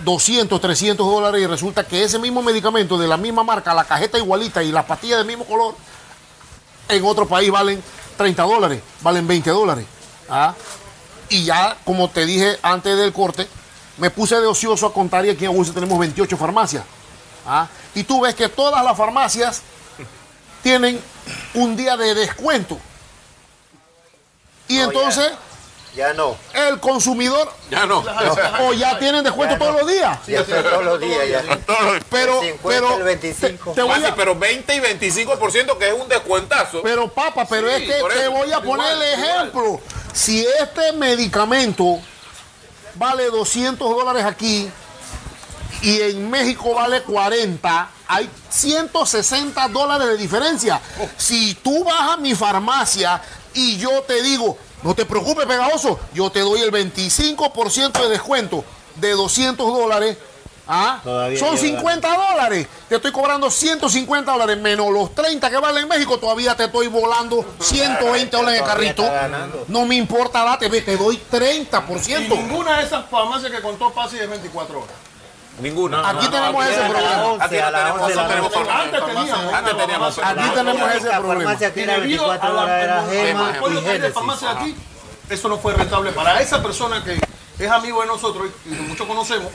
200, 0.00 0.60
300 0.60 1.06
dólares 1.06 1.42
y 1.42 1.46
resulta 1.46 1.84
que 1.84 2.02
ese 2.02 2.18
mismo 2.18 2.42
medicamento 2.42 2.98
de 2.98 3.06
la 3.06 3.16
misma 3.16 3.44
marca, 3.44 3.74
la 3.74 3.84
cajeta 3.84 4.18
igualita 4.18 4.62
y 4.62 4.72
las 4.72 4.84
pastillas 4.84 5.18
del 5.18 5.26
mismo 5.26 5.44
color, 5.44 5.74
en 6.88 7.04
otro 7.04 7.26
país 7.26 7.50
valen 7.50 7.82
30 8.16 8.42
dólares, 8.42 8.82
valen 9.02 9.26
20 9.26 9.50
dólares. 9.50 9.86
¿ah? 10.28 10.54
Y 11.28 11.44
ya, 11.44 11.76
como 11.84 12.08
te 12.08 12.26
dije 12.26 12.58
antes 12.62 12.96
del 12.96 13.12
corte, 13.12 13.46
me 13.98 14.10
puse 14.10 14.40
de 14.40 14.46
ocioso 14.46 14.86
a 14.86 14.92
contar 14.92 15.24
y 15.26 15.30
aquí 15.30 15.44
en 15.44 15.52
Agusa 15.52 15.72
tenemos 15.72 15.98
28 15.98 16.36
farmacias. 16.36 16.84
¿ah? 17.46 17.68
Y 17.94 18.04
tú 18.04 18.20
ves 18.20 18.34
que 18.34 18.48
todas 18.48 18.84
las 18.84 18.96
farmacias 18.96 19.62
tienen 20.62 21.00
un 21.54 21.76
día 21.76 21.96
de 21.96 22.14
descuento. 22.14 22.78
Y 24.68 24.76
No, 24.78 24.84
entonces 24.84 25.32
Ya 25.96 26.12
no. 26.14 26.36
el 26.54 26.78
consumidor 26.78 27.52
Ya 27.70 27.84
no. 27.86 28.04
o 28.60 28.72
ya 28.72 28.98
tienen 28.98 29.24
descuento 29.24 29.54
Ya 29.54 29.58
no. 29.58 29.64
todos 29.64 29.80
los 29.82 29.90
días. 29.90 30.18
Ya 30.26 30.44
son 30.44 30.62
todos 30.62 30.84
los 30.84 31.00
días 31.00 31.28
ya. 31.28 31.58
Pero, 32.08 32.40
El 32.42 32.52
50, 32.52 32.68
pero, 32.68 32.96
el 32.98 33.02
25. 33.02 33.70
te- 33.70 33.74
te 33.76 33.82
voy 33.82 34.04
a- 34.04 34.14
pero 34.14 34.36
20 34.36 34.74
y 34.76 34.80
25% 34.80 35.76
que 35.78 35.88
es 35.88 35.94
un 35.94 36.08
descuentazo. 36.08 36.82
Pero 36.82 37.08
papá, 37.12 37.44
pero 37.48 37.66
Sí, 37.68 37.74
es 37.74 37.80
que 37.82 38.18
te 38.18 38.28
voy 38.28 38.52
a 38.52 38.60
poner 38.60 38.92
igual, 38.92 39.02
el 39.02 39.18
igual. 39.18 39.36
ejemplo. 39.36 39.80
Si 40.12 40.46
este 40.60 40.92
medicamento 40.92 41.98
vale 42.94 43.26
200 43.30 43.90
dólares 43.90 44.24
aquí 44.24 44.70
y 45.82 46.00
en 46.00 46.30
México 46.30 46.74
vale 46.74 47.02
40, 47.02 47.90
hay 48.08 48.28
160 48.50 49.68
dólares 49.68 50.08
de 50.08 50.16
diferencia. 50.16 50.80
Si 51.16 51.54
tú 51.54 51.84
vas 51.84 52.12
a 52.12 52.16
mi 52.16 52.34
farmacia, 52.34 53.20
y 53.54 53.78
yo 53.78 54.02
te 54.02 54.22
digo, 54.22 54.56
no 54.82 54.94
te 54.94 55.04
preocupes, 55.04 55.46
pegajoso, 55.46 55.98
yo 56.14 56.30
te 56.30 56.40
doy 56.40 56.60
el 56.60 56.70
25% 56.72 57.92
de 58.02 58.08
descuento 58.08 58.64
de 58.96 59.12
200 59.12 59.66
dólares. 59.72 60.16
¿Ah? 60.72 61.00
Todavía 61.02 61.36
Son 61.36 61.56
lleva. 61.56 61.78
50 61.78 62.08
dólares. 62.30 62.68
Te 62.88 62.94
estoy 62.94 63.10
cobrando 63.10 63.50
150 63.50 64.30
dólares 64.30 64.56
menos 64.56 64.92
los 64.92 65.12
30 65.16 65.50
que 65.50 65.56
vale 65.56 65.80
en 65.80 65.88
México. 65.88 66.16
Todavía 66.20 66.54
te 66.54 66.66
estoy 66.66 66.86
volando 66.86 67.44
120 67.58 68.36
dólares 68.36 68.60
en 68.60 68.64
el 68.64 68.70
carrito. 68.70 69.04
No 69.66 69.84
me 69.84 69.96
importa, 69.96 70.44
date, 70.44 70.68
te 70.82 70.96
doy 70.96 71.16
Y 71.16 71.34
30%. 71.34 72.28
ninguna 72.28 72.78
de 72.78 72.84
esas 72.84 73.04
farmacias 73.10 73.50
que 73.50 73.60
contó 73.60 73.90
Pasi 73.90 74.18
es 74.18 74.30
24 74.30 74.78
horas. 74.78 74.94
Ninguna. 75.58 76.08
Aquí 76.08 76.28
tenemos 76.28 76.66
ese 76.66 76.80
problema. 76.80 77.24
11, 77.24 77.44
Aquí 77.44 77.56
no 77.56 77.66
a 77.66 77.70
las 77.70 77.82
tenemos, 77.82 78.00
11 78.00 78.08
de 78.10 78.14
no 78.16 78.22
la 78.22 78.28
tenemos 78.28 78.50
noche. 78.52 78.64
farmacia. 78.64 78.82
Antes 78.82 79.04
teníamos. 79.14 79.52
Antes 79.54 79.76
teníamos. 79.76 80.18
Aquí 80.18 80.50
tenemos 80.54 80.94
ese 80.94 81.08
problema. 81.20 81.52
era 81.52 81.70
Debido 81.70 82.28
24 82.28 82.48
a 82.48 82.62
horas 82.62 83.06
la- 83.12 83.34
monopolio 83.34 83.80
y 83.94 83.98
de 83.98 84.10
farmacia 84.10 84.50
aquí, 84.52 84.76
eso 85.28 85.48
no 85.48 85.58
fue 85.58 85.74
rentable 85.74 86.12
para 86.12 86.40
esa 86.40 86.62
persona 86.62 87.04
que 87.04 87.18
es 87.58 87.70
amigo 87.70 88.00
de 88.00 88.06
nosotros 88.06 88.48
y 88.64 88.74
que 88.74 88.80
muchos 88.82 89.06
conocemos. 89.06 89.52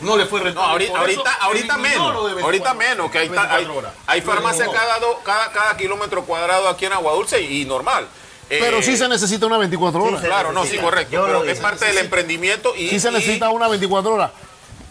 No 0.00 0.16
le 0.16 0.26
fue 0.26 0.40
No, 0.40 0.46
rentable. 0.46 0.90
ahorita, 0.94 1.32
ahorita, 1.40 1.76
menos. 1.78 2.12
lo 2.12 2.26
de 2.28 2.34
24, 2.34 2.44
Ahorita 2.44 2.74
menos, 2.74 3.10
que 3.10 3.18
hay, 3.18 3.24
hay, 3.24 3.30
24 3.30 3.76
horas. 3.78 3.92
hay 4.06 4.20
farmacia 4.20 4.66
cada, 4.70 4.98
do- 4.98 5.20
cada, 5.24 5.50
cada 5.52 5.76
kilómetro 5.76 6.24
cuadrado 6.24 6.68
aquí 6.68 6.84
en 6.84 6.92
Agua 6.92 7.12
Dulce 7.14 7.40
y, 7.40 7.64
normal. 7.64 8.06
Eh, 8.50 8.58
Pero 8.60 8.82
sí 8.82 8.96
se 8.96 9.08
necesita 9.08 9.46
una 9.46 9.56
24 9.58 10.02
horas. 10.04 10.20
Claro, 10.20 10.52
no, 10.52 10.64
sí, 10.66 10.76
correcto. 10.78 11.12
Yo 11.12 11.24
Pero 11.24 11.44
es 11.44 11.58
parte 11.60 11.86
del 11.86 11.98
emprendimiento 11.98 12.74
y. 12.76 12.90
Sí 12.90 13.00
se 13.00 13.08
y- 13.08 13.12
necesita 13.12 13.48
una 13.48 13.68
24 13.68 14.12
horas. 14.14 14.30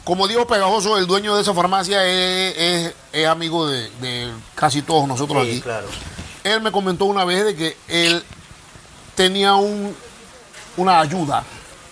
Como 0.05 0.27
dijo 0.27 0.45
Pegajoso, 0.47 0.97
el 0.97 1.07
dueño 1.07 1.35
de 1.35 1.41
esa 1.41 1.53
farmacia 1.53 2.05
es, 2.05 2.55
es- 2.57 2.93
es 3.11 3.27
amigo 3.27 3.67
de, 3.67 3.89
de 4.01 4.31
casi 4.55 4.81
todos 4.81 5.07
nosotros 5.07 5.43
Sí, 5.43 5.49
aquí. 5.51 5.61
claro. 5.61 5.87
Él 6.43 6.61
me 6.61 6.71
comentó 6.71 7.05
una 7.05 7.25
vez 7.25 7.43
de 7.43 7.55
que 7.55 7.75
él 7.87 8.23
tenía 9.15 9.55
un, 9.55 9.95
una 10.77 10.99
ayuda, 10.99 11.43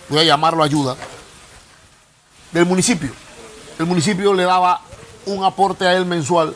voy 0.08 0.20
a 0.20 0.24
llamarlo 0.24 0.62
ayuda, 0.62 0.96
del 2.52 2.64
municipio. 2.66 3.10
El 3.80 3.86
municipio 3.86 4.32
le 4.32 4.44
daba 4.44 4.80
un 5.26 5.42
aporte 5.44 5.84
a 5.86 5.94
él 5.94 6.04
mensual 6.06 6.54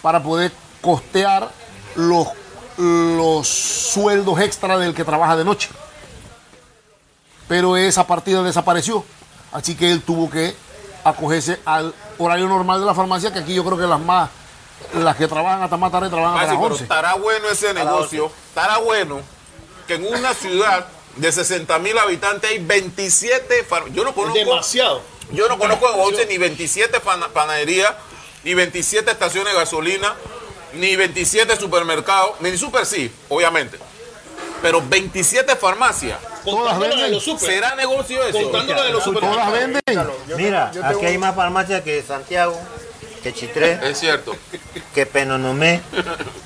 para 0.00 0.22
poder 0.22 0.50
costear 0.80 1.50
los, 1.96 2.28
los 2.78 3.46
sueldos 3.46 4.40
extra 4.40 4.78
del 4.78 4.94
que 4.94 5.04
trabaja 5.04 5.36
de 5.36 5.44
noche. 5.44 5.68
Pero 7.48 7.76
esa 7.76 8.06
partida 8.06 8.42
desapareció. 8.42 9.04
Así 9.52 9.74
que 9.74 9.92
él 9.92 10.00
tuvo 10.02 10.30
que 10.30 10.56
acogerse 11.08 11.60
al 11.64 11.94
horario 12.18 12.48
normal 12.48 12.80
de 12.80 12.86
la 12.86 12.94
farmacia, 12.94 13.32
que 13.32 13.38
aquí 13.40 13.54
yo 13.54 13.64
creo 13.64 13.78
que 13.78 13.86
las 13.86 14.00
más, 14.00 14.28
las 14.94 15.16
que 15.16 15.28
trabajan 15.28 15.62
hasta 15.62 15.76
más 15.76 15.92
tarde 15.92 16.08
trabajan 16.08 16.36
Ah, 16.38 16.40
hasta 16.42 16.52
sí, 16.52 16.56
las 16.56 16.62
pero 16.62 16.74
11. 16.74 16.82
estará 16.84 17.14
bueno 17.14 17.48
ese 17.48 17.74
negocio. 17.74 18.30
Estará 18.48 18.78
bueno 18.78 19.20
que 19.86 19.94
en 19.94 20.06
una 20.06 20.34
ciudad 20.34 20.86
de 21.16 21.32
60 21.32 21.78
mil 21.78 21.96
habitantes 21.98 22.50
hay 22.50 22.58
27 22.58 23.64
far- 23.64 23.86
Yo 23.92 24.02
no 24.02 24.10
Es 24.10 24.14
conozco. 24.16 24.38
demasiado. 24.38 25.02
Yo 25.32 25.48
no 25.48 25.58
conozco 25.58 25.86
en 25.86 25.92
Agua 25.94 26.04
Dulce 26.06 26.26
ni 26.26 26.38
27 26.38 27.00
pana- 27.00 27.28
panaderías, 27.28 27.92
ni 28.44 28.54
27 28.54 29.10
estaciones 29.10 29.52
de 29.52 29.58
gasolina, 29.58 30.14
ni 30.74 30.94
27 30.96 31.56
supermercados, 31.56 32.32
ni 32.40 32.56
super 32.58 32.84
sí, 32.86 33.10
obviamente. 33.28 33.78
Pero 34.62 34.82
27 34.82 35.56
farmacias. 35.56 36.18
De 36.46 36.88
venden. 36.88 37.12
los 37.12 37.24
super. 37.24 37.48
¿Será 37.50 37.74
negocio 37.74 38.22
eso? 38.24 38.42
Contando 38.42 38.74
la 38.74 38.82
de 38.84 38.92
los 38.92 39.04
super. 39.04 39.20
Todas 39.20 39.52
venden. 39.52 39.82
Mira, 40.36 40.72
aquí 40.84 41.06
hay 41.06 41.18
más 41.18 41.34
farmacias 41.34 41.82
que 41.82 42.02
Santiago, 42.02 42.58
que 43.22 43.32
Chitré, 43.34 43.78
Es 43.82 43.98
cierto. 43.98 44.34
que 44.94 45.06
Penonomé, 45.06 45.80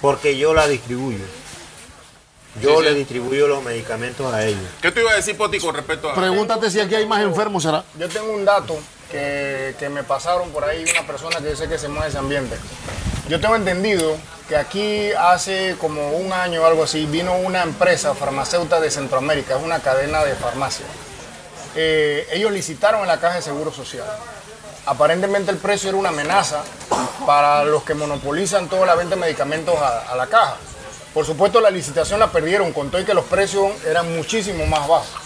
porque 0.00 0.36
yo 0.38 0.54
la 0.54 0.66
distribuyo. 0.66 1.24
Yo 2.60 2.78
Sí, 2.78 2.84
le 2.84 2.90
sí. 2.90 2.96
distribuyo 2.96 3.46
los 3.46 3.62
medicamentos 3.62 4.32
a 4.34 4.44
ellos. 4.44 4.60
¿Qué 4.82 4.90
te 4.90 5.00
iba 5.02 5.12
a 5.12 5.14
decir, 5.14 5.36
Poti, 5.36 5.60
con 5.60 5.72
respecto 5.74 6.10
a.? 6.10 6.14
Pregúntate 6.14 6.68
si 6.70 6.80
aquí 6.80 6.96
hay 6.96 7.06
más 7.06 7.22
enfermos, 7.22 7.62
¿será? 7.62 7.84
Yo 7.96 8.08
tengo 8.08 8.32
un 8.32 8.44
dato 8.44 8.76
que, 9.10 9.76
que 9.78 9.88
me 9.88 10.02
pasaron 10.02 10.50
por 10.50 10.64
ahí 10.64 10.84
una 10.90 11.06
persona 11.06 11.38
que 11.38 11.50
yo 11.50 11.56
sé 11.56 11.68
que 11.68 11.78
se 11.78 11.86
mueve 11.88 12.08
ese 12.08 12.18
ambiente. 12.18 12.56
Yo 13.30 13.38
tengo 13.38 13.54
entendido 13.54 14.16
que 14.48 14.56
aquí 14.56 15.12
hace 15.12 15.76
como 15.78 16.16
un 16.16 16.32
año 16.32 16.62
o 16.62 16.66
algo 16.66 16.82
así 16.82 17.06
vino 17.06 17.36
una 17.36 17.62
empresa 17.62 18.12
farmacéutica 18.12 18.80
de 18.80 18.90
Centroamérica, 18.90 19.56
es 19.56 19.62
una 19.62 19.78
cadena 19.78 20.24
de 20.24 20.34
farmacia. 20.34 20.84
Eh, 21.76 22.26
ellos 22.32 22.50
licitaron 22.50 23.02
en 23.02 23.06
la 23.06 23.20
Caja 23.20 23.36
de 23.36 23.42
Seguro 23.42 23.70
Social. 23.70 24.04
Aparentemente 24.84 25.52
el 25.52 25.58
precio 25.58 25.90
era 25.90 25.98
una 25.98 26.08
amenaza 26.08 26.64
para 27.24 27.62
los 27.64 27.84
que 27.84 27.94
monopolizan 27.94 28.68
toda 28.68 28.84
la 28.84 28.96
venta 28.96 29.14
de 29.14 29.20
medicamentos 29.20 29.76
a, 29.78 30.12
la 30.16 30.26
caja. 30.26 30.56
Por 31.14 31.24
supuesto 31.24 31.60
la 31.60 31.70
licitación 31.70 32.18
la 32.18 32.32
perdieron, 32.32 32.72
con 32.72 32.90
todo 32.90 33.00
y 33.00 33.04
que 33.04 33.14
los 33.14 33.26
precios 33.26 33.70
eran 33.86 34.12
muchísimo 34.16 34.66
más 34.66 34.88
bajos. 34.88 35.22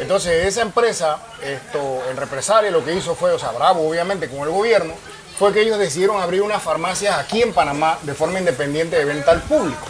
Entonces 0.00 0.46
esa 0.46 0.62
empresa, 0.62 1.18
esto, 1.42 2.04
en 2.08 2.16
represalia, 2.16 2.70
lo 2.70 2.82
que 2.82 2.94
hizo 2.94 3.14
fue, 3.14 3.32
o 3.32 3.38
sea, 3.38 3.50
bravo 3.50 3.86
obviamente 3.86 4.30
con 4.30 4.38
el 4.44 4.48
gobierno, 4.48 4.94
fue 5.38 5.52
que 5.52 5.62
ellos 5.62 5.78
decidieron 5.78 6.20
abrir 6.20 6.42
unas 6.42 6.62
farmacias 6.62 7.18
aquí 7.18 7.42
en 7.42 7.52
Panamá 7.52 7.98
de 8.02 8.14
forma 8.14 8.38
independiente 8.38 8.96
de 8.96 9.04
venta 9.04 9.32
al 9.32 9.42
público. 9.42 9.86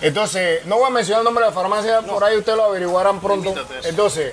Entonces, 0.00 0.64
no 0.66 0.76
voy 0.76 0.86
a 0.86 0.90
mencionar 0.90 1.20
el 1.20 1.24
nombre 1.24 1.44
de 1.44 1.50
la 1.50 1.54
farmacia, 1.54 2.02
por 2.02 2.22
ahí 2.22 2.36
ustedes 2.36 2.56
lo 2.56 2.64
averiguarán 2.64 3.20
pronto. 3.20 3.54
Entonces, 3.84 4.32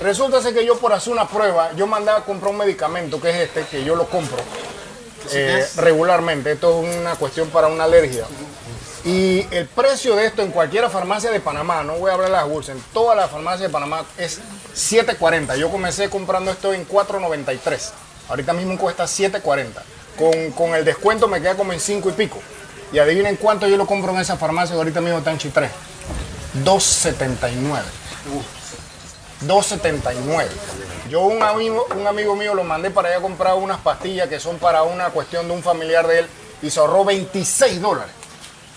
resulta 0.00 0.40
ser 0.40 0.54
que 0.54 0.64
yo 0.64 0.78
por 0.78 0.92
hacer 0.92 1.12
una 1.12 1.26
prueba, 1.26 1.72
yo 1.74 1.86
mandaba 1.86 2.20
a 2.20 2.24
comprar 2.24 2.52
un 2.52 2.58
medicamento 2.58 3.20
que 3.20 3.30
es 3.30 3.36
este, 3.36 3.64
que 3.66 3.84
yo 3.84 3.96
lo 3.96 4.06
compro 4.06 4.38
eh, 5.32 5.66
regularmente. 5.76 6.52
Esto 6.52 6.82
es 6.82 6.96
una 7.00 7.16
cuestión 7.16 7.48
para 7.48 7.66
una 7.66 7.84
alergia. 7.84 8.24
Y 9.04 9.44
el 9.50 9.66
precio 9.66 10.14
de 10.14 10.26
esto 10.26 10.42
en 10.42 10.52
cualquier 10.52 10.88
farmacia 10.88 11.32
de 11.32 11.40
Panamá, 11.40 11.82
no 11.82 11.94
voy 11.94 12.10
a 12.10 12.14
hablar 12.14 12.28
de 12.28 12.36
las 12.36 12.48
bolsas, 12.48 12.76
en 12.76 12.82
todas 12.92 13.16
las 13.16 13.28
farmacias 13.28 13.62
de 13.62 13.68
Panamá 13.68 14.04
es 14.16 14.40
7.40. 14.76 15.56
Yo 15.56 15.68
comencé 15.70 16.08
comprando 16.08 16.52
esto 16.52 16.72
en 16.72 16.86
4.93. 16.86 17.90
Ahorita 18.28 18.52
mismo 18.52 18.76
cuesta 18.78 19.04
7.40. 19.04 19.66
Con, 20.18 20.50
con 20.52 20.74
el 20.74 20.84
descuento 20.84 21.28
me 21.28 21.40
queda 21.40 21.56
como 21.56 21.72
en 21.72 21.80
5 21.80 22.10
y 22.10 22.12
pico. 22.12 22.38
Y 22.92 22.98
adivinen 22.98 23.36
cuánto 23.36 23.66
yo 23.66 23.76
lo 23.76 23.86
compro 23.86 24.12
en 24.12 24.20
esa 24.20 24.36
farmacia 24.36 24.76
ahorita 24.76 25.00
mismo 25.00 25.18
está 25.18 25.30
en 25.30 25.38
Chitré. 25.38 25.70
2.79. 26.64 27.82
2.79. 29.46 30.46
Yo 31.08 31.22
un 31.22 31.42
amigo, 31.42 31.86
un 31.96 32.06
amigo 32.06 32.36
mío 32.36 32.54
lo 32.54 32.64
mandé 32.64 32.90
para 32.90 33.08
allá 33.08 33.18
a 33.18 33.22
comprar 33.22 33.54
unas 33.54 33.80
pastillas 33.80 34.28
que 34.28 34.38
son 34.38 34.58
para 34.58 34.82
una 34.82 35.10
cuestión 35.10 35.48
de 35.48 35.54
un 35.54 35.62
familiar 35.62 36.06
de 36.06 36.20
él 36.20 36.26
y 36.62 36.70
se 36.70 36.78
ahorró 36.80 37.04
26 37.04 37.80
dólares. 37.80 38.14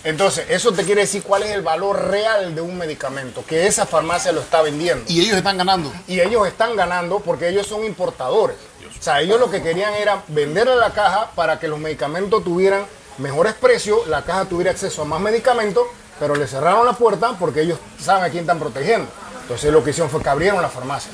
Entonces, 0.03 0.45
eso 0.49 0.71
te 0.71 0.83
quiere 0.83 1.01
decir 1.01 1.23
cuál 1.23 1.43
es 1.43 1.49
el 1.49 1.63
valor 1.63 2.09
real 2.09 2.53
de 2.53 2.61
un 2.61 2.77
medicamento, 2.77 3.43
que 3.43 3.65
esa 3.65 3.87
farmacia 3.87 4.31
lo 4.31 4.41
está 4.41 4.61
vendiendo. 4.61 5.03
Y 5.07 5.19
ellos 5.19 5.35
están 5.35 5.57
ganando. 5.57 5.91
Y 6.07 6.19
ellos 6.19 6.47
están 6.47 6.75
ganando 6.75 7.19
porque 7.19 7.49
ellos 7.49 7.65
son 7.65 7.83
importadores. 7.83 8.55
O 8.99 9.03
sea, 9.05 9.21
ellos 9.21 9.39
lo 9.39 9.51
que 9.51 9.61
querían 9.61 9.93
era 9.93 10.23
venderle 10.27 10.75
la 10.75 10.91
caja 10.91 11.31
para 11.35 11.59
que 11.59 11.67
los 11.67 11.79
medicamentos 11.79 12.43
tuvieran 12.43 12.85
mejores 13.17 13.53
precios, 13.53 14.07
la 14.07 14.23
caja 14.23 14.45
tuviera 14.45 14.71
acceso 14.71 15.01
a 15.01 15.05
más 15.05 15.21
medicamentos, 15.21 15.85
pero 16.19 16.35
le 16.35 16.47
cerraron 16.47 16.85
la 16.85 16.93
puerta 16.93 17.35
porque 17.39 17.61
ellos 17.61 17.79
saben 17.99 18.23
a 18.23 18.29
quién 18.29 18.41
están 18.41 18.59
protegiendo. 18.59 19.07
Entonces 19.41 19.71
lo 19.71 19.83
que 19.83 19.91
hicieron 19.91 20.09
fue 20.09 20.21
que 20.21 20.29
abrieron 20.29 20.61
la 20.61 20.69
farmacia. 20.69 21.11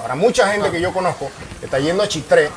Ahora 0.00 0.14
mucha 0.14 0.50
gente 0.52 0.70
que 0.70 0.80
yo 0.80 0.92
conozco 0.92 1.30
está 1.62 1.78
yendo 1.78 2.02
a 2.02 2.08
Chitré 2.08 2.50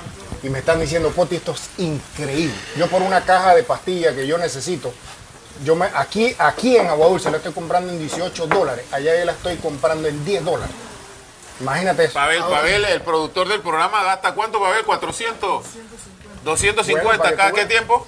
y 0.43 0.49
me 0.49 0.59
están 0.59 0.79
diciendo, 0.79 1.09
Poti, 1.09 1.37
esto 1.37 1.53
es 1.53 1.69
increíble. 1.77 2.55
Yo 2.77 2.87
por 2.87 3.01
una 3.01 3.21
caja 3.21 3.55
de 3.55 3.63
pastillas 3.63 4.13
que 4.13 4.27
yo 4.27 4.37
necesito, 4.37 4.93
yo 5.63 5.75
me, 5.75 5.85
aquí, 5.93 6.35
aquí 6.37 6.75
en 6.75 6.87
Agua 6.87 7.07
Dulce 7.07 7.31
la 7.31 7.37
estoy 7.37 7.53
comprando 7.53 7.91
en 7.91 7.99
18 7.99 8.47
dólares, 8.47 8.85
allá 8.91 9.17
yo 9.17 9.25
la 9.25 9.31
estoy 9.31 9.55
comprando 9.57 10.07
en 10.07 10.25
10 10.25 10.43
dólares. 10.43 10.75
Imagínate 11.59 12.05
eso. 12.05 12.13
Pavel, 12.13 12.43
Pavel, 12.43 12.85
el 12.85 13.01
productor 13.01 13.47
del 13.47 13.61
programa, 13.61 14.03
¿gasta 14.03 14.33
cuánto, 14.33 14.59
Pavel? 14.59 14.83
400, 14.85 15.63
250, 16.43 17.03
Bueno, 17.07 17.17
para 17.23 17.29
que 17.31 17.37
¿cada 17.37 17.49
tú 17.51 17.55
qué 17.55 17.65
tiempo? 17.65 18.07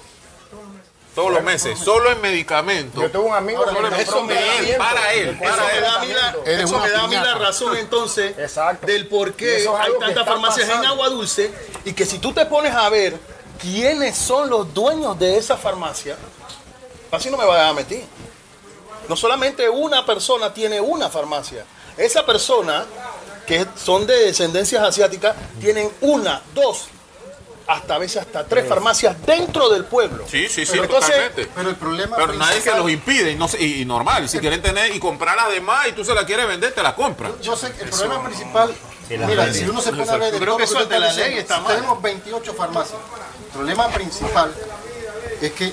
Todos 1.14 1.32
los 1.32 1.42
meses, 1.42 1.76
solo 1.78 2.12
en 2.12 2.20
medicamentos. 2.20 3.02
Yo 3.02 3.10
tengo 3.10 3.24
un 3.26 3.34
amigo 3.34 3.64
Ahora, 3.64 3.88
que 3.88 3.96
me 3.96 4.02
eso 4.02 4.22
me 4.22 4.34
da 4.34 4.40
medicamentos. 4.40 4.86
para 4.86 5.12
él, 5.14 5.28
Eso 5.30 5.38
para 5.40 5.52
Eso 5.52 5.64
me 5.66 5.76
él. 5.78 5.82
da 5.82 5.94
a 5.94 5.98
mí 6.00 6.12
la, 6.12 6.36
eso 6.62 6.78
me 6.78 6.90
da 6.90 7.02
a 7.02 7.08
mí 7.08 7.14
la 7.16 7.34
razón 7.34 7.76
entonces 7.76 8.38
Exacto. 8.38 8.86
del 8.86 9.08
por 9.08 9.32
qué 9.32 9.56
es 9.62 9.66
hay 9.66 9.92
tantas 9.98 10.24
farmacias 10.24 10.68
en 10.68 10.84
agua 10.84 11.08
dulce 11.08 11.52
y 11.84 11.92
que 11.92 12.06
si 12.06 12.18
tú 12.20 12.32
te 12.32 12.46
pones 12.46 12.72
a 12.72 12.88
ver 12.88 13.18
quiénes 13.60 14.16
son 14.16 14.48
los 14.48 14.72
dueños 14.72 15.18
de 15.18 15.36
esa 15.38 15.56
farmacia, 15.56 16.16
así 17.10 17.30
no 17.30 17.36
me 17.36 17.46
vayas 17.46 17.70
a 17.70 17.74
meter. 17.74 18.04
No 19.08 19.16
solamente 19.16 19.68
una 19.68 20.06
persona 20.06 20.54
tiene 20.54 20.80
una 20.80 21.08
farmacia. 21.08 21.64
Esa 21.96 22.24
persona, 22.24 22.84
que 23.48 23.66
son 23.82 24.06
de 24.06 24.26
descendencias 24.26 24.82
asiáticas, 24.82 25.34
tienen 25.58 25.90
una, 26.02 26.42
dos, 26.54 26.88
hasta 27.66 27.94
a 27.94 27.98
veces 27.98 28.18
hasta 28.22 28.44
tres 28.44 28.68
farmacias 28.68 29.16
dentro 29.24 29.70
del 29.70 29.86
pueblo. 29.86 30.24
Sí, 30.30 30.48
sí, 30.48 30.66
sí, 30.66 30.72
Pero 30.72 30.84
entonces, 30.84 31.10
totalmente. 31.14 31.50
Pero 31.54 31.70
el 31.70 31.76
problema 31.76 32.16
Pero 32.16 32.32
nadie 32.34 32.60
se 32.60 32.76
los 32.76 32.90
impide 32.90 33.32
y, 33.32 33.36
no 33.36 33.48
y, 33.58 33.82
y 33.82 33.84
normal. 33.86 34.24
Y 34.24 34.28
si 34.28 34.38
quieren 34.38 34.60
tener 34.60 34.94
y 34.94 35.00
comprar 35.00 35.34
las 35.36 35.50
demás 35.50 35.88
y 35.88 35.92
tú 35.92 36.04
se 36.04 36.14
la 36.14 36.26
quieres 36.26 36.46
vender, 36.46 36.72
te 36.72 36.82
la 36.82 36.94
compras. 36.94 37.32
Yo 37.40 37.56
sé 37.56 37.72
que 37.72 37.84
el 37.84 37.90
problema 37.90 38.24
principal, 38.24 38.74
Sí, 39.08 39.16
mira, 39.16 39.50
si 39.54 39.64
uno 39.64 39.80
se 39.80 39.90
pone 39.90 40.10
a 40.10 40.16
ver 40.18 40.34
creo 40.34 40.44
todo 40.44 40.56
que 40.58 40.64
eso 40.64 40.84
de 40.84 41.00
la 41.00 41.06
ley 41.12 41.16
diciendo, 41.16 41.40
está 41.40 41.56
si 41.56 41.62
mal. 41.62 41.74
Tenemos 41.76 42.02
28 42.02 42.54
farmacias. 42.54 43.00
El 43.46 43.52
problema 43.52 43.88
principal 43.88 44.54
es 45.40 45.52
que 45.52 45.72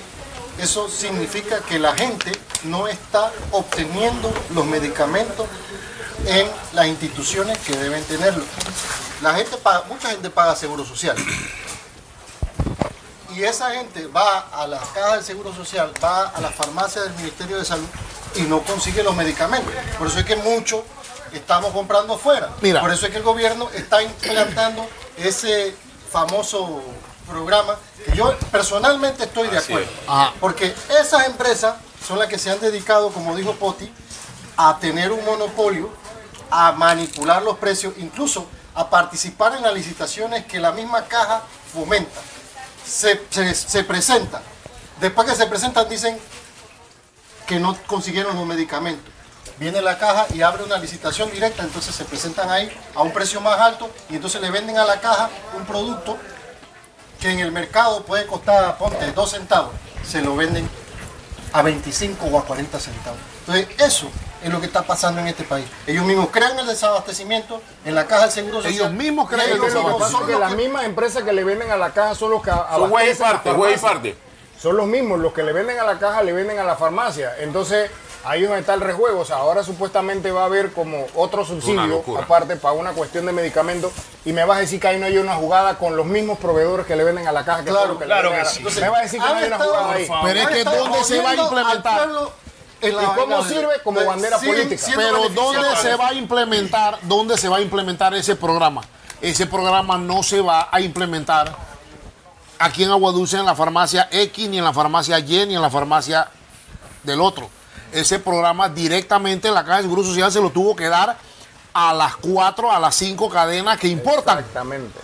eso 0.58 0.88
significa 0.88 1.60
que 1.60 1.78
la 1.78 1.94
gente 1.94 2.32
no 2.64 2.88
está 2.88 3.30
obteniendo 3.50 4.32
los 4.54 4.64
medicamentos 4.64 5.46
en 6.26 6.50
las 6.72 6.86
instituciones 6.86 7.56
que 7.58 7.76
deben 7.76 8.04
tenerlo. 8.04 8.44
La 9.22 9.34
gente 9.34 9.56
paga, 9.56 9.84
mucha 9.88 10.10
gente 10.10 10.28
paga 10.28 10.56
seguro 10.56 10.84
social. 10.84 11.16
Y 13.34 13.42
esa 13.42 13.70
gente 13.72 14.06
va 14.06 14.48
a 14.52 14.66
la 14.66 14.78
caja 14.78 15.16
del 15.16 15.24
seguro 15.24 15.54
social, 15.54 15.92
va 16.02 16.28
a 16.28 16.40
la 16.40 16.50
farmacia 16.50 17.02
del 17.02 17.12
Ministerio 17.14 17.58
de 17.58 17.64
Salud 17.64 17.86
y 18.34 18.42
no 18.42 18.62
consigue 18.62 19.02
los 19.02 19.14
medicamentos. 19.14 19.72
Por 19.98 20.08
eso 20.08 20.18
es 20.18 20.24
que 20.24 20.36
muchos 20.36 20.82
estamos 21.32 21.72
comprando 21.72 22.18
fuera. 22.18 22.50
Mira. 22.60 22.80
Por 22.80 22.90
eso 22.90 23.06
es 23.06 23.12
que 23.12 23.18
el 23.18 23.24
gobierno 23.24 23.68
está 23.74 24.02
implantando 24.02 24.86
ese 25.16 25.74
famoso 26.10 26.82
programa 27.28 27.76
que 28.04 28.16
yo 28.16 28.34
personalmente 28.50 29.24
estoy 29.24 29.48
de 29.48 29.58
acuerdo. 29.58 29.88
Ajá. 30.06 30.32
Porque 30.40 30.74
esas 31.00 31.26
empresas 31.26 31.74
son 32.06 32.18
las 32.18 32.28
que 32.28 32.38
se 32.38 32.50
han 32.50 32.60
dedicado, 32.60 33.10
como 33.10 33.36
dijo 33.36 33.52
Poti, 33.54 33.92
a 34.56 34.78
tener 34.78 35.12
un 35.12 35.24
monopolio, 35.24 35.90
a 36.50 36.72
manipular 36.72 37.42
los 37.42 37.58
precios, 37.58 37.94
incluso 37.98 38.46
a 38.74 38.88
participar 38.90 39.54
en 39.56 39.62
las 39.62 39.74
licitaciones 39.74 40.44
que 40.46 40.60
la 40.60 40.72
misma 40.72 41.04
caja 41.04 41.42
fomenta. 41.72 42.20
Se, 42.84 43.22
se, 43.30 43.54
se 43.54 43.84
presentan. 43.84 44.42
Después 45.00 45.28
que 45.28 45.34
se 45.34 45.46
presentan 45.46 45.88
dicen 45.88 46.18
que 47.46 47.58
no 47.58 47.76
consiguieron 47.86 48.36
los 48.36 48.46
medicamentos. 48.46 49.12
Viene 49.58 49.80
la 49.80 49.98
caja 49.98 50.26
y 50.34 50.42
abre 50.42 50.64
una 50.64 50.76
licitación 50.76 51.30
directa, 51.30 51.62
entonces 51.62 51.94
se 51.94 52.04
presentan 52.04 52.50
ahí 52.50 52.70
a 52.94 53.02
un 53.02 53.12
precio 53.12 53.40
más 53.40 53.58
alto 53.58 53.90
y 54.10 54.16
entonces 54.16 54.40
le 54.42 54.50
venden 54.50 54.76
a 54.76 54.84
la 54.84 55.00
caja 55.00 55.30
un 55.56 55.64
producto 55.64 56.18
que 57.20 57.30
en 57.30 57.38
el 57.40 57.52
mercado 57.52 58.04
puede 58.04 58.26
costar, 58.26 58.76
ponte, 58.76 59.10
2 59.12 59.30
centavos, 59.30 59.72
se 60.06 60.20
lo 60.20 60.36
venden 60.36 60.68
a 61.52 61.62
25 61.62 62.26
o 62.26 62.38
a 62.38 62.44
40 62.44 62.78
centavos. 62.78 63.18
Entonces, 63.40 63.68
eso 63.78 64.10
es 64.46 64.52
lo 64.52 64.60
que 64.60 64.66
está 64.66 64.82
pasando 64.82 65.20
en 65.20 65.28
este 65.28 65.44
país. 65.44 65.66
Ellos 65.86 66.04
mismos 66.04 66.28
crean 66.30 66.58
el 66.58 66.66
desabastecimiento 66.66 67.60
en 67.84 67.94
la 67.94 68.06
caja 68.06 68.22
del 68.22 68.30
Seguro 68.30 68.56
Social. 68.56 68.72
Ellos 68.74 68.92
mismos 68.92 69.28
crean 69.28 69.50
el 69.50 69.58
Lo 69.58 70.26
que 70.26 70.38
las 70.38 70.54
mismas 70.54 70.84
empresas 70.84 71.22
que 71.22 71.32
le 71.32 71.44
venden 71.44 71.70
a 71.70 71.76
la 71.76 71.90
caja 71.92 72.14
son 72.14 72.30
los 72.30 72.42
que 72.42 72.50
Son 72.50 72.88
güey 72.90 73.14
parte, 73.14 73.52
güey 73.52 73.76
parte. 73.76 74.16
Son 74.60 74.76
los 74.76 74.86
mismos, 74.86 75.18
los 75.20 75.32
que 75.32 75.42
le 75.42 75.52
venden 75.52 75.78
a 75.78 75.84
la 75.84 75.98
caja 75.98 76.22
le 76.22 76.32
venden 76.32 76.58
a 76.58 76.64
la 76.64 76.76
farmacia. 76.76 77.34
Entonces, 77.40 77.90
ahí 78.24 78.42
es 78.42 78.48
donde 78.48 78.60
está 78.60 78.72
el 78.72 78.80
rejuego. 78.80 79.20
O 79.20 79.24
sea, 79.24 79.36
ahora 79.36 79.62
supuestamente 79.62 80.32
va 80.32 80.42
a 80.42 80.44
haber 80.46 80.72
como 80.72 81.06
otro 81.14 81.44
subsidio, 81.44 82.02
aparte, 82.18 82.56
para 82.56 82.72
una 82.72 82.92
cuestión 82.92 83.26
de 83.26 83.32
medicamentos. 83.32 83.92
Y 84.24 84.32
me 84.32 84.44
vas 84.44 84.56
a 84.56 84.60
decir 84.60 84.80
que 84.80 84.88
ahí 84.88 84.98
no 84.98 85.06
hay 85.06 85.18
una 85.18 85.34
jugada 85.34 85.76
con 85.76 85.94
los 85.94 86.06
mismos 86.06 86.38
proveedores 86.38 86.86
que 86.86 86.96
le 86.96 87.04
venden 87.04 87.28
a 87.28 87.32
la 87.32 87.44
caja. 87.44 87.64
Que 87.64 87.70
Claro, 87.70 87.98
que 87.98 88.06
le 88.06 88.06
claro 88.06 88.30
venden 88.30 88.44
que 88.44 88.48
a 88.50 88.62
la- 88.64 88.70
sí. 88.70 88.80
Me 88.80 88.88
vas 88.88 88.98
a 88.98 89.02
decir 89.02 89.20
que 89.20 89.28
no 89.28 89.34
hay 89.34 89.44
una 89.46 89.58
jugada 89.58 89.92
ahí. 89.92 90.08
Pero 90.24 90.40
es 90.40 90.48
que 90.48 90.64
¿dónde 90.64 91.04
se 91.04 91.20
va 91.22 91.30
a 91.30 91.34
implementar? 91.34 92.08
Pueblo 92.80 93.00
en 93.00 93.06
la 93.06 93.12
¿Y 93.12 93.16
cómo 93.16 93.44
sirve? 93.44 93.80
Como 93.82 94.00
de- 94.00 94.06
bandera 94.06 94.38
política. 94.38 94.86
Pero 94.94 95.28
¿dónde 95.30 95.76
se 95.80 95.94
va 95.96 96.08
a 96.08 96.14
implementar? 96.14 96.98
¿Dónde 97.02 97.36
se 97.38 97.48
va 97.48 97.56
a 97.58 97.60
implementar 97.60 98.14
ese 98.14 98.36
programa? 98.36 98.82
Ese 99.20 99.46
programa 99.46 99.96
no 99.96 100.22
se 100.22 100.40
va 100.40 100.68
a 100.70 100.80
implementar 100.80 101.56
aquí 102.58 102.84
en 102.84 102.90
Aguadulce 102.90 103.38
en 103.38 103.46
la 103.46 103.54
farmacia 103.54 104.08
X, 104.10 104.48
ni 104.48 104.58
en 104.58 104.64
la 104.64 104.72
farmacia 104.72 105.18
Y, 105.18 105.46
ni 105.46 105.54
en 105.56 105.62
la 105.62 105.70
farmacia 105.70 106.28
del 107.02 107.20
otro. 107.20 107.48
Ese 107.92 108.18
programa 108.18 108.68
directamente 108.68 109.50
la 109.50 109.64
Caja 109.64 109.76
de 109.76 109.82
Seguro 109.84 110.02
Social 110.04 110.30
se 110.30 110.40
lo 110.40 110.50
tuvo 110.50 110.76
que 110.76 110.88
dar 110.88 111.16
a 111.72 111.94
las 111.94 112.16
cuatro, 112.16 112.70
a 112.70 112.80
las 112.80 112.94
cinco 112.94 113.28
cadenas 113.28 113.78
que 113.78 113.88
importan. 113.88 114.38
Exactamente. 114.38 114.98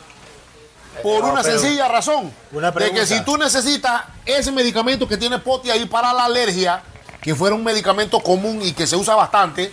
Por 1.03 1.25
una 1.25 1.43
sencilla 1.43 1.89
razón. 1.89 2.33
Una 2.53 2.71
de 2.71 2.91
que 2.91 3.07
si 3.07 3.23
tú 3.23 3.37
necesitas 3.39 4.03
ese 4.27 4.53
medicamento 4.53 5.09
que 5.09 5.17
tiene 5.17 5.39
Poti 5.39 5.71
ahí 5.71 5.87
para 5.87 6.13
la 6.13 6.27
alergia, 6.27 6.83
que 7.23 7.37
fuera 7.37 7.55
un 7.55 7.63
medicamento 7.63 8.21
común 8.21 8.61
y 8.63 8.73
que 8.73 8.87
se 8.87 8.97
usa 8.97 9.15
bastante, 9.15 9.71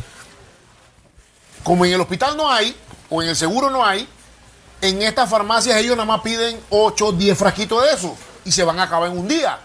como 1.63 1.83
en 1.83 1.93
el 1.93 1.99
hospital 1.99 2.37
no 2.37 2.49
hay, 2.49 2.75
o 3.09 3.21
en 3.23 3.29
el 3.29 3.35
seguro 3.35 3.71
no 3.71 3.83
hay, 3.83 4.07
en 4.81 5.01
estas 5.01 5.29
farmacias 5.29 5.75
ellos 5.77 5.97
nada 5.97 6.05
más 6.05 6.21
piden 6.21 6.59
8, 6.69 7.11
10 7.11 7.37
frasquitos 7.37 7.83
de 7.83 7.91
eso 7.91 8.15
y 8.45 8.51
se 8.51 8.63
van 8.63 8.79
a 8.79 8.83
acabar 8.83 9.09
en 9.09 9.17
un 9.17 9.27
día. 9.27 9.59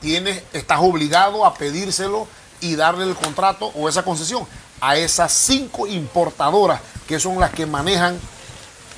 Tienes, 0.00 0.44
estás 0.52 0.78
obligado 0.80 1.44
a 1.44 1.54
pedírselo 1.54 2.26
y 2.60 2.76
darle 2.76 3.04
el 3.04 3.16
contrato 3.16 3.66
o 3.74 3.88
esa 3.88 4.04
concesión 4.04 4.46
a 4.80 4.96
esas 4.96 5.32
cinco 5.32 5.86
importadoras 5.86 6.80
que 7.06 7.18
son 7.18 7.38
las 7.38 7.50
que 7.50 7.66
manejan 7.66 8.18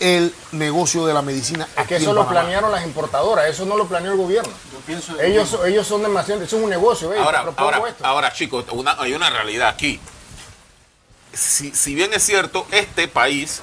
el 0.01 0.35
negocio 0.53 1.07
de 1.07 1.15
la 1.15 1.23
medicina. 1.23 1.67
Es 1.77 1.87
que 1.87 1.95
aquí 1.95 2.05
eso 2.05 2.11
en 2.11 2.17
lo 2.17 2.29
planearon 2.29 2.71
las 2.73 2.85
importadoras, 2.85 3.47
eso 3.49 3.65
no 3.65 3.77
lo 3.77 3.87
planeó 3.87 4.13
el 4.13 4.19
gobierno. 4.19 4.53
Yo 4.73 4.79
pienso- 4.87 5.21
Ellos, 5.21 5.57
ellos 5.67 5.87
son 5.87 6.03
demasiado, 6.03 6.43
eso 6.43 6.57
es 6.57 6.63
un 6.63 6.71
negocio. 6.71 7.13
Ahora, 7.23 7.45
ahora, 7.57 7.83
esto. 7.89 8.05
ahora, 8.07 8.33
chicos, 8.33 8.65
una- 8.73 8.97
hay 9.01 9.15
una 9.15 9.31
realidad 9.31 9.69
aquí. 9.69 10.01
Si, 11.33 11.75
si 11.75 11.95
bien 11.95 12.13
es 12.13 12.23
cierto, 12.23 12.67
este 12.71 13.09
país, 13.09 13.61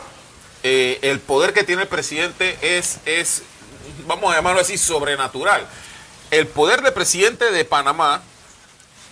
eh, 0.64 1.00
el 1.04 1.20
poder 1.20 1.54
que 1.54 1.64
tiene 1.64 1.84
el 1.84 1.88
presidente 1.88 2.58
es, 2.62 2.98
es, 3.06 3.44
vamos 4.06 4.32
a 4.32 4.36
llamarlo 4.36 4.60
así, 4.62 4.78
sobrenatural. 4.78 5.66
El 6.32 6.48
poder 6.48 6.82
del 6.82 6.94
presidente 6.94 7.52
de 7.52 7.66
Panamá 7.66 8.22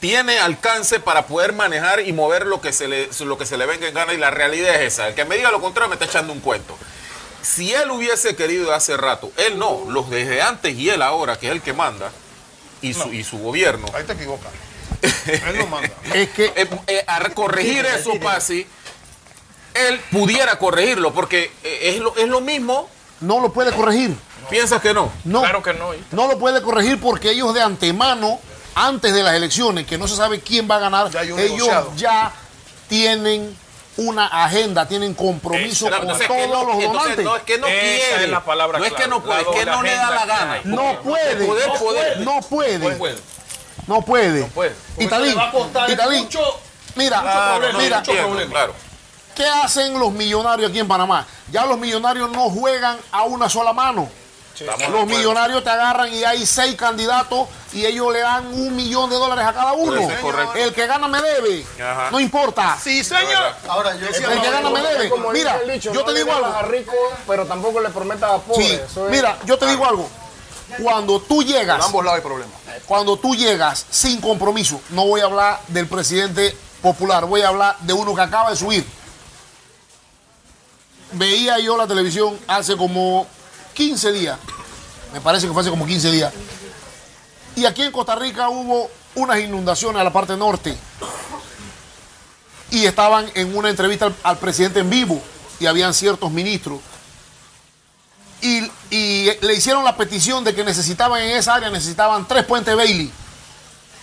tiene 0.02 0.40
alcance 0.40 1.00
para 1.00 1.28
poder 1.28 1.52
manejar 1.54 2.02
y 2.02 2.14
mover 2.14 2.46
lo 2.46 2.62
que 2.62 2.72
se 2.72 2.88
le, 2.88 3.10
lo 3.26 3.38
que 3.38 3.46
se 3.46 3.58
le 3.58 3.66
venga 3.66 3.88
en 3.88 3.94
gana 3.94 4.14
y 4.14 4.18
la 4.18 4.32
realidad 4.32 4.76
es 4.76 4.94
esa. 4.94 5.08
El 5.10 5.16
que 5.16 5.26
me 5.26 5.36
diga 5.36 5.52
lo 5.52 5.60
contrario 5.62 5.90
me 5.90 5.96
está 5.96 6.06
echando 6.06 6.32
un 6.34 6.40
cuento. 6.40 6.78
Si 7.41 7.74
él 7.74 7.90
hubiese 7.91 8.36
querido 8.36 8.74
hace 8.74 8.98
rato, 8.98 9.32
él 9.38 9.57
no, 9.57 9.84
los 9.88 10.10
desde 10.10 10.41
antes 10.41 10.76
y 10.76 10.90
él 10.90 11.02
ahora, 11.02 11.38
que 11.40 11.48
es 11.48 11.52
el 11.53 11.61
que 11.61 11.74
manda, 11.74 12.11
y 12.82 12.94
su, 12.94 13.14
y 13.14 13.24
su 13.24 13.38
gobierno, 13.40 13.88
Ahí 13.94 14.03
te 14.03 14.14
equivocas. 14.14 14.52
Él 15.28 15.57
no 15.57 15.68
manda. 15.68 15.90
Es 16.14 16.30
que 16.30 16.45
eh, 16.56 16.68
eh, 16.88 17.03
a 17.07 17.20
corregir 17.30 17.86
eso, 17.86 18.20
Pasi, 18.22 18.66
él 19.74 19.99
pudiera 20.11 20.57
corregirlo, 20.60 21.14
porque 21.14 21.52
eh, 21.64 21.91
es 21.94 21.99
lo, 21.99 22.16
es 22.18 22.28
lo 22.28 22.41
mismo. 22.41 22.90
no 23.22 23.40
lo 23.40 23.53
puede 23.53 23.72
corregir. 23.72 24.14
¿Piensas 24.49 24.82
que 24.82 24.94
no? 24.94 25.11
No, 25.24 25.41
Claro 25.41 25.61
que 25.64 25.74
no. 25.74 25.91
no 26.11 26.28
lo 26.28 26.40
puede 26.40 26.61
corregir 26.61 26.99
porque 26.99 27.32
ellos 27.32 27.53
de 27.53 27.61
antemano, 27.61 28.40
antes 28.76 29.14
de 29.14 29.24
las 29.24 29.36
elecciones, 29.36 29.86
que 29.86 29.98
no 29.98 30.07
se 30.07 30.16
sabe 30.16 30.41
quién 30.41 30.70
va 30.70 30.78
a 30.78 30.80
ganar, 30.80 31.10
Ya 31.11 31.22
ellos 31.22 31.38
negociado. 31.38 31.94
ya 31.95 32.34
tienen 32.88 33.56
una 34.00 34.28
agenda, 34.28 34.88
tienen 34.88 35.14
compromiso 35.14 35.88
Claro, 35.88 36.08
con 36.08 36.18
todos 36.28 36.48
no, 36.50 36.64
los 36.66 36.82
donantes. 36.82 37.26
no 37.26 37.36
es 37.36 37.44
que 37.44 37.58
no 37.58 37.68
quiere. 37.68 38.24
es 38.24 38.30
la 38.30 38.44
palabra 38.44 38.80
no 38.80 38.86
es 38.86 38.94
que 38.94 39.08
no 39.08 39.22
puede, 39.24 39.42
es 39.42 39.48
que 39.48 39.66
no 39.66 39.82
le 39.84 39.96
da 39.96 40.10
la 40.12 40.26
gana. 40.26 40.62
No 40.64 41.02
puede, 41.02 41.36
no 41.46 41.54
puede, 41.80 42.16
No 42.18 42.42
puede. 42.42 43.20
no 43.88 44.02
puede. 44.02 44.50
Italín, 44.98 45.36
mira, 46.96 47.22
Claro, 47.22 47.78
mira, 47.78 47.98
entiendo, 47.98 48.48
claro. 48.50 48.74
¿qué 49.36 49.46
hacen 49.46 49.98
los 50.00 50.12
millonarios 50.12 50.70
aquí 50.70 50.80
en 50.80 50.88
Panamá? 50.88 51.26
Ya 51.52 51.66
los 51.66 51.78
millonarios 51.78 52.30
no 52.32 52.50
juegan 52.50 52.98
a 53.12 53.24
una 53.24 53.50
sola 53.50 53.74
mano. 53.74 54.10
Los 54.91 55.06
millonarios 55.06 55.64
te 55.64 55.69
agarran 55.69 56.14
y 56.14 56.23
hay 56.23 56.45
seis 56.45 56.76
candidatos 56.76 57.48
y 57.72 57.86
ellos 57.86 58.11
le 58.11 58.19
dan 58.19 58.48
un 58.48 58.76
millón 58.76 59.10
de 59.10 59.15
dólares 59.15 59.45
a 59.45 59.53
cada 59.53 59.73
uno. 59.73 59.95
Es. 60.02 60.19
El 60.56 60.73
que 60.73 60.88
gana 60.88 61.07
me 61.07 61.22
debe. 61.22 61.65
Ajá. 61.81 62.10
No 62.11 62.19
importa. 62.19 62.77
Sí, 62.81 63.03
señor. 63.03 63.56
Ahora, 63.68 63.95
yo 63.95 64.07
El 64.07 64.41
que 64.41 64.49
gana 64.52 64.69
me 64.69 64.81
debe. 64.81 65.11
Mira, 65.34 65.60
dicho, 65.72 65.94
yo 65.94 66.02
no 66.02 66.06
te 66.06 66.14
digo 66.18 66.31
a 66.31 66.38
algo. 66.60 66.61
rico, 66.72 66.94
pero 67.27 67.45
tampoco 67.45 67.80
le 67.80 67.90
prometas 67.90 68.31
a 68.31 68.38
pobre. 68.40 68.65
Sí, 68.65 68.73
es- 68.73 68.98
mira, 69.10 69.38
yo 69.45 69.57
te 69.57 69.65
digo 69.68 69.86
algo. 69.86 70.10
Cuando 70.84 71.19
tú 71.19 71.38
Por 71.38 71.45
llegas, 71.45 71.84
ambos 71.84 72.03
lados 72.06 72.18
hay 72.18 72.23
problemas. 72.23 72.56
cuando 72.86 73.18
tú 73.18 73.36
llegas 73.36 73.86
sin 73.90 74.22
compromiso, 74.22 74.80
no 74.90 75.06
voy 75.07 75.22
a 75.22 75.26
hablar 75.26 75.60
del 75.68 75.88
presidente 75.88 76.56
popular, 76.81 77.26
voy 77.26 77.41
a 77.41 77.48
hablar 77.48 77.76
de 77.80 77.94
uno 77.94 78.14
que 78.14 78.22
acaba 78.22 78.52
de 78.52 78.56
subir. 78.56 78.86
Veía 81.11 81.57
yo 81.57 81.76
la 81.76 81.88
televisión 81.88 82.38
hace 82.48 82.77
como 82.77 83.26
15 83.80 84.12
días, 84.12 84.38
me 85.14 85.22
parece 85.22 85.48
que 85.48 85.54
fue 85.54 85.62
hace 85.62 85.70
como 85.70 85.86
15 85.86 86.12
días, 86.12 86.34
y 87.56 87.66
aquí 87.66 87.82
en 87.82 87.94
Costa 87.94 88.14
Rica 88.14 88.50
hubo 88.50 88.92
unas 89.16 89.40
inundaciones 89.40 90.02
a 90.02 90.04
la 90.04 90.12
parte 90.12 90.36
norte, 90.36 90.76
y 92.72 92.86
estaban 92.86 93.32
en 93.36 93.56
una 93.56 93.70
entrevista 93.70 94.12
al, 94.22 94.38
presidente 94.38 94.82
en 94.82 94.90
vivo, 94.90 95.24
y 95.62 95.66
habían 95.66 95.94
ciertos 95.94 96.30
ministros, 96.30 96.82
y, 98.42 98.70
y 98.90 99.30
le 99.40 99.54
hicieron 99.54 99.86
la 99.86 99.96
petición 99.96 100.44
de 100.44 100.54
que 100.54 100.66
necesitaban 100.66 101.22
en 101.22 101.38
esa 101.38 101.56
área, 101.56 101.70
necesitaban 101.70 102.28
tres 102.28 102.44
puentes 102.44 102.76
Bailey, 102.76 103.10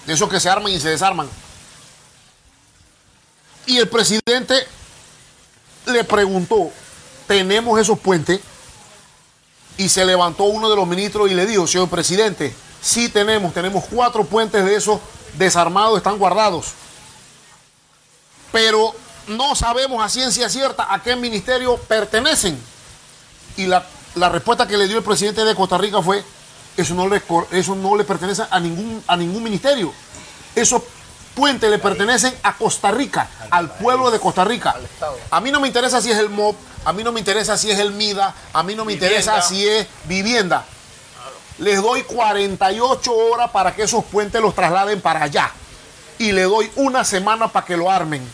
de 0.07 0.13
esos 0.15 0.31
que 0.31 0.41
se 0.41 0.49
arman 0.49 0.73
y 0.73 0.81
se 0.81 0.89
desarman. 0.89 1.29
Y 3.67 3.77
el 3.77 3.91
presidente 3.91 4.67
le 5.85 6.03
preguntó, 6.03 6.71
¿tenemos 7.27 7.79
esos 7.79 7.99
puentes? 7.99 8.41
Y 9.79 9.89
se 9.89 10.05
levantó 10.05 10.45
uno 10.45 10.71
de 10.71 10.77
los 10.77 10.87
ministros 10.87 11.31
y 11.31 11.35
le 11.35 11.47
dijo, 11.47 11.67
señor 11.67 11.89
presidente, 11.89 12.55
sí 12.81 13.09
tenemos, 13.09 13.53
tenemos 13.53 13.85
cuatro 13.85 14.25
puentes 14.25 14.65
de 14.65 14.75
esos 14.75 15.01
desarmados, 15.37 15.99
están 15.99 16.19
guardados. 16.19 16.73
Pero 18.53 18.95
no 19.29 19.55
sabemos 19.55 20.03
a 20.03 20.09
ciencia 20.09 20.49
cierta 20.49 20.93
a 20.93 21.03
qué 21.03 21.17
ministerio 21.17 21.77
pertenecen. 21.77 22.59
Y 23.57 23.67
la, 23.67 23.87
la 24.15 24.29
respuesta 24.29 24.67
que 24.67 24.77
le 24.77 24.89
dio 24.89 24.99
el 24.99 25.05
presidente 25.05 25.45
de 25.45 25.55
Costa 25.55 25.79
Rica 25.79 26.01
fue, 26.01 26.25
eso 26.77 26.95
no 26.95 27.09
le, 27.09 27.23
eso 27.53 27.75
no 27.75 27.97
le 27.97 28.05
pertenece 28.05 28.43
a 28.51 28.61
ningún, 28.61 29.03
a 29.07 29.17
ningún 29.17 29.43
ministerio. 29.43 29.93
Eso 30.55 30.83
puentes 31.37 31.71
le 31.71 31.79
pertenecen 31.79 32.35
a 32.43 32.57
Costa 32.57 32.91
Rica, 32.91 33.29
al 33.51 33.71
pueblo 33.71 34.11
de 34.11 34.19
Costa 34.19 34.43
Rica. 34.43 34.75
A 35.31 35.41
mí 35.41 35.53
no 35.53 35.61
me 35.61 35.69
interesa 35.69 36.01
si 36.01 36.11
es 36.11 36.19
el 36.19 36.31
MOB, 36.31 36.57
a 36.85 36.93
mí 36.93 37.05
no 37.05 37.13
me 37.13 37.21
interesa 37.21 37.57
si 37.59 37.71
es 37.71 37.79
el 37.79 37.93
MIDA, 37.93 38.35
a 38.53 38.63
mí 38.63 38.75
no 38.75 38.85
me 38.85 38.95
interesa 38.95 39.41
si 39.43 39.69
es 39.69 39.87
vivienda. 40.05 40.65
Les 41.59 41.81
doy 41.81 42.03
48 42.03 43.15
horas 43.15 43.51
para 43.51 43.75
que 43.75 43.83
esos 43.83 44.05
puentes 44.05 44.41
los 44.41 44.55
trasladen 44.55 45.01
para 45.01 45.23
allá. 45.23 45.53
Y 46.19 46.33
le 46.33 46.45
doy 46.45 46.71
una 46.77 47.05
semana 47.05 47.49
para 47.49 47.67
que 47.67 47.77
lo 47.77 47.91
armen. 47.91 48.27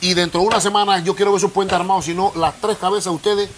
Y 0.00 0.14
dentro 0.14 0.42
de 0.42 0.46
una 0.46 0.60
semana 0.60 0.98
yo 1.00 1.16
quiero 1.16 1.32
ver 1.32 1.38
esos 1.38 1.50
puentes 1.50 1.74
armados, 1.74 2.04
si 2.04 2.14
no, 2.14 2.32
las 2.36 2.54
tres 2.60 2.76
cabezas 2.76 3.04
de 3.04 3.10
ustedes 3.10 3.50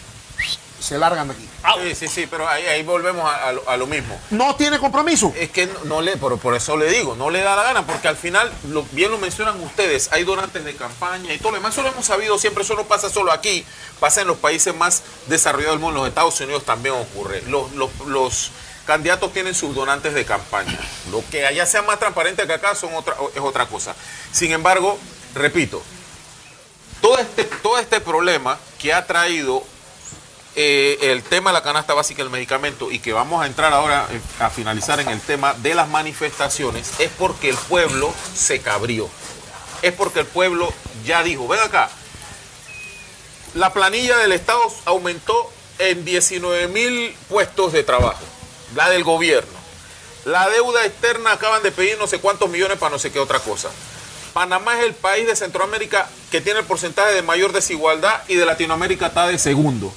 se 0.81 0.99
largan 0.99 1.29
de 1.29 1.35
aquí. 1.35 1.49
Sí, 1.83 1.95
sí, 1.95 2.09
sí, 2.09 2.27
pero 2.31 2.49
ahí, 2.49 2.65
ahí 2.67 2.83
volvemos 2.83 3.25
a, 3.25 3.49
a 3.49 3.53
lo, 3.53 3.69
a 3.69 3.77
lo 3.77 3.87
mismo. 3.87 4.19
No 4.31 4.55
tiene 4.57 4.79
compromiso. 4.79 5.33
Es 5.37 5.51
que 5.51 5.67
no, 5.67 5.85
no 5.85 6.01
le, 6.03 6.17
por, 6.17 6.39
por 6.39 6.55
eso 6.55 6.77
le 6.77 6.91
digo, 6.91 7.15
no 7.17 7.31
le 7.31 7.41
da 7.43 7.55
la 7.57 7.63
gana, 7.63 7.87
porque 7.87 8.09
al 8.09 8.17
final, 8.17 8.51
lo- 8.69 8.85
bien 8.93 9.11
lo 9.11 9.19
mencionan 9.19 9.61
ustedes, 9.63 10.09
hay 10.13 10.25
donantes 10.25 10.65
de 10.65 10.75
campaña 10.75 11.33
y 11.33 11.39
todo 11.39 11.51
lo 11.53 11.59
demás, 11.59 11.75
eso 11.75 11.83
lo 11.83 11.91
hemos 11.91 12.07
sabido 12.07 12.39
siempre, 12.39 12.65
eso 12.65 12.75
no 12.75 12.85
pasa 12.85 13.11
solo 13.11 13.31
aquí, 13.33 13.65
pasa 14.01 14.23
en 14.23 14.27
los 14.29 14.39
países 14.39 14.75
más 14.75 15.03
desarrollados 15.27 15.75
del 15.77 15.81
mundo, 15.81 15.99
en 15.99 16.03
los 16.05 16.09
Estados 16.09 16.41
Unidos 16.41 16.65
también 16.65 16.95
ocurre. 16.95 17.43
Los, 17.49 17.71
los, 17.73 17.91
los 18.07 18.51
candidatos 18.87 19.33
tienen 19.33 19.55
sus 19.55 19.75
donantes 19.75 20.15
de 20.15 20.25
campaña. 20.25 20.79
Lo 21.13 21.23
que 21.31 21.47
allá 21.47 21.67
sea 21.67 21.83
más 21.83 21.99
transparente 21.99 22.47
que 22.47 22.53
acá 22.55 22.75
son 22.75 22.95
otra, 22.95 23.15
es 23.35 23.41
otra 23.41 23.67
cosa. 23.67 23.95
Sin 24.33 24.51
embargo, 24.53 24.99
repito, 25.35 25.83
todo 27.01 27.19
este, 27.19 27.45
todo 27.45 27.79
este 27.79 28.01
problema 28.01 28.59
que 28.79 28.93
ha 28.93 29.07
traído 29.07 29.63
eh, 30.57 30.99
el 31.03 31.23
tema 31.23 31.51
de 31.51 31.55
la 31.55 31.63
canasta 31.63 31.95
básica 31.95 32.23
del 32.23 32.31
medicamento 32.31 32.91
y 32.91 32.99
que 32.99 33.13
vamos 33.13 33.43
a 33.43 33.47
entrar 33.47 33.73
ahora 33.73 34.09
eh, 34.11 34.21
a 34.41 34.51
finalizar 34.51 34.99
en 34.99 35.09
el 35.09 35.21
tema 35.21 35.55
de 35.55 35.75
las 35.75 35.89
manifestaciones 35.89 36.93
es 36.99 37.11
porque 37.19 37.51
el 37.51 37.57
pueblo 37.57 38.13
se 38.35 38.61
cabrió. 38.61 39.09
Es 39.83 39.93
porque 39.93 40.21
el 40.21 40.27
pueblo 40.27 40.73
ya 41.05 41.23
dijo, 41.23 41.47
ven 41.47 41.61
acá, 41.61 41.89
la 43.55 43.73
planilla 43.73 44.17
del 44.19 44.33
Estado 44.33 44.61
aumentó 44.85 45.51
en 45.79 46.05
19 46.05 46.69
mil 46.69 47.17
puestos 47.29 47.73
de 47.73 47.83
trabajo, 47.83 48.25
la 48.75 48.91
del 48.91 49.05
gobierno. 49.05 49.59
La 50.25 50.49
deuda 50.51 50.85
externa 50.85 51.33
acaban 51.33 51.63
de 51.63 51.73
pedir 51.73 51.97
no 51.99 52.07
sé 52.07 52.21
cuántos 52.21 52.51
millones 52.51 52.77
para 52.79 52.91
no 52.91 52.99
sé 52.99 53.11
qué 53.11 53.19
otra 53.19 53.39
cosa. 53.39 53.71
Panamá 54.33 54.79
es 54.79 54.85
el 54.85 54.95
país 54.95 55.27
de 55.27 55.35
Centroamérica 55.35 56.09
que 56.31 56.41
tiene 56.41 56.61
el 56.61 56.67
porcentaje 56.67 57.13
de 57.15 57.23
mayor 57.23 57.53
desigualdad 57.53 58.23
y 58.29 58.35
de 58.35 58.45
Latinoamérica 58.47 59.07
está 59.07 59.27
de 59.27 59.39
segundo. 59.39 59.93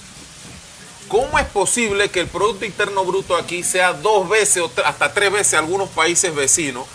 ¿Cómo 1.13 1.37
es 1.37 1.45
posible 1.45 2.09
que 2.09 2.21
el 2.21 2.27
Producto 2.27 2.65
Interno 2.65 3.05
Bruto 3.05 3.35
aquí 3.35 3.61
sea 3.61 3.93
dos 3.93 4.27
veces 4.27 4.63
o 4.63 4.71
hasta 4.83 5.13
tres 5.13 5.31
veces 5.31 5.53
algunos 5.53 5.89
países 5.89 6.33
vecinos 6.33 6.87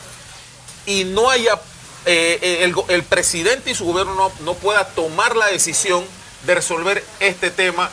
y 0.86 1.04
no 1.04 1.30
haya, 1.30 1.54
eh, 2.04 2.36
eh, 2.42 2.72
el, 2.88 3.04
presidente 3.04 3.70
y 3.70 3.76
su 3.76 3.84
gobierno 3.84 4.16
no, 4.16 4.32
no 4.40 4.54
pueda 4.54 4.88
tomar 4.88 5.36
la 5.36 5.46
decisión 5.46 6.04
de 6.46 6.56
resolver 6.56 7.04
este 7.20 7.52
tema? 7.52 7.90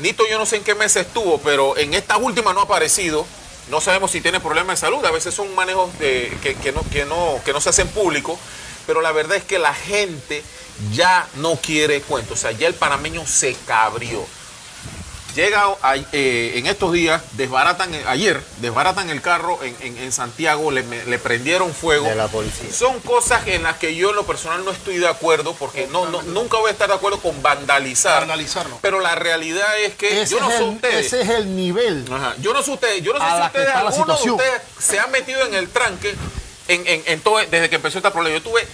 Nito 0.00 0.24
yo 0.30 0.38
no 0.38 0.46
sé 0.46 0.56
en 0.56 0.64
qué 0.64 0.74
mes 0.74 0.96
estuvo, 0.96 1.36
pero 1.42 1.76
en 1.76 1.92
esta 1.92 2.16
última 2.16 2.54
no 2.54 2.60
ha 2.60 2.64
aparecido. 2.64 3.26
No 3.68 3.82
sabemos 3.82 4.12
si 4.12 4.22
tiene 4.22 4.40
problemas 4.40 4.80
de 4.80 4.86
salud. 4.86 5.04
A 5.04 5.10
veces 5.10 5.34
son 5.34 5.54
manejos 5.54 5.90
que, 5.98 6.38
que 6.62 6.72
no, 6.72 6.80
que, 6.90 7.04
no, 7.04 7.38
que 7.44 7.52
no 7.52 7.60
se 7.60 7.68
hacen 7.68 7.88
públicos. 7.88 8.38
Pero 8.86 9.02
la 9.02 9.12
verdad 9.12 9.36
es 9.36 9.44
que 9.44 9.58
la 9.58 9.74
gente 9.74 10.42
ya 10.94 11.28
no 11.34 11.56
quiere 11.56 12.00
cuentos. 12.00 12.38
O 12.38 12.40
sea, 12.40 12.52
ya 12.52 12.66
el 12.66 12.72
panameño 12.72 13.26
se 13.26 13.54
cabrió. 13.66 14.24
Llega 15.38 15.62
a- 15.82 15.94
eh, 16.10 16.54
en 16.56 16.66
estos 16.66 16.92
días, 16.92 17.22
desbaratan, 17.34 17.94
el- 17.94 18.08
ayer, 18.08 18.42
desbaratan 18.60 19.08
el 19.08 19.22
carro 19.22 19.60
en, 19.62 19.76
en- 19.82 19.96
en 19.98 20.10
Santiago, 20.10 20.72
le, 20.72 20.82
me- 20.82 21.04
le 21.04 21.16
prendieron 21.20 21.72
fuego. 21.72 22.06
De 22.08 22.16
la 22.16 22.26
policía. 22.26 22.72
Son 22.72 22.98
cosas 22.98 23.46
en 23.46 23.62
las 23.62 23.76
que 23.76 23.94
yo 23.94 24.10
en 24.10 24.16
lo 24.16 24.26
personal 24.26 24.64
no 24.64 24.72
estoy 24.72 24.96
de 24.98 25.06
acuerdo, 25.06 25.54
porque 25.54 25.86
no, 25.92 26.06
no- 26.06 26.22
nunca 26.22 26.56
voy 26.58 26.70
a 26.70 26.72
estar 26.72 26.88
de 26.88 26.96
acuerdo 26.96 27.20
con 27.20 27.40
vandalizar. 27.40 28.18
Vandalizarlo. 28.22 28.80
Pero 28.82 28.98
la 28.98 29.14
realidad 29.14 29.78
es 29.78 29.94
que 29.94 30.22
Ese, 30.22 30.32
yo 30.34 30.40
no 30.40 30.50
es 30.50 30.56
sé 30.56 30.62
el, 30.64 30.68
ustedes. 30.70 31.06
ese 31.06 31.20
es 31.22 31.28
el 31.28 31.54
nivel. 31.54 32.04
Ajá. 32.10 32.34
Yo 32.40 32.52
no 32.52 32.60
sé 32.60 32.72
ustedes, 32.72 33.00
yo 33.04 33.12
no 33.12 33.20
sé 33.20 33.24
A 33.24 33.36
si 33.40 33.46
ustedes, 33.46 33.68
alguno 33.76 34.16
de 34.18 34.30
ustedes 34.32 34.62
se 34.80 34.98
han 34.98 35.12
metido 35.12 35.46
en 35.46 35.54
el 35.54 35.68
tranque 35.68 36.16
en, 36.66 36.84
en- 36.84 37.02
en 37.06 37.20
todo, 37.20 37.38
desde 37.38 37.70
que 37.70 37.76
empezó 37.76 37.98
este 37.98 38.10
problema. 38.10 38.36
Yo 38.36 38.42
tuve 38.42 38.66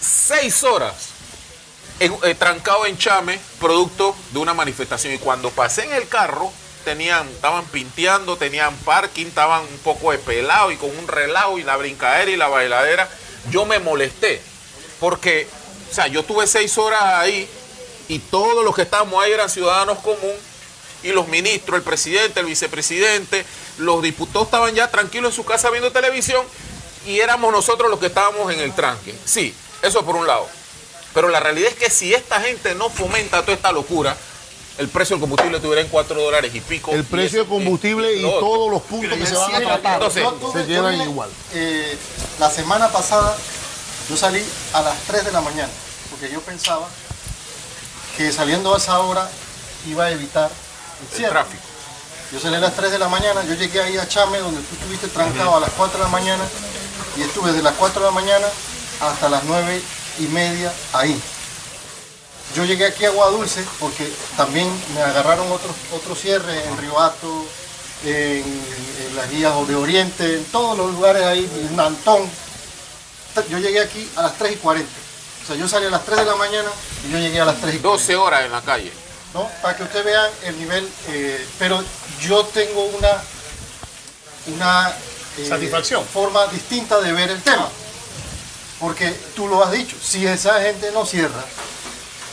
seis 0.00 0.62
horas 0.62 1.09
eh, 2.00 2.34
trancado 2.34 2.86
en 2.86 2.96
Chame, 2.96 3.38
producto 3.60 4.16
de 4.32 4.38
una 4.38 4.54
manifestación. 4.54 5.12
Y 5.12 5.18
cuando 5.18 5.50
pasé 5.50 5.84
en 5.84 5.92
el 5.92 6.08
carro, 6.08 6.50
tenían, 6.84 7.28
estaban 7.28 7.64
pinteando, 7.66 8.36
tenían 8.36 8.74
parking, 8.78 9.26
estaban 9.26 9.62
un 9.62 9.78
poco 9.78 10.10
de 10.10 10.18
y 10.72 10.76
con 10.76 10.96
un 10.98 11.06
relajo 11.06 11.58
y 11.58 11.62
la 11.62 11.76
brincadera 11.76 12.30
y 12.30 12.36
la 12.36 12.48
bailadera. 12.48 13.08
Yo 13.50 13.66
me 13.66 13.78
molesté. 13.78 14.40
Porque, 14.98 15.46
o 15.90 15.94
sea, 15.94 16.06
yo 16.06 16.22
tuve 16.24 16.46
seis 16.46 16.76
horas 16.78 17.02
ahí 17.02 17.48
y 18.08 18.18
todos 18.18 18.64
los 18.64 18.74
que 18.74 18.82
estábamos 18.82 19.22
ahí 19.22 19.32
eran 19.32 19.48
ciudadanos 19.48 19.98
comunes 19.98 20.40
y 21.02 21.12
los 21.12 21.28
ministros, 21.28 21.78
el 21.78 21.82
presidente, 21.82 22.40
el 22.40 22.46
vicepresidente, 22.46 23.44
los 23.78 24.02
diputados 24.02 24.48
estaban 24.48 24.74
ya 24.74 24.90
tranquilos 24.90 25.32
en 25.32 25.36
su 25.36 25.44
casa 25.44 25.70
viendo 25.70 25.92
televisión 25.92 26.44
y 27.06 27.20
éramos 27.20 27.52
nosotros 27.52 27.90
los 27.90 27.98
que 27.98 28.06
estábamos 28.06 28.52
en 28.52 28.60
el 28.60 28.74
tranque. 28.74 29.14
Sí, 29.24 29.54
eso 29.82 30.04
por 30.04 30.16
un 30.16 30.26
lado. 30.26 30.46
Pero 31.14 31.28
la 31.28 31.40
realidad 31.40 31.70
es 31.70 31.76
que 31.76 31.90
si 31.90 32.14
esta 32.14 32.40
gente 32.40 32.74
no 32.74 32.88
fomenta 32.90 33.40
toda 33.42 33.54
esta 33.54 33.72
locura, 33.72 34.16
el 34.78 34.88
precio 34.88 35.16
del 35.16 35.20
combustible 35.20 35.56
estuviera 35.56 35.82
en 35.82 35.88
4 35.88 36.20
dólares 36.22 36.54
y 36.54 36.60
pico. 36.60 36.92
El 36.92 37.04
precio 37.04 37.42
eso- 37.42 37.50
de 37.50 37.56
combustible 37.56 38.14
y 38.16 38.22
todos 38.22 38.70
los 38.70 38.82
puntos 38.82 39.18
que 39.18 39.26
se 39.26 39.34
van 39.36 39.54
a 39.54 39.58
tratar 39.60 39.94
Entonces, 39.94 40.22
Yo 40.24 40.52
se 40.52 40.58
yo 40.60 40.66
quedan 40.82 40.92
vine, 40.92 41.04
igual. 41.04 41.30
eh, 41.52 41.98
la 42.38 42.50
semana 42.50 42.88
pasada 42.88 43.36
yo 44.08 44.16
salí 44.16 44.42
a 44.72 44.82
las 44.82 44.98
3 45.02 45.24
de 45.24 45.32
la 45.32 45.40
mañana 45.40 45.70
porque 46.10 46.32
yo 46.32 46.40
pensaba 46.40 46.88
que 48.16 48.32
saliendo 48.32 48.74
a 48.74 48.78
esa 48.78 48.98
hora 49.00 49.28
iba 49.86 50.04
a 50.06 50.10
evitar 50.10 50.50
el 51.16 51.24
el 51.24 51.30
tráfico. 51.30 51.62
Yo 52.32 52.38
salí 52.40 52.54
a 52.54 52.60
las 52.60 52.74
3 52.76 52.92
de 52.92 52.98
la 52.98 53.08
mañana, 53.08 53.42
yo 53.44 53.54
llegué 53.54 53.80
ahí 53.82 53.98
a 53.98 54.06
Chame, 54.08 54.38
donde 54.38 54.60
tú 54.62 54.74
estuviste 54.76 55.08
trancado 55.08 55.56
a 55.56 55.60
las 55.60 55.70
4 55.76 55.98
de 55.98 56.04
la 56.04 56.10
mañana, 56.10 56.44
y 57.16 57.22
estuve 57.22 57.52
de 57.52 57.62
las 57.62 57.74
4 57.74 58.00
de 58.00 58.06
la 58.06 58.12
mañana 58.12 58.46
hasta 59.00 59.28
las 59.28 59.42
9 59.44 59.82
y 60.20 60.28
media 60.28 60.72
ahí. 60.92 61.20
Yo 62.54 62.64
llegué 62.64 62.86
aquí 62.86 63.04
a 63.04 63.08
Agua 63.08 63.28
Dulce 63.30 63.64
porque 63.78 64.12
también 64.36 64.68
me 64.94 65.02
agarraron 65.02 65.50
otros 65.52 65.74
otro 65.92 66.14
cierre 66.14 66.64
en 66.66 66.76
Río 66.78 66.98
Hato, 67.00 67.46
en, 68.04 68.44
en 68.44 69.16
las 69.16 69.30
guías 69.30 69.52
de 69.68 69.74
Oriente, 69.76 70.34
en 70.36 70.44
todos 70.46 70.76
los 70.76 70.92
lugares 70.92 71.22
ahí, 71.24 71.48
en 71.54 71.76
Nantón. 71.76 72.28
Yo 73.48 73.58
llegué 73.58 73.80
aquí 73.80 74.10
a 74.16 74.22
las 74.22 74.36
3 74.38 74.52
y 74.52 74.56
40. 74.56 74.90
O 75.42 75.46
sea, 75.46 75.56
yo 75.56 75.68
salí 75.68 75.86
a 75.86 75.90
las 75.90 76.04
3 76.04 76.18
de 76.18 76.24
la 76.24 76.36
mañana 76.36 76.68
y 77.06 77.12
yo 77.12 77.18
llegué 77.18 77.40
a 77.40 77.44
las 77.44 77.60
3 77.60 77.74
y 77.76 77.78
40. 77.78 77.88
12 77.88 78.16
horas 78.16 78.44
en 78.44 78.52
la 78.52 78.60
calle. 78.62 78.92
¿no? 79.32 79.48
Para 79.62 79.76
que 79.76 79.84
ustedes 79.84 80.04
vean 80.04 80.28
el 80.42 80.58
nivel, 80.58 80.88
eh, 81.08 81.46
pero 81.58 81.82
yo 82.20 82.44
tengo 82.46 82.82
una, 82.86 83.22
una 84.48 84.92
eh, 85.38 85.46
Satisfacción. 85.48 86.04
forma 86.04 86.46
distinta 86.48 87.00
de 87.00 87.12
ver 87.12 87.30
el 87.30 87.40
tema. 87.40 87.68
Porque 88.80 89.10
tú 89.36 89.46
lo 89.46 89.62
has 89.62 89.72
dicho, 89.72 89.94
si 90.02 90.26
esa 90.26 90.60
gente 90.62 90.90
no 90.92 91.04
cierra, 91.04 91.44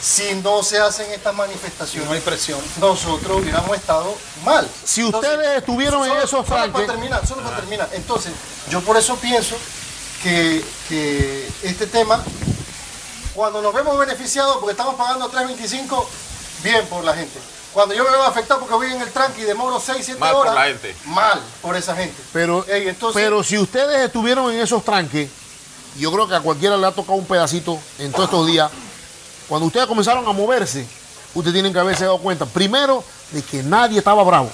si 0.02 0.34
no 0.36 0.64
se 0.64 0.78
hacen 0.80 1.12
estas 1.12 1.36
manifestaciones, 1.36 2.08
No 2.08 2.16
hay 2.16 2.22
presión. 2.22 2.60
nosotros 2.80 3.42
hubiéramos 3.42 3.76
estado 3.76 4.16
mal. 4.46 4.68
Si 4.86 5.04
ustedes 5.04 5.58
estuvieron 5.58 6.06
en 6.10 6.16
esos 6.18 6.30
solo 6.30 6.72
para 6.72 6.86
terminar, 6.86 7.28
solo 7.28 7.42
para 7.44 7.58
terminar. 7.58 7.90
Entonces, 7.94 8.32
yo 8.70 8.80
por 8.82 8.96
eso 8.96 9.16
pienso 9.18 9.56
que, 10.24 10.64
que 10.88 11.50
este 11.64 11.88
tema, 11.88 12.24
cuando 13.34 13.62
nos 13.62 13.74
vemos 13.74 13.98
beneficiados 14.00 14.58
porque 14.58 14.72
estamos 14.72 14.96
pagando 14.96 15.30
3.25, 15.32 16.06
bien 16.64 16.86
por 16.88 17.04
la 17.04 17.14
gente. 17.14 17.38
Cuando 17.74 17.94
yo 17.94 18.04
me 18.06 18.10
veo 18.12 18.24
afectado 18.24 18.62
porque 18.62 18.74
voy 18.76 18.92
en 18.92 19.02
el 19.02 19.12
tranque 19.12 19.42
y 19.42 19.44
demoro 19.44 19.80
6, 19.80 19.98
7 20.04 20.20
Mal 20.20 20.32
por 20.32 20.42
horas, 20.48 20.56
la 20.56 20.64
gente. 20.66 20.96
mal 21.06 21.42
por 21.62 21.76
esa 21.76 21.96
gente. 21.96 22.16
pero, 22.34 22.66
Ey, 22.68 22.88
entonces- 22.88 23.22
pero 23.22 23.44
si 23.44 23.58
ustedes 23.58 24.00
estuvieron 24.06 24.52
en 24.52 24.62
esos 24.62 24.84
tranques, 24.84 25.30
yo 26.00 26.12
creo 26.12 26.28
que 26.28 26.36
a 26.36 26.40
cualquiera 26.42 26.78
le 26.78 26.86
ha 26.88 26.92
tocado 26.92 27.18
un 27.18 27.26
pedacito 27.26 27.80
en 28.00 28.12
todos 28.12 28.26
estos 28.26 28.48
días. 28.48 28.72
Cuando 29.48 29.68
ustedes 29.68 29.86
comenzaron 29.88 30.28
a 30.28 30.32
moverse, 30.34 30.86
ustedes 31.34 31.54
tienen 31.54 31.72
que 31.74 31.80
haberse 31.80 32.04
dado 32.06 32.18
cuenta, 32.20 32.46
primero, 32.46 33.04
de 33.32 33.42
que 33.42 33.64
nadie 33.64 34.00
estaba 34.00 34.24
bravo. 34.24 34.52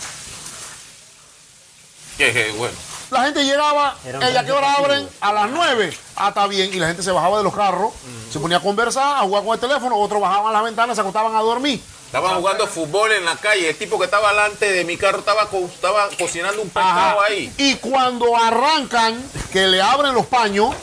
Que, 2.17 2.31
que, 2.31 2.51
bueno. 2.51 2.75
La 3.11 3.23
gente 3.25 3.43
llegaba, 3.43 3.95
¿ella 4.05 4.19
qué 4.19 4.27
tranque 4.31 4.51
hora 4.51 4.73
abren? 4.73 5.09
A 5.21 5.33
las 5.33 5.49
9. 5.49 5.97
Ah, 6.15 6.29
está 6.29 6.47
bien. 6.47 6.73
Y 6.73 6.77
la 6.77 6.87
gente 6.87 7.03
se 7.03 7.11
bajaba 7.11 7.37
de 7.37 7.43
los 7.43 7.53
carros, 7.53 7.93
se 8.31 8.39
ponía 8.39 8.57
a 8.57 8.59
conversar, 8.59 9.17
a 9.17 9.21
jugar 9.21 9.43
con 9.43 9.53
el 9.53 9.59
teléfono, 9.59 9.97
otros 9.97 10.19
bajaban 10.21 10.47
a 10.49 10.51
las 10.53 10.63
ventanas, 10.63 10.95
se 10.95 11.01
acostaban 11.01 11.35
a 11.35 11.41
dormir. 11.41 11.79
Estaban 12.07 12.35
jugando 12.37 12.67
fútbol 12.67 13.11
en 13.11 13.25
la 13.25 13.35
calle. 13.35 13.69
El 13.69 13.75
tipo 13.77 13.97
que 13.99 14.05
estaba 14.05 14.29
delante 14.29 14.71
de 14.71 14.83
mi 14.83 14.97
carro 14.97 15.19
estaba, 15.19 15.47
co- 15.47 15.65
estaba 15.71 16.09
cocinando 16.17 16.61
un 16.61 16.69
pescado 16.69 17.21
ahí. 17.21 17.51
Y 17.57 17.75
cuando 17.75 18.35
arrancan, 18.35 19.23
que 19.51 19.67
le 19.67 19.81
abren 19.81 20.13
los 20.13 20.25
paños, 20.27 20.75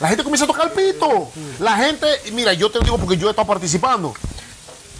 la 0.00 0.08
gente 0.08 0.22
comienza 0.24 0.44
a 0.44 0.48
tocar 0.48 0.66
el 0.66 0.72
pito. 0.72 1.30
La 1.58 1.76
gente, 1.76 2.06
mira, 2.32 2.52
yo 2.52 2.70
te 2.70 2.78
digo 2.80 2.98
porque 2.98 3.16
yo 3.16 3.28
he 3.28 3.30
estado 3.30 3.46
participando. 3.46 4.14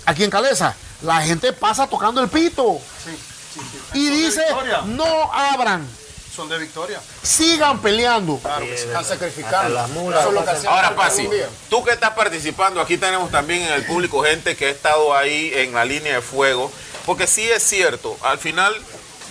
Aquí 0.06 0.24
en 0.24 0.30
Caleza, 0.30 0.74
la 1.02 1.20
gente 1.22 1.52
pasa 1.52 1.86
tocando 1.86 2.20
el 2.20 2.28
pito. 2.28 2.78
Sí, 3.04 3.10
sí, 3.54 3.60
sí. 3.60 3.98
Y 3.98 4.08
dice, 4.08 4.42
no 4.86 5.32
abran. 5.32 5.86
Son 6.34 6.48
de 6.48 6.58
victoria. 6.58 7.00
Sigan 7.22 7.80
peleando. 7.80 8.38
Claro 8.38 8.64
que 8.64 8.76
sí. 8.76 8.84
Están 8.84 9.04
sacrificando. 9.04 9.74
las 9.74 9.88
mulas. 9.90 10.20
Eso 10.20 10.28
es 10.28 10.34
lo 10.34 10.44
que 10.44 10.68
Ahora, 10.68 10.94
Pasi, 10.94 11.28
tú 11.68 11.82
que 11.84 11.90
estás 11.90 12.10
participando, 12.10 12.80
aquí 12.80 12.96
tenemos 12.96 13.30
también 13.30 13.62
en 13.62 13.72
el 13.72 13.84
público 13.84 14.22
gente 14.22 14.56
que 14.56 14.66
ha 14.66 14.70
estado 14.70 15.14
ahí 15.14 15.52
en 15.54 15.74
la 15.74 15.84
línea 15.84 16.14
de 16.14 16.22
fuego, 16.22 16.70
porque 17.04 17.26
sí 17.26 17.48
es 17.50 17.62
cierto, 17.62 18.16
al 18.22 18.38
final 18.38 18.74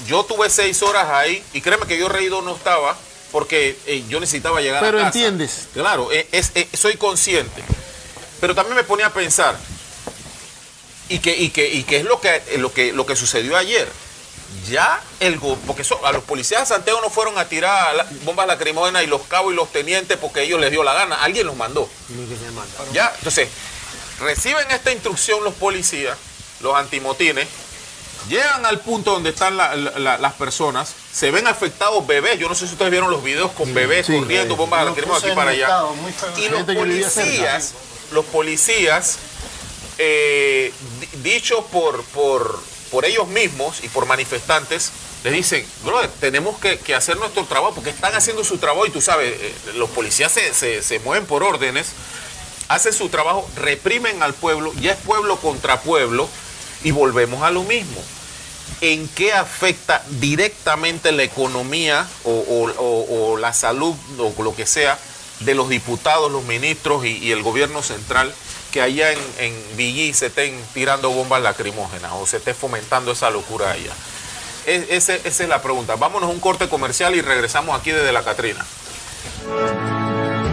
yo 0.08 0.24
tuve 0.24 0.50
seis 0.50 0.82
horas 0.84 1.08
ahí 1.10 1.44
y 1.54 1.62
créeme 1.62 1.86
que 1.86 1.98
yo 1.98 2.10
reído 2.10 2.42
no 2.42 2.56
estaba 2.56 2.96
porque 3.32 3.78
eh, 3.86 4.04
yo 4.10 4.20
necesitaba 4.20 4.62
llegar 4.62 4.82
Pero 4.82 4.98
a 5.00 5.04
casa. 5.04 5.18
entiendes. 5.18 5.68
Claro, 5.74 6.12
eh, 6.12 6.28
es- 6.32 6.52
eh, 6.56 6.68
soy 6.78 6.96
consciente, 6.98 7.64
pero 8.42 8.56
también 8.56 8.76
me 8.76 8.84
ponía 8.84 9.08
a 9.08 9.14
pensar 9.14 9.58
y 11.10 11.20
que, 11.20 11.36
y 11.36 11.50
que, 11.50 11.68
y 11.68 11.84
que 11.84 11.98
es 11.98 12.04
lo 12.06 12.22
que, 12.22 12.42
lo, 12.58 12.72
que, 12.74 12.94
lo 12.94 13.06
que 13.06 13.16
sucedió 13.16 13.58
ayer. 13.58 13.88
Ya 14.68 15.00
el 15.20 15.40
porque 15.40 15.84
a 16.04 16.12
los 16.12 16.24
policías 16.24 16.62
de 16.62 16.66
Santiago 16.76 17.00
no 17.02 17.10
fueron 17.12 17.38
a 17.38 17.48
tirar 17.48 17.96
la- 17.96 18.08
bombas 18.24 18.48
lacrimógenas 18.48 19.04
y 19.04 19.08
los 19.08 19.22
cabos 19.24 19.54
y 19.54 19.56
los 19.56 19.72
tenientes 19.72 20.18
porque 20.18 20.42
ellos 20.44 20.60
les 20.60 20.72
dio 20.72 20.84
la 20.84 20.94
gana, 20.94 21.16
alguien 21.24 21.46
los 21.46 21.56
mandó. 21.56 21.88
Ya, 22.92 23.14
entonces, 23.18 23.48
reciben 24.20 24.70
esta 24.72 24.92
instrucción 24.92 25.44
los 25.44 25.54
policías, 25.54 26.18
los 26.62 26.76
antimotines, 26.76 27.48
llegan 28.30 28.66
al 28.66 28.80
punto 28.80 29.12
donde 29.12 29.32
están 29.32 29.58
la- 29.58 29.76
la- 29.76 30.00
la- 30.00 30.18
las 30.18 30.34
personas, 30.34 30.94
se 31.12 31.32
ven 31.32 31.48
afectados 31.48 32.06
bebés. 32.08 32.40
Yo 32.40 32.48
no 32.48 32.56
sé 32.56 32.66
si 32.68 32.74
ustedes 32.74 32.92
vieron 32.92 33.12
los 33.12 33.24
videos 33.24 33.52
con 33.52 33.74
bebés 33.74 34.06
sí. 34.06 34.18
corriendo, 34.18 34.56
bombas 34.56 34.82
Lo 34.86 34.90
lacrimógenas 34.92 35.22
puse 35.22 35.28
aquí 35.32 35.36
para 35.36 35.52
allá. 35.52 35.68
Y 36.38 36.48
los 36.50 36.64
policías, 36.64 37.74
los 38.12 38.26
policías, 38.26 39.18
eh, 39.98 40.72
di- 41.00 41.30
dichos 41.30 41.64
por, 41.72 42.04
por, 42.06 42.60
por 42.92 43.06
ellos 43.06 43.28
mismos 43.28 43.84
y 43.84 43.90
por 43.90 44.06
manifestantes, 44.06 44.92
les 45.24 45.34
dicen, 45.34 45.66
brother, 45.84 46.10
tenemos 46.22 46.58
que, 46.60 46.80
que 46.80 46.96
hacer 46.96 47.18
nuestro 47.18 47.44
trabajo 47.46 47.76
porque 47.76 47.90
están 47.90 48.14
haciendo 48.16 48.44
su 48.46 48.58
trabajo 48.58 48.86
y 48.86 48.90
tú 48.92 49.02
sabes, 49.02 49.34
eh, 49.40 49.54
los 49.76 49.90
policías 49.90 50.32
se, 50.32 50.54
se- 50.54 50.82
se 50.82 51.00
mueven 51.00 51.26
por 51.26 51.44
órdenes, 51.44 51.88
hacen 52.70 52.94
su 52.94 53.10
trabajo, 53.10 53.50
reprimen 53.58 54.24
al 54.24 54.34
pueblo, 54.34 54.72
ya 54.80 54.92
es 54.94 54.98
pueblo 55.00 55.38
contra 55.38 55.82
pueblo 55.82 56.30
y 56.84 56.92
volvemos 56.92 57.44
a 57.44 57.52
lo 57.52 57.64
mismo. 57.64 58.02
¿En 58.82 59.08
qué 59.10 59.34
afecta 59.34 60.02
directamente 60.22 61.12
la 61.12 61.24
economía 61.24 62.08
o, 62.24 63.38
la 63.38 63.52
salud 63.54 63.94
o 64.18 64.44
lo 64.44 64.56
que 64.56 64.66
sea 64.66 64.98
de 65.42 65.54
los 65.56 65.68
diputados, 65.70 66.32
los 66.32 66.44
ministros 66.46 67.06
y, 67.06 67.32
el 67.32 67.44
gobierno 67.44 67.82
central 67.82 68.34
que 68.72 68.82
allá 68.82 69.12
en, 69.12 69.54
Villí 69.76 70.14
se 70.14 70.28
estén 70.28 70.58
tirando 70.74 71.10
bombas 71.10 71.42
lacrimógenas 71.42 72.12
o 72.14 72.26
se 72.26 72.38
esté 72.38 72.54
fomentando 72.54 73.12
esa 73.12 73.30
locura 73.30 73.72
allá? 73.72 73.92
Es- 74.66 75.10
esa 75.10 75.44
es 75.44 75.50
la 75.50 75.62
pregunta. 75.62 75.96
Vámonos 75.96 76.30
a 76.30 76.32
un 76.32 76.40
corte 76.40 76.70
comercial 76.70 77.16
y 77.16 77.22
regresamos 77.22 77.78
aquí 77.80 77.92
desde 77.92 78.12
la 78.14 78.24
Catrina. 78.24 78.66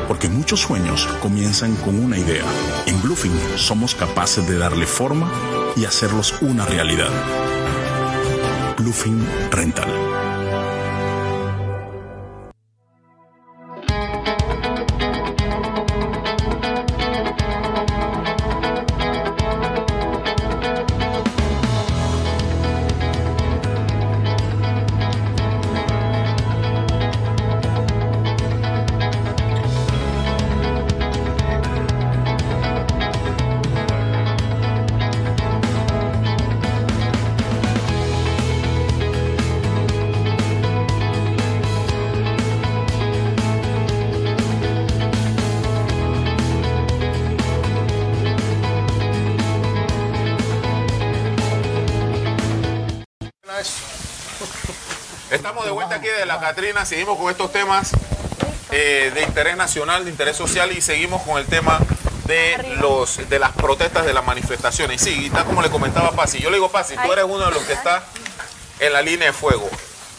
Porque 0.09 0.28
muchos 0.28 0.61
sueños 0.61 1.09
comienzan 1.20 1.77
con 1.77 2.03
una 2.03 2.16
idea. 2.19 2.44
En 2.86 3.01
Bluefin 3.03 3.32
somos 3.59 3.94
capaces 3.94 4.48
de 4.48 4.57
darle 4.57 4.86
forma 4.86 5.31
y 5.77 5.85
hacerlos 5.85 6.35
una 6.40 6.65
realidad. 6.65 7.11
Bluefin 8.77 9.27
Rental. 9.53 10.35
De 56.16 56.26
la 56.26 56.40
Catrina, 56.40 56.84
seguimos 56.84 57.18
con 57.18 57.30
estos 57.30 57.52
temas 57.52 57.93
eh, 58.70 59.10
de 59.14 59.22
interés 59.22 59.56
nacional, 59.56 60.05
de 60.05 60.10
interés 60.10 60.36
social 60.36 60.72
y 60.72 60.80
seguimos 60.80 61.22
con 61.22 61.38
el 61.38 61.47
tema 61.47 61.78
de 62.26 62.76
los 62.80 63.28
de 63.28 63.38
las 63.38 63.52
protestas, 63.52 64.06
de 64.06 64.12
las 64.12 64.24
manifestaciones. 64.24 65.01
Sí, 65.01 65.26
y 65.26 65.30
tal 65.30 65.44
como 65.44 65.62
le 65.62 65.70
comentaba 65.70 66.12
Pasi, 66.12 66.38
yo 66.38 66.51
le 66.51 66.56
digo 66.56 66.70
Pasi, 66.70 66.94
tú 66.97 67.12
eres 67.12 67.24
uno 67.24 67.44
de 67.44 67.51
los 67.52 67.62
que 67.64 67.74
está 67.74 68.02
en 68.80 68.93
la 68.93 69.02
línea 69.02 69.28
de 69.28 69.32
fuego. 69.32 69.68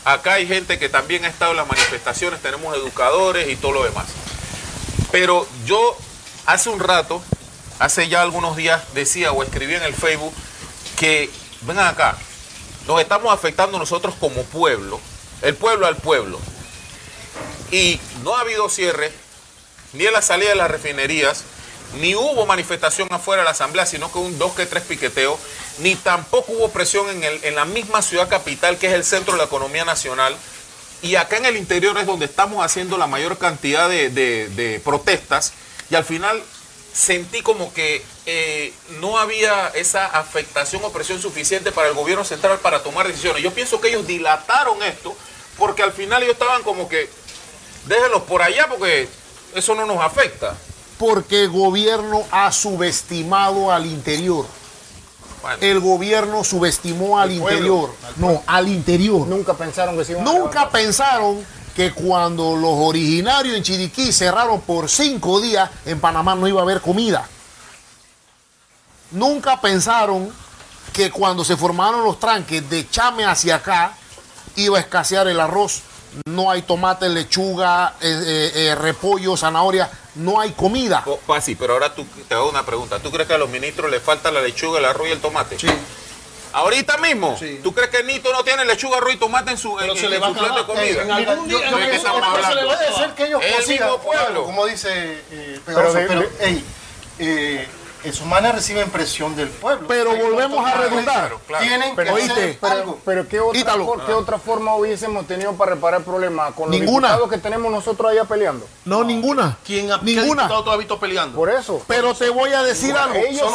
Acá 0.06 0.34
hay 0.34 0.48
gente 0.48 0.80
que 0.80 0.88
también 0.88 1.26
ha 1.26 1.28
estado 1.28 1.52
en 1.52 1.58
las 1.58 1.68
manifestaciones, 1.68 2.42
tenemos 2.42 2.76
educadores 2.76 3.50
y 3.50 3.56
todo 3.56 3.74
lo 3.74 3.84
demás. 3.84 4.06
Pero 5.12 5.48
yo 5.66 5.98
hace 6.46 6.70
un 6.70 6.80
rato, 6.80 7.22
hace 7.80 8.08
ya 8.08 8.22
algunos 8.22 8.56
días, 8.56 8.82
decía 8.94 9.32
o 9.32 9.44
escribí 9.44 9.76
en 9.76 9.84
el 9.84 9.94
Facebook 9.94 10.34
que, 10.96 11.30
vengan 11.62 11.88
acá, 11.88 12.18
nos 12.88 13.02
estamos 13.02 13.34
afectando 13.34 13.78
nosotros 13.78 14.16
como 14.20 14.44
pueblo, 14.44 15.02
el 15.42 15.56
pueblo 15.56 15.88
al 15.88 15.96
pueblo. 15.98 16.40
Y 17.72 18.00
no 18.24 18.36
ha 18.36 18.42
habido 18.42 18.70
cierre, 18.70 19.12
ni 19.94 20.06
en 20.06 20.14
la 20.14 20.22
salida 20.22 20.50
de 20.50 20.56
las 20.56 20.72
refinerías, 20.72 21.44
ni 22.00 22.16
hubo 22.16 22.46
manifestación 22.46 23.08
afuera 23.12 23.42
de 23.42 23.46
la 23.46 23.52
asamblea, 23.52 23.86
sino 23.86 24.12
que 24.12 24.20
un 24.20 24.38
dos 24.38 24.54
que 24.54 24.66
tres 24.66 24.84
piqueteo, 24.84 25.38
ni 25.80 25.96
tampoco 25.96 26.52
hubo 26.54 26.70
presión 26.70 27.10
en, 27.10 27.24
el- 27.24 27.44
en 27.44 27.56
la 27.56 27.66
misma 27.66 28.02
ciudad 28.02 28.28
capital, 28.30 28.78
que 28.78 28.88
es 28.88 28.94
el 28.94 29.04
centro 29.04 29.34
de 29.34 29.40
la 29.40 29.46
economía 29.46 29.86
nacional. 29.86 30.36
Y 31.02 31.16
acá 31.16 31.38
en 31.38 31.46
el 31.46 31.58
interior 31.58 31.98
es 31.98 32.06
donde 32.06 32.26
estamos 32.26 32.66
haciendo 32.66 32.98
la 32.98 33.08
mayor 33.08 33.38
cantidad 33.38 33.88
de, 33.88 34.10
de- 34.10 34.50
de 34.50 34.80
protestas. 34.80 35.54
Y 35.90 35.96
al 35.96 36.04
final 36.04 36.42
sentí 36.98 37.44
como 37.44 37.72
que 37.74 38.04
eh, 38.26 38.74
no 39.00 39.20
había 39.20 39.68
esa 39.70 40.08
afectación 40.08 40.84
o 40.84 40.92
presión 40.92 41.22
suficiente 41.22 41.72
para 41.72 41.90
el 41.90 41.94
gobierno 41.94 42.26
central 42.26 42.58
para 42.58 42.82
tomar 42.82 43.08
decisiones. 43.08 43.44
Yo 43.44 43.54
pienso 43.54 43.80
que 43.80 43.90
ellos 43.90 44.08
dilataron 44.08 44.82
esto 44.82 45.16
porque 45.60 45.84
al 45.84 45.92
final 45.92 46.24
ellos 46.24 46.34
estaban 46.34 46.64
como 46.64 46.90
que 46.90 47.08
déjenlos 47.86 48.24
por 48.24 48.42
allá 48.42 48.68
porque 48.68 49.08
eso 49.54 49.76
no 49.76 49.86
nos 49.86 50.00
afecta. 50.00 50.56
Porque 50.98 51.44
el 51.44 51.50
gobierno 51.52 52.26
ha 52.32 52.52
subestimado 52.52 53.72
al 53.72 53.86
interior. 53.86 54.48
Bueno, 55.44 55.58
El 55.62 55.80
gobierno 55.80 56.44
subestimó 56.44 57.20
al, 57.20 57.30
pueblo, 57.30 57.52
interior. 57.52 57.90
no, 58.16 58.44
al 58.48 58.68
interior. 58.70 59.28
Nunca 59.28 59.54
pensaron 59.54 59.96
que 59.96 60.04
se 60.04 60.14
iban 60.14 60.28
a 60.28 60.32
Nunca 60.34 60.68
pensaron 60.72 61.46
que 61.78 61.92
cuando 61.92 62.56
los 62.56 62.72
originarios 62.74 63.56
en 63.56 63.62
Chiriquí 63.62 64.12
cerraron 64.12 64.62
por 64.62 64.90
cinco 64.90 65.40
días, 65.40 65.70
en 65.86 66.00
Panamá 66.00 66.34
no 66.34 66.48
iba 66.48 66.60
a 66.60 66.64
haber 66.64 66.82
comida. 66.82 67.30
Nunca 69.12 69.62
pensaron 69.62 70.34
que 70.92 71.12
cuando 71.12 71.46
se 71.46 71.56
formaron 71.56 72.04
los 72.04 72.20
tranques 72.20 72.68
de 72.68 72.90
Chame 72.90 73.26
hacia 73.26 73.58
acá, 73.58 73.94
iba 74.56 74.80
a 74.80 74.82
escasear 74.82 75.28
el 75.28 75.40
arroz. 75.40 75.84
No 76.26 76.50
hay 76.50 76.64
tomate, 76.64 77.10
lechuga, 77.10 77.94
eh, 78.02 78.24
eh, 78.26 78.52
eh, 78.72 78.76
repollo, 78.76 79.38
zanahoria, 79.38 79.88
no 80.16 80.40
hay 80.40 80.54
comida. 80.54 81.04
Po- 81.04 81.20
Pasi, 81.28 81.54
pero 81.54 81.74
ahora 81.74 81.94
tú, 81.94 82.08
te 82.28 82.34
hago 82.34 82.50
una 82.50 82.66
pregunta. 82.66 82.98
¿Tú 82.98 83.12
crees 83.12 83.28
que 83.28 83.36
a 83.36 83.38
los 83.38 83.50
ministros 83.52 83.92
les 83.92 84.02
falta 84.02 84.32
la 84.32 84.42
lechuga, 84.42 84.80
el 84.80 84.86
arroz 84.86 85.10
y 85.10 85.12
el 85.12 85.22
tomate? 85.22 85.60
Sí. 85.60 85.68
Ahorita 86.58 86.98
mismo. 86.98 87.36
Sí. 87.38 87.60
¿Tú 87.64 87.74
crees 87.74 87.90
que 87.90 88.04
Nito 88.04 88.32
no 88.34 88.44
tiene 88.44 88.66
lechuga, 88.66 88.98
arroz 88.98 89.14
y 89.14 89.18
tomate 89.18 89.52
en 89.52 89.58
su, 89.58 89.80
en, 89.80 89.92
en 89.92 90.10
le 90.10 90.20
va 90.20 90.28
su 90.28 90.34
a 90.34 90.38
plato 90.38 90.60
de 90.60 90.66
comida? 90.66 91.02
En 91.04 91.12
algún 91.12 91.48
día- 91.48 91.70
yo-. 91.70 91.72
Puede 91.72 92.94
ser 92.96 93.12
que 93.16 93.26
ellos 93.26 93.42
el 93.44 93.68
mismo 93.68 93.98
pueblo. 94.00 94.44
como 94.44 94.66
dice 94.66 94.90
eh, 95.32 95.60
Pegaso, 95.66 95.94
Pero 95.94 96.08
pero, 96.08 96.22
de- 96.22 96.46
ey, 96.46 96.66
eh, 97.20 97.68
esos 98.04 98.26
manes 98.26 98.54
reciben 98.56 98.90
presión 98.90 99.36
del 99.36 99.50
pueblo. 99.50 99.88
Pero 99.88 100.12
Hay 100.12 100.22
volvemos 100.22 100.66
a 100.66 100.74
redundar. 100.76 101.14
Claro, 101.16 101.42
claro. 101.48 101.66
Tienen 101.66 101.96
Pero, 101.96 102.08
que 102.16 102.22
oíste, 102.22 102.32
hacer 102.34 102.58
pero, 102.62 102.74
algo. 102.74 103.00
pero 103.04 103.28
¿qué, 103.28 103.40
otra, 103.40 103.74
qué 104.06 104.40
forma 104.40 104.76
hubiésemos 104.76 105.28
tenido 105.28 105.54
para 105.54 105.74
reparar 105.76 106.00
el 106.02 106.06
problema 106.06 106.52
con 106.54 106.70
los 106.72 106.80
Ninguna. 106.80 107.08
diputados 107.10 107.30
que 107.30 107.38
tenemos 107.40 107.72
nosotros 107.72 108.12
allá 108.12 108.24
peleando? 108.26 108.68
No, 108.86 109.04
ninguna. 109.04 109.58
¿Quién 109.66 109.92
ha, 109.92 110.00
qué 110.00 110.06
Ninguna. 110.06 110.44
diputado 110.44 110.64
tú 110.64 110.72
has 110.72 110.78
visto 110.78 111.00
peleando? 111.00 111.36
Por 111.38 111.50
eso. 111.50 111.84
Pero 111.88 112.14
te 112.14 112.30
voy 112.30 112.54
a 112.54 112.64
decir 112.64 112.96
algo. 112.96 113.16
ellos 113.16 113.52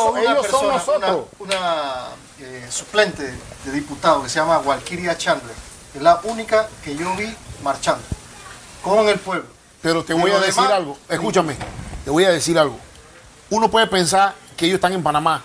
son, 0.51 0.69
nosotros. 0.69 1.25
Una, 1.39 1.57
una, 1.57 2.09
eh, 2.45 2.67
suplente 2.71 3.23
de 3.65 3.73
diputado 3.73 4.23
que 4.23 4.29
se 4.29 4.41
llama 4.41 4.59
Walkiria 4.59 5.17
Chandler. 5.17 5.55
Es 5.95 6.03
la 6.03 6.21
única 6.25 6.69
que 6.85 6.97
yo 6.97 7.15
vi 7.15 7.33
marchando 7.63 8.03
con 8.83 9.09
el 9.09 9.19
pueblo. 9.21 9.47
Pero 9.81 10.05
te 10.05 10.13
voy 10.13 10.33
a 10.33 10.39
decir 10.41 10.55
demás, 10.55 10.73
algo. 10.73 10.99
Escúchame. 11.09 11.57
Te 12.05 12.11
voy 12.11 12.25
a 12.25 12.31
decir 12.31 12.59
algo. 12.59 12.77
Uno 13.51 13.71
puede 13.71 13.87
pensar 13.87 14.35
que 14.57 14.67
ellos 14.67 14.77
están 14.77 14.93
en 14.93 15.03
Panamá, 15.03 15.43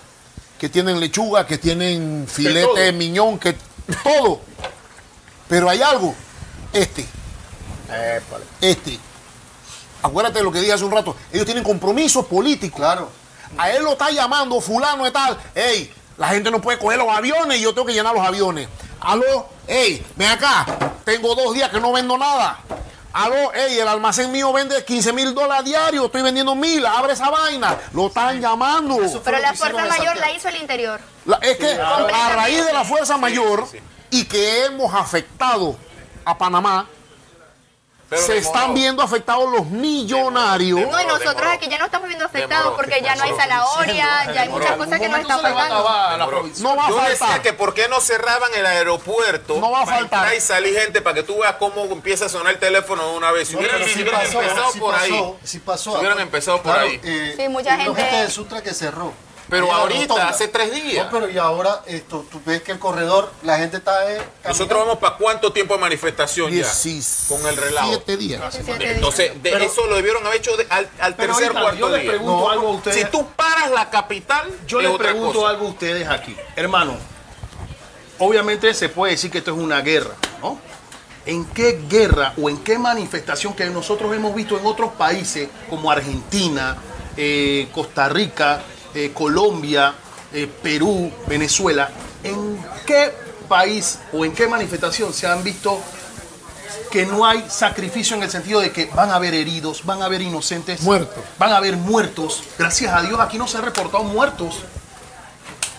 que 0.58 0.68
tienen 0.68 0.98
lechuga, 0.98 1.46
que 1.46 1.56
tienen 1.56 2.26
filete, 2.28 2.66
todo. 2.66 2.92
miñón, 2.94 3.38
que 3.38 3.56
todo. 4.02 4.40
Pero 5.48 5.70
hay 5.70 5.80
algo. 5.82 6.14
Este. 6.72 7.06
Épale. 7.88 8.44
Este. 8.60 8.98
Acuérdate 10.02 10.38
de 10.38 10.44
lo 10.44 10.50
que 10.50 10.60
dije 10.60 10.72
hace 10.72 10.84
un 10.84 10.92
rato. 10.92 11.14
Ellos 11.32 11.44
tienen 11.44 11.62
compromisos 11.62 12.26
políticos. 12.26 12.78
Claro. 12.78 13.08
A 13.56 13.70
él 13.70 13.84
lo 13.84 13.92
está 13.92 14.10
llamando 14.10 14.60
fulano 14.60 15.06
y 15.06 15.10
tal. 15.10 15.38
Ey, 15.54 15.92
la 16.18 16.28
gente 16.28 16.50
no 16.50 16.60
puede 16.60 16.78
coger 16.78 16.98
los 16.98 17.08
aviones 17.08 17.58
y 17.58 17.62
yo 17.62 17.72
tengo 17.72 17.86
que 17.86 17.94
llenar 17.94 18.14
los 18.14 18.26
aviones. 18.26 18.68
Aló, 19.00 19.48
ey, 19.66 20.04
ven 20.16 20.28
acá. 20.30 20.66
Tengo 21.04 21.34
dos 21.34 21.54
días 21.54 21.70
que 21.70 21.80
no 21.80 21.92
vendo 21.92 22.18
nada. 22.18 22.58
Aló, 23.12 23.52
ey, 23.54 23.78
el 23.78 23.88
almacén 23.88 24.30
mío 24.30 24.52
vende 24.52 24.84
15 24.84 25.12
mil 25.12 25.32
dólares 25.34 25.64
diarios. 25.64 26.04
Estoy 26.04 26.22
vendiendo 26.22 26.54
mil. 26.54 26.84
Abre 26.84 27.12
esa 27.12 27.30
vaina. 27.30 27.76
Lo 27.92 28.08
están 28.08 28.40
llamando. 28.40 28.96
Pero 29.24 29.38
la 29.38 29.54
fuerza 29.54 29.84
mayor 29.86 30.16
la 30.16 30.30
hizo 30.32 30.48
el 30.48 30.56
interior. 30.56 31.00
La- 31.24 31.36
es 31.36 31.56
que 31.56 31.72
a 31.72 32.34
raíz 32.34 32.64
de 32.66 32.72
la 32.72 32.84
fuerza 32.84 33.16
mayor 33.16 33.66
sí, 33.70 33.78
sí. 33.78 33.84
y 34.10 34.24
que 34.24 34.64
hemos 34.64 34.92
afectado 34.92 35.76
a 36.24 36.36
Panamá, 36.36 36.86
Pero 38.08 38.22
se 38.22 38.34
demoró. 38.34 38.56
están 38.58 38.74
viendo 38.74 39.02
afectados 39.02 39.50
los 39.52 39.66
millonarios. 39.66 40.80
No, 40.80 41.00
y 41.00 41.04
nosotros 41.04 41.34
demoró. 41.36 41.50
aquí 41.50 41.68
ya 41.68 41.78
no 41.78 41.84
estamos 41.84 42.08
viendo 42.08 42.24
afectados 42.24 42.64
Demoró, 42.64 42.76
porque 42.76 43.02
ya 43.02 43.14
no 43.16 43.22
hay 43.24 43.30
demoró. 43.30 43.48
zanahoria, 43.48 44.32
ya 44.32 44.40
hay 44.42 44.48
muchas 44.48 44.70
Demoró. 44.70 44.84
cosas 44.84 45.00
que 45.00 45.08
nos 45.10 45.20
están 45.20 45.36
se 45.36 45.42
le 45.42 45.52
va 45.52 45.58
a 45.58 45.60
faltando. 45.68 45.88
acabar 45.88 46.04
a 46.06 46.10
la 46.10 46.12
Demoró. 46.18 46.36
provincia. 46.38 46.62
No 46.62 46.76
va 46.76 46.86
a 46.86 46.88
Yo 46.88 46.96
decía 47.00 47.16
faltar. 47.16 47.42
que 47.42 47.52
por 47.52 47.74
qué 47.74 47.88
no 47.88 48.00
cerraban 48.00 48.50
el 48.54 48.64
aeropuerto 48.66 49.58
No 49.60 49.70
va 49.70 49.82
a 49.82 49.86
faltar. 49.86 50.34
y 50.34 50.40
salir 50.40 50.74
gente 50.78 51.02
para 51.02 51.14
que 51.14 51.22
tú 51.22 51.38
veas 51.40 51.56
cómo 51.56 51.84
empieza 51.84 52.26
a 52.26 52.28
sonar 52.30 52.54
el 52.54 52.58
teléfono 52.58 53.10
de 53.10 53.16
una 53.16 53.30
vez. 53.30 53.48
Si 53.48 53.54
No, 53.54 53.60
hubieran, 53.60 53.84
si 53.84 54.04
pasó, 54.04 54.40
empezado 54.40 54.72
sí 54.72 54.78
por 54.80 54.94
ahí, 54.94 55.10
pasó, 55.10 55.36
sí 55.44 55.58
pasó. 55.58 55.92
si 55.92 55.98
hubieran 55.98 56.20
empezado 56.20 56.62
por 56.62 56.72
Claro, 56.72 56.88
ahí. 56.88 57.00
eh, 57.04 57.34
Sí, 57.36 57.48
mucha 57.48 57.76
gente- 57.76 58.02
gente 58.02 58.16
de 58.16 58.30
Sutra 58.30 58.62
que 58.62 58.72
cerró. 58.72 59.12
Pero 59.48 59.72
ahorita, 59.72 60.28
hace 60.28 60.48
tres 60.48 60.72
días. 60.74 61.06
No, 61.06 61.10
pero 61.10 61.30
y 61.30 61.38
ahora 61.38 61.82
esto, 61.86 62.26
tú 62.30 62.40
ves 62.44 62.62
que 62.62 62.72
el 62.72 62.78
corredor, 62.78 63.32
la 63.42 63.56
gente 63.56 63.78
está 63.78 64.12
eh, 64.12 64.20
Nosotros 64.46 64.80
vamos 64.80 64.98
para 64.98 65.16
cuánto 65.16 65.52
tiempo 65.52 65.72
de 65.74 65.80
manifestación 65.80 66.48
ya. 66.50 66.56
17 66.56 67.28
Con 67.28 67.46
el 67.48 67.56
relajo. 67.56 67.96
días. 68.18 68.54
Entonces, 68.68 69.42
de 69.42 69.50
Pero- 69.50 69.64
eso 69.64 69.86
lo 69.86 69.96
debieron 69.96 70.26
haber 70.26 70.38
hecho 70.38 70.54
de- 70.56 70.66
al, 70.68 70.86
tercer 71.16 71.30
ahorita, 71.46 71.60
cuarto 71.62 71.78
yo 71.80 71.88
les 71.88 72.02
día. 72.02 72.10
pregunto 72.10 72.32
No, 72.40 72.50
algo 72.50 72.68
a 72.68 72.70
ustedes. 72.72 72.96
Si 72.98 73.04
tú 73.10 73.26
paras 73.36 73.70
la 73.70 73.88
capital, 73.88 74.50
Yo 74.66 74.80
es 74.80 74.88
les 74.88 74.98
pregunto 74.98 75.38
cosa. 75.40 75.50
algo 75.50 75.66
a 75.66 75.70
ustedes 75.70 76.06
aquí. 76.08 76.36
Hermano, 76.54 76.96
obviamente 78.18 78.74
se 78.74 78.88
puede 78.88 79.12
decir 79.12 79.30
que 79.30 79.38
esto 79.38 79.52
es 79.52 79.58
una 79.58 79.80
guerra, 79.80 80.14
¿no? 80.42 80.58
¿En 81.26 81.44
qué 81.46 81.82
guerra 81.88 82.32
o 82.40 82.48
en 82.48 82.58
qué 82.58 82.78
manifestación 82.78 83.54
que 83.54 83.66
nosotros 83.66 84.14
hemos 84.14 84.34
visto 84.34 84.58
en 84.58 84.64
otros 84.66 84.92
países 84.92 85.48
como 85.68 85.90
Argentina, 85.90 86.76
eh, 87.16 87.68
Costa 87.74 88.08
Rica, 88.08 88.62
eh, 88.94 89.12
Colombia, 89.14 89.94
eh, 90.32 90.50
Perú, 90.62 91.10
Venezuela, 91.26 91.90
en 92.22 92.58
qué 92.86 93.12
país 93.48 93.98
o 94.12 94.24
en 94.24 94.32
qué 94.34 94.46
manifestación 94.46 95.12
se 95.12 95.26
han 95.26 95.42
visto 95.42 95.80
que 96.90 97.06
no 97.06 97.26
hay 97.26 97.44
sacrificio 97.48 98.16
en 98.16 98.22
el 98.22 98.30
sentido 98.30 98.60
de 98.60 98.72
que 98.72 98.86
van 98.86 99.10
a 99.10 99.16
haber 99.16 99.34
heridos, 99.34 99.84
van 99.84 100.00
a 100.02 100.06
haber 100.06 100.22
inocentes, 100.22 100.80
Muertos. 100.82 101.22
van 101.38 101.52
a 101.52 101.58
haber 101.58 101.76
muertos. 101.76 102.42
Gracias 102.58 102.92
a 102.94 103.02
Dios 103.02 103.18
aquí 103.20 103.38
no 103.38 103.46
se 103.46 103.58
han 103.58 103.64
reportado 103.64 104.04
muertos. 104.04 104.56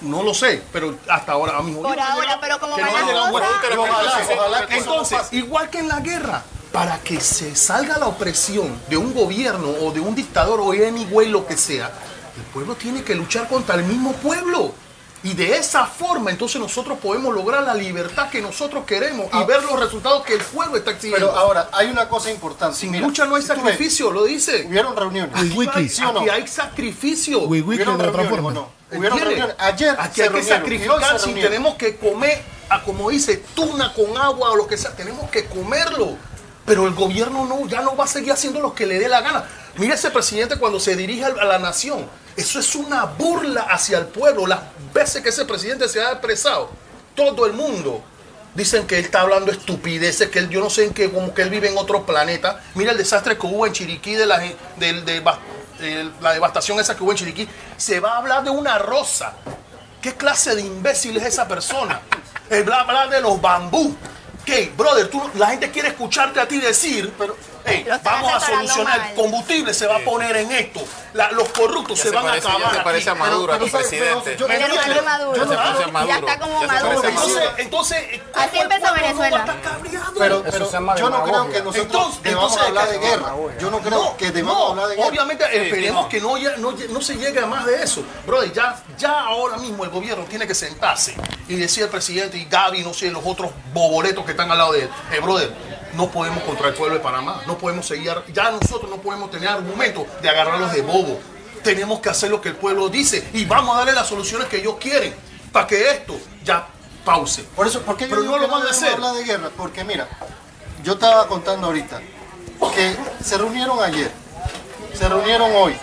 No 0.01 0.23
lo 0.23 0.33
sé, 0.33 0.63
pero 0.71 0.95
hasta 1.09 1.33
ahora 1.33 1.57
a 1.57 1.61
mi 1.61 1.73
Por 1.73 1.99
ahora, 1.99 2.37
pero 2.39 2.57
como 2.59 2.75
que 2.75 2.83
van 2.83 2.93
no 2.93 3.11
cosas- 3.11 3.31
muertos. 3.31 3.51
Y 3.73 3.77
ojalá, 3.77 4.19
ojalá 4.37 4.67
que 4.67 4.77
eso 4.77 4.85
no 4.85 4.91
Entonces, 5.01 5.33
igual 5.33 5.69
que 5.69 5.79
en 5.79 5.87
la 5.89 5.99
guerra, 5.99 6.43
para 6.71 6.99
que 6.99 7.19
se 7.19 7.55
salga 7.55 7.97
la 7.97 8.07
opresión 8.07 8.79
de 8.89 8.95
un 8.97 9.13
gobierno 9.13 9.67
o 9.81 9.91
de 9.91 9.99
un 9.99 10.15
dictador 10.15 10.61
o 10.61 10.71
anyway 10.71 11.27
lo 11.27 11.45
que 11.45 11.57
sea, 11.57 11.91
el 12.39 12.45
pueblo 12.53 12.75
tiene 12.75 13.03
que 13.03 13.15
luchar 13.15 13.47
contra 13.47 13.75
el 13.75 13.83
mismo 13.83 14.13
pueblo. 14.13 14.73
Y 15.21 15.33
de 15.33 15.57
esa 15.57 15.85
forma, 15.85 16.31
entonces 16.31 16.61
nosotros 16.61 16.97
podemos 16.99 17.35
lograr 17.35 17.63
la 17.63 17.73
libertad 17.73 18.29
que 18.29 18.41
nosotros 18.41 18.85
queremos 18.85 19.25
y 19.25 19.29
Ah. 19.37 19.43
ver 19.43 19.61
los 19.63 19.77
resultados 19.77 20.23
que 20.23 20.33
el 20.35 20.39
pueblo 20.39 20.77
está 20.77 20.91
exigiendo. 20.91 21.27
Pero 21.27 21.37
ahora, 21.37 21.69
hay 21.73 21.87
una 21.89 22.07
cosa 22.07 22.31
importante. 22.31 22.77
Sin 22.77 22.91
Mira, 22.91 23.05
lucha 23.05 23.25
no 23.25 23.35
hay 23.35 23.41
si 23.41 23.49
tú 23.49 23.55
ves, 23.55 23.63
sacrificio, 23.63 24.11
lo 24.11 24.23
dice. 24.23 24.65
Hubieron 24.69 24.95
reuniones. 24.95 25.35
Aquí, 25.35 25.89
¿Sí 25.89 26.01
o 26.05 26.13
no? 26.13 26.21
aquí 26.21 26.29
hay 26.29 26.47
sacrificio. 26.47 27.41
Hubieron 27.41 27.95
otra 27.95 28.05
reuniones, 28.05 28.29
forma. 28.29 28.49
¿o 28.49 28.51
no? 28.53 28.69
Hubieron 28.97 29.19
reuniones. 29.19 29.55
Ayer 29.59 29.93
Aquí 29.99 30.15
se 30.15 30.23
hay 30.23 30.29
que 30.29 30.43
sacrificar 30.43 31.19
se 31.19 31.25
si 31.25 31.33
tenemos 31.33 31.75
que 31.75 31.97
comer, 31.97 32.41
a 32.69 32.81
como 32.83 33.09
dice, 33.09 33.43
tuna 33.53 33.93
con 33.93 34.17
agua 34.17 34.51
o 34.51 34.55
lo 34.55 34.67
que 34.67 34.77
sea, 34.77 34.91
tenemos 34.95 35.29
que 35.29 35.45
comerlo. 35.47 36.15
Pero 36.65 36.85
el 36.87 36.93
gobierno 36.93 37.45
no, 37.45 37.67
ya 37.67 37.81
no 37.81 37.95
va 37.95 38.03
a 38.03 38.07
seguir 38.07 38.31
haciendo 38.31 38.59
lo 38.59 38.75
que 38.75 38.85
le 38.85 38.99
dé 38.99 39.07
la 39.09 39.21
gana. 39.21 39.43
Mira 39.77 39.95
ese 39.95 40.11
presidente 40.11 40.57
cuando 40.57 40.79
se 40.79 40.95
dirige 40.95 41.25
a 41.25 41.29
la 41.45 41.57
nación. 41.59 42.05
Eso 42.35 42.59
es 42.59 42.75
una 42.75 43.05
burla 43.05 43.61
hacia 43.63 43.97
el 43.97 44.05
pueblo. 44.05 44.45
Las 44.45 44.59
veces 44.93 45.21
que 45.23 45.29
ese 45.29 45.45
presidente 45.45 45.89
se 45.89 46.01
ha 46.01 46.11
expresado, 46.11 46.69
todo 47.15 47.45
el 47.45 47.53
mundo 47.53 48.03
dicen 48.55 48.85
que 48.87 48.99
él 48.99 49.05
está 49.05 49.21
hablando 49.21 49.51
estupideces, 49.51 50.29
que 50.29 50.39
él, 50.39 50.49
yo 50.49 50.59
no 50.59 50.69
sé 50.69 50.85
en 50.85 50.93
qué, 50.93 51.11
como 51.11 51.33
que 51.33 51.41
él 51.43 51.49
vive 51.49 51.69
en 51.69 51.77
otro 51.77 52.05
planeta. 52.05 52.61
Mira 52.75 52.91
el 52.91 52.97
desastre 52.97 53.37
que 53.37 53.45
hubo 53.47 53.65
en 53.65 53.73
Chiriquí 53.73 54.15
de 54.15 54.25
la, 54.25 54.39
de, 54.77 54.89
el- 55.81 56.13
la 56.21 56.33
devastación 56.33 56.79
esa 56.79 56.95
que 56.95 57.03
hubo 57.03 57.11
en 57.11 57.17
Chiriquí. 57.17 57.47
Se 57.77 57.99
va 57.99 58.13
a 58.13 58.17
hablar 58.17 58.43
de 58.43 58.49
una 58.51 58.77
rosa. 58.77 59.33
¿Qué 60.01 60.13
clase 60.15 60.55
de 60.55 60.61
imbécil 60.61 61.17
es 61.17 61.25
esa 61.25 61.47
persona? 61.47 62.01
Va 62.51 62.75
a 62.77 62.81
hablar 62.81 63.09
de 63.09 63.21
los 63.21 63.39
bambú. 63.41 63.95
Brother, 64.75 65.09
tú, 65.09 65.21
la 65.35 65.47
gente 65.47 65.69
quiere 65.69 65.89
escucharte 65.89 66.39
a 66.39 66.47
ti 66.47 66.59
decir, 66.59 67.11
pero 67.17 67.35
hey, 67.69 67.87
vamos 68.03 68.33
a 68.33 68.39
solucionar, 68.39 69.09
el 69.09 69.15
combustible 69.15 69.73
se 69.73 69.87
va 69.87 69.97
a 69.97 69.99
poner 69.99 70.35
en 70.37 70.51
esto, 70.51 70.81
La- 71.13 71.31
los 71.31 71.49
corruptos 71.49 71.97
Ya 71.97 72.03
se, 72.03 72.09
se 72.09 72.15
van 72.15 72.25
parece- 72.25 72.47
a 72.47 72.51
ya 72.51 72.55
acabar. 72.55 72.71
se 72.71 72.77
aquí. 72.77 72.85
parece 72.85 73.09
a 73.09 73.15
Maduro, 73.15 73.53
a 73.53 73.57
tu 73.57 73.65
pero, 73.65 73.77
pero, 73.79 73.89
presidente. 73.89 74.31
yo- 74.37 74.47
yo 74.47 74.67
no 74.67 74.75
quiero- 74.83 75.03
Maduro. 75.03 75.35
Ya 75.35 75.47
se 75.47 75.53
a 75.83 75.87
Maduro. 75.87 76.07
Ya 76.07 76.19
está 76.19 76.39
como 76.39 76.53
Ya 76.53 76.59
se 76.59 76.67
Maduro. 76.67 76.89
a 76.89 76.93
Entonces, 77.09 77.15
Maduro. 77.15 77.51
entonces, 77.57 77.97
Así 77.97 78.49
¿cómo 78.49 78.61
el 78.61 78.71
empezó 78.71 78.87
a 78.87 78.91
Venezuela. 78.93 79.45
Pero, 80.17 80.43
pero 80.43 80.65
se 80.65 80.77
yo 80.97 81.09
no 81.09 81.23
creo 81.23 81.49
que 81.49 81.61
nosotros 81.61 81.75
Entonces- 81.75 82.23
debamos 82.23 82.51
entonces- 82.51 82.67
hablar 82.67 82.89
de 82.89 82.99
guerra. 82.99 83.33
Yo 83.59 83.71
no 83.71 83.79
creo 83.79 84.17
que 84.17 84.31
debamos 84.31 84.57
no, 84.59 84.69
hablar 84.69 84.87
de 84.89 84.95
guerra. 84.95 85.07
Obviamente 85.09 85.65
esperemos 85.65 86.05
que 86.07 86.21
no, 86.21 86.37
ya- 86.37 86.57
no, 86.57 86.71
no 86.89 87.01
se 87.01 87.15
llegue 87.15 87.39
a 87.39 87.45
más 87.45 87.65
de 87.65 87.81
eso. 87.83 88.03
Brother, 88.25 88.53
ya, 88.53 88.75
ya 88.97 89.19
ahora 89.21 89.57
mismo 89.57 89.83
el 89.83 89.89
gobierno 89.89 90.25
tiene 90.25 90.45
que 90.47 90.53
sentarse 90.55 91.15
y 91.47 91.55
decir 91.55 91.83
al 91.83 91.89
presidente 91.89 92.37
y 92.37 92.45
Gaby, 92.45 92.83
no 92.83 92.93
sé, 92.93 93.09
los 93.09 93.23
otros 93.25 93.49
boboletos 93.73 94.25
que 94.25 94.31
están 94.31 94.51
al 94.51 94.57
lado 94.59 94.73
de 94.73 94.83
él, 94.83 94.89
eh, 95.11 95.19
brother, 95.19 95.51
no 95.93 96.09
podemos 96.09 96.43
contra 96.43 96.67
el 96.67 96.73
pueblo 96.73 96.95
de 96.95 97.01
Panamá, 97.01 97.41
no 97.47 97.57
podemos 97.57 97.85
seguir, 97.85 98.11
ya 98.33 98.51
nosotros 98.51 98.89
no 98.89 98.97
podemos 98.97 99.31
tener 99.31 99.49
argumentos 99.49 100.05
de 100.21 100.29
agarrarlos 100.29 100.71
de 100.71 100.81
bobo. 100.81 101.19
Tenemos 101.63 101.99
que 101.99 102.09
hacer 102.09 102.29
lo 102.29 102.39
que 102.39 102.49
el 102.49 102.55
pueblo 102.55 102.89
dice 102.89 103.27
y 103.33 103.45
vamos 103.45 103.75
a 103.75 103.79
darle 103.79 103.93
las 103.93 104.07
soluciones 104.07 104.47
que 104.47 104.57
ellos 104.57 104.75
quieren 104.79 105.13
para 105.51 105.67
que 105.67 105.91
esto 105.91 106.15
ya 106.43 106.67
pause. 107.03 107.43
Por 107.55 107.67
eso, 107.67 107.81
¿por 107.81 107.97
qué 107.97 108.05
yo 108.07 108.11
Pero 108.15 108.23
no 108.23 108.37
lo 108.37 108.47
van 108.47 108.65
a 108.65 108.69
hacer. 108.69 108.97
de 108.99 109.23
guerra? 109.23 109.49
Porque 109.57 109.83
mira, 109.83 110.07
yo 110.83 110.93
estaba 110.93 111.27
contando 111.27 111.67
ahorita 111.67 111.99
que 112.73 112.95
se 113.23 113.37
reunieron 113.37 113.81
ayer, 113.83 114.11
se 114.97 115.07
reunieron 115.07 115.51
hoy. 115.55 115.75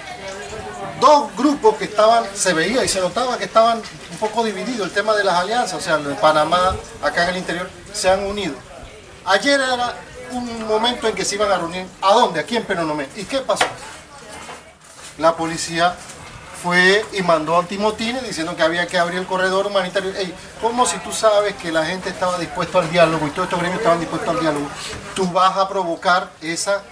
Dos 1.01 1.35
grupos 1.37 1.77
que 1.77 1.85
estaban, 1.85 2.25
se 2.35 2.55
veía 2.55 2.83
y 2.85 2.89
se 2.89 3.01
notaba 3.01 3.37
que 3.37 3.45
estaban 3.45 3.83
un 4.11 4.19
poco 4.19 4.45
divididos, 4.45 4.87
el 4.87 4.95
tema 4.95 5.15
de 5.15 5.25
las 5.25 5.35
alianzas, 5.35 5.75
o 5.75 5.81
sea, 5.81 5.99
de 5.99 6.15
Panamá, 6.15 6.75
acá 7.03 7.25
en 7.25 7.31
el 7.31 7.37
interior, 7.37 7.69
se 7.93 8.09
han 8.09 8.25
unido. 8.25 8.55
Ayer 9.27 9.61
era 9.61 9.95
un 10.33 10.67
momento 10.67 11.09
en 11.09 11.15
que 11.15 11.25
se 11.25 11.35
iban 11.35 11.51
a 11.51 11.59
reunir. 11.59 11.87
¿A 12.03 12.13
dónde? 12.15 12.41
Aquí 12.41 12.57
en 12.57 12.65
Penonomé. 12.65 13.09
¿Y 13.17 13.25
qué 13.25 13.39
pasó? 13.39 13.65
La 15.19 15.35
policía 15.37 15.95
fue 16.63 17.05
y 17.13 17.23
mandó 17.23 17.59
antimotines 17.59 18.23
diciendo 18.27 18.57
que 18.57 18.63
había 18.63 18.87
que 18.87 18.99
abrir 18.99 19.19
el 19.19 19.27
corredor 19.27 19.67
humanitario. 19.67 20.13
Ey, 20.15 20.35
¿Cómo 20.61 20.87
si 20.87 20.99
tú 20.99 21.13
sabes 21.13 21.55
que 21.57 21.71
la 21.73 21.85
gente 21.85 22.09
estaba 22.11 22.39
dispuesta 22.39 22.79
al 22.79 22.91
diálogo 22.91 23.27
y 23.27 23.31
todos 23.31 23.45
estos 23.45 23.59
gremios 23.61 23.79
estaban 23.81 24.01
dispuestos 24.01 24.29
al 24.29 24.41
diálogo? 24.41 24.67
Tú 25.15 25.27
vas 25.33 25.57
a 25.57 25.69
provocar 25.69 26.31
esa... 26.41 26.83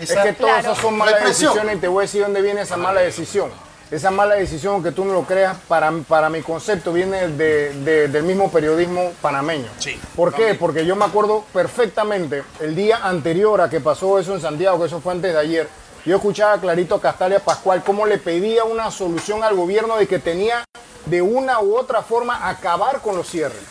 Es 0.00 0.10
esa 0.10 0.22
que 0.24 0.32
todas 0.34 0.60
Claro. 0.60 0.72
esas 0.72 0.82
son 0.82 0.96
malas 0.98 1.24
decisiones 1.24 1.76
y 1.76 1.78
te 1.78 1.88
voy 1.88 2.00
a 2.00 2.02
decir 2.02 2.22
dónde 2.22 2.42
viene 2.42 2.60
esa 2.60 2.76
mala 2.76 3.00
decisión. 3.00 3.50
Esa 3.90 4.10
mala 4.10 4.34
decisión, 4.34 4.82
que 4.82 4.90
tú 4.90 5.04
no 5.04 5.12
lo 5.14 5.22
creas, 5.22 5.56
para, 5.68 5.92
para 6.08 6.28
mi 6.28 6.42
concepto 6.42 6.92
viene 6.92 7.28
de- 7.28 7.72
de- 7.84 8.08
del 8.08 8.24
mismo 8.24 8.50
periodismo 8.50 9.12
panameño. 9.22 9.68
Sí, 9.78 10.00
¿Por 10.16 10.34
qué? 10.34 10.54
Porque 10.54 10.84
yo 10.84 10.96
me 10.96 11.04
acuerdo 11.04 11.44
perfectamente 11.52 12.42
el 12.60 12.74
día 12.74 12.98
anterior 13.04 13.60
a 13.60 13.70
que 13.70 13.80
pasó 13.80 14.18
eso 14.18 14.34
en 14.34 14.40
Santiago, 14.40 14.80
que 14.80 14.86
eso 14.86 15.00
fue 15.00 15.12
antes 15.12 15.32
de 15.32 15.38
ayer, 15.38 15.68
yo 16.04 16.16
escuchaba 16.16 16.54
a 16.54 16.60
Clarito 16.60 17.00
Castalia 17.00 17.38
Pascual 17.40 17.82
cómo 17.84 18.06
le 18.06 18.18
pedía 18.18 18.64
una 18.64 18.90
solución 18.90 19.44
al 19.44 19.54
gobierno 19.54 19.96
de 19.96 20.06
que 20.08 20.18
tenía 20.18 20.64
de 21.04 21.22
una 21.22 21.60
u 21.60 21.76
otra 21.76 22.02
forma 22.02 22.48
acabar 22.48 23.00
con 23.00 23.16
los 23.16 23.28
cierres. 23.28 23.62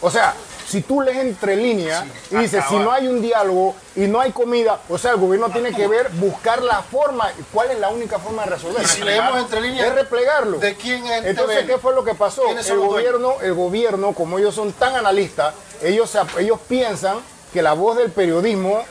O 0.00 0.10
sea, 0.10 0.32
si 0.70 0.82
tú 0.82 1.00
lees 1.00 1.18
entre 1.18 1.56
líneas 1.56 2.04
y 2.30 2.36
dices, 2.36 2.64
si 2.68 2.76
no 2.76 2.92
hay 2.92 3.08
un 3.08 3.20
diálogo 3.20 3.74
y 3.96 4.02
no 4.02 4.20
hay 4.20 4.30
comida, 4.30 4.78
o 4.88 4.98
sea, 4.98 5.10
el 5.10 5.16
gobierno 5.16 5.50
tiene 5.50 5.72
que 5.74 5.88
ver, 5.88 6.10
buscar 6.12 6.62
la 6.62 6.80
forma, 6.80 7.28
cuál 7.52 7.72
es 7.72 7.80
la 7.80 7.88
única 7.88 8.20
forma 8.20 8.44
de 8.44 8.50
resolver. 8.50 8.80
Y 8.80 8.86
si 8.86 9.02
leemos 9.02 9.36
entre 9.40 9.62
líneas, 9.62 9.88
es 9.88 9.94
replegarlo. 9.96 10.58
¿de 10.58 10.76
quién 10.76 11.04
es 11.06 11.12
este 11.16 11.30
Entonces? 11.30 11.66
¿qué 11.66 11.78
fue 11.78 11.92
lo 11.92 12.04
que 12.04 12.14
pasó? 12.14 12.44
¿Quiénes 12.44 12.70
El 12.70 12.78
gobierno, 12.78 13.34
el 13.42 13.54
gobierno, 13.54 14.12
como 14.12 14.38
ellos 14.38 14.54
son 14.54 14.72
tan 14.72 14.94
analistas, 14.94 15.54
ellos, 15.82 16.16
ellos 16.38 16.60
piensan 16.68 17.18
que 17.52 17.62
la 17.62 17.72
voz 17.72 17.96
del 17.96 18.12
periodismo 18.12 18.84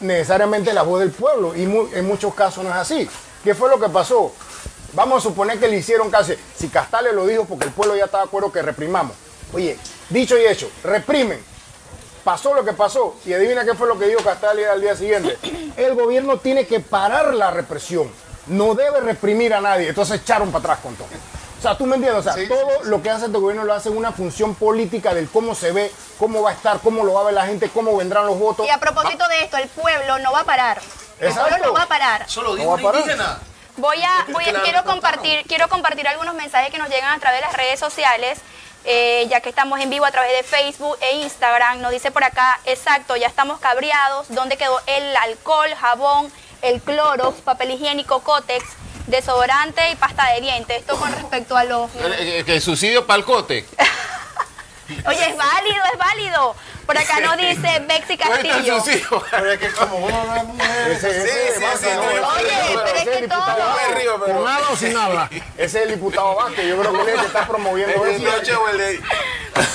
necesariamente 0.00 0.70
es 0.70 0.74
la 0.74 0.82
voz 0.82 1.00
del 1.00 1.10
pueblo 1.10 1.56
y 1.56 1.62
en 1.62 2.06
muchos 2.06 2.34
casos 2.34 2.62
no 2.64 2.68
es 2.68 2.76
así. 2.76 3.08
¿Qué 3.42 3.54
fue 3.54 3.70
lo 3.70 3.80
que 3.80 3.88
pasó? 3.88 4.30
Vamos 4.92 5.24
a 5.24 5.28
suponer 5.28 5.58
que 5.58 5.68
le 5.68 5.76
hicieron 5.76 6.10
casi, 6.10 6.34
si 6.54 6.68
Castales 6.68 7.14
lo 7.14 7.26
dijo 7.26 7.46
porque 7.46 7.64
el 7.64 7.72
pueblo 7.72 7.96
ya 7.96 8.04
está 8.04 8.18
de 8.18 8.24
acuerdo 8.24 8.52
que 8.52 8.60
reprimamos. 8.60 9.16
Oye, 9.52 9.78
dicho 10.08 10.36
y 10.38 10.46
hecho, 10.46 10.70
reprimen. 10.82 11.42
pasó 12.24 12.54
lo 12.54 12.64
que 12.64 12.72
pasó. 12.72 13.16
Y 13.26 13.32
adivina 13.32 13.64
qué 13.64 13.74
fue 13.74 13.86
lo 13.86 13.98
que 13.98 14.06
dijo 14.06 14.22
Castalia 14.22 14.72
al 14.72 14.80
día 14.80 14.96
siguiente. 14.96 15.38
El 15.76 15.94
gobierno 15.94 16.38
tiene 16.38 16.66
que 16.66 16.80
parar 16.80 17.34
la 17.34 17.50
represión. 17.50 18.10
No 18.46 18.74
debe 18.74 19.00
reprimir 19.00 19.54
a 19.54 19.60
nadie. 19.60 19.88
Entonces 19.88 20.20
echaron 20.20 20.50
para 20.50 20.60
atrás 20.64 20.78
con 20.82 20.94
todo. 20.96 21.08
O 21.58 21.62
sea, 21.62 21.78
tú 21.78 21.86
me 21.86 21.96
entiendes. 21.96 22.20
O 22.20 22.22
sea, 22.22 22.34
Sí, 22.34 22.46
todo 22.48 22.84
lo 22.84 23.02
que 23.02 23.10
hace 23.10 23.26
este 23.26 23.38
gobierno 23.38 23.64
lo 23.64 23.72
hace 23.72 23.88
en 23.88 23.96
una 23.96 24.12
función 24.12 24.54
política 24.54 25.14
del 25.14 25.28
cómo 25.30 25.54
se 25.54 25.72
ve, 25.72 25.90
cómo 26.18 26.42
va 26.42 26.50
a 26.50 26.52
estar, 26.52 26.80
cómo 26.80 27.04
lo 27.04 27.14
va 27.14 27.22
a 27.22 27.24
ver 27.24 27.34
la 27.34 27.46
gente, 27.46 27.70
cómo 27.70 27.96
vendrán 27.96 28.26
los 28.26 28.38
votos. 28.38 28.66
Y 28.66 28.70
a 28.70 28.78
propósito 28.78 29.26
de 29.28 29.40
esto, 29.44 29.56
el 29.56 29.68
pueblo 29.68 30.18
no 30.18 30.32
va 30.32 30.40
a 30.40 30.44
parar. 30.44 30.80
El 31.20 31.28
Exacto. 31.28 31.48
pueblo 31.50 31.66
no 31.68 31.72
va 31.74 31.82
a 31.84 31.88
parar. 31.88 32.28
Solo 32.28 32.54
No 32.56 32.74
a 32.74 32.76
parar. 32.78 33.00
indígena. 33.00 33.38
Voy 33.76 33.96
a, 34.02 34.26
voy 34.32 34.44
a- 34.44 34.62
quiero 34.62 34.84
compartir, 34.84 35.42
quiero 35.48 35.68
compartir 35.68 36.06
algunos 36.06 36.34
mensajes 36.34 36.70
que 36.70 36.78
nos 36.78 36.88
llegan 36.90 37.12
a 37.14 37.18
través 37.18 37.40
de 37.40 37.46
las 37.46 37.56
redes 37.56 37.80
sociales, 37.80 38.38
eh, 38.84 39.26
ya 39.30 39.40
que 39.40 39.48
estamos 39.48 39.80
en 39.80 39.90
vivo 39.90 40.04
a 40.04 40.10
través 40.10 40.32
de 40.36 40.42
Facebook 40.42 40.96
e 41.00 41.16
Instagram. 41.22 41.80
Nos 41.80 41.90
dice 41.90 42.10
por 42.10 42.24
acá, 42.24 42.60
exacto, 42.66 43.16
ya 43.16 43.26
estamos 43.26 43.58
cabreados. 43.60 44.26
¿Dónde 44.28 44.56
quedó 44.56 44.80
el 44.86 45.16
alcohol, 45.16 45.68
jabón, 45.74 46.32
el 46.62 46.80
clorox, 46.82 47.40
papel 47.40 47.72
higiénico, 47.72 48.20
cótex, 48.20 48.64
desodorante 49.06 49.90
y 49.90 49.96
pasta 49.96 50.32
de 50.32 50.40
dientes? 50.40 50.78
Esto 50.80 50.96
con 50.96 51.12
respecto 51.12 51.56
a 51.56 51.64
los 51.64 51.90
Que 51.90 52.44
el 52.46 52.60
subsidio 52.60 53.06
para 53.06 53.18
el 53.18 53.24
cote. 53.24 53.66
Oye, 55.06 55.30
es 55.30 55.36
válido, 55.36 55.82
es 55.92 55.98
válido. 55.98 56.56
Por 56.86 56.98
acá 56.98 57.20
nos 57.20 57.36
dice 57.36 57.76
el 57.76 58.18
Castillo. 58.18 58.76
subsidio. 58.80 59.24
Pero 59.30 59.52
es 59.52 59.58
que 59.58 59.70
como 59.72 59.96
uno 59.96 60.24
no 60.24 60.36
es 60.36 60.44
mujer. 60.44 60.90
Ese, 60.92 61.10
ese 61.10 61.26
Sí, 61.28 61.38
sí, 61.56 61.62
Vázquez, 61.64 61.80
sí, 61.90 61.96
¿no? 61.96 62.02
no, 62.02 62.10
Ese 62.10 62.44
Oye, 62.44 62.78
pero 62.84 62.96
es 62.98 63.04
que 63.04 63.22
diputado 63.22 63.56
todo- 63.56 64.24
¿Con 64.34 64.44
nada 64.44 64.68
o 64.70 64.76
sin 64.76 64.92
nada? 64.92 65.30
Ese 65.56 65.64
es 65.64 65.74
el 65.74 65.90
diputado 65.90 66.34
Vázquez. 66.36 66.66
Yo 66.68 66.78
creo 66.78 66.92
que 66.92 67.00
él 67.00 67.08
es 67.08 67.14
el 67.14 67.20
que 67.20 67.26
está 67.26 67.46
promoviendo 67.46 68.06
eso. 68.06 68.66
de- 68.76 69.00
Las 69.54 69.68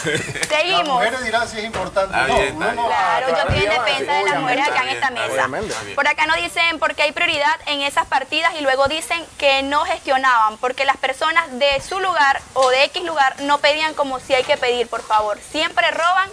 Seguimos. 0.50 0.88
mujeres 0.90 1.24
dirán 1.24 1.48
si 1.48 1.60
es 1.60 1.64
importante. 1.66 2.16
No, 2.16 2.26
bien, 2.38 2.56
uno 2.58 2.72
no. 2.74 2.88
Claro, 2.88 3.30
yo 3.30 3.36
estoy 3.38 3.64
en 3.64 3.70
defensa 3.70 4.14
de 4.14 4.24
las 4.26 4.40
mujeres 4.40 4.68
acá 4.68 4.84
en 4.84 4.90
esta 4.90 5.10
mesa. 5.10 5.50
Por 5.96 6.08
acá 6.08 6.26
nos 6.26 6.36
dicen 6.38 6.80
porque 6.80 7.04
hay 7.04 7.12
prioridad 7.14 7.56
en 7.66 7.82
esas 7.82 8.06
partidas 8.06 8.54
y 8.60 8.62
luego 8.62 8.88
dicen 8.88 9.26
que 9.38 9.64
no 9.64 9.86
gestionaban, 9.86 10.58
porque 10.58 10.84
las 10.86 10.98
personas 10.98 11.46
de 11.60 11.80
su 11.82 12.00
lugar 12.00 12.42
o 12.54 12.70
de 12.70 12.84
X 12.86 13.04
lugar 13.04 13.36
no 13.42 13.60
pedían 13.60 13.94
como 13.94 14.20
si 14.20 14.34
hay 14.34 14.44
que 14.44 14.58
pedir, 14.58 14.88
por 14.88 15.02
favor. 15.02 15.40
Siempre 15.52 15.90
roban 15.92 16.30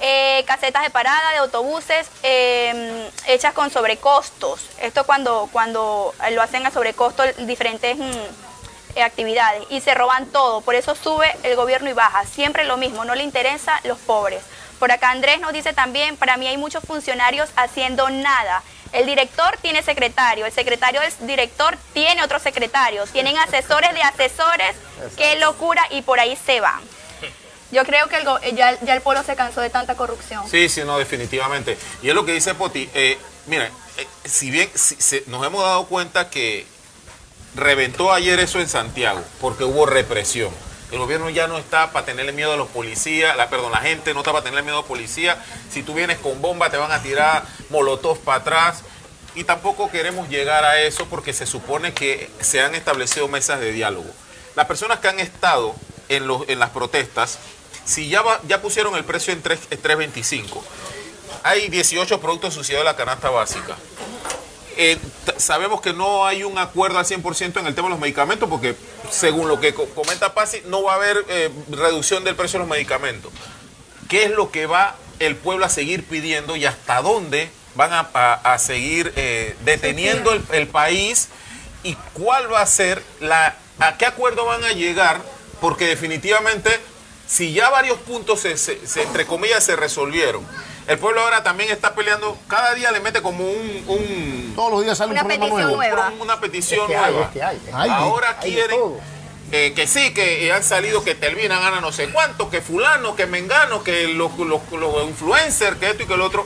eh, 0.00 0.44
casetas 0.46 0.82
de 0.82 0.90
parada 0.90 1.30
de 1.30 1.38
autobuses 1.38 2.08
eh, 2.22 3.10
hechas 3.26 3.54
con 3.54 3.70
sobrecostos. 3.70 4.60
Esto 4.80 5.04
cuando, 5.04 5.48
cuando 5.52 6.14
lo 6.32 6.42
hacen 6.42 6.66
a 6.66 6.70
sobrecosto 6.70 7.22
diferentes... 7.46 7.96
mm, 7.96 8.46
actividades 9.02 9.64
y 9.70 9.80
se 9.80 9.94
roban 9.94 10.26
todo. 10.26 10.60
Por 10.62 10.74
eso 10.74 10.94
sube 10.94 11.30
el 11.42 11.56
gobierno 11.56 11.90
y 11.90 11.92
baja. 11.92 12.24
Siempre 12.24 12.64
lo 12.64 12.76
mismo, 12.76 13.04
no 13.04 13.14
le 13.14 13.24
interesa 13.24 13.80
los 13.84 13.98
pobres. 13.98 14.42
Por 14.78 14.92
acá 14.92 15.10
Andrés 15.10 15.40
nos 15.40 15.52
dice 15.52 15.72
también, 15.72 16.16
para 16.16 16.36
mí 16.36 16.46
hay 16.46 16.58
muchos 16.58 16.84
funcionarios 16.84 17.48
haciendo 17.56 18.10
nada. 18.10 18.62
El 18.92 19.06
director 19.06 19.56
tiene 19.60 19.82
secretario, 19.82 20.46
el 20.46 20.52
secretario 20.52 21.00
del 21.00 21.12
director 21.26 21.76
tiene 21.92 22.22
otro 22.22 22.38
secretario, 22.38 23.04
tienen 23.06 23.36
asesores 23.38 23.92
de 23.94 24.02
asesores, 24.02 24.76
qué 25.16 25.36
locura 25.36 25.82
y 25.90 26.02
por 26.02 26.20
ahí 26.20 26.36
se 26.36 26.60
van. 26.60 26.80
Yo 27.72 27.84
creo 27.84 28.08
que 28.08 28.16
el 28.16 28.24
go- 28.24 28.40
ya, 28.54 28.70
el 28.70 29.00
pueblo 29.02 29.22
se 29.24 29.34
cansó 29.36 29.60
de 29.60 29.70
tanta 29.70 29.96
corrupción. 29.96 30.48
Sí, 30.48 30.68
sí, 30.68 30.82
no, 30.84 30.98
definitivamente. 30.98 31.76
Y 32.02 32.08
es 32.08 32.14
lo 32.14 32.24
que 32.24 32.32
dice 32.32 32.54
Poti. 32.54 32.88
Eh, 32.94 33.18
mira, 33.46 33.66
eh, 33.96 34.06
si 34.24 34.50
bien 34.50 34.70
se- 34.74 35.24
nos 35.26 35.44
hemos 35.44 35.62
dado 35.62 35.86
cuenta 35.86 36.30
que 36.30 36.66
reventó 37.54 38.12
ayer 38.12 38.38
eso 38.40 38.60
en 38.60 38.68
Santiago, 38.68 39.22
porque 39.40 39.64
hubo 39.64 39.86
represión. 39.86 40.50
El 40.92 40.98
gobierno 40.98 41.28
ya 41.30 41.48
no 41.48 41.58
está 41.58 41.90
para 41.90 42.06
tenerle 42.06 42.30
miedo 42.32 42.52
a 42.52 42.56
los 42.56 42.68
policías, 42.68 43.36
la, 43.36 43.50
perdón, 43.50 43.72
la 43.72 43.78
gente 43.80 44.14
no 44.14 44.20
está 44.20 44.30
para 44.30 44.44
tenerle 44.44 44.62
miedo 44.62 44.76
a 44.76 44.80
los 44.80 44.88
policías. 44.88 45.36
Si 45.70 45.82
tú 45.82 45.94
vienes 45.94 46.18
con 46.18 46.40
bomba 46.40 46.70
te 46.70 46.76
van 46.76 46.92
a 46.92 47.02
tirar 47.02 47.44
molotov 47.70 48.18
para 48.20 48.38
atrás. 48.40 48.82
Y 49.34 49.44
tampoco 49.44 49.90
queremos 49.90 50.28
llegar 50.30 50.64
a 50.64 50.80
eso 50.80 51.06
porque 51.10 51.32
se 51.34 51.44
supone 51.44 51.92
que 51.92 52.30
se 52.40 52.62
han 52.62 52.74
establecido 52.74 53.28
mesas 53.28 53.60
de 53.60 53.70
diálogo. 53.72 54.08
Las 54.54 54.64
personas 54.66 55.00
que 55.00 55.08
han 55.08 55.20
estado 55.20 55.74
en, 56.08 56.26
los, 56.26 56.48
en 56.48 56.58
las 56.58 56.70
protestas, 56.70 57.38
si 57.86 58.08
ya, 58.10 58.20
va- 58.20 58.40
ya 58.46 58.60
pusieron 58.60 58.94
el 58.96 59.04
precio 59.04 59.32
en 59.32 59.40
3 59.40 59.58
en 59.70 59.80
3.25, 59.82 60.62
hay 61.42 61.68
18 61.68 62.20
productos 62.20 62.52
subsidiados 62.54 62.84
de 62.84 62.92
la 62.92 62.96
canasta 62.96 63.30
básica. 63.30 63.76
Eh, 64.76 64.98
sabemos 65.38 65.80
que 65.80 65.94
no 65.94 66.26
hay 66.26 66.44
un 66.44 66.58
acuerdo 66.58 66.98
al 66.98 67.06
100% 67.06 67.60
en 67.60 67.66
el 67.66 67.74
tema 67.74 67.88
de 67.88 67.92
los 67.92 67.98
medicamentos 68.00 68.46
porque 68.48 68.76
según 69.10 69.48
lo 69.48 69.58
que 69.58 69.72
co- 69.72 69.86
comenta 69.94 70.34
Pasi 70.34 70.60
no 70.66 70.82
va 70.82 70.92
a 70.92 70.96
haber 70.96 71.24
eh, 71.30 71.50
reducción 71.70 72.24
del 72.24 72.36
precio 72.36 72.58
de 72.58 72.66
los 72.66 72.68
medicamentos. 72.70 73.32
¿Qué 74.10 74.24
es 74.24 74.30
lo 74.32 74.50
que 74.50 74.66
va 74.66 74.96
el 75.18 75.34
pueblo 75.36 75.64
a 75.64 75.70
seguir 75.70 76.04
pidiendo 76.04 76.56
y 76.56 76.66
hasta 76.66 77.00
dónde 77.00 77.48
van 77.74 77.92
a, 77.94 78.10
a- 78.12 78.52
a 78.52 78.58
seguir 78.58 79.12
eh, 79.16 79.56
deteniendo 79.64 80.32
el, 80.32 80.42
el 80.52 80.66
país 80.68 81.28
y 81.82 81.94
cuál 82.12 82.52
va 82.52 82.60
a 82.60 82.66
ser 82.66 83.02
la 83.20 83.56
a 83.78 83.96
qué 83.96 84.04
acuerdo 84.06 84.44
van 84.44 84.62
a 84.64 84.72
llegar 84.72 85.22
porque 85.60 85.86
definitivamente 85.86 86.70
si 87.26 87.52
ya 87.52 87.70
varios 87.70 87.98
puntos 87.98 88.40
se, 88.40 88.56
se- 88.56 88.86
se, 88.86 89.02
entre 89.02 89.26
comillas 89.26 89.64
se 89.64 89.74
resolvieron 89.76 90.46
el 90.86 90.98
pueblo 90.98 91.20
ahora 91.22 91.42
también 91.42 91.70
está 91.72 91.94
peleando 91.96 92.38
cada 92.46 92.72
día 92.74 92.92
le 92.92 93.00
mete 93.00 93.20
como 93.20 93.44
un, 93.44 93.84
un- 93.88 94.52
Todos 94.54 94.70
los 94.70 94.84
días 94.84 94.96
sale 94.96 95.10
Una 95.12 95.22
un 95.22 95.26
problema 95.28 95.48
nuevo. 95.48 95.76
nueva. 95.76 96.12
una 96.20 96.38
petición 96.40 96.82
Es 96.82 96.86
que 96.88 96.96
hay, 96.96 97.12
nueva 97.12 97.26
es 97.26 97.32
que 97.32 97.42
hay. 97.42 97.88
Ahora 97.90 98.38
quieren 98.38 98.78
eh, 99.52 99.72
que 99.74 99.86
sí, 99.88 100.12
que 100.14 100.52
han 100.52 100.62
salido 100.62 101.02
que 101.04 101.14
Telvina 101.16 101.58
gana 101.60 101.80
no 101.80 101.90
sé 101.92 102.08
cuánto, 102.10 102.50
que 102.50 102.60
fulano, 102.62 103.14
que 103.16 103.26
mengano, 103.26 103.82
que 103.84 104.08
los, 104.08 104.36
los, 104.38 104.60
los 104.72 105.04
influencers, 105.08 105.76
que 105.78 105.90
esto 105.90 106.02
y 106.02 106.06
que 106.06 106.16
lo 106.16 106.24
otro. 106.24 106.44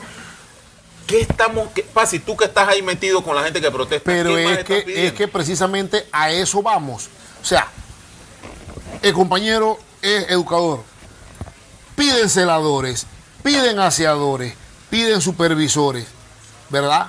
¿Qué 1.07 1.21
estamos, 1.21 1.69
qué, 1.73 1.81
Pasi, 1.83 2.19
tú 2.19 2.37
que 2.37 2.45
estás 2.45 2.67
ahí 2.69 2.81
metido 2.83 3.23
con 3.23 3.35
la 3.35 3.43
gente 3.43 3.59
que 3.59 3.69
protesta? 3.71 4.03
Pero 4.05 4.35
¿qué 4.35 4.43
más 4.45 4.57
es 4.59 4.63
que, 4.65 5.07
es 5.07 5.13
que 5.13 5.27
precisamente 5.27 6.07
a 6.11 6.29
eso 6.31 6.61
vamos. 6.61 7.09
O 7.41 7.45
sea, 7.45 7.67
el 9.01 9.13
compañero 9.13 9.79
es 10.01 10.29
educador. 10.29 10.83
Piden 11.95 12.29
celadores, 12.29 13.05
piden 13.43 13.79
aseadores, 13.79 14.53
piden 14.89 15.21
supervisores, 15.21 16.07
¿verdad? 16.69 17.07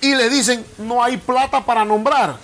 Y 0.00 0.14
le 0.14 0.30
dicen, 0.30 0.64
no 0.78 1.02
hay 1.02 1.16
plata 1.16 1.64
para 1.64 1.84
nombrar. 1.84 2.36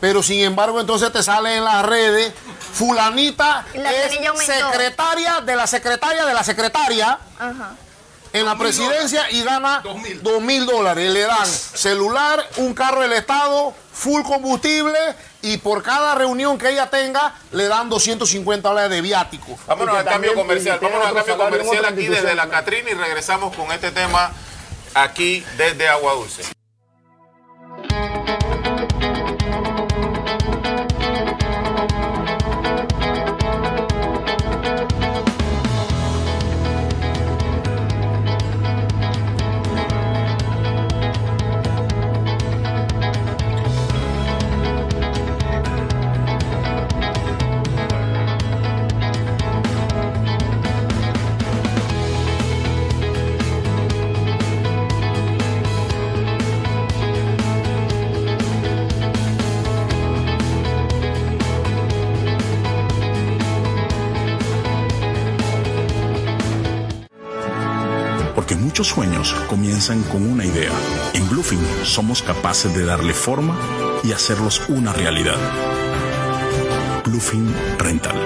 Pero 0.00 0.22
sin 0.22 0.40
embargo, 0.40 0.80
entonces 0.80 1.12
te 1.12 1.22
sale 1.22 1.56
en 1.56 1.64
las 1.64 1.84
redes, 1.86 2.32
fulanita 2.72 3.64
La 3.74 3.92
es 3.92 4.12
secretaria 4.44 5.40
de 5.40 5.56
la 5.56 5.66
secretaria 5.66 6.26
de 6.26 6.34
la 6.34 6.44
secretaria 6.44 7.18
Ajá. 7.38 7.74
en 8.32 8.44
la 8.44 8.58
presidencia 8.58 9.30
y 9.30 9.42
gana 9.42 9.82
dos 10.22 10.42
mil 10.42 10.66
dólares. 10.66 11.10
Le 11.10 11.20
dan 11.20 11.46
celular, 11.46 12.44
un 12.56 12.74
carro 12.74 13.00
del 13.00 13.12
Estado, 13.12 13.72
full 13.92 14.22
combustible 14.22 14.98
y 15.44 15.58
por 15.58 15.82
cada 15.82 16.14
reunión 16.14 16.56
que 16.56 16.70
ella 16.70 16.88
tenga 16.88 17.34
le 17.52 17.68
dan 17.68 17.90
250 17.90 18.66
dólares 18.66 18.90
de 18.90 19.02
viático. 19.02 19.58
Vámonos 19.66 19.98
al 19.98 20.04
cambio 20.06 20.34
comercial. 20.34 20.78
Vámonos 20.80 21.06
al 21.06 21.14
cambio 21.14 21.36
comercial 21.36 21.84
aquí 21.84 22.08
desde 22.08 22.34
la. 22.34 22.48
Catrina 22.48 22.90
y 22.90 22.94
regresamos 22.94 23.54
con 23.54 23.70
este 23.72 23.90
tema 23.90 24.30
aquí 24.94 25.44
desde 25.58 25.88
Agua 25.88 26.14
Dulce. 26.14 26.44
Muchos 68.74 68.88
sueños 68.88 69.36
comienzan 69.46 70.02
con 70.02 70.28
una 70.28 70.44
idea. 70.44 70.72
En 71.12 71.28
Bluefin 71.30 71.64
somos 71.84 72.24
capaces 72.24 72.74
de 72.74 72.84
darle 72.84 73.14
forma 73.14 73.56
y 74.02 74.10
hacerlos 74.10 74.68
una 74.68 74.92
realidad. 74.92 75.36
Bluefin 77.04 77.54
Rental. 77.78 78.16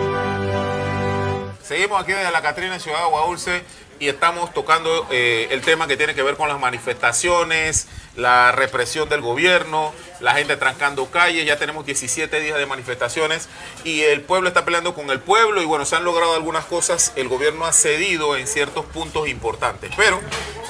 Seguimos 1.62 2.02
aquí 2.02 2.12
desde 2.12 2.32
la 2.32 2.40
Catrina 2.40 2.78
Ciudad 2.78 2.96
de 2.96 3.04
Agua 3.04 3.26
Dulce 3.26 3.62
y 4.00 4.08
estamos 4.08 4.54
tocando 4.54 5.06
eh, 5.10 5.48
el 5.50 5.60
tema 5.60 5.86
que 5.86 5.98
tiene 5.98 6.14
que 6.14 6.22
ver 6.22 6.38
con 6.38 6.48
las 6.48 6.58
manifestaciones, 6.58 7.86
la 8.18 8.50
represión 8.50 9.08
del 9.08 9.20
gobierno, 9.20 9.94
la 10.18 10.34
gente 10.34 10.56
trancando 10.56 11.06
calles, 11.06 11.46
ya 11.46 11.56
tenemos 11.56 11.86
17 11.86 12.40
días 12.40 12.58
de 12.58 12.66
manifestaciones 12.66 13.48
y 13.84 14.02
el 14.02 14.22
pueblo 14.22 14.48
está 14.48 14.64
peleando 14.64 14.92
con 14.92 15.10
el 15.10 15.20
pueblo 15.20 15.62
y 15.62 15.64
bueno, 15.64 15.84
se 15.84 15.94
han 15.94 16.04
logrado 16.04 16.34
algunas 16.34 16.64
cosas, 16.64 17.12
el 17.14 17.28
gobierno 17.28 17.64
ha 17.64 17.72
cedido 17.72 18.36
en 18.36 18.48
ciertos 18.48 18.84
puntos 18.86 19.28
importantes, 19.28 19.92
pero 19.96 20.20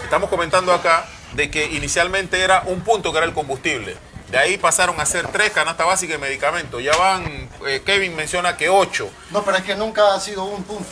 estamos 0.05 0.29
comentando 0.29 0.75
acá 0.75 1.09
de 1.33 1.51
que 1.51 1.65
inicialmente 1.65 2.39
era 2.39 2.62
un 2.66 2.83
punto 2.83 3.12
que 3.12 3.19
era 3.19 3.27
el 3.27 3.33
combustible. 3.33 3.97
De 4.31 4.37
ahí 4.37 4.59
pasaron 4.59 5.01
a 5.01 5.07
ser 5.07 5.27
tres 5.29 5.51
canastas 5.53 5.87
básicas 5.87 6.20
de 6.20 6.27
medicamentos. 6.27 6.83
Ya 6.83 6.95
van, 6.97 7.49
eh, 7.66 7.81
Kevin 7.85 8.15
menciona 8.15 8.59
que 8.59 8.69
ocho. 8.69 9.09
No, 9.31 9.43
pero 9.43 9.57
es 9.57 9.65
que 9.65 9.75
nunca 9.75 10.15
ha 10.15 10.20
sido 10.20 10.45
un 10.45 10.62
punto. 10.65 10.91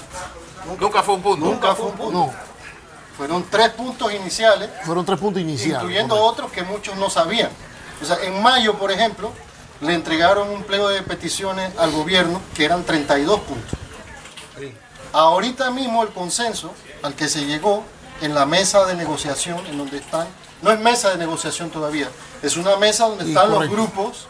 Nunca 0.81 1.03
fue 1.03 1.17
un 1.17 1.23
punto. 1.23 1.45
Nunca 1.45 1.75
fue 1.75 1.87
un 1.87 1.97
punto. 1.97 2.19
No, 2.19 2.35
Fueron 3.17 3.45
tres 3.51 3.71
puntos 3.71 4.13
iniciales, 4.13 4.69
fueron 4.85 5.05
tres 5.05 5.19
puntos 5.19 5.41
iniciales. 5.41 5.77
incluyendo 5.77 6.17
correcto. 6.17 6.33
otros 6.33 6.53
que 6.53 6.63
muchos 6.63 6.97
no 6.97 7.09
sabían. 7.09 7.51
O 8.03 8.05
sea, 8.05 8.19
en 8.23 8.43
mayo, 8.43 8.75
por 8.75 8.93
ejemplo, 8.93 9.33
le 9.81 9.95
entregaron 9.95 10.51
un 10.51 10.63
pliego 10.65 10.89
de 10.89 11.03
peticiones 11.03 11.73
al 11.79 11.93
gobierno 11.93 12.41
que 12.55 12.65
eran 12.65 12.85
32 12.85 13.41
puntos. 13.41 13.79
Ahorita 15.13 15.71
mismo 15.71 16.03
el 16.03 16.11
consenso 16.11 16.73
al 17.03 17.15
que 17.15 17.29
se 17.29 17.47
llegó 17.47 17.85
en 18.21 18.35
la 18.35 18.45
mesa 18.45 18.85
de 18.85 18.95
negociación, 18.95 19.65
en 19.67 19.79
donde 19.79 19.99
están, 19.99 20.27
no 20.63 20.71
es 20.71 20.81
mesa 20.81 21.11
de 21.11 21.17
negociación 21.17 21.71
todavía, 21.71 22.09
es 22.43 22.57
una 22.57 22.77
mesa 22.77 23.07
donde 23.07 23.29
están 23.29 23.51
los 23.51 23.69
grupos 23.69 24.29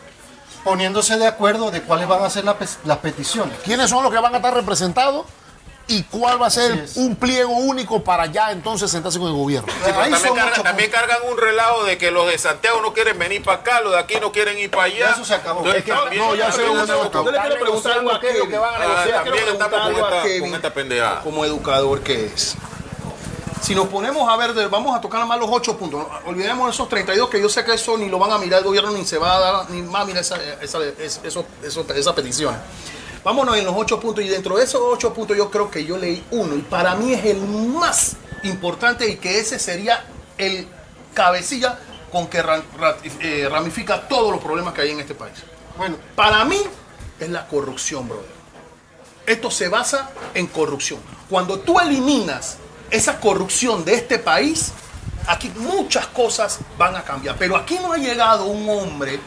poniéndose 0.65 1.17
de 1.17 1.27
acuerdo 1.27 1.71
de 1.71 1.83
cuáles 1.83 2.09
van 2.09 2.23
a 2.23 2.31
ser 2.31 2.45
las 2.45 2.99
peticiones. 2.99 3.59
¿Quiénes 3.65 3.91
son 3.91 4.03
los 4.03 4.13
que 4.13 4.19
van 4.19 4.35
a 4.35 4.39
estar 4.39 4.53
representados? 4.55 5.27
¿Y 5.89 6.03
cuál 6.03 6.43
va 6.43 6.49
a 6.49 6.51
ser 6.51 6.85
un 6.97 7.15
pliego 7.15 7.53
único 7.53 8.03
para 8.03 8.27
ya 8.27 8.51
entonces 8.51 8.91
sentarse 8.91 9.21
con 9.21 9.29
el 9.29 9.35
gobierno? 9.35 9.73
Sí, 9.73 9.79
pero 9.85 10.01
Ahí 10.01 10.11
también, 10.11 10.35
cargan, 10.35 10.53
ocho 10.53 10.63
también 10.65 10.91
cargan 10.91 11.19
un 11.31 11.39
relajo 11.39 11.85
de 11.85 11.97
que 11.97 12.11
los 12.11 12.27
de 12.27 12.37
Santiago 12.39 12.81
no 12.83 12.93
quieren 12.93 13.17
venir 13.17 13.45
para 13.45 13.59
acá, 13.61 13.81
los 13.83 13.93
de 13.93 13.99
aquí 14.01 14.15
no 14.21 14.33
quieren 14.33 14.59
ir 14.59 14.69
para 14.69 14.85
allá. 14.85 15.11
Eso 15.13 15.25
se 15.25 15.35
acabó. 15.35 15.61
Entonces, 15.61 15.79
Es 15.81 15.85
que- 15.85 15.93
también- 15.93 16.23
no, 16.27 16.35
ya 16.35 16.51
se 16.51 16.63
acabó. 16.63 17.25
Yo 17.25 17.31
le 17.31 17.39
quiero 17.39 17.61
preguntar 17.61 17.93
algo 17.93 18.11
a 18.11 18.15
negociando 18.15 18.21
qué 18.21 18.27
es 18.31 18.35
lo 18.35 18.39
Kevin. 18.41 18.51
que 18.51 18.59
van 18.59 18.75
a 18.75 18.77
Ah, 18.77 18.81
negociar. 18.81 19.25
También 19.25 19.45
estamos 19.49 19.69
preguntar 19.85 20.11
con 20.11 20.23
Kevin. 20.23 20.41
con 20.41 20.55
esta 20.55 20.75
pendejada. 20.75 21.21
como 21.23 21.45
educador 21.45 22.01
que 22.01 22.27
es. 22.27 22.57
Si 23.63 23.75
nos 23.75 23.87
ponemos 23.87 24.29
a 24.29 24.37
ver, 24.37 24.55
de- 24.55 24.67
vamos 24.67 24.97
a 24.97 25.01
tocar 25.01 25.19
nada 25.21 25.27
más 25.29 25.39
los 25.39 25.49
8 25.53 25.77
puntos. 25.77 26.05
Olvidemos 26.27 26.73
esos 26.75 26.89
32 26.89 27.29
que 27.31 27.41
yo 27.41 27.49
sé 27.49 27.65
que 27.65 27.75
eso 27.75 27.97
ni 27.97 28.09
lo 28.09 28.19
van 28.19 28.33
a 28.33 28.39
mirar 28.39 28.59
el 28.59 28.65
gobierno 28.65 28.91
ni 28.91 29.05
se 29.05 29.19
va 29.19 29.37
a 29.37 29.41
dar, 29.41 29.71
ni 29.71 29.83
va 29.83 30.01
a 30.01 30.05
mirar 30.05 30.23
esa, 30.23 30.37
esa, 30.61 30.79
es- 30.99 31.21
eso- 31.25 31.47
eso- 31.63 31.87
esa 31.95 32.15
petición. 32.15 32.57
Vámonos 33.27 33.57
en 33.57 33.65
los 33.65 33.75
8 33.77 33.99
puntos 33.99 34.23
y 34.25 34.29
dentro 34.29 34.57
de 34.57 34.63
esos 34.63 34.81
8 34.81 35.13
puntos 35.13 35.37
yo 35.37 35.51
creo 35.51 35.69
que 35.69 35.85
yo 35.85 35.99
leí 35.99 36.25
uno 36.31 36.55
y 36.55 36.61
para 36.61 36.95
mí 36.95 37.13
es 37.13 37.25
el 37.25 37.41
más 37.41 38.15
importante 38.45 39.11
y 39.11 39.17
que 39.17 39.41
ese 39.41 39.59
sería 39.59 40.05
el 40.39 40.69
cabecilla 41.13 41.77
con 42.13 42.29
que 42.29 42.41
eh, 43.21 43.49
ramifica 43.51 44.07
todos 44.07 44.31
los 44.31 44.41
problemas 44.41 44.75
que 44.75 44.83
hay 44.83 44.91
en 44.93 45.01
este 45.01 45.17
país. 45.17 45.35
Bueno, 45.77 45.97
Para 46.15 46.45
mí 46.45 46.57
es 47.19 47.29
la 47.29 47.49
corrupción, 47.49 48.09
brother. 48.09 48.31
Esto 49.27 49.51
se 49.51 49.67
basa 49.67 50.13
en 50.33 50.47
corrupción. 50.47 51.01
Cuando 51.29 51.59
tú 51.59 51.81
eliminas 51.81 52.59
esa 52.93 53.19
corrupción 53.19 53.85
de 53.85 53.95
este 53.95 54.21
país, 54.21 54.71
aquí 55.27 55.51
muchas 55.57 56.07
cosas 56.07 56.61
van 56.79 56.95
a 56.95 57.03
cambiar. 57.03 57.35
Pero 57.37 57.57
aquí 57.57 57.77
no 57.83 57.93
ha 57.93 57.99
llegado 57.99 58.45
un 58.45 58.69
hombre, 58.69 59.19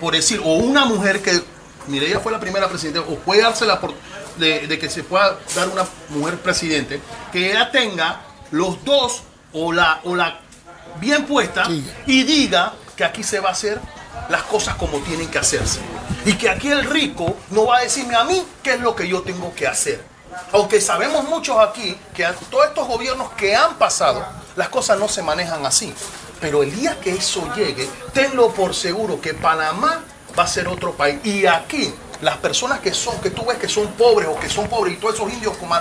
por 0.00 0.14
decir, 0.14 0.40
o 0.44 0.58
una 0.58 0.84
mujer 0.84 1.20
que, 1.20 1.42
mire, 1.86 2.06
ella 2.06 2.20
fue 2.20 2.32
la 2.32 2.40
primera 2.40 2.68
presidenta, 2.68 3.00
o 3.00 3.16
puede 3.16 3.42
darse 3.42 3.64
la 3.66 3.80
por- 3.80 3.94
de, 4.36 4.66
de 4.66 4.78
que 4.78 4.88
se 4.90 5.02
pueda 5.04 5.38
dar 5.54 5.68
una 5.68 5.84
mujer 6.08 6.38
presidente, 6.38 7.00
que 7.32 7.50
ella 7.50 7.70
tenga 7.70 8.20
los 8.50 8.82
dos 8.84 9.22
o 9.52 9.72
la, 9.72 10.00
o 10.04 10.14
la 10.16 10.40
bien 11.00 11.24
puesta 11.26 11.64
Sí. 11.66 11.84
y 12.06 12.22
diga 12.24 12.72
que 12.96 13.04
aquí 13.04 13.22
se 13.22 13.40
va 13.40 13.50
a 13.50 13.52
hacer 13.52 13.80
las 14.28 14.42
cosas 14.44 14.74
como 14.76 14.98
tienen 15.00 15.28
que 15.28 15.38
hacerse. 15.38 15.80
Y 16.24 16.34
que 16.34 16.48
aquí 16.48 16.68
el 16.68 16.84
rico 16.84 17.36
no 17.50 17.66
va 17.66 17.78
a 17.78 17.80
decirme 17.82 18.14
a 18.14 18.24
mí 18.24 18.42
qué 18.62 18.74
es 18.74 18.80
lo 18.80 18.94
que 18.94 19.08
yo 19.08 19.22
tengo 19.22 19.54
que 19.54 19.66
hacer. 19.66 20.02
Aunque 20.52 20.80
sabemos 20.80 21.24
muchos 21.28 21.56
aquí 21.58 21.96
que 22.14 22.24
a 22.24 22.32
todos 22.32 22.66
estos 22.66 22.86
gobiernos 22.86 23.30
que 23.32 23.54
han 23.56 23.74
pasado, 23.76 24.24
las 24.56 24.68
cosas 24.68 24.98
no 24.98 25.08
se 25.08 25.22
manejan 25.22 25.64
así. 25.66 25.92
Pero 26.40 26.62
el 26.62 26.74
día 26.74 26.98
que 27.00 27.12
eso 27.12 27.46
llegue, 27.54 27.88
tenlo 28.12 28.50
por 28.52 28.74
seguro 28.74 29.20
que 29.20 29.34
Panamá 29.34 30.00
va 30.38 30.44
a 30.44 30.46
ser 30.46 30.68
otro 30.68 30.92
país. 30.92 31.18
Y 31.24 31.46
aquí, 31.46 31.94
las 32.20 32.36
personas 32.38 32.80
que 32.80 32.92
son, 32.94 33.20
que 33.20 33.30
tú 33.30 33.44
ves 33.44 33.58
que 33.58 33.68
son 33.68 33.88
pobres 33.92 34.28
o 34.28 34.38
que 34.38 34.48
son 34.48 34.68
pobres 34.68 34.94
y 34.94 34.96
todos 34.96 35.14
esos 35.14 35.32
indios 35.32 35.56
como 35.56 35.76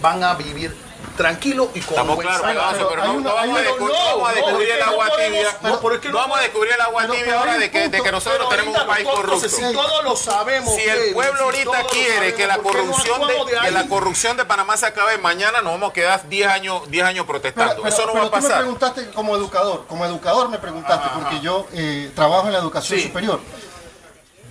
van 0.00 0.22
a 0.24 0.34
vivir 0.34 0.76
tranquilos 1.16 1.68
y 1.74 1.80
con 1.80 1.90
Estamos 1.90 2.16
buen 2.16 2.26
claros, 2.26 2.46
pero 2.88 3.02
hay 3.02 3.08
no, 3.08 3.14
una- 3.14 3.28
no 3.30 3.34
vamos 3.36 3.58
a 3.58 3.62
descubrir, 3.62 3.94
no, 3.96 4.04
vamos 4.16 4.28
a 4.28 4.32
descubrir 4.34 4.68
el 4.70 4.82
agua 4.82 5.04
no 5.04 5.10
podemos- 5.12 5.38
tibia. 5.38 5.58
no, 5.70 5.80
pero 5.80 5.94
es 5.94 6.00
que 6.00 6.08
no 6.08 6.12
No 6.14 6.18
vamos 6.18 6.38
a 6.38 6.42
descubrir 6.42 6.72
el 6.72 6.80
agua 6.80 7.02
pero- 7.02 7.12
tibia 7.12 7.26
pero 7.26 7.38
ahora 7.38 7.58
de 7.58 7.70
que, 7.70 7.88
de 7.88 8.02
que 8.02 8.12
nosotros 8.12 8.46
Pero 8.48 8.48
tenemos 8.62 8.80
un 8.80 8.86
país 8.88 9.06
corrupto. 9.08 9.48
Si 9.48 9.72
todos 9.72 10.04
lo 10.04 10.16
sabemos. 10.16 10.74
Si 10.74 10.80
el 10.82 11.12
pueblo 11.14 11.36
si 11.38 11.42
ahorita 11.44 11.84
quiere 11.90 12.14
sabemos, 12.14 12.36
que 12.36 12.46
la 12.48 12.56
¿por 12.56 12.72
qué 12.72 12.78
no 12.78 12.84
corrupción 12.86 13.14
actuamos 13.22 13.46
de, 13.50 13.58
que 13.60 13.70
la 13.70 13.86
corrupción 13.86 14.36
de 14.36 14.44
Panamá 14.44 14.76
se 14.76 14.86
acabe 14.86 15.18
mañana, 15.18 15.60
nos 15.62 15.72
vamos 15.74 15.90
a 15.90 15.92
quedar 15.92 16.28
10 16.28 16.48
años, 16.48 16.90
10 16.90 17.04
años 17.04 17.26
protestando. 17.26 17.74
Pero, 17.74 17.82
pero- 17.84 17.94
Eso 17.94 18.06
no 18.06 18.12
pero 18.12 18.22
va 18.24 18.28
a 18.28 18.30
tú 18.30 18.36
me 18.36 18.42
pasar. 18.42 18.58
preguntaste 18.62 19.10
como 19.10 19.36
educador, 19.36 19.84
como 19.86 20.04
educador 20.06 20.48
me 20.48 20.58
preguntaste, 20.58 21.08
porque 21.14 21.40
yo 21.40 21.66
eh, 21.74 22.10
trabajo 22.16 22.46
en 22.48 22.54
la 22.54 22.58
educación 22.58 22.98
Sí. 22.98 23.06
superior. 23.06 23.38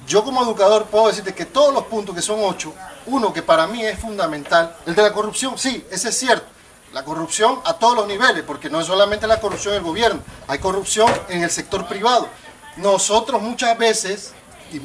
Yo 0.07 0.23
como 0.23 0.43
educador 0.43 0.85
puedo 0.85 1.07
decirte 1.07 1.33
que 1.33 1.45
todos 1.45 1.73
los 1.73 1.85
puntos 1.85 2.13
que 2.15 2.21
son 2.21 2.39
ocho, 2.43 2.73
uno 3.05 3.31
que 3.31 3.41
para 3.41 3.67
mí 3.67 3.83
es 3.83 3.99
fundamental, 3.99 4.75
el 4.85 4.95
de 4.95 5.01
la 5.01 5.13
corrupción, 5.13 5.57
sí, 5.57 5.85
ese 5.89 6.09
es 6.09 6.17
cierto. 6.17 6.45
La 6.91 7.03
corrupción 7.03 7.59
a 7.65 7.73
todos 7.73 7.95
los 7.95 8.07
niveles, 8.07 8.43
porque 8.43 8.69
no 8.69 8.79
es 8.79 8.85
solamente 8.85 9.25
la 9.25 9.39
corrupción 9.39 9.73
del 9.73 9.83
gobierno, 9.83 10.21
hay 10.47 10.59
corrupción 10.59 11.11
en 11.29 11.43
el 11.43 11.49
sector 11.49 11.87
privado. 11.87 12.27
Nosotros 12.77 13.41
muchas 13.41 13.77
veces, 13.77 14.33
y, 14.71 14.77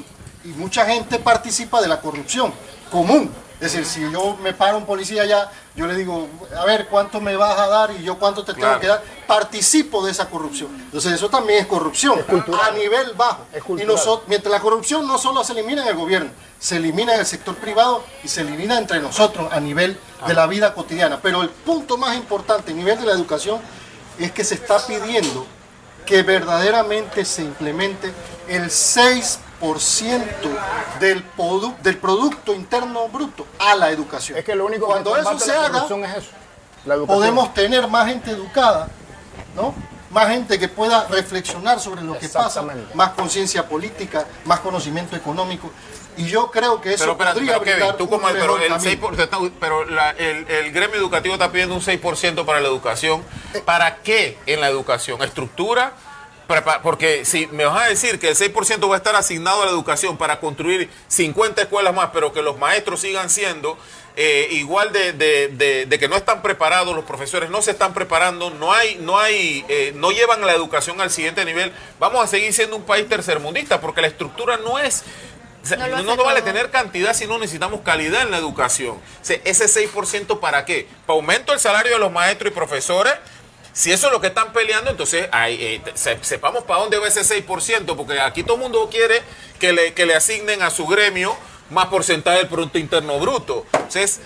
y 0.48 0.52
mucha 0.52 0.86
gente 0.86 1.18
participa 1.18 1.80
de 1.82 1.88
la 1.88 2.00
corrupción 2.00 2.52
común. 2.90 3.30
Es 3.60 3.72
decir, 3.72 3.85
si 3.85 4.12
yo 4.12 4.36
me 4.40 4.52
paro 4.52 4.76
un 4.76 4.86
policía 4.86 5.22
allá, 5.22 5.51
yo 5.74 5.86
le 5.89 5.97
digo, 5.97 6.28
a 6.56 6.64
ver, 6.64 6.86
¿cuánto 6.86 7.20
me 7.20 7.35
vas 7.36 7.59
a 7.59 7.66
dar 7.66 7.90
y 7.90 8.05
yo 8.05 8.16
cuánto 8.16 8.44
te 8.44 8.55
Claro. 8.55 8.78
tengo 8.78 8.80
que 8.80 8.86
dar? 8.86 9.02
Participo 9.26 10.05
de 10.05 10.12
esa 10.12 10.30
corrupción. 10.30 10.68
Entonces 10.85 11.12
eso 11.12 11.28
también 11.28 11.60
es 11.60 11.66
corrupción, 11.66 12.24
a 12.62 12.70
nivel 12.70 13.14
bajo. 13.16 13.47
Y 13.76 13.85
nosotros, 13.85 14.28
mientras 14.28 14.52
la 14.52 14.60
corrupción 14.60 15.09
no 15.09 15.18
solo 15.18 15.43
se 15.43 15.52
elimina 15.55 15.82
en 15.82 15.89
el 15.89 15.97
gobierno, 15.97 16.30
se 16.60 16.76
elimina 16.76 17.14
en 17.14 17.20
el 17.20 17.26
sector 17.26 17.56
privado 17.56 18.05
y 18.22 18.28
se 18.28 18.43
elimina 18.43 18.78
entre 18.78 19.01
nosotros 19.01 19.52
a 19.52 19.59
nivel 19.59 19.98
de 20.26 20.35
la 20.35 20.47
vida 20.47 20.72
cotidiana. 20.72 21.18
Pero 21.20 21.43
el 21.43 21.51
punto 21.51 21.97
más 21.98 22.16
importante 22.16 22.70
a 22.70 22.74
nivel 22.74 22.98
de 23.01 23.06
la 23.06 23.12
educación 23.12 23.60
es 24.20 24.30
que 24.30 24.44
se 24.44 24.55
está 24.55 24.78
pidiendo 24.86 25.47
que 26.06 26.22
verdaderamente 26.22 27.24
se 27.24 27.43
implemente 27.43 28.12
el 28.48 28.70
6% 28.70 29.39
del, 31.01 31.24
produ- 31.36 31.76
del 31.78 31.97
Producto 31.98 32.52
Interno 32.55 33.09
Bruto 33.09 33.47
a 33.59 33.74
la 33.74 33.90
educación. 33.90 34.39
Es 34.39 34.44
que 34.44 34.55
lo 34.55 34.66
único 34.66 34.86
Cuando 34.86 35.12
que 35.14 35.20
eso 35.20 35.28
combate 35.30 35.51
se 35.51 35.56
la 35.56 35.66
haga, 35.66 35.78
es 36.06 36.16
eso. 36.16 36.30
La 36.85 36.97
podemos 37.06 37.52
tener 37.55 37.86
más 37.89 38.06
gente 38.09 38.30
educada, 38.30 38.89
¿no? 39.55 39.74
Más 40.10 40.28
gente 40.28 40.59
que 40.59 40.68
pueda 40.68 41.06
reflexionar 41.09 41.80
sobre 41.80 42.02
lo 42.02 42.18
que 42.18 42.28
pasa, 42.28 42.62
más 42.94 43.10
conciencia 43.10 43.66
política, 43.68 44.26
más 44.44 44.60
conocimiento 44.60 45.14
económico. 45.16 45.70
Y 46.16 46.26
yo 46.26 46.51
creo 46.51 46.80
que 46.80 46.94
eso 46.94 47.05
Pero, 47.16 47.16
podría 47.32 47.60
pero 47.60 47.62
Kevin, 47.78 47.97
tú 47.97 48.05
un 48.05 48.10
como 48.10 48.26
pero 48.28 48.56
mejor 48.56 48.62
el 48.62 48.68
camino. 48.70 49.09
6%, 49.10 49.52
pero 49.60 49.85
la- 49.85 50.10
el, 50.12 50.48
el 50.48 50.72
gremio 50.72 50.97
educativo 50.97 51.35
está 51.35 51.52
pidiendo 51.52 51.74
un 51.74 51.80
6% 51.82 52.44
para 52.44 52.60
la 52.60 52.68
educación. 52.68 53.22
¿Para 53.64 53.97
qué 53.98 54.39
en 54.47 54.60
la 54.60 54.68
educación? 54.68 55.22
¿Estructura? 55.22 55.93
Porque 56.82 57.24
si 57.26 57.46
me 57.48 57.66
vas 57.66 57.82
a 57.82 57.88
decir 57.88 58.18
que 58.18 58.28
el 58.30 58.34
6% 58.36 58.88
va 58.90 58.94
a 58.94 58.98
estar 58.98 59.14
asignado 59.14 59.62
a 59.62 59.66
la 59.66 59.70
educación 59.70 60.16
para 60.16 60.40
construir 60.40 60.88
50 61.08 61.62
escuelas 61.62 61.94
más, 61.94 62.08
pero 62.12 62.32
que 62.32 62.40
los 62.42 62.58
maestros 62.58 63.00
sigan 63.00 63.28
siendo 63.28 63.78
eh, 64.16 64.48
igual 64.52 64.90
de, 64.92 65.12
de- 65.12 65.48
de- 65.48 65.86
de 65.86 65.98
que 65.98 66.08
no 66.08 66.16
están 66.16 66.42
preparados, 66.42 66.96
los 66.96 67.04
profesores 67.04 67.50
no 67.50 67.62
se 67.62 67.70
están 67.72 67.94
preparando, 67.94 68.50
no 68.50 68.72
hay, 68.72 68.96
no 68.96 69.18
hay, 69.18 69.64
eh, 69.68 69.92
no 69.94 70.10
llevan 70.10 70.44
la 70.44 70.54
educación 70.54 71.00
al 71.00 71.10
siguiente 71.10 71.44
nivel, 71.44 71.70
vamos 72.00 72.24
a 72.24 72.26
seguir 72.26 72.52
siendo 72.52 72.74
un 72.76 72.82
país 72.82 73.06
tercermundista, 73.08 73.80
porque 73.80 74.00
la 74.00 74.08
estructura 74.08 74.56
no 74.56 74.78
es 74.80 75.04
No 75.70 75.86
no, 76.02 76.16
no 76.16 76.24
vale 76.24 76.40
todo. 76.40 76.50
tener 76.52 76.70
cantidad 76.70 77.14
si 77.14 77.26
no 77.28 77.38
necesitamos 77.38 77.82
calidad 77.82 78.22
en 78.22 78.30
la 78.32 78.38
educación. 78.38 78.96
O 78.96 79.00
sea, 79.24 79.38
ese 79.44 79.66
6% 79.68 80.40
para 80.40 80.64
qué? 80.64 80.88
¿Para 81.06 81.16
aumento 81.18 81.52
el 81.52 81.60
salario 81.60 81.92
de 81.92 81.98
los 81.98 82.10
maestros 82.10 82.50
y 82.50 82.54
profesores? 82.54 83.12
Si 83.78 83.92
eso 83.92 84.09
es 84.09 84.12
lo 84.12 84.20
que 84.20 84.26
están 84.26 84.52
peleando, 84.52 84.90
entonces 84.90 85.28
ay, 85.30 85.56
eh, 85.60 85.82
se- 85.94 86.18
sepamos 86.24 86.64
para 86.64 86.80
dónde 86.80 86.98
va 86.98 87.06
ese 87.06 87.20
6%, 87.22 87.94
porque 87.96 88.20
aquí 88.20 88.42
todo 88.42 88.56
el 88.56 88.62
mundo 88.62 88.88
quiere 88.90 89.22
que 89.60 89.72
le, 89.72 89.94
que 89.94 90.05
le 90.05 90.16
asignen 90.16 90.62
a 90.62 90.70
su 90.70 90.84
gremio 90.88 91.36
más 91.70 91.86
porcentaje 91.86 92.38
del 92.38 92.48
Producto 92.48 92.78
Interno 92.78 93.20
Bruto. 93.20 93.66
Entonces, 93.72 94.20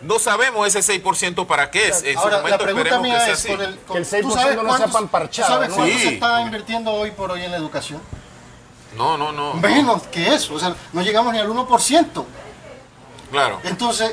no 0.00 0.20
sabemos 0.20 0.72
ese 0.72 0.80
6% 1.02 1.44
para 1.48 1.72
qué 1.72 1.88
es. 1.88 2.04
En 2.04 2.12
su 2.12 2.20
Ahora, 2.20 2.36
la 2.36 2.42
momento 2.42 2.64
pregunta 2.64 2.88
esperemos 2.90 3.02
que 3.04 3.10
mía 3.10 3.24
sea 3.24 3.32
es 3.32 3.38
así. 3.40 3.48
con 3.48 3.60
el, 3.62 3.78
con- 3.80 3.94
Que 3.96 3.98
el 3.98 4.06
6% 4.06 4.22
¿tú 4.22 4.30
sabes 4.30 4.54
no 4.56 4.60
sea 4.62 4.68
cuántos- 4.68 4.92
pan 4.92 5.08
parchado, 5.08 5.48
¿tú 5.48 5.54
¿Sabes 5.54 5.68
¿no? 5.70 5.74
cuánto 5.76 5.92
Sí. 5.96 6.00
se 6.02 6.08
está 6.14 6.40
invirtiendo 6.42 6.92
hoy 6.92 7.10
por 7.10 7.32
hoy 7.32 7.42
en 7.42 7.50
la 7.50 7.56
educación? 7.56 8.00
No, 8.96 9.18
no, 9.18 9.32
no. 9.32 9.54
Menos 9.54 10.02
que 10.04 10.32
eso, 10.34 10.54
o 10.54 10.60
sea, 10.60 10.72
no 10.92 11.02
llegamos 11.02 11.32
ni 11.32 11.40
al 11.40 11.48
1%. 11.50 12.24
Claro. 13.32 13.58
Entonces, 13.64 14.12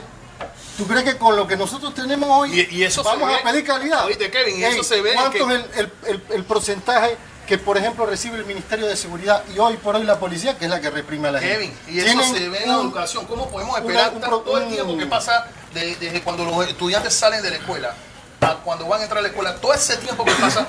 ¿tú 0.78 0.88
crees 0.88 1.04
que 1.04 1.18
con 1.18 1.36
lo 1.36 1.48
que 1.48 1.56
nosotros 1.58 1.94
tenemos 1.94 2.30
hoy 2.30 2.60
Y- 2.72 2.78
y 2.78 2.84
eso 2.84 3.04
se 3.04 3.10
vamos 3.10 3.30
a 3.34 3.44
pedir 3.44 3.64
calidad? 3.66 4.06
Oíste, 4.06 4.30
Kevin, 4.32 4.60
y 4.60 4.64
Ey, 4.64 4.74
eso 4.74 4.84
se 4.84 5.02
ve 5.02 5.14
¿Cuánto 5.14 5.32
que- 5.32 5.40
es 5.40 5.50
el, 5.50 5.66
el- 5.80 5.92
el- 6.08 6.24
el 6.36 6.44
porcentaje 6.46 7.18
que 7.48 7.58
por 7.58 7.78
ejemplo 7.78 8.06
recibe 8.06 8.38
el 8.38 8.46
Ministerio 8.46 8.88
de 8.88 8.96
Seguridad 8.96 9.44
y 9.54 9.60
hoy 9.60 9.76
por 9.78 9.96
hoy 9.96 10.04
la 10.04 10.20
policía, 10.20 10.58
que 10.58 10.66
es 10.66 10.72
la 10.72 10.80
que 10.80 10.90
reprime 10.90 11.28
a 11.28 11.32
la 11.34 11.40
gente. 11.40 11.56
Kevin, 11.56 11.74
y 11.90 12.00
eso 12.00 12.24
se 12.24 12.48
ve 12.50 12.64
en 12.64 12.70
la 12.70 12.76
educación. 12.76 13.26
¿Cómo 13.26 13.50
podemos 13.50 13.74
una- 13.78 13.82
esperar 13.82 14.14
un 14.14 14.22
todo 14.22 14.58
el 14.58 14.68
tiempo 14.70 14.98
que 14.98 15.06
pasa 15.08 15.48
de- 15.74 15.96
desde 15.98 16.22
cuando 16.22 16.46
los 16.46 16.66
estudiantes 16.68 17.14
salen 17.14 17.42
de 17.42 17.50
la 17.50 17.56
escuela 17.58 17.94
a 18.40 18.56
cuando 18.56 18.88
van 18.88 19.02
a 19.02 19.04
entrar 19.04 19.20
a 19.20 19.22
la 19.24 19.28
escuela? 19.30 19.56
Todo 19.58 19.74
ese 19.74 19.98
tiempo 19.98 20.24
que 20.24 20.32
pasa, 20.34 20.66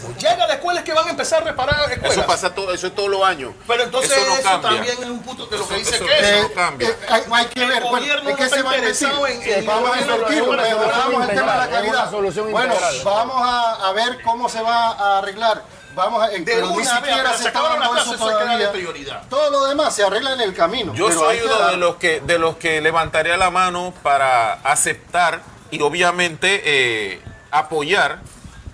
cuando 0.00 0.18
llega 0.18 0.44
a 0.44 0.48
la 0.48 0.54
escuela 0.54 0.80
es 0.80 0.84
que 0.86 0.92
van 0.94 1.06
a 1.06 1.10
empezar 1.10 1.42
a 1.42 1.44
reparar 1.46 1.90
escuelas. 1.92 2.16
Eso 2.16 2.26
pasa 2.26 2.54
todo, 2.54 2.72
eso 2.74 2.86
es 2.86 2.94
todos 2.94 3.08
los 3.08 3.22
años. 3.24 3.52
Pero 3.66 3.82
entonces 3.84 4.10
eso 4.12 4.20
eso, 4.20 4.34
no 4.36 4.42
cambia. 4.62 4.70
también 4.70 4.98
es 5.02 5.08
un 5.08 5.22
punto 5.22 5.46
de 5.46 5.58
lo 5.58 5.68
que 5.68 5.74
dice 5.76 5.96
eso- 5.96 6.04
que 6.06 6.18
eso 6.18 6.42
no 6.48 6.54
cambia. 6.54 6.88
Eh, 6.88 6.96
hay, 7.08 7.22
hay 7.32 7.46
que 7.46 7.62
El 7.62 7.68
ver, 7.68 7.82
bueno, 7.82 7.98
gobierno 7.98 8.24
¿de 8.24 8.32
no 8.32 8.38
se 8.38 8.44
está 8.44 8.62
va 8.62 8.70
a 8.70 8.76
interesado 8.76 9.26
en- 9.26 9.66
vamos 9.66 9.90
a 9.90 9.98
el 10.00 11.28
tema 11.30 11.52
de 11.52 11.58
la 11.58 11.68
calidad. 11.70 12.10
solución 12.10 12.50
Bueno, 12.50 12.74
integral. 12.74 12.94
vamos 13.04 13.36
a, 13.42 13.88
a 13.88 13.92
ver 13.92 14.22
cómo 14.22 14.48
se 14.48 14.60
va 14.62 14.90
a 14.92 15.18
arreglar. 15.18 15.62
Vamos 15.92 16.22
a, 16.22 16.28
De 16.28 16.40
pero 16.42 16.68
ni 16.68 16.72
una 16.74 17.00
vez, 17.00 17.08
siquiera 17.10 17.36
se 17.36 17.48
acabaron 17.48 17.80
las 17.80 17.90
clases, 17.90 18.12
que 18.12 18.18
todavía. 18.18 18.70
prioridad. 18.72 19.22
Todo 19.28 19.50
lo 19.50 19.66
demás 19.66 19.92
se 19.92 20.04
arregla 20.04 20.34
en 20.34 20.40
el 20.40 20.54
camino. 20.54 20.94
Yo 20.94 21.08
pero 21.08 21.18
soy 21.18 21.38
que 21.38 21.44
uno 21.46 21.66
de 21.66 21.76
los 21.78 21.96
que 21.96 22.20
de 22.20 22.38
los 22.38 22.56
que 22.58 22.80
levantaría 22.80 23.36
la 23.36 23.50
mano 23.50 23.92
para 24.02 24.52
aceptar 24.62 25.42
y 25.72 25.80
obviamente 25.82 26.62
eh, 26.64 27.20
apoyar 27.50 28.20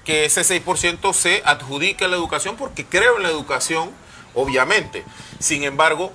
que 0.07 0.25
ese 0.25 0.43
6% 0.43 1.13
se 1.13 1.43
adjudique 1.45 2.05
a 2.05 2.09
la 2.09 2.17
educación 2.17 2.57
porque 2.57 2.87
creo 2.87 3.17
en 3.17 3.25
la 3.25 3.29
educación, 3.29 3.91
obviamente. 4.35 5.05
Sin 5.41 5.65
embargo, 5.65 6.13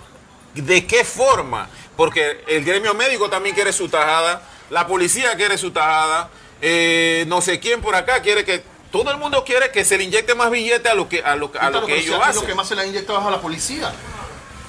¿de 0.55 0.87
qué 0.87 1.03
forma? 1.03 1.69
Porque 1.97 2.43
el 2.47 2.63
gremio 2.63 2.93
médico 2.93 3.29
también 3.29 3.53
quiere 3.53 3.73
su 3.73 3.89
tajada, 3.89 4.41
la 4.69 4.87
policía 4.87 5.35
quiere 5.35 5.57
su 5.57 5.71
tajada, 5.71 6.29
eh, 6.61 7.25
no 7.27 7.41
sé 7.41 7.59
quién 7.59 7.81
por 7.81 7.93
acá 7.93 8.21
quiere 8.21 8.45
que 8.45 8.63
todo 8.93 9.11
el 9.11 9.17
mundo 9.17 9.43
quiere 9.43 9.71
que 9.71 9.83
se 9.83 9.97
le 9.97 10.05
inyecte 10.05 10.35
más 10.35 10.49
billete 10.51 10.87
a 10.87 10.95
lo 10.95 11.09
que 11.09 11.21
a 11.21 11.35
lo, 11.35 11.51
a 11.59 11.69
lo 11.69 11.85
que 11.85 11.99
si 11.99 12.07
ellos 12.07 12.19
hacen. 12.23 12.41
Lo 12.41 12.47
que 12.47 12.55
más 12.55 12.69
se 12.69 12.75
le 12.75 12.83
ha 12.83 12.85
inyectado 12.85 13.19
es 13.19 13.25
a 13.25 13.31
la 13.31 13.41
policía. 13.41 13.91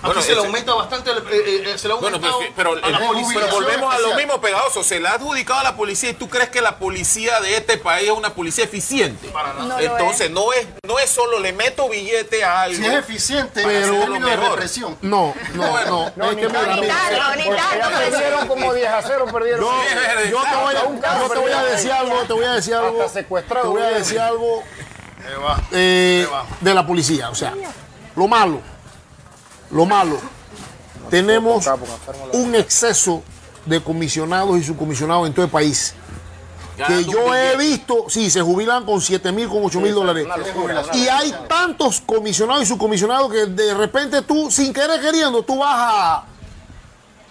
Bueno, 0.02 0.18
Aquí 0.20 0.28
se 0.28 0.34
le 0.34 0.40
aumenta 0.40 0.74
bastante, 0.74 1.10
el- 1.12 1.18
eh, 1.18 1.72
eh, 1.74 1.78
se 1.78 1.86
le 1.86 1.94
aumentado 1.94 2.38
pero, 2.56 2.72
pero- 2.74 2.84
a 2.84 2.90
la 2.90 2.98
pero 2.98 3.12
policía. 3.12 3.46
volvemos 3.52 3.94
a 3.94 3.98
lo 4.00 4.14
mismo 4.16 4.40
pegadoso. 4.40 4.82
Se 4.82 4.98
le 4.98 5.06
ha 5.08 5.12
adjudicado 5.14 5.60
a 5.60 5.62
la 5.62 5.76
policía 5.76 6.10
y 6.10 6.14
tú 6.14 6.28
crees 6.28 6.48
que 6.50 6.60
la 6.60 6.76
policía 6.78 7.38
de 7.40 7.56
este 7.56 7.78
país 7.78 8.08
es 8.10 8.16
una 8.16 8.34
policía 8.34 8.64
eficiente. 8.64 9.28
Para 9.28 9.52
nada. 9.52 9.64
No 9.64 9.78
Entonces 9.78 10.22
es. 10.26 10.30
no 10.32 10.52
es 10.52 10.66
no 10.86 10.98
es 10.98 11.08
solo 11.08 11.38
le 11.38 11.52
meto 11.52 11.88
billete 11.88 12.42
a 12.44 12.62
algo. 12.62 12.76
Si 12.76 12.84
es 12.84 12.92
eficiente 12.94 13.62
términos 13.62 14.28
de 14.28 14.36
represión. 14.36 14.98
No, 15.02 15.34
no, 15.54 15.84
no. 15.86 16.12
No, 16.16 16.30
es 16.30 16.36
ni 16.36 16.42
que 16.42 16.48
tanto, 16.48 16.80
mira, 16.82 16.96
pero- 17.08 18.10
perdieron 18.10 18.48
como 18.48 18.74
10 18.74 18.88
a 18.88 19.02
0, 19.02 19.26
perdieron. 19.32 19.60
Yo, 19.60 19.70
yo 20.30 20.42
te 20.42 20.56
voy 20.56 20.74
a, 20.74 21.28
te 21.28 21.38
voy 21.38 21.52
a 21.52 21.62
decir 21.64 21.92
algo, 21.92 22.16
te 22.26 22.32
voy 22.32 22.44
a 22.44 22.52
decir 22.54 22.74
algo, 22.74 23.04
te 23.04 23.68
voy 23.68 23.82
a 23.82 23.88
decir 23.90 24.18
algo 24.20 24.62
eh, 25.70 26.26
de 26.60 26.74
la 26.74 26.86
policía. 26.86 27.30
O 27.30 27.34
sea, 27.34 27.54
lo 28.16 28.28
malo, 28.28 28.60
lo 29.72 29.86
malo, 29.86 30.18
tenemos 31.10 31.68
un 32.32 32.54
exceso 32.54 33.22
de 33.66 33.82
comisionados 33.82 34.58
y 34.58 34.64
subcomisionados 34.64 35.26
en 35.26 35.34
todo 35.34 35.44
el 35.44 35.50
país. 35.50 35.94
Que 36.86 37.04
yo 37.04 37.34
he 37.34 37.56
visto, 37.56 38.06
sí, 38.08 38.30
se 38.30 38.40
jubilan 38.40 38.84
con 38.84 39.00
7 39.00 39.30
mil, 39.30 39.48
con 39.48 39.64
8 39.64 39.80
mil 39.80 39.94
dólares. 39.94 40.26
Y 40.94 41.06
hay 41.06 41.34
tantos 41.48 42.00
comisionados 42.00 42.64
y 42.64 42.66
subcomisionados 42.66 43.30
que 43.30 43.46
de 43.46 43.74
repente 43.74 44.22
tú, 44.22 44.50
sin 44.50 44.72
querer 44.72 45.00
queriendo, 45.00 45.42
tú 45.42 45.58
vas 45.58 46.24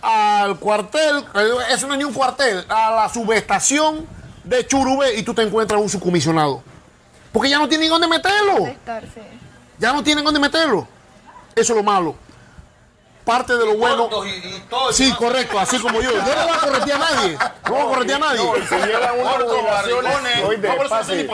a, 0.02 0.44
al 0.44 0.58
cuartel, 0.60 1.26
eso 1.70 1.88
no 1.88 1.94
es 1.94 1.98
ni 1.98 2.04
un 2.04 2.14
cuartel, 2.14 2.66
a 2.70 2.92
la 2.92 3.10
subestación 3.10 4.06
de 4.44 4.66
Churubé 4.66 5.16
y 5.18 5.24
tú 5.24 5.34
te 5.34 5.42
encuentras 5.42 5.82
un 5.82 5.90
subcomisionado. 5.90 6.64
Porque 7.32 7.50
ya 7.50 7.60
no 7.60 7.68
tienen 7.68 7.90
dónde 7.90 8.08
meterlo. 8.08 8.74
Ya 9.80 9.94
no 9.94 10.04
tienen 10.04 10.24
dónde 10.24 10.40
meterlo. 10.40 10.88
Eso 11.56 11.74
es 11.74 11.78
lo 11.78 11.84
malo. 11.84 12.16
Parte 13.26 13.56
de 13.56 13.66
lo 13.66 13.76
bueno. 13.78 14.10
Y, 14.26 14.30
y 14.30 14.64
todo 14.70 14.92
Sí, 14.92 15.12
correcto, 15.14 15.60
así 15.60 15.78
como 15.80 16.02
yo. 16.02 16.12
Yo 16.12 16.18
no 16.36 16.44
voy 16.48 16.52
a 16.56 16.60
corretear 16.60 17.02
a 17.02 17.12
nadie. 17.16 17.38
No 17.66 17.72
voy 17.72 17.80
a 17.82 17.86
corretear 17.86 18.24
a 18.24 18.26
nadie. 18.28 18.44
No, 18.44 18.68
se 18.68 18.88
llevan 18.88 19.20
unas 19.20 19.34
jubilaciones. 19.44 20.44
oíste, 20.44 20.68
no 20.68 20.90
pase, 20.90 21.30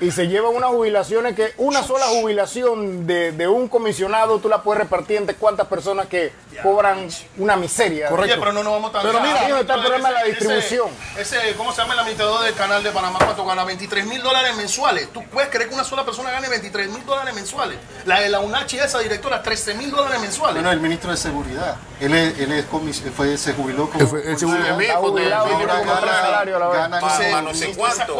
y 0.00 0.10
se 0.10 0.26
llevan 0.28 0.54
unas 0.54 0.70
jubilaciones 0.70 1.34
que 1.36 1.54
una 1.58 1.82
sola 1.82 2.06
jubilación 2.06 3.06
de, 3.06 3.32
de 3.32 3.48
un 3.48 3.68
comisionado 3.68 4.38
tú 4.38 4.48
la 4.48 4.62
puedes 4.62 4.82
repartir 4.82 5.16
entre 5.18 5.36
cuántas 5.36 5.66
personas 5.68 6.06
que 6.06 6.32
cobran 6.62 7.08
una 7.36 7.56
miseria. 7.56 8.08
Correcto. 8.08 8.32
Oye, 8.34 8.40
pero 8.40 8.52
no 8.52 8.62
nos 8.64 8.72
vamos 8.74 8.92
tan 8.92 9.02
Pero 9.02 9.20
mira, 9.20 9.40
ahí 9.46 9.52
está 9.52 9.74
el 9.74 9.80
problema 9.80 10.08
de 10.08 10.14
la 10.14 10.20
Ese- 10.22 10.30
distribución. 10.30 10.88
Ese, 11.16 11.54
¿cómo 11.56 11.72
se 11.72 11.80
llama 11.82 11.94
el 11.94 12.00
administrador 12.00 12.42
del 12.44 12.54
canal 12.54 12.82
de 12.82 12.90
Panamá? 12.90 13.18
¿Cuánto 13.20 13.44
gana? 13.44 13.64
23 13.64 14.06
mil 14.06 14.22
dólares 14.22 14.56
mensuales. 14.56 15.12
¿Tú 15.12 15.22
puedes 15.30 15.50
creer 15.50 15.68
que 15.68 15.74
una 15.74 15.84
sola 15.84 16.04
persona 16.04 16.30
gane 16.30 16.48
23 16.48 16.88
mil 16.90 17.04
dólares 17.06 17.34
mensuales? 17.34 17.78
La 18.06 18.20
de 18.20 18.28
la 18.28 18.40
UNACHI, 18.40 18.78
esa 18.80 18.98
directora, 18.98 19.42
13 19.42 19.74
mil 19.74 19.90
dólares 19.90 20.20
mensuales. 20.20 20.54
Bueno, 20.54 20.70
el 20.72 20.80
ministro 20.80 21.10
de 21.10 21.16
Seguridad. 21.28 21.76
Él, 22.00 22.14
es, 22.14 22.38
él 22.38 22.52
es 22.52 22.70
comis- 22.70 23.02
fue, 23.12 23.36
se 23.36 23.52
jubiló 23.54 23.88
como. 23.90 24.06
Fue- 24.06 24.20
él 24.30 24.38
se 24.38 24.46
jubiló. 24.46 24.76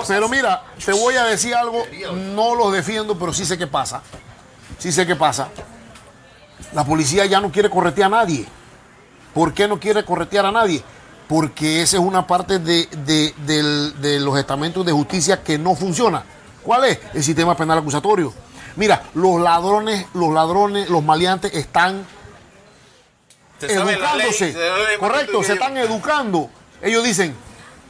Pero 0.09 0.29
mira, 0.29 0.63
te 0.85 0.93
voy 0.93 1.15
a 1.17 1.25
decir 1.25 1.55
algo, 1.55 1.85
no 2.35 2.55
los 2.55 2.73
defiendo, 2.73 3.19
pero 3.19 3.33
sí 3.33 3.45
sé 3.45 3.57
qué 3.59 3.67
pasa. 3.67 4.03
Sí 4.79 4.93
sé 4.93 5.07
qué 5.07 5.17
pasa. 5.17 5.49
La 6.75 6.85
policía 6.85 7.25
ya 7.27 7.41
no 7.41 7.51
quiere 7.51 7.71
corretear 7.71 8.07
a 8.13 8.17
nadie. 8.19 8.47
¿Por 9.35 9.55
qué 9.55 9.69
no 9.69 9.79
quiere 9.79 10.05
corretear 10.05 10.47
a 10.47 10.53
nadie? 10.53 10.83
Porque 11.29 11.83
esa 11.83 11.97
es 11.99 12.03
una 12.03 12.27
parte 12.27 12.59
de, 12.59 12.87
de- 13.05 13.93
de 14.01 14.21
los 14.21 14.39
estamentos 14.39 14.85
de 14.85 14.93
justicia 14.93 15.43
que 15.43 15.59
no 15.59 15.75
funciona. 15.75 16.23
¿Cuál 16.63 16.85
es? 16.87 16.99
El 17.15 17.23
sistema 17.23 17.57
penal 17.57 17.79
acusatorio. 17.79 18.33
Mira, 18.77 19.03
los 19.15 19.41
ladrones, 19.41 20.07
los 20.15 20.31
ladrones, 20.33 20.89
los 20.89 21.03
maleantes 21.03 21.53
están 21.55 22.05
Se 22.05 22.07
sabe 22.07 22.07
la 22.07 23.48
ley, 23.48 23.48
educándose. 23.67 24.53
ley, 24.53 24.99
Correcto, 24.99 25.43
se 25.43 25.55
están 25.55 25.77
educando. 25.77 26.51
Ellos 26.83 27.03
dicen, 27.05 27.35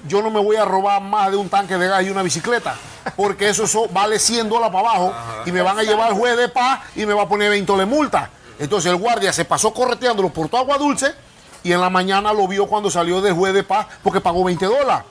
yo 0.06 0.22
no 0.22 0.30
me 0.30 0.40
voy 0.40 0.56
a 0.56 0.64
robar 0.64 1.02
más 1.02 1.30
de 1.30 1.36
un 1.36 1.48
tanque 1.48 1.76
de 1.76 1.88
gas 1.88 2.04
y 2.04 2.10
una 2.10 2.22
bicicleta, 2.22 2.76
porque 3.16 3.48
eso, 3.48 3.64
eso 3.64 3.88
vale 3.90 4.18
100 4.18 4.48
dólares 4.48 4.72
para 4.72 4.88
abajo 4.88 5.14
y 5.44 5.52
me 5.52 5.62
van 5.62 5.78
a 5.78 5.82
llevar 5.82 6.08
al 6.08 6.14
juez 6.14 6.36
de 6.36 6.48
paz 6.48 6.80
y 6.94 7.04
me 7.04 7.14
va 7.14 7.22
a 7.22 7.28
poner 7.28 7.50
20 7.50 7.72
de 7.76 7.86
multa. 7.86 8.30
Entonces 8.58 8.90
el 8.90 8.98
guardia 8.98 9.32
se 9.32 9.44
pasó 9.44 9.72
correteándolo 9.72 10.30
por 10.30 10.48
toda 10.48 10.62
agua 10.62 10.78
dulce 10.78 11.14
y 11.62 11.72
en 11.72 11.80
la 11.80 11.90
mañana 11.90 12.32
lo 12.32 12.48
vio 12.48 12.66
cuando 12.66 12.90
salió 12.90 13.20
del 13.20 13.34
juez 13.34 13.54
de 13.54 13.62
paz 13.62 13.86
porque 14.02 14.20
pagó 14.20 14.44
20 14.44 14.64
dólares. 14.66 15.04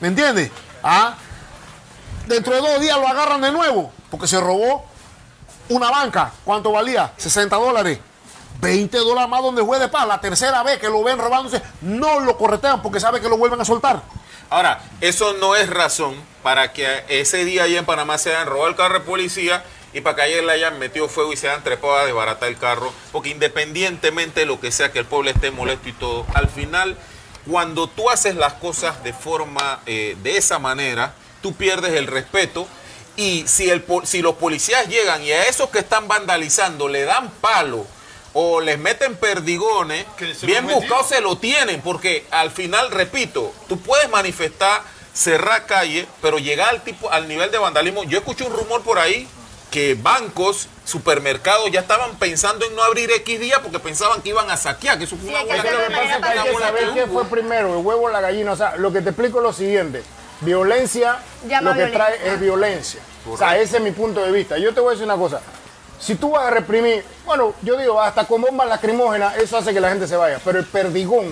¿Me 0.00 0.08
entiendes? 0.08 0.50
Ah, 0.82 1.14
dentro 2.26 2.54
de 2.54 2.60
dos 2.60 2.80
días 2.80 2.98
lo 2.98 3.08
agarran 3.08 3.40
de 3.40 3.50
nuevo 3.50 3.90
porque 4.10 4.26
se 4.26 4.40
robó 4.40 4.84
una 5.68 5.90
banca. 5.90 6.32
¿Cuánto 6.44 6.72
valía? 6.72 7.12
60 7.16 7.56
dólares. 7.56 7.98
20 8.60 8.96
dólares 8.98 9.30
más 9.30 9.42
donde 9.42 9.62
juez 9.62 9.80
de 9.80 9.88
paz. 9.88 10.06
La 10.06 10.20
tercera 10.20 10.62
vez 10.62 10.78
que 10.78 10.88
lo 10.88 11.02
ven 11.02 11.18
robándose, 11.18 11.62
no 11.80 12.20
lo 12.20 12.36
corretean 12.36 12.82
porque 12.82 13.00
sabe 13.00 13.20
que 13.20 13.28
lo 13.28 13.36
vuelven 13.36 13.60
a 13.60 13.64
soltar. 13.64 14.02
Ahora, 14.48 14.80
eso 15.00 15.34
no 15.34 15.56
es 15.56 15.68
razón 15.68 16.14
para 16.42 16.72
que 16.72 17.04
ese 17.08 17.44
día 17.44 17.64
allá 17.64 17.78
en 17.78 17.84
Panamá 17.84 18.16
se 18.18 18.30
hayan 18.30 18.46
robado 18.46 18.68
el 18.68 18.76
carro 18.76 19.00
de 19.00 19.04
policía 19.04 19.64
y 19.92 20.00
para 20.02 20.16
que 20.16 20.22
ayer 20.22 20.44
le 20.44 20.52
hayan 20.52 20.78
metido 20.78 21.08
fuego 21.08 21.32
y 21.32 21.36
se 21.36 21.48
hayan 21.48 21.64
trepado 21.64 21.96
a 21.96 22.04
desbaratar 22.04 22.48
el 22.48 22.58
carro. 22.58 22.92
Porque 23.12 23.30
independientemente 23.30 24.40
de 24.40 24.46
lo 24.46 24.60
que 24.60 24.70
sea 24.70 24.92
que 24.92 25.00
el 25.00 25.06
pueblo 25.06 25.30
esté 25.30 25.50
molesto 25.50 25.88
y 25.88 25.92
todo, 25.92 26.26
al 26.34 26.48
final, 26.48 26.96
cuando 27.50 27.88
tú 27.88 28.08
haces 28.10 28.36
las 28.36 28.52
cosas 28.54 29.02
de 29.02 29.12
forma, 29.12 29.80
eh, 29.86 30.16
de 30.22 30.36
esa 30.36 30.58
manera, 30.58 31.14
tú 31.42 31.54
pierdes 31.54 31.94
el 31.94 32.06
respeto. 32.06 32.68
Y 33.16 33.44
si, 33.48 33.70
el, 33.70 33.84
si 34.04 34.20
los 34.20 34.34
policías 34.34 34.86
llegan 34.88 35.22
y 35.22 35.32
a 35.32 35.44
esos 35.44 35.70
que 35.70 35.78
están 35.78 36.06
vandalizando 36.06 36.86
le 36.86 37.04
dan 37.04 37.30
palo 37.40 37.86
o 38.38 38.60
les 38.60 38.78
meten 38.78 39.16
perdigones, 39.16 40.04
bien 40.42 40.66
buscados 40.66 41.08
se 41.08 41.22
lo 41.22 41.38
tienen, 41.38 41.80
porque 41.80 42.26
al 42.30 42.50
final, 42.50 42.90
repito, 42.90 43.50
tú 43.66 43.80
puedes 43.80 44.10
manifestar, 44.10 44.82
cerrar 45.14 45.64
calle, 45.64 46.06
pero 46.20 46.36
llegar 46.38 46.68
al 46.68 46.84
tipo, 46.84 47.10
al 47.10 47.28
nivel 47.28 47.50
de 47.50 47.56
vandalismo. 47.56 48.04
Yo 48.04 48.18
escuché 48.18 48.44
un 48.44 48.52
rumor 48.52 48.82
por 48.82 48.98
ahí 48.98 49.26
que 49.70 49.94
bancos, 49.94 50.68
supermercados 50.84 51.70
ya 51.70 51.80
estaban 51.80 52.16
pensando 52.16 52.66
en 52.66 52.76
no 52.76 52.82
abrir 52.82 53.10
X 53.10 53.40
días 53.40 53.60
porque 53.60 53.78
pensaban 53.78 54.20
que 54.20 54.28
iban 54.28 54.50
a 54.50 54.58
saquear, 54.58 54.98
que 54.98 55.04
eso 55.04 55.16
fue 55.16 55.28
Sí, 55.28 55.34
una 55.34 55.38
hay 55.38 55.46
que 55.46 55.68
Hay 56.26 56.54
saber 56.58 56.90
qué 56.92 57.06
fue 57.06 57.24
primero, 57.24 57.78
el 57.78 57.86
huevo 57.86 58.02
o 58.02 58.08
la 58.10 58.20
gallina. 58.20 58.52
O 58.52 58.56
sea, 58.56 58.76
lo 58.76 58.92
que 58.92 59.00
te 59.00 59.08
explico 59.08 59.38
es 59.38 59.44
lo 59.44 59.52
siguiente. 59.54 60.02
Violencia, 60.42 61.22
Llama 61.48 61.70
lo 61.70 61.76
que 61.76 61.86
violencia. 61.86 62.18
trae 62.18 62.34
es 62.34 62.40
violencia. 62.40 63.00
O 63.26 63.38
sea, 63.38 63.58
ese 63.58 63.78
es 63.78 63.82
mi 63.82 63.92
punto 63.92 64.22
de 64.22 64.30
vista. 64.30 64.58
Yo 64.58 64.74
te 64.74 64.80
voy 64.80 64.90
a 64.90 64.92
decir 64.92 65.06
una 65.06 65.16
cosa. 65.16 65.40
Si 65.98 66.14
tú 66.14 66.32
vas 66.32 66.46
a 66.46 66.50
reprimir, 66.50 67.04
bueno, 67.24 67.54
yo 67.62 67.76
digo, 67.76 68.00
hasta 68.00 68.24
con 68.24 68.42
bombas 68.42 68.68
lacrimógenas, 68.68 69.36
eso 69.38 69.56
hace 69.56 69.72
que 69.72 69.80
la 69.80 69.88
gente 69.88 70.06
se 70.06 70.16
vaya. 70.16 70.40
Pero 70.44 70.58
el 70.58 70.66
perdigón, 70.66 71.26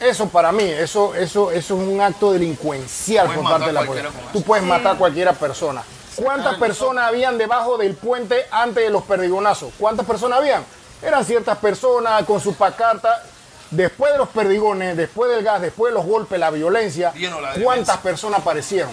eso 0.00 0.28
para 0.28 0.52
mí, 0.52 0.64
eso, 0.64 1.14
eso, 1.14 1.50
eso 1.52 1.80
es 1.80 1.88
un 1.88 2.00
acto 2.00 2.32
delincuencial 2.32 3.26
Puedes 3.26 3.40
por 3.42 3.50
parte 3.50 3.66
de 3.66 3.72
la 3.72 3.84
policía. 3.84 4.10
Tú 4.32 4.42
puedes 4.42 4.64
matar 4.64 4.94
a 4.96 4.98
cualquiera 4.98 5.32
persona. 5.32 5.82
¿Cuántas 6.16 6.56
personas 6.56 7.06
habían 7.06 7.38
debajo 7.38 7.78
del 7.78 7.94
puente 7.94 8.46
antes 8.50 8.84
de 8.84 8.90
los 8.90 9.04
perdigonazos? 9.04 9.72
¿Cuántas 9.78 10.04
personas 10.04 10.40
habían? 10.40 10.64
Eran 11.02 11.24
ciertas 11.24 11.56
personas 11.58 12.24
con 12.24 12.40
su 12.40 12.54
pacarta. 12.54 13.22
Después 13.70 14.12
de 14.12 14.18
los 14.18 14.28
perdigones, 14.28 14.96
después 14.96 15.30
del 15.30 15.44
gas, 15.44 15.60
después 15.62 15.92
de 15.92 15.98
los 15.98 16.04
golpes, 16.04 16.40
la 16.40 16.50
violencia, 16.50 17.12
¿cuántas 17.62 17.98
personas 17.98 18.40
aparecieron? 18.40 18.90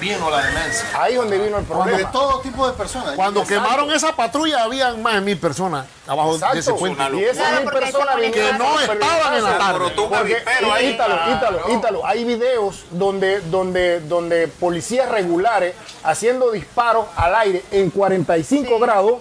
Vino 0.00 0.30
la 0.30 0.42
demencia. 0.42 0.86
Ahí 0.94 1.12
es 1.14 1.18
donde 1.18 1.38
vino 1.38 1.58
el 1.58 1.64
De 1.66 1.72
problema. 1.74 2.10
todo 2.12 2.40
tipo 2.40 2.66
de 2.66 2.72
personas. 2.74 3.14
Cuando 3.16 3.40
Exacto. 3.40 3.62
quemaron 3.64 3.90
esa 3.92 4.14
patrulla 4.14 4.62
habían 4.64 5.02
más 5.02 5.14
de 5.14 5.20
mil 5.22 5.38
personas 5.38 5.86
abajo 6.06 6.36
de 6.38 6.58
ese 6.58 6.72
puente. 6.74 7.02
Y 7.14 7.24
esas 7.24 7.52
mil 7.52 7.64
porque 7.64 7.80
personas 7.80 8.16
Que 8.16 8.52
no 8.58 8.80
estaban 8.80 9.34
en 9.34 9.44
la 9.44 9.58
tarde. 9.58 9.90
Porque, 9.96 10.16
avispero 10.16 10.72
ahí. 10.72 10.88
Ítalo, 10.90 11.14
Ah, 11.18 11.34
Ítalo, 11.36 11.60
no. 11.68 11.74
Ítalo, 11.74 12.06
hay 12.06 12.24
videos 12.24 12.84
donde, 12.90 13.40
donde, 13.42 14.00
donde 14.00 14.48
policías 14.48 15.08
regulares 15.08 15.74
haciendo 16.04 16.50
disparos 16.50 17.06
al 17.16 17.34
aire 17.36 17.64
en 17.70 17.90
45 17.90 18.78
grados 18.78 19.14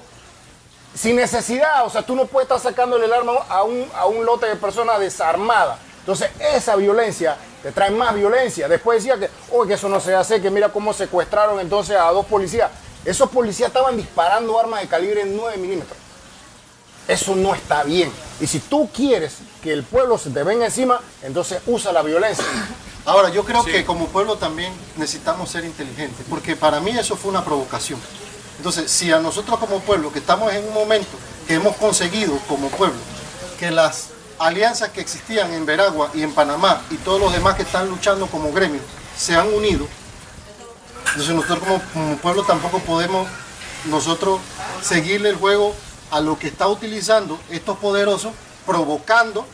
sin 0.96 1.16
necesidad. 1.16 1.86
O 1.86 1.90
sea, 1.90 2.02
tú 2.02 2.16
no 2.16 2.26
puedes 2.26 2.50
estar 2.50 2.60
sacándole 2.60 3.06
el 3.06 3.14
arma 3.14 3.34
a 3.48 3.64
un, 3.64 3.88
a 3.96 4.06
un 4.06 4.26
lote 4.26 4.48
de 4.48 4.56
personas 4.56 5.00
desarmadas. 5.00 5.78
Entonces, 6.00 6.32
esa 6.40 6.76
violencia 6.76 7.38
te 7.62 7.72
trae 7.72 7.92
más 7.92 8.16
violencia. 8.16 8.68
Después 8.68 9.04
decía 9.04 9.20
que, 9.20 9.30
oh, 9.52 9.66
que 9.66 9.74
eso 9.74 9.90
no 9.90 10.00
se 10.00 10.16
hace, 10.16 10.42
que 10.42 10.50
mira 10.50 10.70
cómo 10.70 10.94
secuestraron 10.94 11.60
entonces 11.60 11.98
a 11.98 12.10
dos 12.12 12.26
policías. 12.26 12.70
Esos 13.06 13.30
policías 13.30 13.70
estaban 13.70 13.98
disparando 13.98 14.60
armas 14.60 14.82
de 14.82 14.88
calibre 14.88 15.24
9 15.26 15.58
milímetros. 15.58 15.98
Eso 17.08 17.36
no 17.36 17.56
está 17.56 17.84
bien. 17.84 18.12
Y 18.40 18.48
si 18.48 18.60
tú 18.60 18.90
quieres 18.94 19.38
que 19.64 19.74
el 19.74 19.84
pueblo 19.84 20.18
se 20.18 20.30
te 20.30 20.44
venga 20.44 20.66
encima, 20.66 21.02
entonces 21.24 21.62
usa 21.66 21.92
la 21.92 22.02
violencia. 22.02 22.46
Ahora, 23.06 23.30
yo 23.30 23.44
creo 23.44 23.64
que 23.64 23.84
como 23.84 24.08
pueblo 24.08 24.36
también 24.36 24.72
necesitamos 24.96 25.50
ser 25.50 25.66
inteligentes, 25.66 26.26
porque 26.30 26.56
para 26.56 26.80
mí 26.80 26.92
eso 26.92 27.16
fue 27.16 27.32
una 27.32 27.44
provocación. 27.44 28.00
Entonces, 28.58 28.92
si 28.92 29.12
a 29.12 29.20
nosotros 29.20 29.58
como 29.58 29.80
pueblo, 29.80 30.12
que 30.12 30.20
estamos 30.20 30.54
en 30.54 30.68
un 30.68 30.74
momento 30.74 31.18
que 31.48 31.56
hemos 31.56 31.76
conseguido 31.78 32.38
como 32.48 32.68
pueblo, 32.68 33.00
que 33.58 33.72
las 33.72 34.10
alianzas 34.40 34.90
que 34.90 35.02
existían 35.02 35.54
en 35.54 35.66
Veragua 35.66 36.10
y 36.14 36.24
en 36.24 36.34
Panamá 36.34 36.82
y 36.90 36.96
todos 36.98 37.20
los 37.20 37.32
demás 37.34 37.56
que 37.56 37.64
están 37.64 37.90
luchando 37.90 38.28
como 38.28 38.52
gremio 38.54 38.82
se 39.18 39.36
han 39.36 39.54
unido, 39.54 39.86
entonces 41.10 41.36
nosotros 41.36 41.60
como, 41.60 41.82
como 41.94 42.18
pueblo 42.18 42.44
tampoco 42.44 42.80
podemos 42.80 43.28
nosotros 43.86 44.40
seguirle 44.82 45.30
el 45.30 45.36
juego 45.36 45.76
a 46.12 46.20
lo 46.22 46.40
que 46.40 46.48
está 46.48 46.68
utilizando 46.68 47.40
estos 47.50 47.78
poderosos, 47.78 48.32
provocando 48.66 49.46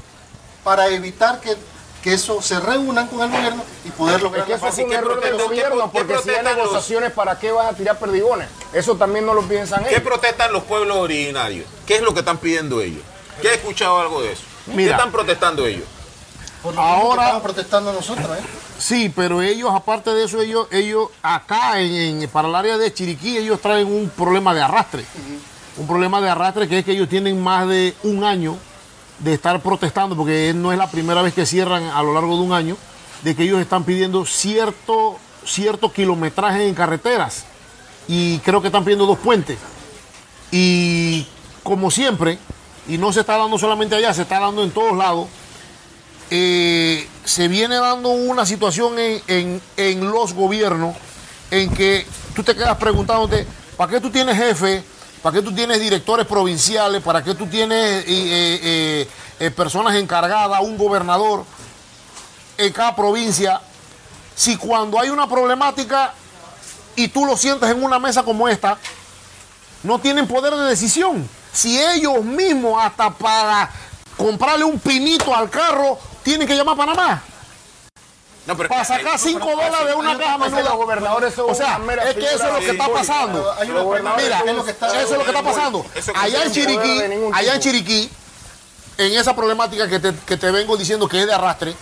para 0.63 0.87
evitar 0.87 1.39
que, 1.41 1.55
que 2.03 2.13
eso 2.13 2.41
se 2.41 2.59
reúnan 2.59 3.07
con 3.07 3.21
el 3.21 3.29
gobierno 3.31 3.63
y 3.85 3.89
poder 3.89 4.17
Es 4.17 4.21
lograr 4.23 4.45
que 4.45 4.51
la 4.51 4.57
eso 4.57 4.67
es 4.67 4.77
un 4.77 4.89
¿qué 4.89 4.95
error 4.95 5.21
del 5.21 5.37
gobierno, 5.37 5.91
qué- 5.91 5.99
qué 5.99 6.05
porque 6.05 6.23
si 6.23 6.29
hay 6.35 6.43
negociaciones, 6.45 7.11
¿para 7.11 7.37
qué 7.39 7.51
vas 7.51 7.71
a 7.71 7.75
tirar 7.75 7.97
perdigones? 7.99 8.47
Eso 8.73 8.95
también 8.95 9.25
no 9.25 9.33
lo 9.33 9.41
piensan 9.41 9.83
¿Qué 9.83 9.89
ellos. 9.91 10.01
protestan 10.03 10.51
los 10.53 10.63
pueblos 10.63 10.97
originarios? 10.97 11.65
¿Qué 11.85 11.95
es 11.95 12.01
lo 12.01 12.13
que 12.13 12.19
están 12.19 12.37
pidiendo 12.37 12.81
ellos? 12.81 13.01
¿Qué 13.41 13.49
he 13.49 13.53
escuchado 13.55 13.99
algo 13.99 14.21
de 14.21 14.31
eso? 14.33 14.43
¿Qué 14.65 14.71
Mira. 14.71 14.95
están 14.95 15.11
protestando 15.11 15.65
ellos? 15.65 15.85
Por 16.63 16.77
Ahora- 16.77 17.23
estamos 17.23 17.43
protestando 17.43 17.93
nosotros, 17.93 18.37
¿eh? 18.37 18.41
Sí, 18.79 19.11
pero 19.15 19.41
ellos, 19.41 19.69
aparte 19.73 20.09
de 20.11 20.25
eso, 20.25 20.41
ellos, 20.41 20.67
ellos 20.71 21.09
acá 21.21 21.79
en, 21.79 22.21
en- 22.23 22.29
para 22.29 22.47
el 22.47 22.55
área 22.55 22.77
de 22.77 22.91
Chiriquí, 22.93 23.37
ellos 23.37 23.61
traen 23.61 23.87
un 23.87 24.09
problema 24.09 24.53
de 24.53 24.61
arrastre. 24.61 25.05
Un 25.77 25.87
problema 25.87 26.19
de 26.21 26.29
arrastre 26.29 26.67
que 26.67 26.79
es 26.79 26.85
que 26.85 26.93
ellos 26.93 27.07
tienen 27.07 27.41
más 27.41 27.67
de 27.67 27.93
un 28.03 28.23
año 28.23 28.57
de 29.19 29.33
estar 29.33 29.61
protestando, 29.61 30.15
porque 30.15 30.53
no 30.55 30.71
es 30.71 30.77
la 30.77 30.89
primera 30.89 31.21
vez 31.21 31.33
que 31.33 31.45
cierran 31.45 31.83
a 31.83 32.01
lo 32.01 32.13
largo 32.13 32.35
de 32.35 32.41
un 32.41 32.51
año, 32.53 32.77
de 33.21 33.35
que 33.35 33.43
ellos 33.43 33.61
están 33.61 33.83
pidiendo 33.83 34.25
cierto, 34.25 35.17
cierto 35.45 35.91
kilometraje 35.91 36.67
en 36.67 36.73
carreteras. 36.75 37.45
Y 38.07 38.39
creo 38.39 38.61
que 38.61 38.67
están 38.67 38.83
pidiendo 38.83 39.05
dos 39.05 39.19
puentes. 39.19 39.57
Y 40.51 41.25
como 41.63 41.91
siempre, 41.91 42.39
y 42.87 42.97
no 42.97 43.11
se 43.13 43.21
está 43.21 43.37
dando 43.37 43.57
solamente 43.57 43.95
allá, 43.95 44.13
se 44.13 44.23
está 44.23 44.39
dando 44.39 44.63
en 44.63 44.71
todos 44.71 44.95
lados, 44.95 45.27
eh, 46.31 47.07
se 47.23 47.47
viene 47.47 47.75
dando 47.77 48.09
una 48.09 48.45
situación 48.45 48.97
en, 48.99 49.21
en- 49.27 49.61
en 49.77 50.09
los 50.11 50.33
gobiernos 50.33 50.95
en 51.51 51.73
que 51.73 52.05
tú 52.35 52.43
te 52.43 52.55
quedas 52.55 52.77
preguntándote, 52.77 53.45
¿para 53.77 53.91
qué 53.91 54.01
tú 54.01 54.09
tienes 54.09 54.35
jefe? 54.37 54.83
¿Para 55.21 55.35
qué 55.37 55.41
tú 55.41 55.53
tienes 55.53 55.79
directores 55.79 56.27
provinciales? 56.27 57.01
¿Para 57.01 57.23
qué 57.23 57.33
tú 57.33 57.47
tienes 57.47 58.03
eh, 58.07 59.07
eh, 59.39 59.51
personas 59.51 59.95
encargadas, 59.95 60.59
un 60.61 60.77
gobernador 60.77 61.45
en 62.57 62.71
cada 62.73 62.95
provincia? 62.95 63.59
Si 64.35 64.57
cuando 64.57 64.99
hay 64.99 65.09
una 65.09 65.27
problemática 65.27 66.13
y 66.95 67.07
tú 67.07 67.25
lo 67.25 67.35
sientes 67.37 67.69
en 67.69 67.83
una 67.83 67.97
mesa 67.99 68.23
como 68.23 68.47
esta, 68.47 68.77
no 69.83 69.97
tienen 69.99 70.27
poder 70.27 70.53
de 70.55 70.63
decisión. 70.65 71.27
Si 71.55 71.81
ellos 71.81 72.21
mismos 72.23 72.83
hasta 72.83 73.09
para 73.09 73.71
comprarle 74.17 74.65
un 74.65 74.77
pinito 74.77 75.33
al 75.33 75.49
carro 75.49 75.97
tienen 76.21 76.45
que 76.45 76.55
llamar 76.55 76.73
a 76.73 76.77
Panamá 76.77 77.23
No, 78.45 78.57
pero 78.57 78.67
para 78.67 78.83
sacar 78.83 79.17
5 79.17 79.39
dólares 79.39 79.87
de 79.87 79.93
una 79.95 80.17
caja 80.17 80.37
menuda. 80.37 80.71
gobernadores 80.73 81.33
O 81.39 81.55
sea, 81.55 81.79
es 82.09 82.13
que 82.15 82.25
eso 82.25 82.45
es 82.45 82.53
lo 82.53 82.59
que 82.59 82.71
está 82.71 82.89
pasando. 82.89 83.55
Mira, 84.17 84.43
eso 84.45 84.51
es 84.91 85.11
lo 85.11 85.23
que 85.23 85.29
está 85.29 85.43
pasando. 85.43 85.85
Allá 86.15 86.43
en 86.43 86.51
Chiriquí, 86.51 87.01
allá 87.33 87.55
en. 87.55 87.61
Chiriquí, 87.61 88.09
en 88.97 89.13
esa 89.13 89.33
problemática 89.33 89.87
que 89.87 89.99
te, 89.99 90.13
que 90.25 90.35
te 90.35 90.51
vengo 90.51 90.75
diciendo 90.75 91.07
que 91.07 91.21
es 91.21 91.25
de 91.25 91.33
arrastre, 91.33 91.73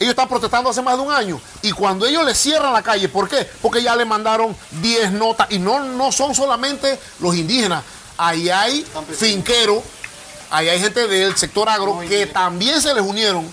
ellos 0.00 0.10
están 0.10 0.28
protestando 0.28 0.70
hace 0.70 0.80
más 0.80 0.96
de 0.96 1.02
un 1.02 1.12
año. 1.12 1.38
Y 1.60 1.72
cuando 1.72 2.06
ellos 2.06 2.24
le 2.24 2.34
cierran 2.34 2.72
la 2.72 2.82
calle, 2.82 3.10
¿por 3.10 3.28
qué? 3.28 3.48
Porque 3.60 3.82
ya 3.82 3.94
le 3.94 4.06
mandaron 4.06 4.56
10 4.70 5.12
notas. 5.12 5.48
Y 5.50 5.58
no, 5.58 5.80
no 5.80 6.10
son 6.10 6.34
solamente 6.34 6.98
los 7.20 7.36
indígenas. 7.36 7.84
Ahí 8.24 8.50
hay 8.50 8.86
finqueros, 9.18 9.82
ahí 10.48 10.68
hay 10.68 10.78
gente 10.78 11.08
del 11.08 11.36
sector 11.36 11.68
agro 11.68 11.98
que 12.08 12.24
también 12.26 12.80
se 12.80 12.94
les 12.94 13.02
unieron. 13.02 13.52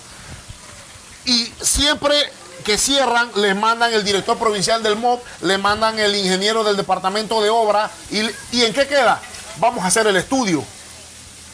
Y 1.24 1.52
siempre 1.60 2.14
que 2.64 2.78
cierran, 2.78 3.32
les 3.34 3.56
mandan 3.56 3.92
el 3.92 4.04
director 4.04 4.38
provincial 4.38 4.80
del 4.80 4.94
MOB, 4.94 5.18
le 5.42 5.58
mandan 5.58 5.98
el 5.98 6.14
ingeniero 6.14 6.62
del 6.62 6.76
departamento 6.76 7.42
de 7.42 7.50
obra. 7.50 7.90
¿Y, 8.12 8.20
¿Y 8.52 8.62
en 8.62 8.72
qué 8.72 8.86
queda? 8.86 9.20
Vamos 9.56 9.82
a 9.82 9.88
hacer 9.88 10.06
el 10.06 10.14
estudio. 10.14 10.62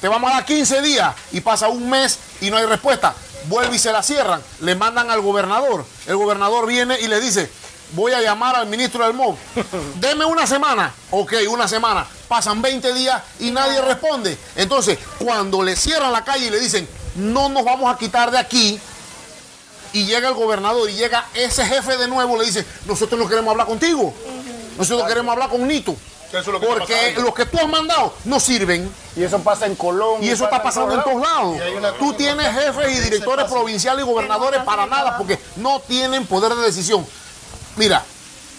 Te 0.02 0.08
vamos 0.08 0.30
a 0.30 0.34
dar 0.34 0.44
15 0.44 0.82
días 0.82 1.14
y 1.32 1.40
pasa 1.40 1.68
un 1.68 1.88
mes 1.88 2.18
y 2.42 2.50
no 2.50 2.58
hay 2.58 2.66
respuesta. 2.66 3.14
Vuelve 3.46 3.76
y 3.76 3.78
se 3.78 3.92
la 3.92 4.02
cierran. 4.02 4.42
Le 4.60 4.74
mandan 4.74 5.10
al 5.10 5.22
gobernador. 5.22 5.86
El 6.06 6.16
gobernador 6.16 6.66
viene 6.66 7.00
y 7.00 7.08
le 7.08 7.18
dice, 7.22 7.50
voy 7.92 8.12
a 8.12 8.20
llamar 8.20 8.56
al 8.56 8.66
ministro 8.66 9.04
del 9.04 9.14
MOB. 9.14 9.36
Deme 9.96 10.24
una 10.24 10.46
semana. 10.46 10.92
Ok, 11.10 11.34
una 11.48 11.68
semana. 11.68 12.06
Pasan 12.28 12.60
20 12.60 12.92
días 12.92 13.22
y 13.38 13.50
nadie 13.50 13.80
responde. 13.80 14.36
Entonces, 14.56 14.98
cuando 15.18 15.62
le 15.62 15.76
cierran 15.76 16.12
la 16.12 16.24
calle 16.24 16.46
y 16.46 16.50
le 16.50 16.58
dicen, 16.58 16.88
no 17.16 17.48
nos 17.48 17.64
vamos 17.64 17.94
a 17.94 17.98
quitar 17.98 18.30
de 18.30 18.38
aquí, 18.38 18.80
y 19.92 20.04
llega 20.04 20.28
el 20.28 20.34
gobernador 20.34 20.90
y 20.90 20.94
llega 20.94 21.26
ese 21.32 21.64
jefe 21.64 21.96
de 21.96 22.06
nuevo, 22.06 22.36
le 22.36 22.44
dice, 22.44 22.66
nosotros 22.86 23.18
no 23.18 23.28
queremos 23.28 23.52
hablar 23.52 23.66
contigo. 23.66 24.12
Nosotros 24.76 25.08
queremos 25.08 25.32
hablar 25.32 25.48
con 25.48 25.66
Nito. 25.66 25.96
Eso 26.28 26.38
es 26.38 26.46
lo 26.48 26.60
que 26.60 26.66
está 26.66 26.78
Porque 26.78 27.14
los 27.22 27.34
que 27.34 27.46
tú 27.46 27.58
has 27.58 27.68
mandado 27.68 28.12
no 28.24 28.38
sirven. 28.38 28.92
Y 29.14 29.22
eso 29.22 29.38
pasa 29.38 29.64
en 29.66 29.74
Colón. 29.74 30.22
Y 30.22 30.28
eso 30.28 30.44
está 30.44 30.62
pasa 30.62 30.80
pasando 30.80 30.94
en 30.94 31.02
todos 31.02 31.22
lados. 31.22 31.96
Tú 31.98 32.12
tienes 32.12 32.46
jefes 32.52 32.98
y 32.98 33.00
directores 33.00 33.46
provinciales 33.46 34.04
y 34.04 34.08
gobernadores 34.08 34.62
para 34.62 34.86
nada 34.86 35.16
porque 35.16 35.38
no 35.56 35.80
tienen 35.80 36.26
poder 36.26 36.54
de 36.54 36.62
decisión. 36.62 37.06
Mira, 37.76 38.02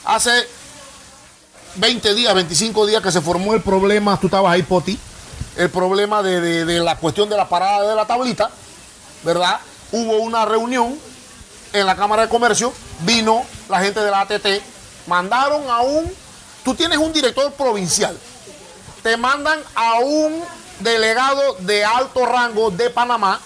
hace 0.05 0.47
20 1.75 2.13
días, 2.13 2.33
25 2.33 2.85
días 2.85 3.01
que 3.01 3.11
se 3.11 3.21
formó 3.21 3.53
el 3.53 3.61
problema, 3.61 4.19
tú 4.19 4.27
estabas 4.27 4.51
ahí, 4.53 4.63
Poti, 4.63 4.97
el 5.55 5.69
problema 5.69 6.21
de, 6.21 6.39
de- 6.41 6.65
de 6.65 6.79
la 6.79 6.97
cuestión 6.97 7.29
de 7.29 7.35
la 7.37 7.47
parada 7.49 7.87
de 7.89 7.95
la 7.95 8.05
tablita, 8.05 8.49
¿verdad? 9.23 9.59
Hubo 9.91 10.17
una 10.17 10.45
reunión 10.45 10.97
en 11.73 11.85
la 11.85 11.95
Cámara 11.95 12.23
de 12.23 12.29
Comercio, 12.29 12.73
vino 13.01 13.43
la 13.69 13.79
gente 13.81 13.99
de 14.01 14.11
la 14.11 14.21
ATT, 14.21 14.47
mandaron 15.07 15.69
a 15.69 15.81
un, 15.81 16.11
tú 16.63 16.75
tienes 16.75 16.97
un 16.99 17.11
director 17.11 17.51
provincial, 17.53 18.17
te 19.03 19.17
mandan 19.17 19.59
a 19.75 19.95
un 19.99 20.43
delegado 20.79 21.55
de 21.59 21.83
alto 21.83 22.25
rango 22.25 22.69
de 22.69 22.89
Panamá 22.91 23.39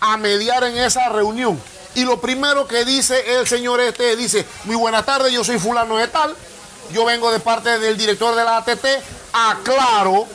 a 0.00 0.16
mediar 0.16 0.64
en 0.64 0.76
esa 0.78 1.08
reunión. 1.10 1.60
Y 1.94 2.04
lo 2.04 2.20
primero 2.20 2.66
que 2.66 2.84
dice 2.84 3.38
el 3.38 3.46
señor 3.46 3.80
este, 3.80 4.16
dice, 4.16 4.46
muy 4.64 4.76
buenas 4.76 5.04
tardes, 5.04 5.32
yo 5.32 5.44
soy 5.44 5.58
fulano 5.58 5.96
de 5.98 6.08
tal, 6.08 6.34
yo 6.92 7.04
vengo 7.04 7.30
de 7.30 7.40
parte 7.40 7.78
del 7.78 7.96
director 7.96 8.34
de 8.34 8.44
la 8.44 8.58
ATT, 8.58 8.86
aclaro, 9.32 10.26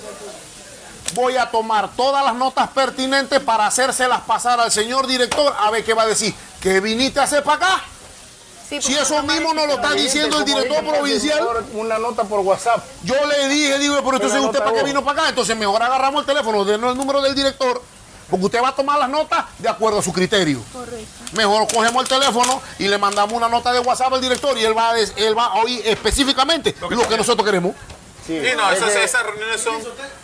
voy 1.14 1.36
a 1.38 1.50
tomar 1.50 1.90
todas 1.96 2.24
las 2.24 2.36
notas 2.36 2.70
pertinentes 2.70 3.40
para 3.40 3.66
hacérselas 3.66 4.22
pasar 4.22 4.60
al 4.60 4.72
señor 4.72 5.08
director 5.08 5.54
a 5.58 5.72
ver 5.72 5.84
qué 5.84 5.94
va 5.94 6.04
a 6.04 6.08
decir. 6.08 6.34
¿Qué 6.62 6.80
viniste 6.80 7.20
a 7.20 7.24
hacer 7.24 7.44
para 7.44 7.58
acá? 7.58 7.84
Sí, 8.70 8.82
Si 8.82 8.94
eso 8.94 9.24
mismo 9.24 9.54
no 9.54 9.66
lo 9.66 9.76
está 9.76 9.94
diciendo 9.94 10.40
el 10.40 10.46
director 10.46 10.84
provincial, 10.86 11.48
Una 11.74 11.98
nota 11.98 12.24
por 12.26 12.42
WhatsApp. 12.42 12.84
yo 13.04 13.16
le 13.26 13.48
dije, 13.48 13.80
digo, 13.80 13.96
pero 14.04 14.18
entonces 14.18 14.42
usted 14.42 14.60
para 14.60 14.74
qué 14.74 14.84
vino 14.84 15.04
para 15.04 15.22
acá, 15.22 15.30
entonces 15.30 15.56
mejor 15.56 15.82
agarramos 15.82 16.22
el 16.22 16.26
teléfono, 16.28 16.66
denos 16.66 16.92
el 16.92 16.98
número 16.98 17.22
del 17.22 17.34
director, 17.34 17.82
porque 18.30 18.46
usted 18.46 18.62
va 18.62 18.70
a 18.70 18.76
tomar 18.76 19.00
las 19.00 19.10
notas 19.10 19.46
de 19.60 19.70
acuerdo 19.70 20.00
a 20.00 20.04
su 20.04 20.12
criterio. 20.14 20.62
Correcto. 20.74 21.06
Mejor 21.34 21.68
cogemos 21.74 22.02
el 22.04 22.08
teléfono 22.10 22.62
y 22.80 22.88
le 22.88 22.98
mandamos 22.98 23.34
una 23.34 23.50
nota 23.50 23.72
de 23.72 23.80
WhatsApp 23.80 24.14
al 24.14 24.22
director 24.22 24.58
y 24.58 24.64
él 24.66 24.78
va 24.78 24.90
a, 24.90 24.94
des- 24.94 25.14
él 25.18 25.38
va 25.38 25.46
a 25.48 25.54
oír 25.56 25.82
específicamente 25.86 26.76
lo 26.90 27.08
que 27.08 27.18
nosotros 27.18 27.46
queremos. 27.46 27.74
Sí, 28.26 28.40
Sí, 28.42 28.48
no, 28.58 28.70
es 28.72 28.78
esas, 28.80 28.96
esas 28.96 29.24
reuniones 29.24 29.62
son... 29.62 29.76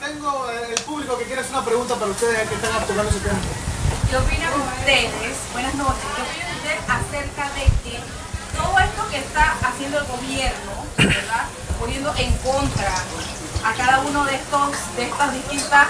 Tengo 0.03 0.49
eh, 0.51 0.73
el 0.75 0.83
público 0.83 1.17
que 1.17 1.23
quiere 1.23 1.39
hacer 1.39 1.53
una 1.53 1.63
pregunta 1.63 1.95
para 1.95 2.11
ustedes 2.11 2.49
que 2.49 2.55
están 2.55 2.71
tocando 2.85 3.09
ese 3.09 3.19
tema. 3.19 3.39
¿Qué 4.09 4.17
opinan 4.17 4.51
ustedes? 4.59 5.35
Buenas 5.53 5.73
noches. 5.75 6.03
¿Qué 6.15 6.21
opinan 6.21 6.55
ustedes 6.57 6.79
acerca 6.89 7.49
de 7.55 7.63
que 7.89 7.99
todo 8.57 8.77
esto 8.79 9.07
que 9.09 9.17
está 9.19 9.55
haciendo 9.61 9.99
el 9.99 10.05
gobierno, 10.05 10.71
¿verdad? 10.97 11.45
Poniendo 11.79 12.13
en 12.17 12.31
contra 12.37 12.93
a 13.65 13.73
cada 13.77 13.99
uno 14.01 14.25
de 14.25 14.35
estos 14.35 14.71
de 14.95 15.03
estas 15.03 15.33
distintas 15.33 15.87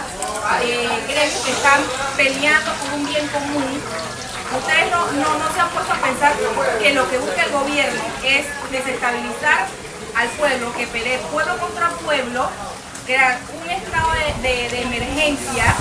eh, 0.63 0.89
que 1.07 1.51
están 1.51 1.81
peleando 2.17 2.71
por 2.73 2.93
un 2.93 3.05
bien 3.05 3.27
común. 3.27 3.81
Ustedes 4.57 4.91
no, 4.91 5.05
no, 5.13 5.39
no 5.39 5.53
se 5.53 5.59
han 5.59 5.69
puesto 5.69 5.93
a 5.93 5.97
pensar 5.97 6.33
que 6.79 6.93
lo 6.93 7.09
que 7.09 7.17
busca 7.17 7.43
el 7.45 7.51
gobierno 7.51 8.01
es 8.23 8.45
desestabilizar 8.71 9.67
al 10.15 10.27
pueblo, 10.29 10.71
que 10.77 10.85
pelee 10.87 11.17
pueblo 11.31 11.57
contra 11.57 11.89
pueblo, 11.89 12.47
crear 13.05 13.39
un 13.63 13.69
estado 13.69 14.11
de- 14.43 14.69
de 14.69 14.81
emergencia, 14.83 15.73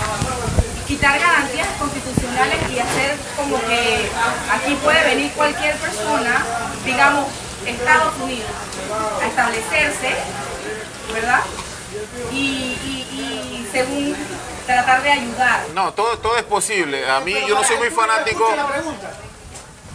quitar 0.88 1.18
garantías 1.18 1.68
constitucionales 1.78 2.58
y 2.70 2.78
hacer 2.78 3.16
como 3.36 3.60
que 3.60 4.08
aquí 4.50 4.74
puede 4.82 5.04
venir 5.04 5.32
cualquier 5.32 5.76
persona, 5.76 6.42
digamos 6.84 7.26
Estados 7.66 8.14
Unidos, 8.20 8.50
a 9.22 9.26
establecerse, 9.26 10.14
¿verdad? 11.12 11.40
Y, 12.32 12.36
y- 12.36 13.06
y 13.12 13.68
según 13.70 14.16
tratar 14.66 15.02
de 15.02 15.10
ayudar. 15.12 15.64
No, 15.74 15.92
todo, 15.92 16.18
todo 16.18 16.36
es 16.36 16.44
posible. 16.44 17.08
A 17.08 17.20
mí 17.20 17.34
yo 17.46 17.54
no 17.54 17.64
soy 17.64 17.76
muy 17.76 17.90
fanático. 17.90 18.44
Escucha 18.44 18.56
la 18.62 18.68
pregunta. 18.68 19.12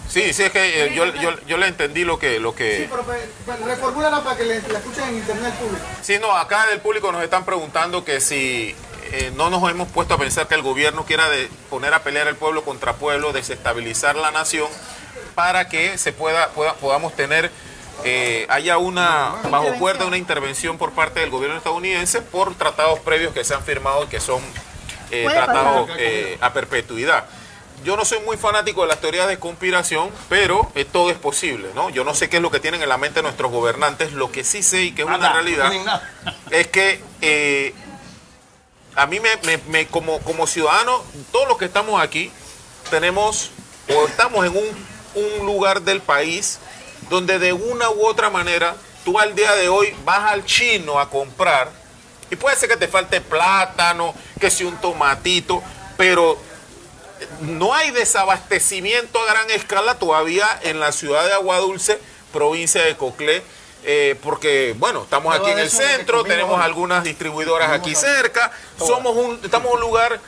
Sí, 0.09 0.33
sí, 0.33 0.43
es 0.43 0.51
que 0.51 0.85
eh, 0.85 0.93
yo, 0.95 1.05
yo, 1.15 1.31
yo 1.45 1.57
le 1.57 1.67
entendí 1.67 2.05
lo 2.05 2.17
que, 2.17 2.39
lo 2.39 2.51
Sí, 2.51 2.57
que... 2.57 2.87
pero 2.89 3.03
pues, 3.03 3.19
pues, 3.45 3.59
reformúlala 3.61 4.23
para 4.23 4.37
que 4.37 4.43
le- 4.45 4.61
la 4.61 4.79
escuchen 4.79 5.03
en 5.09 5.15
internet 5.17 5.53
público. 5.55 5.83
Sí, 6.01 6.17
no, 6.19 6.31
acá 6.31 6.65
del 6.67 6.79
público 6.79 7.11
nos 7.11 7.21
están 7.23 7.43
preguntando 7.43 8.05
que 8.05 8.21
si 8.21 8.73
eh, 9.11 9.31
no 9.35 9.49
nos 9.49 9.69
hemos 9.69 9.89
puesto 9.89 10.13
a 10.13 10.17
pensar 10.17 10.47
que 10.47 10.55
el 10.55 10.61
gobierno 10.61 11.03
quiera 11.05 11.27
de 11.29 11.49
poner 11.69 11.93
a 11.93 12.03
pelear 12.03 12.27
el 12.27 12.35
pueblo 12.35 12.63
contra 12.63 12.93
pueblo, 12.93 13.33
desestabilizar 13.33 14.15
la 14.15 14.31
nación, 14.31 14.67
para 15.37 15.69
que 15.69 15.99
se 15.99 16.11
pueda, 16.13 16.49
pueda- 16.49 16.73
podamos 16.73 17.15
tener, 17.15 17.51
eh, 18.03 18.47
haya 18.49 18.79
una, 18.79 19.35
bajo 19.51 19.67
cuerda, 19.75 20.05
una 20.07 20.17
intervención 20.17 20.79
por 20.79 20.93
parte 20.93 21.19
del 21.19 21.29
gobierno 21.29 21.55
estadounidense 21.55 22.23
por 22.23 22.55
tratados 22.55 22.97
previos 23.01 23.35
que 23.35 23.43
se 23.43 23.53
han 23.53 23.61
firmado 23.61 24.05
y 24.05 24.07
que 24.07 24.19
son 24.19 24.41
eh, 25.11 25.25
tratados 25.45 25.89
eh, 25.99 26.37
a 26.41 26.53
perpetuidad. 26.53 27.25
Yo 27.83 27.95
no 27.95 28.03
soy 28.03 28.17
muy 28.21 28.35
fanático 28.35 28.81
de 28.81 28.87
las 28.87 28.99
teorías 28.99 29.27
de 29.27 29.37
conspiración, 29.37 30.09
pero 30.27 30.71
eh, 30.73 30.85
todo 30.85 31.11
es 31.11 31.17
posible, 31.19 31.69
¿no? 31.75 31.91
Yo 31.91 32.03
no 32.03 32.15
sé 32.15 32.29
qué 32.29 32.37
es 32.37 32.41
lo 32.41 32.49
que 32.49 32.59
tienen 32.59 32.81
en 32.81 32.89
la 32.89 32.97
mente 32.97 33.21
nuestros 33.21 33.51
gobernantes, 33.51 34.13
lo 34.13 34.31
que 34.31 34.43
sí 34.43 34.63
sé 34.63 34.81
y 34.85 34.91
que 34.93 35.03
es 35.03 35.07
una 35.07 35.33
realidad 35.33 35.69
no 35.85 36.01
es 36.49 36.65
que 36.65 36.99
eh, 37.21 37.75
a 38.95 39.05
mí 39.05 39.19
me, 39.19 39.29
me- 39.45 39.61
me- 39.69 39.85
como, 39.85 40.17
como 40.21 40.47
ciudadano, 40.47 41.03
todos 41.31 41.47
los 41.47 41.59
que 41.59 41.65
estamos 41.65 42.01
aquí, 42.01 42.31
tenemos 42.89 43.51
o 43.95 44.07
estamos 44.07 44.43
en 44.43 44.57
un, 44.57 44.96
un 45.17 45.45
lugar 45.45 45.81
del 45.81 46.01
país 46.01 46.59
donde 47.09 47.39
de 47.39 47.53
una 47.53 47.89
u 47.89 48.05
otra 48.05 48.29
manera 48.29 48.75
tú 49.05 49.17
al 49.19 49.35
día 49.35 49.53
de 49.55 49.69
hoy 49.69 49.95
vas 50.05 50.31
al 50.31 50.45
chino 50.45 50.99
a 50.99 51.09
comprar 51.09 51.69
y 52.29 52.35
puede 52.35 52.55
ser 52.57 52.67
que 52.69 52.75
te 52.77 52.87
falte 52.89 53.21
plátano, 53.21 54.13
que 54.39 54.49
si 54.49 54.63
un 54.65 54.75
tomatito, 54.77 55.63
pero 55.95 56.37
no 57.41 57.73
hay 57.73 57.91
desabastecimiento 57.91 59.19
a 59.21 59.25
gran 59.25 59.49
escala 59.51 59.97
todavía 59.97 60.47
en 60.63 60.79
la 60.79 60.91
ciudad 60.91 61.25
de 61.25 61.33
Aguadulce, 61.33 61.99
provincia 62.33 62.83
de 62.83 62.95
Coclé, 62.97 63.41
eh, 63.83 64.15
porque, 64.21 64.75
bueno, 64.77 65.03
estamos 65.03 65.33
Todo 65.33 65.43
aquí 65.45 65.51
en 65.53 65.59
el 65.59 65.69
centro, 65.71 66.23
tenemos 66.23 66.59
algunas 66.61 67.03
distribuidoras 67.05 67.71
aquí 67.71 67.95
cerca, 67.95 68.51
somos 68.77 69.15
un, 69.15 69.39
estamos 69.43 69.69
en 69.69 69.73
un 69.75 69.79
lugar 69.81 70.19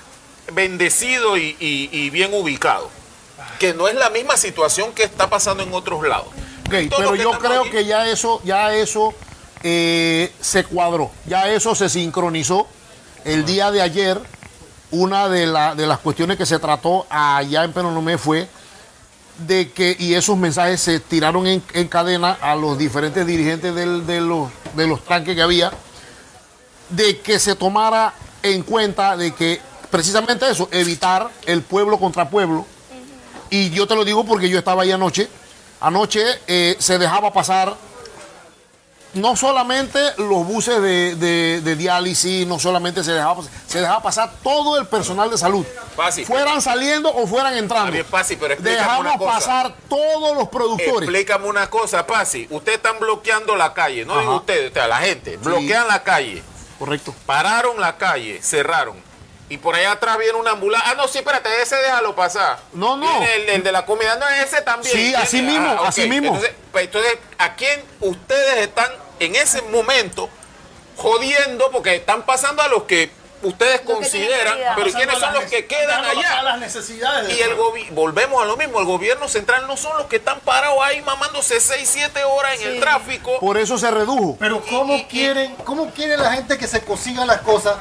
bendecido 0.54 1.36
y, 1.38 1.58
y- 1.60 1.90
y 1.92 2.10
bien 2.10 2.34
ubicado, 2.34 2.90
que 3.60 3.74
no 3.74 3.88
es 3.88 3.96
la 3.96 4.10
misma 4.10 4.38
situación 4.38 4.94
que 4.94 5.04
está 5.04 5.30
pasando 5.30 5.62
en 5.64 5.74
otros 5.74 6.08
lados. 6.08 6.28
Ok, 6.68 6.74
pero 6.96 7.16
yo 7.16 7.32
creo 7.32 7.62
aquí- 7.62 7.72
que 7.72 7.86
ya 7.86 8.08
eso, 8.10 8.42
ya 8.44 8.74
eso 8.74 9.14
eh, 9.62 10.32
se 10.40 10.64
cuadró, 10.64 11.12
ya 11.26 11.48
eso 11.50 11.76
se 11.76 11.90
sincronizó. 11.90 12.68
El 13.26 13.46
día 13.46 13.70
de 13.72 13.82
ayer, 13.82 14.20
una 14.92 15.28
de, 15.30 15.46
la- 15.46 15.76
de 15.76 15.86
las 15.86 16.00
cuestiones 16.00 16.38
que 16.38 16.46
se 16.46 16.58
trató 16.60 17.06
allá 17.10 17.64
en 17.66 17.74
Penonomé 17.74 18.18
fue 18.18 18.48
de 19.40 19.72
que, 19.72 19.96
y 20.00 20.14
esos 20.16 20.38
mensajes 20.38 20.82
se 20.82 21.00
tiraron 21.00 21.46
en, 21.48 21.62
en 21.74 21.88
cadena 21.88 22.38
a 22.42 22.56
los 22.56 22.78
diferentes 22.78 23.26
dirigentes 23.26 23.76
del- 23.76 24.06
de, 24.08 24.22
los, 24.22 24.50
de 24.76 24.88
los 24.88 25.04
tanques 25.06 25.36
que 25.36 25.42
había, 25.42 25.72
de 26.90 27.20
que 27.20 27.40
se 27.40 27.56
tomara 27.56 28.14
en 28.44 28.64
cuenta 28.64 29.16
de 29.18 29.34
que 29.34 29.62
precisamente 29.92 30.50
eso, 30.50 30.70
evitar 30.72 31.30
el 31.46 31.62
pueblo 31.62 31.98
contra 32.00 32.30
pueblo. 32.30 32.66
Y 33.50 33.70
yo 33.72 33.88
te 33.88 33.96
lo 33.96 34.06
digo 34.06 34.24
porque 34.26 34.50
yo 34.50 34.60
estaba 34.60 34.84
ahí 34.84 34.92
anoche. 34.92 35.28
Anoche 35.82 36.24
eh, 36.48 36.76
se 36.80 36.98
dejaba 36.98 37.32
pasar 37.34 37.76
no 39.14 39.36
solamente 39.36 40.00
los 40.18 40.46
buses 40.46 40.80
de, 40.84 41.16
de- 41.16 41.62
de 41.62 41.76
diálisis, 41.76 42.46
no 42.46 42.60
solamente 42.60 43.04
se 43.04 43.12
dejaba, 43.12 43.42
se 43.66 43.80
dejaba 43.82 44.04
pasar 44.04 44.32
todo 44.44 44.78
el 44.78 44.86
personal 44.86 45.32
de 45.32 45.38
salud. 45.38 45.66
Fácil. 45.96 46.28
Fueran 46.28 46.62
saliendo 46.62 47.10
o 47.12 47.26
fueran 47.26 47.58
entrando. 47.58 47.92
Pasi, 48.06 48.36
pero 48.36 48.56
Dejamos 48.62 49.00
una 49.02 49.18
pasar 49.18 49.74
todos 49.90 50.38
los 50.38 50.48
productores. 50.50 51.10
Explícame 51.10 51.48
una 51.48 51.68
cosa, 51.72 52.06
Pasi. 52.06 52.46
Ustedes 52.52 52.78
están 52.78 53.00
bloqueando 53.00 53.56
la 53.56 53.74
calle, 53.74 54.06
no 54.06 54.20
digo 54.20 54.36
ustedes, 54.38 54.70
o 54.70 54.74
sea, 54.76 54.88
la 54.88 54.98
gente. 54.98 55.38
Bloquean 55.38 55.88
la 55.88 56.04
calle. 56.04 56.44
Correcto. 56.78 57.16
Pararon 57.26 57.80
la 57.82 57.98
calle, 57.98 58.40
cerraron. 58.44 59.09
Y 59.50 59.58
por 59.58 59.76
allá 59.76 59.94
atrás 59.94 60.18
viene 60.20 60.34
una 60.38 60.52
ambulancia. 60.52 60.92
Ah, 60.92 60.96
no, 60.96 61.08
sí, 61.08 61.18
espérate, 61.18 61.50
ese 61.62 61.76
déjalo 61.78 62.16
pasar. 62.16 62.60
No, 62.74 62.96
no. 62.98 63.20
Viene 63.20 63.36
el, 63.36 63.50
el 63.50 63.64
de 63.64 63.72
la 63.72 63.84
comida, 63.86 64.16
no, 64.16 64.28
ese 64.30 64.62
también. 64.62 64.92
Sí, 64.94 65.02
Viene- 65.06 65.18
así 65.18 65.42
mismo, 65.42 65.74
ok. 65.74 65.88
así 65.88 66.08
mismo. 66.08 66.28
Entonces, 66.28 66.54
pues, 66.72 66.86
entonces, 66.86 67.18
¿a 67.40 67.56
quién 67.56 67.84
ustedes 68.00 68.58
están 68.68 68.92
en 69.20 69.36
ese 69.36 69.62
momento 69.64 70.30
jodiendo? 70.98 71.70
Porque 71.72 71.96
están 71.96 72.24
pasando 72.24 72.62
a 72.62 72.68
los 72.68 72.84
que 72.84 73.12
ustedes 73.42 73.82
Los 73.86 73.96
consideran, 73.96 74.58
pero 74.76 74.92
¿quiénes 74.92 75.18
son 75.18 75.34
los 75.34 75.46
que 75.46 75.66
quedan 75.66 76.04
allá? 76.04 76.40
a 76.40 76.44
las 76.44 76.60
necesidades 76.60 77.28
del 77.30 77.38
Y 77.38 77.42
el 77.42 77.56
pueblo. 77.56 77.72
gobi- 77.72 77.90
volvemos 77.92 78.44
a 78.44 78.46
lo 78.46 78.58
mismo, 78.58 78.80
el 78.82 78.86
gobierno 78.86 79.30
central 79.30 79.66
no 79.66 79.78
son 79.78 79.98
los 79.98 80.08
que 80.08 80.18
están 80.18 80.42
parados 80.42 80.78
ahí 80.84 81.02
mamándose 81.02 81.60
6, 81.62 81.90
7 81.90 82.22
horas 82.26 82.60
en 82.60 82.68
el 82.68 82.80
tráfico. 82.82 83.40
Por 83.40 83.58
eso 83.58 83.78
se 83.78 83.90
redujo. 83.90 84.36
Pero 84.40 84.62
¿cómo 84.70 85.08
quieren, 85.08 85.56
cómo 85.64 85.90
quiere 85.92 86.18
la 86.18 86.34
gente 86.34 86.58
que 86.58 86.68
se 86.68 86.82
consigan 86.84 87.28
las 87.28 87.40
cosas? 87.42 87.78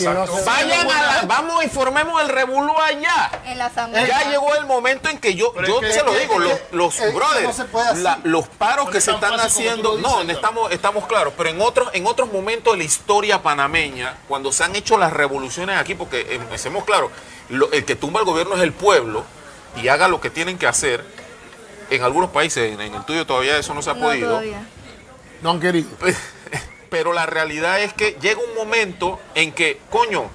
Si 0.00 0.08
no 0.08 0.26
se- 0.26 0.44
Vayan 0.44 0.90
a 0.90 1.02
la, 1.02 1.22
vamos, 1.26 1.62
informemos 1.64 2.20
el 2.22 2.28
revolú 2.28 2.72
allá. 2.78 3.30
En 3.44 3.58
la 3.58 3.66
asamblea. 3.66 4.06
Ya 4.06 4.30
llegó 4.30 4.54
el 4.56 4.66
momento 4.66 5.08
en 5.08 5.18
que 5.18 5.34
yo, 5.34 5.52
Pero 5.52 5.66
yo 5.68 5.80
es 5.80 5.86
que- 5.88 5.92
se 5.92 6.04
lo 6.04 6.12
digo, 6.14 6.38
los, 6.38 6.58
los 6.72 7.14
brothers, 7.14 7.58
no 7.72 7.94
la- 8.02 8.18
los 8.24 8.48
paros 8.48 8.86
No 8.86 8.90
que 8.92 9.00
se 9.00 9.10
están 9.12 9.38
haciendo, 9.38 9.96
dices, 9.96 10.02
no, 10.10 10.16
claro. 10.18 10.30
estamos, 10.32 10.72
estamos 10.72 11.06
claros, 11.06 11.32
pero 11.36 11.50
en 11.50 11.60
otros, 11.60 11.90
en 11.92 12.06
otros 12.06 12.32
momentos 12.32 12.72
de 12.72 12.78
la 12.78 12.84
historia 12.84 13.42
panameña, 13.42 14.16
cuando 14.28 14.52
se 14.52 14.64
han 14.64 14.74
hecho 14.76 14.96
las 14.98 15.12
revoluciones 15.12 15.78
aquí, 15.78 15.94
porque 15.94 16.20
eh, 16.20 16.26
empecemos 16.34 16.84
claro, 16.84 17.10
lo- 17.48 17.70
el 17.72 17.84
que 17.84 17.96
tumba 17.96 18.20
el 18.20 18.26
gobierno 18.26 18.54
es 18.56 18.62
el 18.62 18.72
pueblo 18.72 19.24
y 19.82 19.88
haga 19.88 20.08
lo 20.08 20.20
que 20.20 20.30
tienen 20.30 20.58
que 20.58 20.66
hacer. 20.66 21.04
En 21.90 22.02
algunos 22.04 22.30
países, 22.30 22.72
en, 22.72 22.80
en 22.80 22.94
el 22.94 23.04
tuyo 23.04 23.26
todavía 23.26 23.56
eso 23.58 23.74
no 23.74 23.82
se 23.82 23.90
ha 23.90 23.94
No, 23.94 24.00
podido. 24.00 24.28
todavía. 24.30 24.64
No 25.42 25.50
han 25.50 25.60
querido. 25.60 25.88
Pero 26.90 27.12
la 27.12 27.24
realidad 27.26 27.80
es 27.80 27.92
que 27.94 28.18
llega 28.20 28.40
un 28.40 28.54
momento 28.56 29.18
en 29.34 29.52
que, 29.52 29.80
coño, 29.90 30.28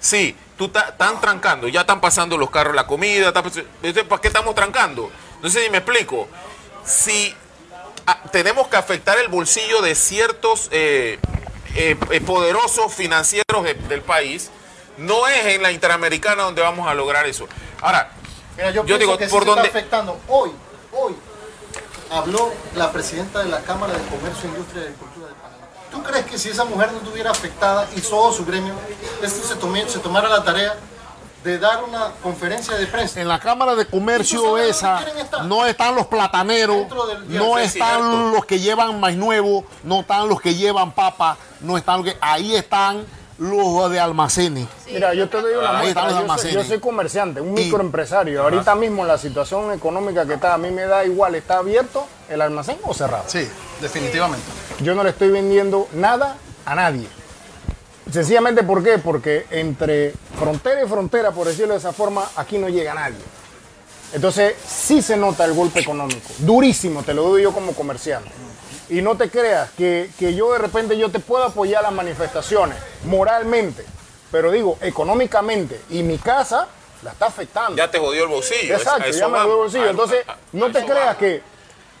sí, 0.00 0.36
tú 0.58 0.66
están 0.74 1.20
trancando, 1.20 1.68
ya 1.68 1.80
están 1.82 2.00
pasando 2.00 2.36
los 2.36 2.50
carros, 2.50 2.74
la 2.74 2.86
comida, 2.86 3.32
¿para 3.32 4.20
qué 4.20 4.28
estamos 4.28 4.54
trancando? 4.54 5.10
Entonces, 5.36 5.64
si 5.64 5.70
me 5.70 5.78
explico, 5.78 6.28
si 6.84 7.34
ah, 8.06 8.20
tenemos 8.32 8.66
que 8.68 8.76
afectar 8.76 9.18
el 9.18 9.28
bolsillo 9.28 9.80
de 9.80 9.94
ciertos 9.94 10.68
eh, 10.72 11.18
eh, 11.76 11.96
eh, 12.10 12.20
poderosos 12.20 12.92
financieros 12.92 13.62
de- 13.62 13.74
del 13.74 14.02
país, 14.02 14.50
no 14.98 15.26
es 15.28 15.46
en 15.46 15.62
la 15.62 15.70
Interamericana 15.72 16.42
donde 16.42 16.62
vamos 16.62 16.86
a 16.88 16.94
lograr 16.94 17.26
eso. 17.26 17.46
Ahora, 17.80 18.10
Mira, 18.56 18.70
yo, 18.72 18.82
digo, 18.84 19.16
que 19.16 19.26
¿por 19.28 19.44
se 19.44 19.48
está 19.50 19.54
dónde? 19.54 19.68
afectando. 19.68 20.20
Hoy, 20.28 20.52
hoy, 20.92 21.14
habló 22.10 22.52
la 22.76 22.92
presidenta 22.92 23.38
de 23.42 23.48
la 23.48 23.62
Cámara 23.62 23.94
de 23.94 24.04
Comercio, 24.08 24.48
Industria 24.50 24.82
y 24.82 24.84
Agricultura. 24.86 25.11
¿Tú 25.92 26.02
crees 26.02 26.24
que 26.26 26.38
si 26.38 26.48
esa 26.48 26.64
mujer 26.64 26.90
no 26.92 26.98
estuviera 26.98 27.30
afectada 27.30 27.86
y 27.94 28.00
todo 28.00 28.32
su 28.32 28.44
gremio, 28.44 28.74
este 29.22 29.42
se, 29.46 29.54
tomé- 29.60 29.86
se 29.86 29.98
tomara 30.00 30.28
la 30.28 30.42
tarea 30.42 30.74
de 31.44 31.58
dar 31.58 31.84
una 31.84 32.12
conferencia 32.22 32.74
de 32.76 32.86
prensa? 32.86 33.20
En 33.20 33.28
la 33.28 33.38
Cámara 33.38 33.74
de 33.74 33.82
¿Y 33.82 33.84
tú 33.84 33.90
Comercio 33.92 34.58
esa 34.58 35.04
no 35.44 35.66
están 35.66 35.94
los 35.94 36.06
plataneros, 36.06 36.86
no 37.28 37.58
están 37.58 38.32
los 38.32 38.44
que 38.46 38.58
llevan 38.60 38.98
maíz 39.00 39.16
nuevo, 39.18 39.64
no 39.84 40.00
están 40.00 40.28
los 40.28 40.40
que 40.40 40.54
llevan 40.54 40.92
papa, 40.92 41.36
no 41.60 41.76
están 41.76 42.02
los 42.02 42.12
que 42.12 42.18
ahí 42.20 42.54
están 42.56 43.04
los 43.38 43.90
de 43.90 43.98
almacenes. 44.00 44.66
Mira, 44.86 45.14
yo 45.14 45.28
te 45.28 45.40
doy 45.40 45.54
una 45.54 45.70
Ahí 45.78 45.82
muestra. 45.86 45.88
están 45.88 46.04
los 46.04 46.12
Yo 46.12 46.14
soy, 46.16 46.22
almacenes. 46.22 46.54
yo 46.54 46.64
soy 46.64 46.80
comerciante, 46.80 47.40
un 47.40 47.56
Y- 47.58 47.64
microempresario. 47.64 48.42
Ahorita 48.42 48.74
mismo 48.74 49.04
la 49.04 49.18
situación 49.18 49.72
económica 49.72 50.26
que 50.26 50.34
está, 50.34 50.54
a 50.54 50.58
mí 50.58 50.70
me 50.70 50.82
da 50.82 51.04
igual, 51.04 51.34
¿está 51.34 51.58
abierto 51.58 52.06
el 52.28 52.40
almacén 52.42 52.76
o 52.84 52.94
cerrado? 52.94 53.24
Sí, 53.26 53.48
definitivamente. 53.80 54.44
Yo 54.80 54.94
no 54.94 55.02
le 55.04 55.10
estoy 55.10 55.30
vendiendo 55.30 55.88
nada 55.94 56.36
a 56.64 56.74
nadie. 56.74 57.08
Sencillamente, 58.10 58.62
¿por 58.62 58.82
qué? 58.82 58.98
Porque 58.98 59.46
entre 59.50 60.12
frontera 60.38 60.84
y 60.84 60.88
frontera, 60.88 61.30
por 61.30 61.46
decirlo 61.46 61.72
de 61.74 61.78
esa 61.78 61.92
forma, 61.92 62.24
aquí 62.36 62.58
no 62.58 62.68
llega 62.68 62.94
nadie. 62.94 63.16
Entonces, 64.12 64.54
sí 64.66 65.00
se 65.00 65.16
nota 65.16 65.44
el 65.46 65.54
golpe 65.54 65.80
económico, 65.80 66.28
durísimo, 66.38 67.02
te 67.02 67.14
lo 67.14 67.22
digo 67.34 67.38
yo 67.38 67.52
como 67.52 67.72
comerciante. 67.72 68.28
Y 68.92 69.00
no 69.02 69.16
te 69.16 69.30
creas 69.30 69.70
que, 69.70 70.10
que 70.18 70.34
yo 70.34 70.52
de 70.52 70.58
repente 70.58 70.98
yo 70.98 71.10
te 71.10 71.18
puedo 71.18 71.44
apoyar 71.44 71.82
las 71.82 71.92
manifestaciones 71.92 72.76
moralmente, 73.04 73.84
pero 74.30 74.50
digo, 74.50 74.76
económicamente, 74.82 75.80
y 75.90 76.02
mi 76.02 76.18
casa 76.18 76.68
la 77.02 77.12
está 77.12 77.26
afectando. 77.26 77.76
Ya 77.76 77.90
te 77.90 77.98
jodió 77.98 78.24
el 78.24 78.28
bolsillo. 78.28 78.76
Exacto, 78.76 79.10
ya 79.10 79.28
me 79.28 79.38
dio 79.40 79.50
el 79.52 79.56
bolsillo. 79.56 79.90
Entonces, 79.90 80.24
a- 80.28 80.32
a 80.32 80.36
no 80.52 80.66
te 80.70 80.84
creas 80.84 81.04
vamos. 81.06 81.16
que 81.16 81.42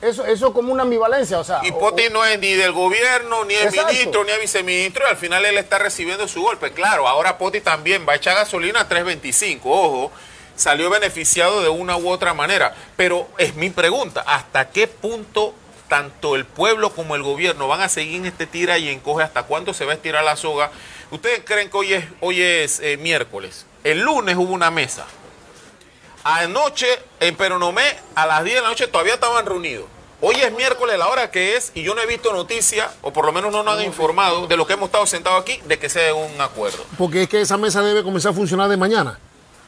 eso, 0.02 0.26
eso 0.26 0.46
es 0.48 0.52
como 0.52 0.72
una 0.72 0.82
ambivalencia, 0.82 1.38
o 1.38 1.44
sea... 1.44 1.60
Y 1.62 1.72
Poti 1.72 2.04
no 2.10 2.24
es 2.24 2.38
ni 2.38 2.52
del 2.54 2.72
gobierno, 2.72 3.44
ni 3.44 3.54
el 3.54 3.68
Exacto. 3.68 3.92
ministro, 3.92 4.24
ni 4.24 4.30
el 4.32 4.40
viceministro, 4.40 5.04
y 5.06 5.10
al 5.10 5.16
final 5.16 5.44
él 5.46 5.58
está 5.58 5.78
recibiendo 5.78 6.26
su 6.28 6.42
golpe. 6.42 6.72
Claro, 6.72 7.08
ahora 7.08 7.38
Poti 7.38 7.60
también 7.60 8.04
va 8.06 8.12
a 8.12 8.16
echar 8.16 8.34
gasolina 8.34 8.80
a 8.80 8.88
3.25, 8.88 9.60
ojo, 9.64 10.10
salió 10.56 10.90
beneficiado 10.90 11.62
de 11.62 11.68
una 11.68 11.96
u 11.96 12.08
otra 12.10 12.34
manera. 12.34 12.74
Pero 12.96 13.28
es 13.38 13.54
mi 13.54 13.70
pregunta, 13.70 14.22
¿hasta 14.26 14.68
qué 14.70 14.88
punto 14.88 15.54
tanto 15.92 16.36
el 16.36 16.46
pueblo 16.46 16.94
como 16.94 17.16
el 17.16 17.22
gobierno 17.22 17.68
van 17.68 17.82
a 17.82 17.88
seguir 17.90 18.16
en 18.16 18.24
este 18.24 18.46
tira 18.46 18.78
y 18.78 18.88
encoge? 18.88 19.22
¿Hasta 19.24 19.42
cuándo 19.42 19.74
se 19.74 19.84
va 19.84 19.92
a 19.92 19.94
estirar 19.96 20.24
la 20.24 20.36
soga? 20.36 20.70
¿Ustedes 21.10 21.42
creen 21.44 21.68
que 21.68 21.76
hoy 21.76 21.92
es, 21.92 22.04
hoy 22.20 22.40
es 22.40 22.80
eh, 22.80 22.96
miércoles? 22.96 23.66
El 23.84 24.00
lunes 24.00 24.34
hubo 24.36 24.54
una 24.54 24.70
mesa. 24.70 25.04
Anoche 26.24 26.86
en 27.20 27.36
Peronomé, 27.36 27.82
a 28.14 28.24
las 28.26 28.42
10 28.42 28.56
de 28.56 28.62
la 28.62 28.68
noche, 28.70 28.86
todavía 28.86 29.12
estaban 29.12 29.44
reunidos. 29.44 29.84
Hoy 30.22 30.36
es 30.36 30.50
miércoles, 30.52 30.96
la 30.98 31.08
hora 31.08 31.30
que 31.30 31.56
es, 31.56 31.72
y 31.74 31.82
yo 31.82 31.94
no 31.94 32.00
he 32.00 32.06
visto 32.06 32.32
noticia, 32.32 32.90
o 33.02 33.12
por 33.12 33.26
lo 33.26 33.32
menos 33.32 33.52
no 33.52 33.62
nos 33.62 33.76
han 33.76 33.84
informado 33.84 34.46
de 34.46 34.56
lo 34.56 34.66
que 34.66 34.72
hemos 34.72 34.86
estado 34.86 35.04
sentados 35.04 35.42
aquí, 35.42 35.60
de 35.66 35.78
que 35.78 35.90
sea 35.90 36.14
un 36.14 36.40
acuerdo. 36.40 36.82
Porque 36.96 37.24
es 37.24 37.28
que 37.28 37.42
esa 37.42 37.58
mesa 37.58 37.82
debe 37.82 38.02
comenzar 38.02 38.32
a 38.32 38.34
funcionar 38.34 38.70
de 38.70 38.78
mañana. 38.78 39.18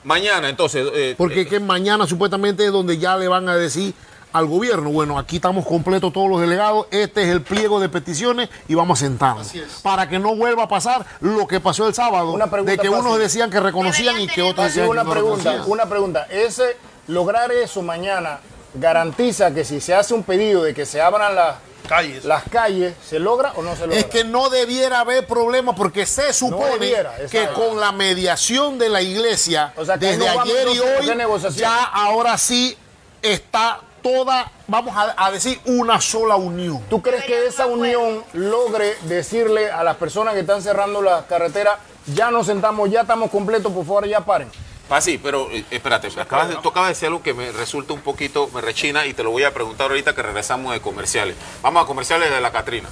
Mañana, 0.04 0.48
entonces. 0.48 0.86
eh, 0.94 1.14
Porque 1.18 1.42
es 1.42 1.48
que 1.48 1.60
mañana 1.60 2.06
supuestamente 2.06 2.64
es 2.64 2.72
donde 2.72 2.96
ya 2.96 3.14
le 3.18 3.28
van 3.28 3.46
a 3.50 3.56
decir 3.56 3.92
al 4.34 4.46
gobierno, 4.46 4.90
bueno, 4.90 5.16
aquí 5.16 5.36
estamos 5.36 5.64
completos 5.64 6.12
todos 6.12 6.28
los 6.28 6.40
delegados, 6.40 6.88
este 6.90 7.22
es 7.22 7.28
el 7.28 7.42
pliego 7.42 7.78
de 7.78 7.88
peticiones 7.88 8.48
y 8.66 8.74
vamos 8.74 8.98
a 9.00 9.04
sentarnos. 9.04 9.52
Para 9.80 10.08
que 10.08 10.18
no 10.18 10.34
vuelva 10.34 10.64
a 10.64 10.68
pasar 10.68 11.06
lo 11.20 11.46
que 11.46 11.60
pasó 11.60 11.86
el 11.86 11.94
sábado, 11.94 12.32
Una 12.32 12.48
pregunta 12.50 12.72
de 12.72 12.78
que 12.78 12.88
fácil. 12.90 13.06
unos 13.06 13.18
decían 13.20 13.48
que 13.48 13.60
reconocían 13.60 14.20
y 14.20 14.26
que 14.26 14.42
otros 14.42 14.66
decían 14.66 14.88
una 14.88 15.02
que 15.02 15.06
no 15.06 15.12
pregunta, 15.12 15.44
reconocían. 15.52 15.72
una 15.72 15.86
pregunta. 15.86 16.26
Ese, 16.30 16.76
lograr 17.06 17.52
eso 17.52 17.80
mañana 17.82 18.40
garantiza 18.74 19.54
que 19.54 19.64
si 19.64 19.80
se 19.80 19.94
hace 19.94 20.14
un 20.14 20.24
pedido 20.24 20.64
de 20.64 20.74
que 20.74 20.84
se 20.84 21.00
abran 21.00 21.36
las 21.36 21.54
Calles. 21.88 22.24
las 22.24 22.42
calles, 22.50 22.94
¿se 23.08 23.20
logra 23.20 23.52
o 23.54 23.62
no 23.62 23.76
se 23.76 23.82
logra? 23.82 23.96
Es 24.00 24.06
que 24.06 24.24
no 24.24 24.50
debiera 24.50 24.98
haber 24.98 25.28
problema 25.28 25.76
porque 25.76 26.06
se 26.06 26.32
supone 26.32 26.72
debiera, 26.78 27.14
que 27.30 27.46
con 27.50 27.78
la 27.78 27.92
mediación 27.92 28.78
de 28.78 28.88
la 28.88 29.00
iglesia, 29.00 29.72
O 29.76 29.84
sea, 29.84 29.96
que 29.96 30.06
desde 30.06 30.26
no 30.34 30.40
ayer 30.40 30.68
y 30.74 30.78
hoy, 30.80 31.54
ya 31.54 31.84
ahora 31.84 32.36
sí 32.36 32.76
está 33.22 33.80
toda, 34.04 34.52
vamos 34.68 34.94
a, 34.94 35.14
a 35.16 35.30
decir, 35.32 35.58
una 35.64 35.98
sola 36.00 36.36
unión. 36.36 36.80
¿Tú 36.90 37.00
crees 37.00 37.24
que 37.24 37.46
esa 37.46 37.66
unión 37.66 38.22
logre 38.34 38.94
decirle 39.04 39.72
a 39.72 39.82
las 39.82 39.96
personas 39.96 40.34
que 40.34 40.40
están 40.40 40.60
cerrando 40.60 41.00
las 41.00 41.24
carreteras, 41.24 41.78
ya 42.06 42.30
nos 42.30 42.46
sentamos, 42.46 42.90
ya 42.90 43.00
estamos 43.00 43.30
completos, 43.30 43.72
por 43.72 43.86
favor, 43.86 44.06
ya 44.06 44.20
paren? 44.20 44.50
Ah, 44.90 45.00
sí, 45.00 45.18
pero 45.18 45.50
eh, 45.50 45.64
espérate, 45.70 46.08
acabas 46.20 46.50
de, 46.50 46.56
tú 46.56 46.68
acabas 46.68 46.88
de 46.90 46.94
decir 46.94 47.08
algo 47.08 47.22
que 47.22 47.32
me 47.32 47.50
resulta 47.50 47.94
un 47.94 48.00
poquito, 48.02 48.48
me 48.54 48.60
rechina 48.60 49.06
y 49.06 49.14
te 49.14 49.22
lo 49.22 49.30
voy 49.30 49.42
a 49.44 49.54
preguntar 49.54 49.90
ahorita 49.90 50.14
que 50.14 50.22
regresamos 50.22 50.72
de 50.72 50.80
comerciales. 50.80 51.34
Vamos 51.62 51.82
a 51.82 51.86
comerciales 51.86 52.30
de 52.30 52.40
la 52.40 52.52
Catrina. 52.52 52.88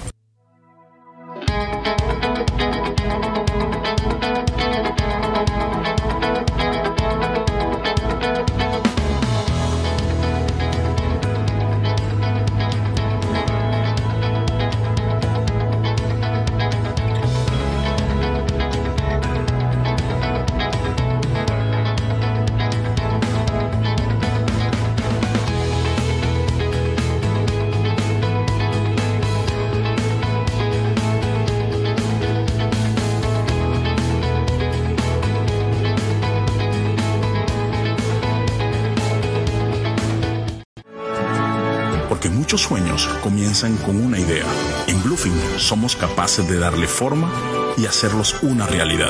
Muchos 42.53 42.69
sueños 42.69 43.09
comienzan 43.23 43.79
con 43.79 43.97
una 43.99 44.19
idea. 44.19 44.45
En 44.87 45.03
Bluefin 45.03 45.33
somos 45.59 45.97
capaces 45.97 46.47
de 46.47 46.59
darle 46.59 46.87
forma 46.87 47.33
y 47.79 47.87
hacerlos 47.87 48.43
una 48.43 48.67
realidad. 48.67 49.09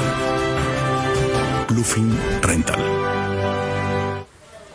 Bluefin 1.69 2.17
Rental. 2.41 2.79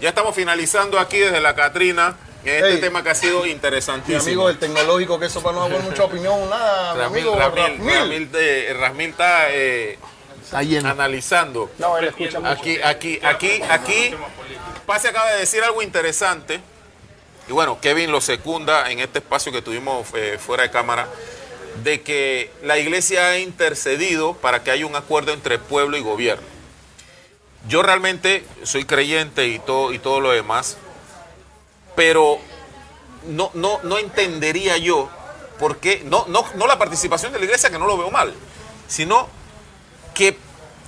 Ya 0.02 0.10
estamos 0.10 0.36
finalizando 0.36 1.00
aquí 1.00 1.18
desde 1.18 1.40
la 1.40 1.56
Catrina 1.56 2.18
en 2.44 2.56
este 2.56 2.74
Hey. 2.74 2.82
tema 2.82 3.04
que 3.04 3.12
ha 3.12 3.16
sido 3.16 3.44
Mi 3.44 3.52
interesantísimo. 3.52 4.20
amigo 4.22 4.48
del 4.50 4.58
tecnológico, 4.60 5.18
que 5.18 5.28
eso 5.28 5.42
para 5.42 5.56
no 5.56 5.64
haber 5.64 5.80
mucha 5.84 6.04
opinión, 6.04 6.50
nada. 6.50 6.94
Mi 6.96 7.00
Ramil, 7.00 7.20
amigo 7.22 7.40
Ramil, 7.40 7.64
Ramil. 7.78 7.96
Ramil, 7.96 8.32
de- 8.34 8.74
Ramil 8.78 9.10
está 9.12 9.50
eh, 9.50 9.98
Está 10.44 10.62
lleno. 10.64 10.90
analizando. 10.90 11.72
No, 11.80 11.98
él 12.00 12.10
escucha 12.10 12.42
mucho. 12.42 12.52
Aquí, 12.52 12.82
aquí, 12.84 13.18
aquí, 13.24 13.62
aquí, 13.70 14.14
Pase 14.86 15.08
acaba 15.08 15.32
de 15.32 15.40
decir 15.40 15.64
algo 15.64 15.82
interesante. 15.82 16.60
Y 17.48 17.54
bueno, 17.54 17.80
Kevin 17.80 18.12
lo 18.12 18.22
secunda 18.22 18.92
en 18.92 19.00
este 19.00 19.20
espacio 19.20 19.52
que 19.52 19.62
tuvimos 19.62 20.08
eh, 20.14 20.38
fuera 20.38 20.64
de 20.64 20.72
cámara, 20.72 21.08
de 21.84 22.02
que 22.02 22.52
la 22.64 22.78
iglesia 22.78 23.30
ha 23.30 23.40
intercedido 23.40 24.34
para 24.34 24.64
que 24.64 24.72
haya 24.72 24.86
un 24.86 24.96
acuerdo 24.96 25.34
entre 25.34 25.60
pueblo 25.60 25.98
y 25.98 26.02
gobierno. 26.02 26.46
Yo 27.68 27.84
realmente 27.84 28.46
soy 28.64 28.86
creyente 28.86 29.48
y 29.48 29.60
todo, 29.60 29.94
y 29.94 30.00
todo 30.00 30.20
lo 30.20 30.32
demás, 30.32 30.78
pero 31.96 32.40
no, 33.28 33.52
no, 33.54 33.80
no 33.84 33.98
entendería 33.98 34.78
yo 34.78 35.10
por 35.60 35.78
qué, 35.78 36.02
no, 36.06 36.26
no, 36.28 36.46
no 36.56 36.68
la 36.68 36.78
participación 36.78 37.34
de 37.34 37.40
la 37.40 37.46
iglesia, 37.46 37.70
que 37.70 37.80
no 37.80 37.88
lo 37.88 37.98
veo 37.98 38.12
mal, 38.12 38.34
sino 38.88 39.28
que, 40.14 40.38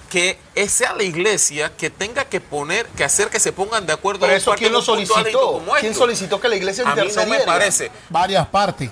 que 0.10 0.40
sea 0.68 0.94
la 0.94 1.04
iglesia 1.04 1.72
que 1.78 1.90
tenga 1.90 2.26
que 2.26 2.42
poner, 2.42 2.88
que 2.88 3.04
hacer 3.04 3.30
que 3.30 3.40
se 3.40 3.54
pongan 3.54 3.86
de 3.86 3.94
acuerdo 3.94 4.22
Pero 4.22 4.34
a 4.34 4.36
eso, 4.36 4.54
¿quién 4.58 4.74
lo 4.74 4.82
solicitó? 4.82 5.64
¿Quién 5.80 5.96
solicitó 5.96 6.42
que 6.42 6.50
la 6.50 6.56
iglesia 6.56 6.84
A 6.84 6.88
mí 6.88 6.96
no 6.96 7.04
me 7.04 7.10
intercediera? 7.10 7.46
parece. 7.46 7.92
Varias 8.10 8.48
partes. 8.48 8.90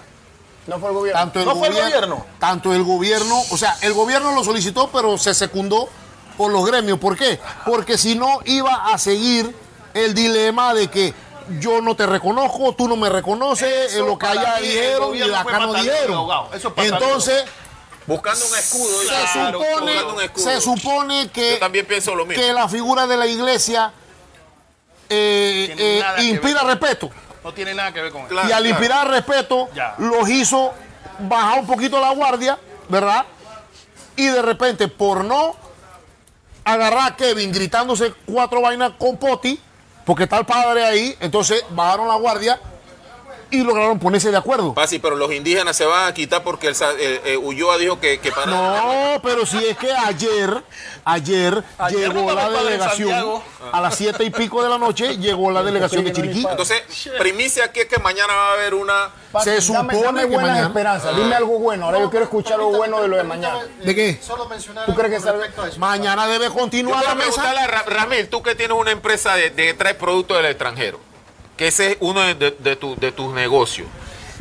No 0.68 0.80
fue 0.80 0.89
el 0.89 0.95
gobierno. 0.95 1.19
Tanto 1.19 1.39
el, 1.39 1.45
¿No 1.45 1.56
fue 1.56 1.68
el 1.68 1.73
gobierno, 1.73 2.15
gobierno? 2.15 2.26
Tanto 2.39 2.73
el 2.73 2.84
gobierno, 2.84 3.41
o 3.52 3.57
sea, 3.57 3.77
el 3.81 3.94
gobierno 3.94 4.34
lo 4.34 4.44
solicitó, 4.44 4.89
pero 4.91 5.18
se 5.18 5.34
secundó 5.34 5.89
por 6.38 6.52
los 6.52 6.65
gremios. 6.65 6.99
¿Por 6.99 7.18
qué? 7.18 7.39
Porque 7.65 7.98
si 7.98 8.15
no 8.15 8.39
iba 8.45 8.91
a 8.94 8.98
seguir 8.98 9.56
el 9.94 10.14
dilema 10.14 10.73
de 10.73 10.89
que 10.89 11.14
yo 11.60 11.81
no 11.81 11.95
te 11.95 12.06
reconozco, 12.06 12.73
tú 12.73 12.88
no 12.88 12.98
me 12.98 13.10
reconoces, 13.10 13.94
Eso 13.94 13.99
en 13.99 14.07
lo 14.07 14.18
que 14.19 14.27
allá 14.27 14.57
dijeron 14.57 15.15
y 15.15 15.19
gobierno 15.19 15.38
acá 15.38 15.60
no 15.60 15.73
dijeron. 15.73 16.27
Entonces, 16.76 17.45
Buscando 18.08 18.46
un 18.46 18.56
escudo. 18.58 19.02
se 19.02 19.08
claro, 19.08 19.60
supone, 19.60 19.92
buscando 19.94 20.14
un 20.16 20.22
escudo. 20.22 20.44
se 20.44 20.62
supone 20.62 21.30
que, 21.30 21.52
Yo 21.52 21.60
también 21.60 21.86
pienso 21.86 22.16
lo 22.16 22.26
mismo. 22.26 22.42
que 22.42 22.54
la 22.54 22.68
figura 22.70 23.06
de 23.06 23.18
la 23.18 23.28
iglesia 23.28 23.92
eh, 25.10 25.76
eh, 25.78 26.24
inspira 26.24 26.62
respeto. 26.64 27.10
No 27.44 27.54
tiene 27.54 27.74
nada 27.74 27.94
que 27.94 28.02
ver 28.02 28.12
con 28.12 28.22
eso. 28.22 28.30
Claro, 28.30 28.48
y 28.50 28.52
al 28.52 28.60
claro. 28.64 28.70
inspirar 28.70 29.10
respeto, 29.10 29.70
Ya. 29.76 29.96
los 29.98 30.28
hizo 30.30 30.74
bajar 31.20 31.60
un 31.60 31.68
poquito 31.68 32.00
la 32.00 32.12
guardia, 32.12 32.58
¿verdad? 32.90 33.26
Y 34.16 34.26
de 34.28 34.42
repente, 34.42 34.88
por 34.88 35.24
no 35.24 35.56
agarrar 36.66 37.12
a 37.12 37.16
Kevin 37.16 37.52
gritándose 37.52 38.14
cuatro 38.26 38.62
vainas 38.62 38.92
con 38.98 39.18
Poti, 39.18 39.60
porque 40.06 40.24
está 40.24 40.38
el 40.40 40.46
padre 40.46 40.84
ahí, 40.86 41.16
entonces 41.20 41.64
bajaron 41.70 42.08
la 42.08 42.16
guardia 42.16 42.60
y 43.52 43.64
lograron 43.64 43.99
ponerse 43.99 44.32
de 44.32 44.38
acuerdo. 44.38 44.74
Pasi, 44.74 44.99
pero 44.99 45.15
los 45.15 45.32
indígenas 45.32 45.76
se 45.78 45.86
van 45.86 46.07
a 46.07 46.14
quitar 46.14 46.44
porque 46.44 46.68
el, 46.68 46.74
eh, 46.99 47.22
eh, 47.26 47.38
Ulloa 47.38 47.78
dijo 47.78 47.99
que, 47.99 48.19
que 48.19 48.32
para 48.32 48.45
No, 48.48 49.19
pero 49.24 49.45
si 49.45 49.57
es 49.65 49.78
que 49.78 49.91
ayer, 49.91 50.64
ayer, 51.06 51.64
Ayer 51.78 51.99
llegó 52.14 52.30
no 52.30 52.36
la 52.36 52.49
delegación, 52.49 53.41
a 53.72 53.82
las 53.82 53.95
siete 53.95 54.24
y 54.24 54.30
pico 54.30 54.64
de 54.64 54.69
la 54.69 54.78
noche, 54.78 55.18
llegó 55.18 55.52
la 55.52 55.64
delegación 55.64 56.03
de 56.03 56.11
Chiriquí. 56.11 56.45
Entonces, 56.49 56.82
primicia 57.18 57.65
aquí 57.65 57.82
es 57.82 57.86
que 57.88 57.99
mañana 57.99 58.34
va 58.34 58.49
a 58.49 58.53
haber 58.53 58.74
una... 58.74 59.10
Se 59.44 59.52
dame, 59.52 59.61
supone 59.61 60.03
dame 60.03 60.22
que 60.22 60.26
buenas 60.28 60.49
mañana- 60.52 60.68
esperanzas. 60.68 61.15
Dime 61.15 61.36
algo 61.36 61.60
bueno. 61.60 61.86
Ahora 61.86 61.99
yo 61.99 62.10
quiero 62.10 62.26
escuchar 62.26 62.57
lo 62.57 62.69
bueno 62.69 63.02
de 63.02 63.07
lo 63.07 63.18
de 63.18 63.24
mañana. 63.24 63.60
¿De 63.84 63.94
qué? 63.94 64.19
Solo 64.22 64.48
mencionar 64.48 64.86
¿Tú 64.86 64.95
crees 64.95 65.11
que 65.14 65.19
salga-. 65.19 65.48
Mañana 65.78 66.28
debe 66.28 66.45
Yo 66.45 66.53
continuar 66.53 66.99
quiero 67.03 67.10
la 67.19 67.26
mesa. 67.26 67.41
preguntarle 67.44 67.60
a 67.61 67.68
Ra- 67.68 67.84
Ramil, 67.86 68.28
tú 68.30 68.41
que 68.41 68.56
tienes 68.56 68.76
una 68.78 68.91
empresa 68.91 69.36
de, 69.36 69.49
de 69.52 69.65
que 69.68 69.74
trae 69.76 69.94
productos 69.94 70.38
del 70.38 70.48
extranjero, 70.48 70.99
que 71.58 71.68
ese 71.68 71.92
es 71.92 71.98
uno 72.00 72.22
de, 72.22 72.36
de- 72.36 72.52
de 72.52 72.76
tu- 72.76 72.96
de 72.96 73.12
tus 73.12 73.34
negocios. 73.34 73.88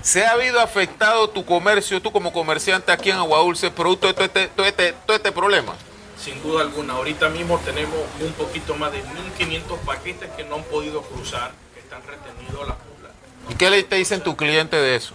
¿Se 0.02 0.24
ha 0.24 0.32
habido 0.32 0.60
afectado 0.60 1.28
tu 1.30 1.44
comercio, 1.44 2.00
tú 2.00 2.12
como 2.12 2.32
comerciante 2.32 2.92
aquí 2.92 3.10
en 3.10 3.16
Agua 3.16 3.38
Dulce, 3.40 3.70
producto 3.72 4.06
de 4.06 4.12
todo 4.14 4.24
este, 4.26 4.46
todo 4.48 4.66
este, 4.66 4.92
todo 5.06 5.16
este 5.16 5.32
problema? 5.32 5.74
sin 6.22 6.42
duda 6.42 6.62
alguna. 6.62 6.94
Ahorita 6.94 7.28
mismo 7.28 7.58
tenemos 7.64 7.94
un 8.20 8.32
poquito 8.32 8.74
más 8.74 8.90
de 8.90 9.02
1.500 9.38 9.78
paquetes 9.84 10.30
que 10.36 10.44
no 10.44 10.56
han 10.56 10.62
podido 10.64 11.02
cruzar, 11.02 11.52
que 11.74 11.80
están 11.80 12.00
retenidos 12.06 12.66
las 12.66 12.76
mulas. 12.78 13.12
¿Y 13.50 13.54
qué 13.54 13.68
le 13.70 13.82
te 13.82 13.96
dicen 13.96 14.22
tu 14.22 14.34
cliente 14.34 14.76
de 14.76 14.96
eso? 14.96 15.14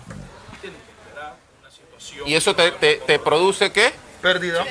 Tienen 0.61 0.79
que 0.79 0.91
esperar 1.09 1.35
una 1.59 1.71
situación. 1.71 2.27
¿Y 2.29 2.35
eso 2.35 2.55
te, 2.55 2.71
te- 2.71 2.97
te 2.97 3.17
produce 3.19 3.71
qué? 3.71 3.91
Pérdida. 4.21 4.63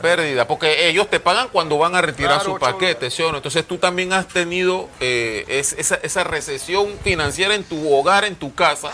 Pérdida, 0.00 0.46
porque 0.46 0.88
ellos 0.88 1.08
te 1.08 1.20
pagan 1.20 1.48
cuando 1.50 1.78
van 1.78 1.94
a 1.94 2.02
retirar 2.02 2.36
Claro, 2.40 2.52
su 2.54 2.58
paquete, 2.58 3.10
¿sí 3.10 3.22
o 3.22 3.30
no? 3.30 3.38
Entonces 3.38 3.66
tú 3.66 3.78
también 3.78 4.12
has 4.12 4.28
tenido 4.28 4.88
eh, 5.00 5.44
es- 5.48 5.72
esa, 5.74 5.96
esa 6.02 6.24
recesión 6.24 6.88
financiera 7.02 7.54
en 7.54 7.64
tu 7.64 7.92
hogar, 7.92 8.24
en 8.24 8.36
tu 8.36 8.54
casa, 8.54 8.90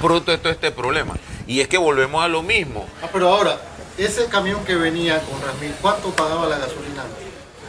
producto 0.00 0.30
de 0.30 0.38
todo 0.38 0.52
este 0.52 0.70
problema. 0.70 1.14
Y 1.46 1.60
es 1.60 1.68
que 1.68 1.78
volvemos 1.78 2.22
a 2.24 2.28
lo 2.28 2.42
mismo. 2.42 2.86
Ah, 3.02 3.08
pero 3.12 3.28
ahora, 3.28 3.58
ese 3.98 4.26
camión 4.26 4.64
que 4.64 4.74
venía 4.74 5.20
con 5.20 5.40
Rasmil, 5.42 5.74
¿cuánto 5.80 6.10
pagaba 6.10 6.46
la 6.46 6.58
gasolina? 6.58 7.04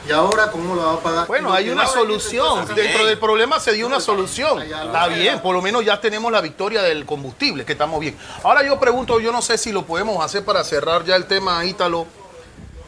Y 0.08 0.12
ahora, 0.14 0.50
¿cómo 0.52 0.74
lo 0.74 0.86
va 0.86 0.94
a 0.94 1.00
pagar? 1.00 1.28
Bueno, 1.28 1.52
hay 1.52 1.70
una 1.70 1.86
solución. 1.86 2.66
Dentro 2.74 3.06
del 3.06 3.20
problema 3.20 3.60
se 3.60 3.74
dio 3.74 3.86
una 3.86 4.00
solución. 4.00 4.62
Está 4.62 5.08
bien, 5.08 5.42
por 5.42 5.54
lo 5.54 5.62
menos 5.62 5.84
ya 5.84 6.00
tenemos 6.00 6.32
la 6.32 6.40
victoria 6.40 6.82
del 6.82 7.06
combustible, 7.06 7.66
que 7.66 7.74
estamos 7.74 8.00
bien. 8.00 8.18
Ahora 8.44 8.64
yo 8.66 8.80
pregunto, 8.80 9.20
yo 9.20 9.34
no 9.34 9.42
sé 9.42 9.58
si 9.58 9.74
lo 9.74 9.84
podemos 9.86 10.24
hacer 10.24 10.46
para 10.46 10.64
cerrar 10.64 11.04
ya 11.04 11.18
el 11.18 11.26
tema, 11.26 11.66
Ítalo, 11.66 12.08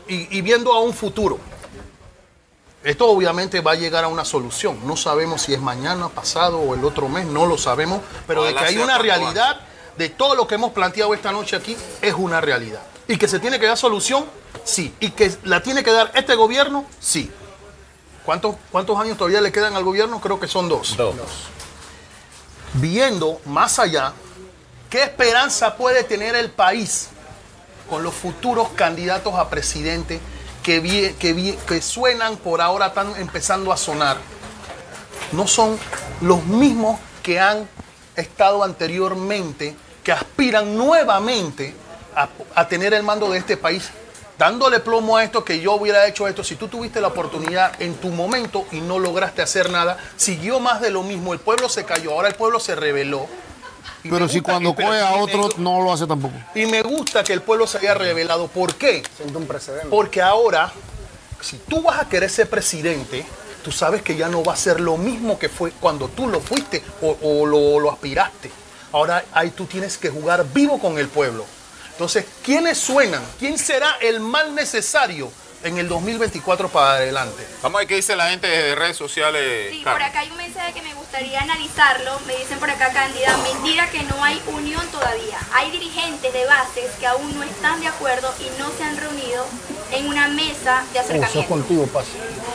y, 0.09 0.37
y 0.37 0.41
viendo 0.41 0.73
a 0.73 0.81
un 0.81 0.93
futuro. 0.93 1.39
Esto 2.83 3.07
obviamente 3.07 3.59
va 3.59 3.73
a 3.73 3.75
llegar 3.75 4.03
a 4.05 4.07
una 4.07 4.23
solución. 4.23 4.79
No 4.85 4.95
sabemos 4.95 5.41
si 5.41 5.53
es 5.53 5.59
mañana, 5.59 6.07
pasado 6.09 6.59
o 6.59 6.75
el 6.75 6.83
otro 6.85 7.09
mes, 7.09 7.25
no 7.25 7.45
lo 7.45 7.57
sabemos, 7.57 8.01
pero 8.25 8.43
de 8.43 8.53
que 8.53 8.59
hay 8.59 8.77
una 8.77 8.97
realidad 8.97 9.59
de 9.97 10.07
todo 10.07 10.33
lo 10.33 10.47
que 10.47 10.55
hemos 10.55 10.71
planteado 10.71 11.13
esta 11.13 11.31
noche 11.33 11.57
aquí, 11.57 11.75
es 12.01 12.13
una 12.13 12.39
realidad. 12.39 12.81
Y 13.07 13.17
que 13.17 13.27
se 13.27 13.39
tiene 13.39 13.59
que 13.59 13.65
dar 13.65 13.77
solución, 13.77 14.25
sí. 14.63 14.93
Y 15.01 15.11
que 15.11 15.29
la 15.43 15.61
tiene 15.61 15.83
que 15.83 15.91
dar 15.91 16.11
este 16.15 16.35
gobierno, 16.35 16.85
sí. 17.01 17.29
¿Cuántos, 18.23 18.55
¿Cuántos 18.71 18.97
años 18.97 19.17
todavía 19.17 19.41
le 19.41 19.51
quedan 19.51 19.75
al 19.75 19.83
gobierno? 19.83 20.21
Creo 20.21 20.39
que 20.39 20.47
son 20.47 20.69
dos. 20.69 20.95
Viendo 22.73 23.41
más 23.45 23.77
allá, 23.77 24.13
¿qué 24.89 25.03
esperanza 25.03 25.75
puede 25.75 26.03
tener 26.03 26.35
el 26.35 26.49
país 26.49 27.09
con 27.89 28.03
los 28.03 28.13
futuros 28.13 28.69
candidatos 28.69 29.35
a 29.35 29.49
presidente 29.49 30.19
que, 30.63 31.81
suenan 31.81 32.37
por 32.37 32.61
ahora, 32.61 32.87
están 32.87 33.13
empezando 33.17 33.73
a 33.73 33.77
sonar? 33.77 34.17
No 35.31 35.47
son 35.47 35.77
los 36.21 36.45
mismos 36.45 36.99
que 37.23 37.39
han 37.39 37.67
estado 38.15 38.63
anteriormente, 38.63 39.75
que 40.03 40.11
aspiran 40.11 40.77
nuevamente 40.77 41.73
a, 42.15 42.29
a 42.55 42.67
tener 42.67 42.93
el 42.93 43.03
mando 43.03 43.29
de 43.29 43.39
este 43.39 43.57
país, 43.57 43.89
dándole 44.37 44.79
plomo 44.79 45.17
a 45.17 45.23
esto, 45.23 45.43
que 45.43 45.59
yo 45.59 45.73
hubiera 45.73 46.07
hecho 46.07 46.27
esto, 46.27 46.43
si 46.43 46.55
tú 46.55 46.67
tuviste 46.67 47.01
la 47.01 47.07
oportunidad 47.07 47.81
en 47.81 47.95
tu 47.95 48.09
momento 48.09 48.65
y 48.71 48.81
no 48.81 48.99
lograste 48.99 49.41
hacer 49.41 49.69
nada, 49.69 49.97
siguió 50.17 50.59
más 50.59 50.81
de 50.81 50.91
lo 50.91 51.03
mismo, 51.03 51.33
el 51.33 51.39
pueblo 51.39 51.67
se 51.69 51.85
cayó, 51.85 52.11
ahora 52.11 52.27
el 52.27 52.35
pueblo 52.35 52.59
se 52.59 52.75
rebeló. 52.75 53.27
Pero 54.03 54.29
si 54.29 54.41
cuando 54.41 54.75
que- 54.75 54.83
coge 54.83 55.01
a 55.01 55.11
me 55.11 55.21
otro, 55.21 55.49
no 55.57 55.81
lo 55.81 55.91
hace 55.91 56.07
tampoco. 56.07 56.35
Y 56.55 56.65
me 56.65 56.81
gusta 56.81 57.23
que 57.23 57.33
el 57.33 57.41
pueblo 57.41 57.67
se 57.67 57.79
haya 57.79 57.93
revelado. 57.93 58.47
¿Por 58.47 58.75
qué? 58.75 59.03
Siento 59.17 59.39
un 59.39 59.45
precedente. 59.47 59.87
Porque 59.89 60.21
ahora, 60.21 60.71
si 61.41 61.57
tú 61.57 61.81
vas 61.81 61.99
a 61.99 62.07
querer 62.07 62.29
ser 62.29 62.49
presidente, 62.49 63.25
tú 63.63 63.71
sabes 63.71 64.01
que 64.01 64.15
ya 64.15 64.29
no 64.29 64.43
va 64.43 64.53
a 64.53 64.57
ser 64.57 64.79
lo 64.79 64.95
mismo 64.97 65.37
que 65.37 65.49
fue 65.49 65.71
cuando 65.71 66.07
tú 66.07 66.27
lo 66.27 66.39
fuiste 66.39 66.81
o, 67.01 67.17
o 67.21 67.45
lo, 67.45 67.79
lo 67.79 67.91
aspiraste. 67.91 68.49
Ahora 68.91 69.23
ahí 69.33 69.51
tú 69.51 69.65
tienes 69.65 69.97
que 69.97 70.09
jugar 70.09 70.45
vivo 70.53 70.79
con 70.79 70.97
el 70.97 71.09
pueblo. 71.09 71.45
Entonces, 71.91 72.25
¿quiénes 72.43 72.77
suenan? 72.77 73.21
¿Quién 73.37 73.57
será 73.59 73.97
el 74.01 74.21
mal 74.21 74.55
necesario 74.55 75.29
en 75.63 75.77
el 75.77 75.87
2024 75.89 76.69
para 76.69 76.91
adelante? 76.93 77.45
Vamos 77.61 77.77
a 77.77 77.79
ver 77.79 77.87
qué 77.87 77.95
dice 77.95 78.15
la 78.15 78.29
gente 78.29 78.47
de 78.47 78.75
redes 78.75 78.95
sociales. 78.97 79.69
Sí, 79.71 79.81
Carmen. 79.83 80.01
por 80.01 80.09
acá 80.09 80.19
hay 80.19 80.31
un 80.31 80.37
mensaje 80.37 80.73
que 80.73 80.81
me 80.81 80.93
gustaría 80.93 81.39
analizarlo. 81.41 82.19
Me 82.27 82.35
dicen 82.35 82.59
por 82.59 82.69
acá, 82.69 82.91
Cándida, 82.93 83.35
mentira 83.37 83.89
que 83.89 84.03
no 84.03 84.23
hay 84.23 84.41
unión 84.47 84.85
todavía. 84.87 85.37
Hay 85.53 85.71
dirigentes 85.71 86.31
de 86.31 86.45
bases 86.45 86.91
que 86.99 87.07
aún 87.07 87.35
no 87.35 87.43
están 87.43 87.79
de 87.81 87.87
acuerdo 87.87 88.33
y 88.39 88.59
no 88.59 88.69
se 88.77 88.83
han 88.83 88.97
reunido 88.97 89.45
en 89.91 90.07
una 90.07 90.27
mesa 90.27 90.83
de 90.93 90.99
Oh, 90.99 91.01
sos 91.03 91.09
acercamiento. 91.11 91.49
contigo, 91.49 91.87
pasa. 91.87 92.09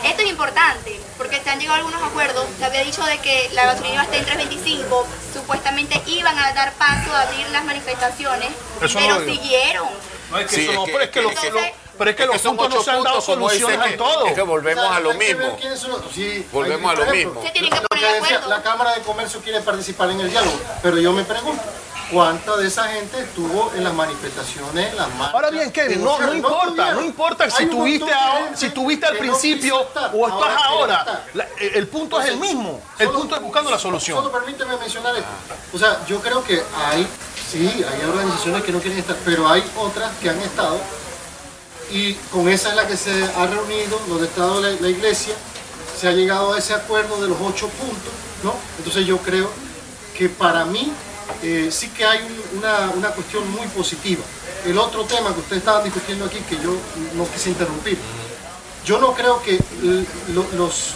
Esto 0.05 0.23
es 0.23 0.29
importante 0.29 1.01
porque 1.19 1.41
se 1.43 1.51
han 1.51 1.59
llegado 1.59 1.75
a 1.77 1.79
algunos 1.79 2.03
acuerdos. 2.03 2.47
Se 2.59 2.65
había 2.65 2.85
dicho 2.85 3.03
de 3.05 3.19
que 3.19 3.49
la 3.53 3.67
gasolina 3.67 3.95
iba 3.95 4.03
a 4.03 4.17
estar 4.17 4.41
en 4.41 4.49
3.25. 4.51 5.05
Supuestamente 5.33 6.01
iban 6.07 6.39
a 6.39 6.53
dar 6.53 6.73
paso 6.75 7.13
a 7.15 7.23
abrir 7.23 7.47
las 7.51 7.65
manifestaciones, 7.65 8.49
Eso 8.81 9.01
no 9.01 9.07
pero 9.19 9.25
siguieron. 9.33 9.89
No 10.31 10.39
es 10.39 10.47
que 10.47 10.55
Sí, 10.57 10.63
es 10.63 10.71
que- 10.71 10.93
pero 10.93 11.05
es 11.05 11.11
que, 11.11 11.19
es 11.21 11.25
los, 11.25 11.35
que- 11.41 11.51
los- 11.51 11.63
pero 11.99 12.11
es 12.11 12.17
que 12.17 12.23
Es 12.23 12.29
los 12.29 12.37
que 12.37 12.43
son 12.43 12.57
puntos 12.57 12.75
no 12.79 12.83
se 12.85 12.91
han 12.91 13.03
dado 13.03 13.21
soluciones 13.21 13.93
en 13.93 13.97
todo. 13.97 14.27
Es 14.27 14.35
que 14.35 14.43
volvemos 14.43 14.85
a 14.91 15.01
lo 15.01 15.15
mismo. 15.15 15.57
sí, 16.13 16.47
Volvemos 16.53 16.91
hay- 16.91 16.97
a 16.97 16.99
lo 16.99 17.05
ejemplo, 17.13 17.41
mismo. 17.41 17.53
Que 17.53 17.61
lo 17.63 17.87
poner 17.89 18.23
decía. 18.23 18.41
La 18.49 18.63
Cámara 18.63 18.95
de 18.95 19.01
Comercio 19.03 19.41
quiere 19.41 19.61
participar 19.61 20.11
en 20.11 20.21
el 20.21 20.31
diálogo, 20.31 20.59
pero 20.83 20.99
yo 20.99 21.13
me 21.13 21.25
pregunto, 21.25 21.63
¿cuánta 22.11 22.57
de 22.57 22.67
esa 22.69 22.85
gente 22.89 23.19
estuvo 23.21 23.73
en 23.75 23.85
las 23.85 23.95
manifestaciones, 23.95 24.91
en 24.91 24.97
las 24.97 25.09
marchas? 25.15 25.35
Ahora 25.35 25.51
bien, 25.51 25.71
Kevin, 25.73 26.03
no, 26.05 26.19
no 26.19 26.35
importa, 26.35 26.93
no 26.93 27.03
importa 27.03 27.51
si 27.51 27.67
tuviste, 27.67 28.07
gente 28.13 28.57
si 28.57 28.71
tuviste 28.71 29.07
al 29.07 29.15
no 29.15 29.19
principio 29.21 29.81
estar, 29.83 30.11
o 30.15 30.27
estás 30.27 30.63
ahora 30.65 30.97
ahora. 31.01 31.25
La- 31.35 31.47
el 31.59 31.87
punto 31.89 32.21
es 32.21 32.29
el 32.29 32.37
mismo. 32.39 32.81
El 32.99 33.07
Solo- 33.07 33.19
punto 33.21 33.37
es 33.37 33.43
buscando 33.43 33.71
la 33.71 33.79
solución. 33.79 34.19
Solo 34.19 34.33
permíteme 34.33 34.77
mencionar 34.77 35.15
esto. 35.17 35.29
O 35.73 35.79
sea, 35.79 36.05
yo 36.07 36.21
creo 36.21 36.43
que 36.45 36.63
hay, 36.77 37.07
sí, 37.51 37.67
hay 37.67 38.05
organizaciones 38.09 38.63
que 38.65 38.73
no 38.73 38.81
quieren 38.81 38.99
estar, 38.99 39.17
pero 39.25 39.49
hay 39.49 39.63
otras 39.77 40.13
que 40.19 40.31
han 40.31 40.39
estado 40.41 40.79
y 41.91 42.15
con 42.33 42.49
esa 42.49 42.71
es 42.71 42.77
la 42.77 42.87
que 42.87 42.97
se 42.97 43.11
ha 43.25 43.47
reunido, 43.47 44.01
donde 44.09 44.25
ha 44.25 44.29
estado 44.29 44.61
la, 44.61 44.89
iglesia, 44.89 45.35
se 46.01 46.09
ha 46.09 46.13
llegado 46.13 46.53
a 46.55 46.59
ese 46.59 46.75
acuerdo 46.75 47.21
de 47.21 47.29
los 47.29 47.37
ocho 47.41 47.69
puntos, 47.69 48.13
¿no? 48.43 48.55
Entonces 48.79 49.07
yo 49.07 49.19
creo 49.19 49.51
que 50.17 50.29
para 50.29 50.65
mí 50.65 50.93
eh, 51.43 51.69
sí 51.71 51.89
que 51.91 52.05
hay 52.05 52.19
un- 52.21 52.59
una, 52.59 52.91
una 52.91 53.09
cuestión 53.11 53.49
muy 53.51 53.67
positiva. 53.69 54.23
El 54.65 54.79
otro 54.79 55.05
tema 55.05 55.33
que 55.35 55.41
ustedes 55.41 55.59
estaban 55.61 55.85
discutiendo 55.85 56.25
aquí, 56.25 56.39
que 56.49 56.57
yo 56.57 56.75
no 57.15 57.29
quise 57.31 57.51
interrumpir, 57.51 57.99
yo 58.85 58.99
no 58.99 59.13
creo 59.15 59.43
que 59.43 59.59
los 60.57 60.95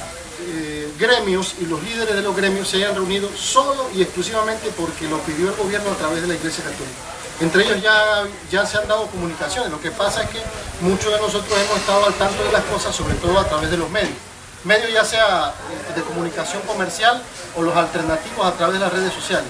eh, 0.51 0.93
gremios 0.99 1.57
y 1.61 1.67
los 1.67 1.83
líderes 1.83 2.15
de 2.15 2.23
los 2.23 2.35
gremios 2.35 2.69
se 2.69 2.79
hayan 2.79 2.95
reunido 2.95 3.29
solo 3.37 3.91
y 3.95 4.01
exclusivamente 4.03 4.73
porque 4.77 5.07
lo 5.07 5.19
pidió 5.19 5.49
el 5.51 5.57
gobierno 5.57 5.91
a 5.91 5.95
través 5.95 6.23
de 6.23 6.29
la 6.29 6.35
Iglesia 6.35 6.65
Católica. 6.65 7.19
Entre 7.41 7.65
ellos 7.65 7.83
ya, 7.83 8.25
ya 8.51 8.67
se 8.67 8.79
han 8.79 8.89
dado 8.89 9.07
comunicaciones. 9.09 9.71
Lo 9.71 9.81
que 9.81 9.91
pasa 9.91 10.23
es 10.23 10.31
que 10.31 10.41
muchos 10.81 11.13
de 11.13 11.21
nosotros 11.21 11.53
hemos 11.53 11.79
estado 11.79 12.07
al 12.07 12.15
tanto 12.15 12.43
de 12.43 12.51
las 12.51 12.65
cosas, 12.65 12.97
sobre 12.97 13.15
todo 13.15 13.39
a 13.39 13.45
través 13.45 13.71
de 13.71 13.77
los 13.77 13.91
medios. 13.91 14.17
Medios 14.65 14.93
ya 14.93 15.05
sea 15.05 15.55
de 15.95 16.03
comunicación 16.03 16.63
comercial 16.63 17.23
o 17.57 17.63
los 17.63 17.77
alternativos 17.77 18.45
a 18.45 18.53
través 18.53 18.75
de 18.75 18.81
las 18.81 18.93
redes 18.93 19.13
sociales. 19.13 19.49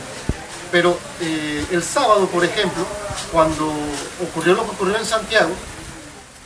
Pero 0.71 0.99
eh, 1.21 1.65
el 1.71 1.83
sábado, 1.83 2.27
por 2.27 2.45
ejemplo, 2.45 2.85
cuando 3.33 3.73
ocurrió 4.23 4.55
lo 4.55 4.65
que 4.65 4.71
ocurrió 4.71 4.99
en 4.99 5.07
Santiago, 5.07 5.51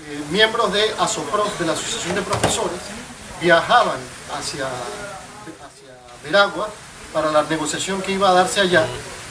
eh, 0.08 0.20
miembros 0.30 0.72
de 0.72 0.94
ASOPROS, 0.98 1.58
de 1.58 1.66
la 1.66 1.72
Asociación 1.72 2.14
de 2.14 2.22
Profesores, 2.22 2.78
viajaban 3.40 3.98
hacia, 4.38 4.66
hacia 4.66 5.92
Veragua 6.24 6.68
para 7.12 7.30
la 7.30 7.42
negociación 7.44 8.00
que 8.02 8.12
iba 8.12 8.28
a 8.30 8.32
darse 8.32 8.60
allá. 8.60 8.86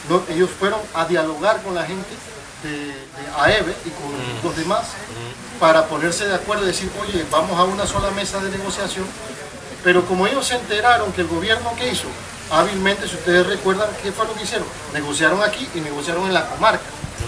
No, 0.09 0.21
ellos 0.29 0.49
fueron 0.59 0.79
a 0.93 1.05
dialogar 1.05 1.61
con 1.61 1.75
la 1.75 1.83
gente 1.83 2.09
de, 2.63 2.69
de 2.87 2.93
AEBE 3.39 3.75
y 3.85 3.89
con 3.89 4.11
los 4.43 4.55
demás 4.55 4.81
para 5.59 5.85
ponerse 5.87 6.27
de 6.27 6.35
acuerdo 6.35 6.63
y 6.63 6.67
decir, 6.67 6.91
oye, 7.01 7.25
vamos 7.31 7.57
a 7.59 7.63
una 7.63 7.85
sola 7.85 8.09
mesa 8.11 8.39
de 8.39 8.49
negociación. 8.49 9.05
Pero 9.83 10.05
como 10.05 10.27
ellos 10.27 10.45
se 10.47 10.55
enteraron 10.55 11.11
que 11.13 11.21
el 11.21 11.27
gobierno 11.27 11.71
que 11.75 11.87
hizo, 11.89 12.07
hábilmente, 12.51 13.07
si 13.07 13.15
ustedes 13.15 13.45
recuerdan, 13.47 13.87
¿qué 14.03 14.11
fue 14.11 14.25
lo 14.27 14.33
que 14.35 14.43
hicieron? 14.43 14.67
Negociaron 14.93 15.41
aquí 15.43 15.67
y 15.75 15.79
negociaron 15.81 16.25
en 16.25 16.33
la 16.33 16.47
comarca. 16.47 16.83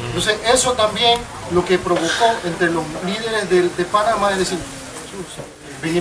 Entonces, 0.07 0.37
eso 0.51 0.73
también 0.73 1.19
lo 1.51 1.63
que 1.65 1.77
provocó 1.79 2.35
entre 2.43 2.69
los 2.71 2.83
líderes 3.05 3.49
de, 3.49 3.69
de 3.69 3.85
Panamá 3.85 4.31
es 4.31 4.39
decir, 4.39 4.57
"Ven- 4.57 5.45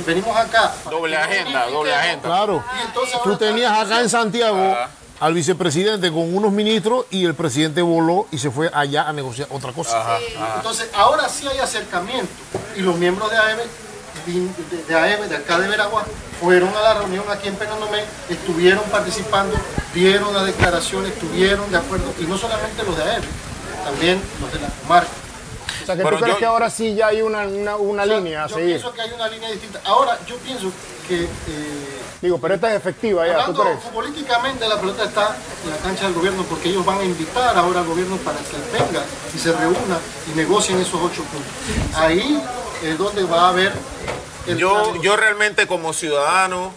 venimos 0.05 0.37
acá. 0.37 0.73
Doble 0.91 1.17
agenda, 1.17 1.67
doble 1.67 1.91
unifiquemos". 1.93 1.99
agenda. 1.99 2.23
Claro. 2.29 2.65
Y 2.79 2.87
entonces 2.87 3.19
Tú 3.23 3.37
tenías 3.37 3.79
acá 3.79 4.01
en 4.01 4.09
Santiago 4.09 4.77
al 5.21 5.35
vicepresidente 5.35 6.11
con 6.11 6.35
unos 6.35 6.51
ministros 6.51 7.07
y 7.11 7.25
el 7.25 7.35
presidente 7.35 7.81
voló 7.83 8.27
y 8.33 8.39
se 8.39 8.51
fue 8.51 8.71
allá 8.75 9.09
a 9.09 9.13
negociar 9.13 9.47
otra 9.51 9.73
cosa. 9.73 10.19
Entonces, 10.57 10.89
ahora 10.95 11.29
sí 11.29 11.47
hay 11.47 11.59
acercamiento. 11.59 12.29
Y 12.77 12.81
los 12.81 12.97
miembros 12.97 13.31
de 13.31 13.37
AEB, 13.37 13.59
de, 14.27 14.83
de 14.85 14.95
AEB, 14.95 15.29
de 15.29 15.37
acá 15.37 15.59
de 15.61 15.69
Veragua, 15.69 16.05
fueron 16.41 16.75
a 16.77 16.81
la 16.81 16.95
reunión 16.95 17.25
aquí 17.31 17.47
en 17.49 17.55
Penonomé, 17.55 18.03
estuvieron 18.29 18.83
participando, 18.91 19.55
dieron 19.95 20.35
las 20.35 20.45
declaraciones, 20.47 21.13
estuvieron 21.13 21.71
de 21.71 21.77
acuerdo. 21.79 22.13
Y 22.19 22.25
no 22.25 22.37
solamente 22.37 22.83
los 22.83 22.97
de 22.97 23.05
AEB, 23.05 23.23
también 23.85 24.21
los 24.41 24.53
de 24.53 24.59
la 24.59 24.69
comarca. 24.83 25.11
O 25.83 25.87
sea, 25.87 25.97
que 25.97 26.03
tú 26.03 26.09
crees 26.09 26.27
yo- 26.35 26.39
que 26.39 26.45
ahora 26.47 26.71
sí 26.71 26.95
ya 26.95 27.09
hay 27.09 27.23
una, 27.23 27.47
una, 27.47 27.77
una 27.77 28.03
O 28.03 28.07
sea, 28.07 28.17
línea 28.17 28.45
a 28.45 28.47
yo 28.49 28.55
seguir. 28.57 28.71
pienso 28.73 28.93
que 28.93 29.01
hay 29.03 29.13
una 29.13 29.29
línea 29.29 29.51
distinta. 29.51 29.81
Ahora, 29.85 30.19
yo 30.27 30.37
pienso 30.37 30.71
que... 31.09 31.25
eh, 31.25 31.29
Digo, 32.23 32.39
pero 32.41 32.55
esta 32.55 32.71
es 32.71 32.77
efectiva 32.77 33.27
ya, 33.27 33.45
¿tú 33.47 33.53
crees? 33.55 33.79
políticamente, 33.93 34.69
la 34.69 34.79
pelota 34.79 35.03
está 35.05 35.37
en 35.65 35.71
la 35.71 35.77
cancha 35.79 36.05
del 36.05 36.15
gobierno 36.15 36.45
porque 36.45 36.69
ellos 36.69 36.85
van 36.87 36.99
a 36.99 37.05
invitar 37.05 37.57
ahora 37.59 37.81
al 37.81 37.87
gobierno 37.87 38.17
para 38.19 38.39
que 38.39 38.57
venga 38.73 39.05
y 39.35 39.39
se 39.39 39.51
reúna 39.53 39.99
y 40.33 40.37
negocien 40.37 40.79
esos 40.81 40.95
ocho 41.03 41.25
puntos. 41.25 41.97
Ahí 41.97 42.41
es 42.85 42.97
donde 42.97 43.25
va 43.25 43.47
a 43.47 43.49
haber 43.49 43.73
el 44.47 44.57
Yo, 44.57 44.95
yo 45.03 45.17
realmente 45.17 45.67
como 45.67 45.93
ciudadano, 45.93 46.73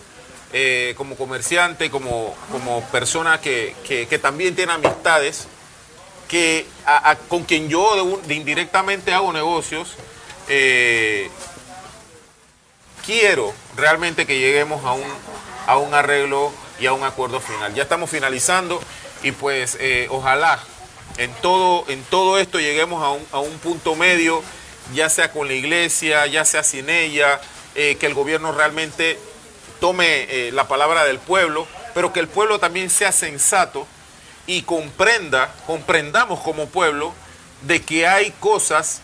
eh, 0.51 0.95
como 0.97 1.15
comerciante, 1.15 1.91
como, 1.91 2.33
como 2.51 2.81
persona 2.91 3.39
que, 3.39 3.75
que- 3.87 4.07
que 4.07 4.17
también 4.17 4.55
tiene 4.55 4.73
amistades, 4.73 5.47
que 6.27 6.65
con 7.27 7.43
quien 7.43 7.69
yo 7.69 8.19
indirectamente 8.29 9.13
hago 9.13 9.31
negocios, 9.31 9.95
eh, 10.47 11.29
quiero 13.05 13.53
realmente 13.75 14.25
que 14.25 14.39
lleguemos 14.39 14.83
a 14.85 14.93
un, 14.93 15.03
a 15.67 15.77
un 15.77 15.93
arreglo 15.93 16.51
y 16.79 16.85
a 16.87 16.93
un 16.93 17.03
acuerdo 17.03 17.39
final. 17.39 17.73
Ya 17.73 17.83
estamos 17.83 18.09
finalizando 18.09 18.81
y 19.23 19.31
pues 19.31 19.77
eh, 19.79 20.07
ojalá 20.09 20.59
en 21.17 21.31
todo, 21.41 21.85
en 21.87 22.03
todo 22.03 22.37
esto 22.39 22.59
lleguemos 22.59 23.03
a 23.03 23.11
un, 23.11 23.25
a 23.31 23.39
un 23.39 23.57
punto 23.59 23.95
medio, 23.95 24.43
ya 24.93 25.09
sea 25.09 25.31
con 25.31 25.47
la 25.47 25.53
iglesia, 25.53 26.25
ya 26.27 26.45
sea 26.45 26.63
sin 26.63 26.89
ella, 26.89 27.39
eh, 27.75 27.97
que 27.99 28.05
el 28.05 28.13
gobierno 28.13 28.51
realmente 28.51 29.19
tome 29.79 30.51
la 30.53 30.67
palabra 30.67 31.03
del 31.03 31.19
pueblo, 31.19 31.67
pero 31.93 32.13
que 32.13 32.21
el 32.21 32.29
pueblo 32.29 32.59
también 32.59 32.89
sea 32.89 33.11
sensato 33.11 33.85
y 34.47 34.61
comprenda, 34.63 35.53
comprendamos 35.65 36.39
como 36.41 36.67
pueblo 36.67 37.13
de 37.61 37.81
que 37.81 38.07
hay 38.07 38.31
cosas 38.39 39.01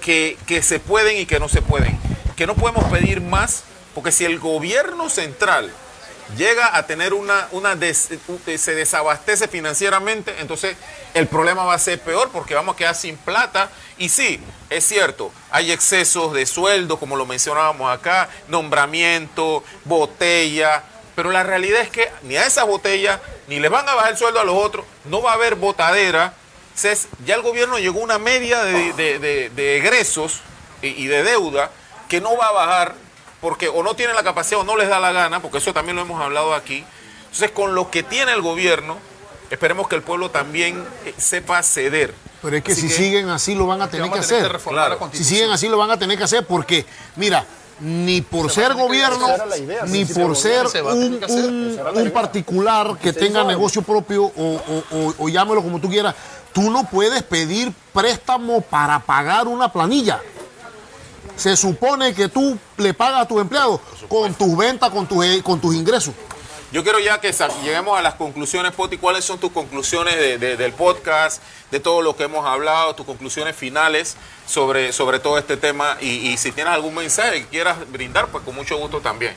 que, 0.00 0.36
que 0.46 0.62
se 0.62 0.80
pueden 0.80 1.16
y 1.16 1.26
que 1.26 1.40
no 1.40 1.48
se 1.48 1.62
pueden. 1.62 1.98
Que 2.36 2.46
no 2.46 2.54
podemos 2.54 2.84
pedir 2.84 3.20
más, 3.20 3.64
porque 3.94 4.12
si 4.12 4.24
el 4.24 4.38
gobierno 4.38 5.08
central 5.08 5.72
llega 6.36 6.76
a 6.76 6.86
tener 6.86 7.14
una, 7.14 7.48
una 7.52 7.74
un- 8.28 8.58
se 8.58 8.74
desabastece 8.74 9.48
financieramente, 9.48 10.34
entonces 10.40 10.76
el 11.14 11.28
problema 11.28 11.64
va 11.64 11.74
a 11.74 11.78
ser 11.78 12.00
peor 12.00 12.30
porque 12.32 12.54
vamos 12.54 12.74
a 12.74 12.76
quedar 12.76 12.94
sin 12.94 13.16
plata. 13.16 13.70
Y 13.96 14.08
sí, 14.10 14.40
es 14.68 14.84
cierto, 14.84 15.32
hay 15.50 15.72
excesos 15.72 16.32
de 16.34 16.44
sueldo, 16.44 16.98
como 16.98 17.16
lo 17.16 17.24
mencionábamos 17.26 17.90
acá, 17.96 18.28
nombramiento, 18.48 19.64
botella, 19.84 20.82
pero 21.16 21.32
la 21.32 21.42
realidad 21.42 21.80
es 21.80 21.90
que 21.90 22.08
ni 22.22 22.36
a 22.36 22.46
esas 22.46 22.64
botellas, 22.66 23.20
ni 23.48 23.58
les 23.58 23.70
van 23.70 23.88
a 23.88 23.94
bajar 23.94 24.12
el 24.12 24.18
sueldo 24.18 24.38
a 24.38 24.44
los 24.44 24.54
otros, 24.54 24.86
no 25.06 25.20
va 25.22 25.32
a 25.32 25.34
haber 25.34 25.56
botadera. 25.56 26.34
Entonces, 26.68 27.08
ya 27.24 27.34
el 27.34 27.42
gobierno 27.42 27.78
llegó 27.78 28.00
a 28.00 28.04
una 28.04 28.18
media 28.18 28.62
de, 28.62 28.92
de- 28.92 29.18
de- 29.18 29.48
de 29.50 29.76
egresos 29.78 30.40
y, 30.82 30.88
y 30.88 31.06
de 31.08 31.22
deuda 31.24 31.70
que 32.08 32.20
no 32.20 32.36
va 32.36 32.46
a 32.46 32.52
bajar 32.52 32.94
porque 33.40 33.68
o 33.68 33.82
no 33.82 33.94
tienen 33.94 34.14
la 34.14 34.22
capacidad 34.22 34.60
o 34.60 34.64
no 34.64 34.76
les 34.76 34.88
da 34.88 35.00
la 35.00 35.10
gana, 35.12 35.40
porque 35.40 35.58
eso 35.58 35.72
también 35.72 35.96
lo 35.96 36.02
hemos 36.02 36.20
hablado 36.22 36.54
aquí. 36.54 36.84
Entonces, 37.22 37.50
con 37.50 37.74
lo 37.74 37.90
que 37.90 38.02
tiene 38.02 38.32
el 38.32 38.42
gobierno, 38.42 38.98
esperemos 39.50 39.88
que 39.88 39.96
el 39.96 40.02
pueblo 40.02 40.30
también 40.30 40.84
eh, 41.04 41.14
sepa 41.16 41.62
ceder. 41.62 42.12
Pero 42.42 42.56
es 42.58 42.62
que 42.62 42.72
Así 42.72 42.82
si 42.82 42.88
que- 42.88 42.94
siguen 42.94 43.28
así 43.30 43.54
lo 43.54 43.66
van 43.66 43.80
a 43.82 43.88
tener 43.90 44.04
que 44.04 44.10
vamos 44.10 44.24
a 44.26 44.28
tener 44.28 44.42
que 44.42 44.46
hacer. 44.46 44.52
reformar 44.52 44.90
la 44.90 44.96
Claro. 44.98 45.12
Si 45.14 45.24
siguen 45.24 45.50
así 45.50 45.68
lo 45.68 45.78
van 45.78 45.90
a 45.90 45.98
tener 45.98 46.18
que 46.18 46.24
hacer 46.24 46.46
porque, 46.46 46.84
mira, 47.16 47.44
ni 47.80 48.20
por 48.22 48.50
ser 48.50 48.74
gobierno, 48.74 49.26
idea, 49.56 49.82
ni 49.86 50.04
por 50.06 50.36
ser 50.36 50.66
un, 50.94 51.18
particular 52.10 52.96
que 52.98 53.12
tenga 53.12 53.40
negocio 53.44 53.82
propio 53.82 54.24
o, 54.24 54.32
o- 54.36 54.84
o- 54.98 55.14
o 55.18 55.28
llámelo 55.28 55.62
como 55.62 55.78
tú 55.80 55.88
quieras, 55.88 56.14
tú 56.52 56.70
no 56.70 56.84
puedes 56.88 57.22
pedir 57.22 57.72
préstamo 57.92 58.60
para 58.62 58.98
pagar 59.00 59.46
una 59.46 59.70
planilla. 59.72 60.20
Se 61.36 61.54
supone 61.54 62.14
que 62.14 62.28
tú 62.30 62.56
le 62.78 62.94
pagas 62.94 63.22
a 63.22 63.28
tus 63.28 63.40
empleados 63.42 63.80
con 64.08 64.32
tus 64.32 64.56
ventas, 64.56 64.88
con 64.90 65.06
tus, 65.06 65.24
con 65.42 65.60
tus 65.60 65.74
ingresos. 65.74 66.14
Yo 66.72 66.82
quiero 66.82 66.98
ya 66.98 67.20
que 67.20 67.32
lleguemos 67.62 67.96
a 67.98 68.02
las 68.02 68.14
conclusiones, 68.14 68.72
Poti. 68.72 68.98
¿Cuáles 68.98 69.24
son 69.24 69.38
tus 69.38 69.52
conclusiones 69.52 70.16
de- 70.16 70.36
de- 70.38 70.56
del 70.56 70.72
podcast, 70.72 71.40
de 71.70 71.78
todo 71.80 72.02
lo 72.02 72.16
que 72.16 72.24
hemos 72.24 72.44
hablado, 72.44 72.94
tus 72.94 73.06
conclusiones 73.06 73.54
finales 73.54 74.16
sobre, 74.46 74.92
sobre 74.92 75.20
todo 75.20 75.38
este 75.38 75.56
tema? 75.56 75.96
Y, 76.00 76.36
si 76.36 76.50
tienes 76.52 76.72
algún 76.74 76.94
mensaje 76.94 77.42
que 77.42 77.46
quieras 77.46 77.76
brindar, 77.90 78.26
pues 78.28 78.42
con 78.44 78.54
mucho 78.54 78.76
gusto 78.78 79.00
también. 79.00 79.34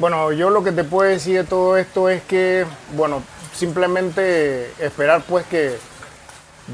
Bueno, 0.00 0.32
yo 0.32 0.50
lo 0.50 0.64
que 0.64 0.72
te 0.72 0.82
puedo 0.82 1.08
decir 1.08 1.36
de 1.36 1.44
todo 1.44 1.76
esto 1.76 2.08
es 2.08 2.22
que, 2.24 2.66
bueno, 2.92 3.22
simplemente 3.54 4.72
esperar 4.84 5.22
pues 5.28 5.46
que 5.46 5.78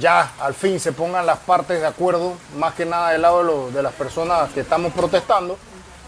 ya 0.00 0.32
al 0.40 0.54
fin 0.54 0.80
se 0.80 0.92
pongan 0.92 1.26
las 1.26 1.38
partes 1.40 1.80
de 1.80 1.86
acuerdo, 1.86 2.36
más 2.56 2.74
que 2.74 2.86
nada 2.86 3.10
del 3.10 3.22
lado 3.22 3.70
de 3.70 3.82
las 3.82 3.92
personas 3.94 4.50
que 4.52 4.60
estamos 4.60 4.92
protestando, 4.92 5.58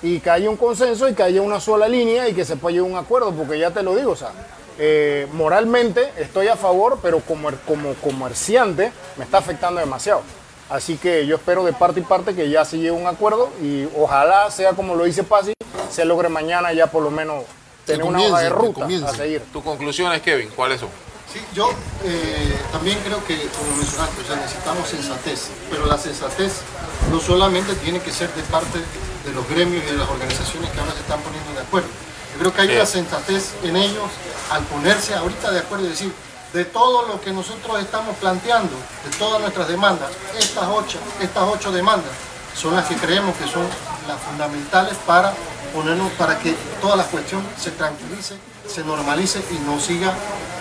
y 0.02 0.20
que 0.20 0.30
haya 0.30 0.48
un 0.50 0.56
consenso 0.56 1.08
y 1.08 1.14
que 1.14 1.22
haya 1.22 1.42
una 1.42 1.60
sola 1.60 1.88
línea 1.88 2.28
y 2.28 2.34
que 2.34 2.44
se 2.44 2.56
pueda 2.56 2.74
llegar 2.74 2.90
a 2.90 2.92
un 2.92 2.98
acuerdo, 2.98 3.32
porque 3.32 3.58
ya 3.58 3.70
te 3.70 3.82
lo 3.82 3.96
digo, 3.96 4.12
o 4.12 4.16
sea, 4.16 4.30
eh, 4.78 5.26
moralmente 5.32 6.12
estoy 6.18 6.48
a 6.48 6.56
favor, 6.56 7.00
pero 7.02 7.20
como, 7.20 7.50
como 7.66 7.94
comerciante 7.94 8.92
me 9.16 9.24
está 9.24 9.38
afectando 9.38 9.80
demasiado. 9.80 10.22
Así 10.70 10.96
que 10.98 11.26
yo 11.26 11.36
espero 11.36 11.64
de 11.64 11.72
parte 11.72 12.00
y 12.00 12.02
parte 12.02 12.34
que 12.34 12.50
ya 12.50 12.64
se 12.64 12.76
llegue 12.76 12.90
a 12.90 12.92
un 12.92 13.06
acuerdo 13.06 13.48
y 13.62 13.88
ojalá 13.96 14.50
sea 14.50 14.72
como 14.72 14.94
lo 14.94 15.04
dice 15.04 15.24
Pasi, 15.24 15.54
se 15.90 16.04
logre 16.04 16.28
mañana 16.28 16.72
ya 16.72 16.88
por 16.88 17.02
lo 17.02 17.10
menos 17.10 17.44
tener 17.86 18.04
una 18.04 18.20
hoja 18.20 18.40
de 18.40 18.48
ruta 18.50 18.86
a 19.06 19.14
seguir. 19.14 19.42
Tus 19.52 19.64
conclusiones, 19.64 20.20
Kevin, 20.20 20.50
¿cuáles 20.54 20.80
son? 20.80 20.90
Sí, 21.32 21.40
yo 21.52 21.70
eh, 22.04 22.58
también 22.72 22.98
creo 23.04 23.22
que, 23.26 23.36
como 23.48 23.76
mencionaste, 23.76 24.22
o 24.22 24.26
sea, 24.26 24.36
necesitamos 24.36 24.88
sensatez, 24.88 25.48
pero 25.70 25.84
la 25.84 25.98
sensatez 25.98 26.62
no 27.10 27.20
solamente 27.20 27.74
tiene 27.74 28.00
que 28.00 28.10
ser 28.10 28.32
de 28.34 28.42
parte 28.44 28.78
de 28.78 29.32
los 29.34 29.46
gremios 29.48 29.84
y 29.84 29.90
de 29.90 29.98
las 29.98 30.08
organizaciones 30.08 30.70
que 30.70 30.80
ahora 30.80 30.92
se 30.92 31.00
están 31.00 31.20
poniendo 31.20 31.52
de 31.52 31.60
acuerdo. 31.60 31.88
Yo 32.32 32.40
creo 32.40 32.54
que 32.54 32.60
hay 32.62 32.74
una 32.76 32.86
sensatez 32.86 33.52
en 33.62 33.76
ellos 33.76 34.08
al 34.50 34.62
ponerse 34.64 35.14
ahorita 35.14 35.50
de 35.50 35.58
acuerdo 35.58 35.84
y 35.84 35.90
decir, 35.90 36.12
de 36.52 36.64
todo 36.64 37.06
lo 37.06 37.20
que 37.20 37.30
nosotros 37.30 37.78
estamos 37.78 38.16
planteando, 38.16 38.74
de 39.04 39.16
todas 39.18 39.40
nuestras 39.40 39.68
demandas, 39.68 40.10
estas 40.38 40.64
ocho, 40.72 40.98
estas 41.20 41.44
ocho 41.46 41.70
demandas 41.70 42.10
son 42.56 42.74
las 42.74 42.86
que 42.86 42.96
creemos 42.96 43.36
que 43.36 43.46
son 43.46 43.66
las 44.08 44.18
fundamentales 44.22 44.96
para 45.06 45.34
ponernos, 45.74 46.10
para 46.12 46.38
que 46.38 46.54
toda 46.80 46.96
la 46.96 47.04
cuestión 47.04 47.46
se 47.60 47.70
tranquilice, 47.72 48.34
se 48.68 48.84
normalice 48.84 49.42
y 49.50 49.54
no 49.66 49.80
siga 49.80 50.12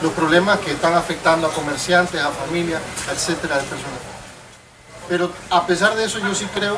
los 0.02 0.14
problemas 0.14 0.60
que 0.60 0.72
están 0.72 0.94
afectando 0.94 1.48
a 1.48 1.52
comerciantes, 1.52 2.22
a 2.22 2.30
familias, 2.32 2.82
etcétera, 3.12 3.58
de 3.58 3.64
personas. 3.64 4.00
Pero 5.08 5.32
a 5.50 5.66
pesar 5.66 5.96
de 5.96 6.06
eso, 6.06 6.20
yo 6.20 6.34
sí 6.36 6.46
creo 6.54 6.78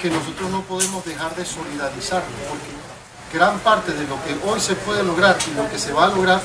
que 0.00 0.10
nosotros 0.10 0.50
no 0.50 0.62
podemos 0.62 1.04
dejar 1.04 1.34
de 1.36 1.44
solidarizarnos, 1.44 2.30
porque 2.48 3.36
gran 3.36 3.58
parte 3.60 3.92
de 3.92 4.04
lo 4.06 4.16
que 4.24 4.36
hoy 4.48 4.60
se 4.60 4.74
puede 4.74 5.02
lograr 5.02 5.36
y 5.50 5.54
lo 5.56 5.68
que 5.70 5.78
se 5.78 5.92
va 5.92 6.04
a 6.04 6.08
lograr 6.08 6.40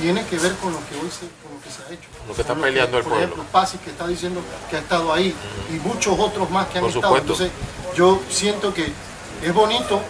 tiene 0.00 0.24
que 0.26 0.38
ver 0.38 0.54
con 0.56 0.72
lo 0.72 0.78
que 0.88 0.94
hoy 0.96 1.10
se, 1.10 1.26
con 1.42 1.54
lo 1.54 1.60
que 1.62 1.70
se 1.70 1.82
ha 1.82 1.94
hecho. 1.94 2.08
Lo 2.26 2.34
que 2.34 2.40
está 2.40 2.54
peleando 2.54 2.98
el 2.98 3.04
Por 3.04 3.12
pueblo. 3.12 3.32
ejemplo, 3.34 3.44
Pasi 3.52 3.78
que 3.78 3.90
está 3.90 4.06
diciendo 4.06 4.40
que 4.70 4.76
ha 4.76 4.80
estado 4.80 5.12
ahí 5.12 5.34
y 5.70 5.74
muchos 5.74 6.18
otros 6.18 6.50
más 6.50 6.66
que 6.68 6.78
han 6.78 6.84
Por 6.84 6.90
estado. 6.90 7.14
supuesto. 7.16 7.32
Entonces, 7.44 7.50
yo 7.94 8.20
siento 8.28 8.72
que 8.74 8.92
es 9.42 9.54
bonito 9.54 10.00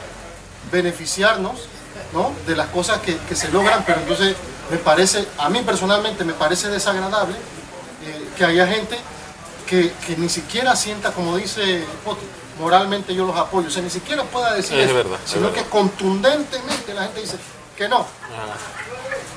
beneficiarnos 0.73 1.69
¿no? 2.15 2.33
de 2.47 2.57
las 2.57 2.69
cosas 2.69 3.01
que, 3.01 3.17
que 3.29 3.35
se 3.35 3.49
logran, 3.51 3.83
pero 3.85 4.01
entonces 4.01 4.37
me 4.71 4.79
parece, 4.79 5.27
a 5.39 5.49
mí 5.51 5.61
personalmente 5.63 6.25
me 6.25 6.33
parece 6.33 6.69
desagradable 6.69 7.35
eh, 8.05 8.29
que 8.37 8.45
haya 8.45 8.67
gente 8.67 8.97
que, 9.67 9.93
que 10.07 10.17
ni 10.17 10.29
siquiera 10.29 10.77
sienta, 10.77 11.11
como 11.13 11.37
dice 11.37 11.85
Poti, 12.05 12.25
moralmente 12.61 13.15
yo 13.15 13.27
los 13.27 13.37
apoyo, 13.37 13.67
o 13.69 13.71
sea, 13.71 13.83
ni 13.83 13.91
siquiera 13.91 14.23
pueda 14.25 14.55
decir 14.55 14.79
Es 14.79 14.87
eso, 14.87 14.95
verdad, 14.95 15.19
es 15.25 15.31
sino 15.31 15.49
verdad. 15.49 15.63
que 15.65 15.69
contundentemente 15.69 16.95
la 16.95 17.03
gente 17.05 17.21
dice 17.23 17.37
que 17.77 17.89
no. 17.89 18.07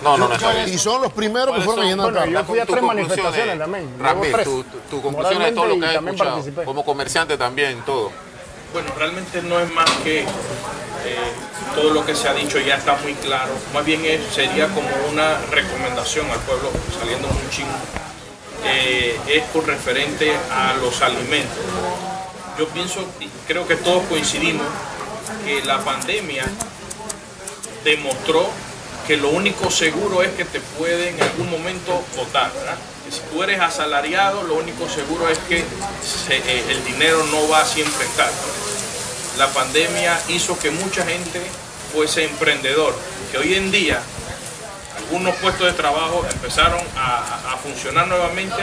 No, 0.03 0.15
no, 0.15 0.27
Yo- 0.27 0.33
no 0.33 0.37
yo- 0.39 0.51
bien. 0.51 0.69
Y 0.73 0.77
son 0.77 1.01
los 1.01 1.11
primeros 1.11 1.47
que 1.47 1.63
¿Cuáles 1.63 1.65
fueron 1.65 1.85
llenar 1.85 2.11
Bueno, 2.11 2.25
yo 2.39 2.43
fui 2.45 2.59
a 2.59 2.65
tres 2.67 2.83
manifestaciones 2.83 3.57
también. 3.57 4.31
Tres. 4.31 4.43
tu, 4.45 4.63
tu- 4.63 4.77
tu 4.91 5.01
conclusión 5.01 5.41
de 5.41 5.51
todo 5.53 5.65
lo 5.65 5.79
que 5.79 5.85
has 5.87 5.93
escuchado, 5.95 6.29
participé. 6.35 6.63
como 6.65 6.85
comerciante 6.85 7.37
también, 7.37 7.81
todo. 7.83 8.11
Bueno, 8.73 8.91
realmente 8.97 9.41
no 9.41 9.59
es 9.59 9.71
más 9.71 9.89
que 10.03 10.21
eh, 10.21 10.25
todo 11.75 11.91
lo 11.91 12.05
que 12.05 12.15
se 12.15 12.27
ha 12.27 12.33
dicho 12.33 12.59
ya 12.59 12.75
está 12.75 12.95
muy 12.97 13.13
claro. 13.15 13.51
Más 13.73 13.85
bien 13.85 14.03
es- 14.05 14.33
sería 14.33 14.67
como 14.67 14.89
una 15.09 15.37
recomendación 15.51 16.29
al 16.29 16.39
pueblo, 16.39 16.69
saliendo 16.99 17.27
un 17.27 17.49
chingo. 17.49 17.69
Eh, 18.65 19.17
es 19.27 19.43
con 19.53 19.65
referente 19.65 20.33
a 20.51 20.73
los 20.81 21.01
alimentos. 21.01 21.57
Yo 22.59 22.67
pienso 22.69 23.05
creo 23.47 23.67
que 23.67 23.75
todos 23.75 24.03
coincidimos 24.09 24.65
que 25.45 25.63
la 25.63 25.79
pandemia 25.79 26.45
demostró 27.83 28.49
que 29.05 29.15
lo 29.15 29.29
único 29.29 29.71
seguro 29.71 30.21
es 30.23 30.31
que 30.31 30.43
te 30.43 30.59
puede 30.59 31.09
en 31.09 31.21
algún 31.21 31.49
momento 31.49 32.03
votar, 32.17 32.51
¿verdad? 32.53 32.75
Que 33.07 33.13
si 33.13 33.21
tú 33.31 33.41
eres 33.41 33.61
asalariado, 33.61 34.43
lo 34.43 34.55
único 34.55 34.89
seguro 34.89 35.29
es 35.29 35.37
que 35.47 35.59
eh, 35.59 36.65
el 36.67 36.83
dinero 36.83 37.23
no 37.31 37.47
va 37.47 37.61
a 37.61 37.65
siempre 37.65 38.03
estar. 38.03 38.29
La 39.37 39.47
pandemia 39.47 40.19
hizo 40.27 40.59
que 40.59 40.71
mucha 40.71 41.05
gente 41.05 41.41
fuese 41.93 42.25
emprendedor, 42.25 42.93
que 43.31 43.37
hoy 43.37 43.55
en 43.55 43.71
día 43.71 44.01
algunos 44.97 45.35
puestos 45.35 45.67
de 45.67 45.71
trabajo 45.71 46.25
empezaron 46.29 46.81
a, 46.97 47.55
funcionar 47.63 48.07
nuevamente 48.07 48.55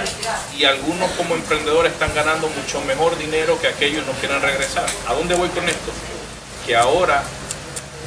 y 0.59 0.65
algunos 0.65 1.11
como 1.12 1.35
emprendedores 1.35 1.93
están 1.93 2.15
ganando 2.15 2.49
mucho 2.49 2.83
mejor 2.83 3.16
dinero 3.16 3.59
que 3.61 3.69
aquellos 3.69 4.07
no 4.07 4.12
quieran 4.12 4.43
regresar. 4.43 4.85
¿A 5.09 5.15
dónde 5.15 5.35
voy 5.37 5.49
con 5.49 5.66
esto? 5.66 5.91
Que 6.66 6.77
ahora 6.77 7.23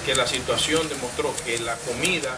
que 0.05 0.13
la 0.13 0.27
situación 0.27 0.87
demostró 0.87 1.33
que 1.43 1.57
la 1.59 1.75
comida 1.77 2.37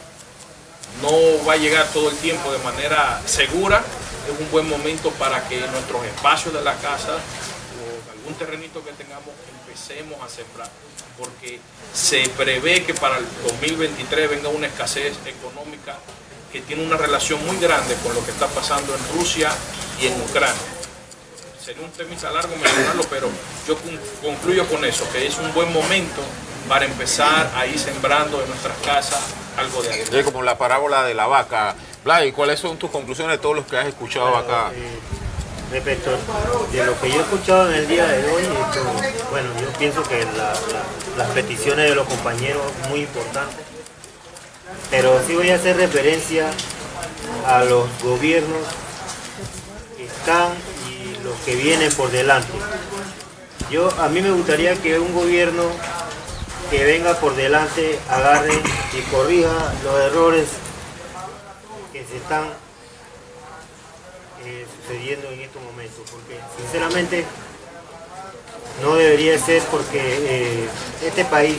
no 1.01 1.45
va 1.47 1.53
a 1.53 1.57
llegar 1.57 1.87
todo 1.93 2.09
el 2.09 2.17
tiempo 2.17 2.51
de 2.51 2.57
manera 2.59 3.21
segura, 3.25 3.83
es 4.31 4.39
un 4.39 4.51
buen 4.51 4.67
momento 4.69 5.09
para 5.11 5.47
que 5.47 5.59
nuestros 5.67 6.05
espacios 6.05 6.53
de 6.53 6.61
la 6.61 6.75
casa 6.75 7.13
o 7.15 8.27
un 8.29 8.33
terrenito 8.35 8.83
que 8.83 8.91
tengamos, 8.93 9.29
empecemos 9.65 10.21
a 10.21 10.29
sembrar, 10.29 10.69
porque 11.17 11.59
se 11.93 12.27
prevé 12.37 12.83
que 12.83 12.93
para 12.93 13.17
el 13.17 13.25
2023 13.47 14.29
venga 14.29 14.49
una 14.49 14.67
escasez 14.67 15.13
económica 15.25 15.97
que 16.51 16.61
tiene 16.61 16.83
una 16.85 16.97
relación 16.97 17.43
muy 17.45 17.57
grande 17.57 17.95
con 18.03 18.13
lo 18.13 18.23
que 18.25 18.31
está 18.31 18.47
pasando 18.47 18.93
en 18.95 19.19
Rusia 19.19 19.51
y 20.01 20.07
en 20.07 20.21
Ucrania. 20.21 20.61
Sería 21.63 21.83
un 21.83 21.91
tema 21.91 22.31
largo 22.31 22.55
mencionarlo, 22.55 23.03
pero 23.09 23.29
yo 23.67 23.77
con- 23.77 23.99
concluyo 24.23 24.67
con 24.67 24.83
eso, 24.85 25.07
que 25.11 25.27
es 25.27 25.37
un 25.37 25.53
buen 25.53 25.71
momento 25.71 26.21
para 26.69 26.85
empezar 26.85 27.51
a 27.55 27.65
ir 27.65 27.77
sembrando 27.79 28.41
en 28.41 28.47
nuestras 28.47 28.77
casas 28.77 29.19
algo 29.57 29.81
de. 29.81 30.03
Es 30.19 30.23
como 30.25 30.41
la 30.43 30.57
parábola 30.57 31.03
de 31.03 31.13
la 31.15 31.27
vaca. 31.27 31.75
Vlad, 32.05 32.23
¿cuáles 32.33 32.59
son 32.59 32.77
tus 32.77 32.89
conclusiones 32.91 33.37
de 33.37 33.41
todos 33.41 33.55
los 33.57 33.65
que 33.65 33.77
has 33.77 33.87
escuchado 33.87 34.37
acá? 34.37 34.71
Respecto 35.71 36.11
de 36.71 36.85
lo 36.85 36.99
que 37.01 37.09
yo 37.11 37.17
he 37.19 37.21
escuchado 37.21 37.69
en 37.69 37.75
el 37.75 37.87
día 37.87 38.05
de 38.07 38.23
hoy, 38.31 38.41
esto, 38.43 38.83
bueno, 39.29 39.49
yo 39.61 39.67
pienso 39.77 40.01
que 40.03 40.23
la- 40.25 40.53
la- 40.53 41.17
las 41.17 41.27
peticiones 41.31 41.89
de 41.89 41.95
los 41.95 42.07
compañeros 42.07 42.63
son 42.81 42.89
muy 42.91 43.01
importantes, 43.01 43.65
pero 44.89 45.19
sí 45.27 45.35
voy 45.35 45.49
a 45.51 45.55
hacer 45.55 45.75
referencia 45.77 46.49
a 47.45 47.63
los 47.65 47.87
gobiernos 48.01 48.61
que 49.97 50.05
están 50.05 50.53
y 50.89 51.23
los 51.23 51.35
que 51.45 51.55
vienen 51.55 51.91
por 51.93 52.09
delante. 52.09 52.53
Yo, 53.69 53.89
a 54.01 54.07
mí 54.09 54.21
me 54.21 54.31
gustaría 54.31 54.73
que 54.75 54.97
un 54.97 55.13
gobierno 55.13 55.63
que 56.69 56.85
venga 56.85 57.19
por 57.19 57.35
delante 57.35 57.99
agarre 58.09 58.53
y 58.93 59.01
corrija 59.11 59.73
los 59.83 59.99
errores 60.01 60.47
que 61.91 62.05
se 62.05 62.17
están 62.17 62.45
eh, 64.45 64.65
sucediendo 64.77 65.29
en 65.29 65.41
estos 65.41 65.61
momentos, 65.63 66.01
porque 66.11 66.39
sinceramente 66.57 67.25
no 68.83 68.95
debería 68.95 69.37
ser 69.39 69.63
porque 69.63 69.99
eh, 69.99 70.69
este 71.03 71.25
país 71.25 71.57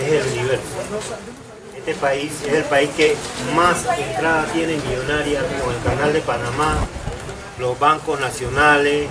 es 0.00 0.12
el 0.12 0.26
universo. 0.38 0.64
Este 1.76 1.94
país 1.94 2.32
es 2.46 2.52
el 2.52 2.64
país 2.64 2.90
que 2.96 3.16
más 3.54 3.84
entrada 3.98 4.46
tiene 4.52 4.76
millonaria 4.76 5.40
con 5.62 5.74
el 5.74 5.82
canal 5.82 6.12
de 6.12 6.20
Panamá, 6.20 6.78
los 7.58 7.78
bancos 7.78 8.20
nacionales 8.20 9.08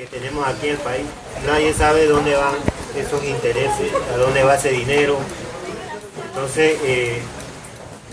que 0.00 0.06
tenemos 0.06 0.46
aquí 0.46 0.68
en 0.68 0.72
el 0.76 0.78
país. 0.80 1.04
Nadie 1.46 1.74
sabe 1.74 2.06
dónde 2.06 2.34
van 2.34 2.54
esos 2.96 3.22
intereses, 3.22 3.92
a 4.14 4.16
dónde 4.16 4.42
va 4.42 4.54
ese 4.54 4.70
dinero. 4.70 5.18
Entonces, 6.28 6.78
eh, 6.84 7.20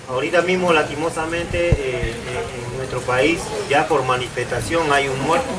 Ahorita 0.10 0.42
mismo, 0.42 0.72
lastimosamente, 0.72 1.68
eh, 1.70 2.14
en- 2.30 2.72
en 2.72 2.78
nuestro 2.78 3.02
país, 3.02 3.40
ya 3.70 3.90
por 3.90 4.06
manifestación 4.06 4.90
hay 4.94 5.10
un 5.10 5.20
muerto, 5.20 5.50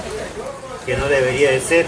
que 0.86 0.96
no 0.96 1.06
debería 1.06 1.50
de 1.50 1.60
ser. 1.60 1.84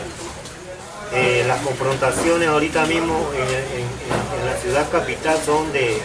Eh, 1.14 1.42
las 1.48 1.58
confrontaciones 1.62 2.46
ahorita 2.50 2.84
mismo 2.84 3.30
en, 3.34 4.44
la 4.46 4.56
ciudad 4.60 4.90
capital 4.90 5.38
son 5.42 5.72
de 5.72 5.96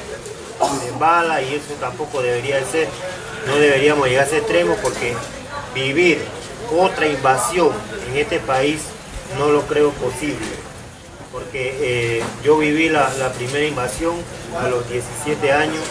bala 0.98 1.42
y 1.42 1.56
eso 1.56 1.74
tampoco 1.82 2.22
debería 2.22 2.56
de 2.56 2.66
ser. 2.66 2.88
No 3.48 3.58
deberíamos 3.58 4.08
llegar 4.08 4.24
a 4.24 4.28
ese 4.28 4.38
extremo 4.38 4.78
porque 4.82 5.14
vivir 5.74 6.22
otra 6.72 7.08
invasión 7.08 7.72
en 8.10 8.18
este 8.18 8.40
país 8.40 8.82
no 9.38 9.50
lo 9.50 9.62
creo 9.64 9.92
posible. 9.92 10.46
Porque 11.32 11.78
eh, 11.82 12.24
yo 12.44 12.58
viví 12.58 12.90
la, 12.90 13.10
primera 13.38 13.66
invasión 13.66 14.16
a 14.58 14.68
los 14.68 14.90
17 14.90 15.52
años 15.52 15.84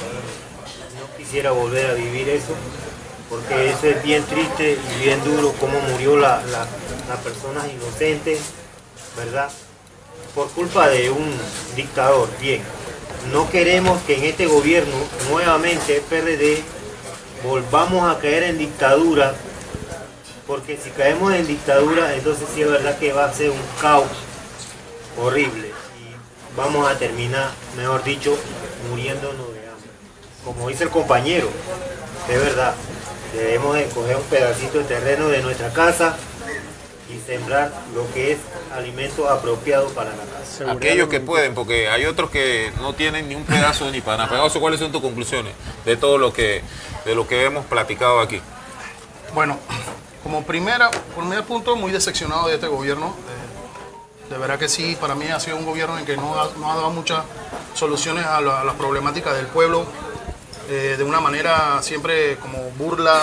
no 0.98 1.16
quisiera 1.18 1.50
volver 1.50 1.90
a 1.90 1.94
vivir 1.94 2.28
eso, 2.30 2.54
porque 3.28 3.70
eso 3.70 3.86
es 3.88 4.02
bien 4.02 4.22
triste 4.24 4.78
y 4.96 5.04
bien 5.04 5.22
duro, 5.22 5.52
cómo 5.60 5.78
murió 5.80 6.16
la, 6.16 6.42
la, 6.46 6.66
las 7.08 7.18
personas 7.22 7.66
inocentes, 7.70 8.40
¿verdad? 9.16 9.50
Por 10.34 10.48
culpa 10.50 10.88
de 10.88 11.10
un 11.10 11.30
dictador. 11.76 12.28
Bien, 12.40 12.62
no 13.32 13.50
queremos 13.50 14.00
que 14.02 14.16
en 14.16 14.24
este 14.24 14.46
gobierno, 14.46 14.94
nuevamente 15.30 16.02
PRD, 16.08 16.62
volvamos 17.44 18.10
a 18.10 18.18
caer 18.18 18.44
en 18.44 18.58
dictadura, 18.58 19.34
porque 20.46 20.76
si 20.76 20.90
caemos 20.90 21.32
en 21.32 21.46
dictadura, 21.46 22.14
entonces 22.14 22.46
sí 22.54 22.62
es 22.62 22.70
verdad 22.70 22.98
que 22.98 23.12
va 23.12 23.26
a 23.26 23.32
ser 23.32 23.50
un 23.50 23.60
caos 23.80 24.08
horrible 25.18 25.68
y 25.68 26.56
vamos 26.56 26.88
a 26.88 26.98
terminar, 26.98 27.50
mejor 27.76 28.04
dicho, 28.04 28.36
muriéndonos 28.90 29.52
de 29.54 29.60
hambre. 29.60 29.90
Como 30.44 30.68
dice 30.68 30.84
el 30.84 30.90
compañero, 30.90 31.48
de 32.28 32.38
verdad, 32.38 32.74
debemos 33.34 33.76
de 33.76 33.86
coger 33.86 34.16
un 34.16 34.22
pedacito 34.24 34.78
de 34.78 34.84
terreno 34.84 35.28
de 35.28 35.42
nuestra 35.42 35.72
casa 35.72 36.16
y 37.08 37.18
sembrar 37.26 37.72
lo 37.94 38.10
que 38.12 38.32
es 38.32 38.38
alimento 38.72 39.28
apropiado 39.28 39.88
para 39.88 40.10
la 40.10 40.24
casa. 40.24 40.70
Aquellos 40.70 41.08
que 41.08 41.20
pueden, 41.20 41.54
porque 41.54 41.88
hay 41.88 42.06
otros 42.06 42.30
que 42.30 42.72
no 42.80 42.94
tienen 42.94 43.28
ni 43.28 43.34
un 43.34 43.44
pedazo 43.44 43.90
ni 43.90 44.00
para 44.00 44.26
nada. 44.26 44.50
¿cuáles 44.60 44.80
son 44.80 44.92
tus 44.92 45.00
conclusiones 45.00 45.54
de 45.84 45.96
todo 45.96 46.18
lo 46.18 46.32
que, 46.32 46.62
de 47.04 47.14
lo 47.14 47.26
que 47.26 47.44
hemos 47.44 47.64
platicado 47.66 48.20
aquí? 48.20 48.40
Bueno, 49.32 49.58
como 50.24 50.42
primera, 50.42 50.90
primer 51.16 51.44
punto, 51.44 51.76
muy 51.76 51.92
decepcionado 51.92 52.48
de 52.48 52.54
este 52.54 52.66
gobierno. 52.66 53.14
Eh, 54.28 54.30
de 54.32 54.38
verdad 54.38 54.58
que 54.58 54.68
sí, 54.68 54.96
para 55.00 55.14
mí 55.14 55.26
ha 55.28 55.38
sido 55.38 55.56
un 55.56 55.66
gobierno 55.66 55.98
en 55.98 56.04
que 56.04 56.16
no 56.16 56.40
ha, 56.40 56.50
no 56.58 56.72
ha 56.72 56.74
dado 56.76 56.90
muchas 56.90 57.22
soluciones 57.74 58.24
a, 58.26 58.40
la- 58.40 58.62
a 58.62 58.64
las 58.64 58.74
problemáticas 58.74 59.36
del 59.36 59.46
pueblo, 59.46 59.84
eh, 60.70 60.94
de 60.96 61.04
una 61.04 61.20
manera 61.20 61.80
siempre 61.82 62.36
como 62.38 62.58
burla, 62.78 63.20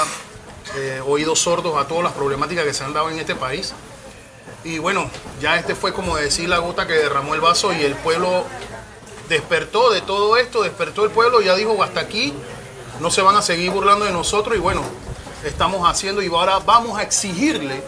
eh, 0.78 1.02
oídos 1.06 1.40
sordos 1.40 1.76
a 1.84 1.88
todas 1.88 2.04
las 2.04 2.14
problemáticas 2.14 2.64
que 2.64 2.74
se 2.74 2.84
han 2.84 2.94
dado 2.94 3.10
en 3.10 3.18
este 3.20 3.36
país. 3.36 3.74
Y 4.64 4.78
bueno, 4.78 5.10
ya 5.42 5.58
este 5.58 5.74
fue 5.74 5.92
como 5.92 6.16
decir 6.16 6.48
la 6.48 6.60
gota 6.60 6.86
que 6.86 6.94
derramó 6.94 7.34
el 7.34 7.42
vaso 7.42 7.74
y 7.74 7.82
el 7.84 7.96
pueblo 7.96 8.46
despertó 9.28 9.90
de 9.90 10.02
todo 10.02 10.38
esto, 10.38 10.62
despertó 10.62 11.04
el 11.04 11.10
pueblo 11.10 11.42
y 11.42 11.46
ya 11.46 11.56
dijo, 11.56 11.82
hasta 11.82 12.00
aquí, 12.02 12.32
no 13.00 13.10
se 13.10 13.24
van 13.24 13.36
a 13.36 13.42
seguir 13.42 13.72
burlando 13.72 14.06
de 14.06 14.12
nosotros 14.12 14.56
y 14.56 14.60
bueno, 14.60 14.84
estamos 15.46 15.88
haciendo 15.90 16.22
y 16.22 16.28
ahora 16.28 16.60
vamos 16.60 16.98
a 16.98 17.04
exigirle 17.04 17.82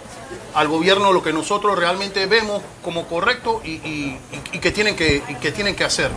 al 0.56 0.68
gobierno 0.68 1.12
lo 1.14 1.22
que 1.24 1.34
nosotros 1.34 1.78
realmente 1.78 2.26
vemos 2.26 2.62
como 2.84 3.08
correcto 3.08 3.62
y, 3.64 3.72
y- 3.72 4.20
y- 4.52 4.60
que, 4.60 4.72
tienen 4.72 4.96
que, 4.96 5.22
que 5.42 5.52
tienen 5.52 5.76
que 5.76 5.84
hacer. 5.84 6.12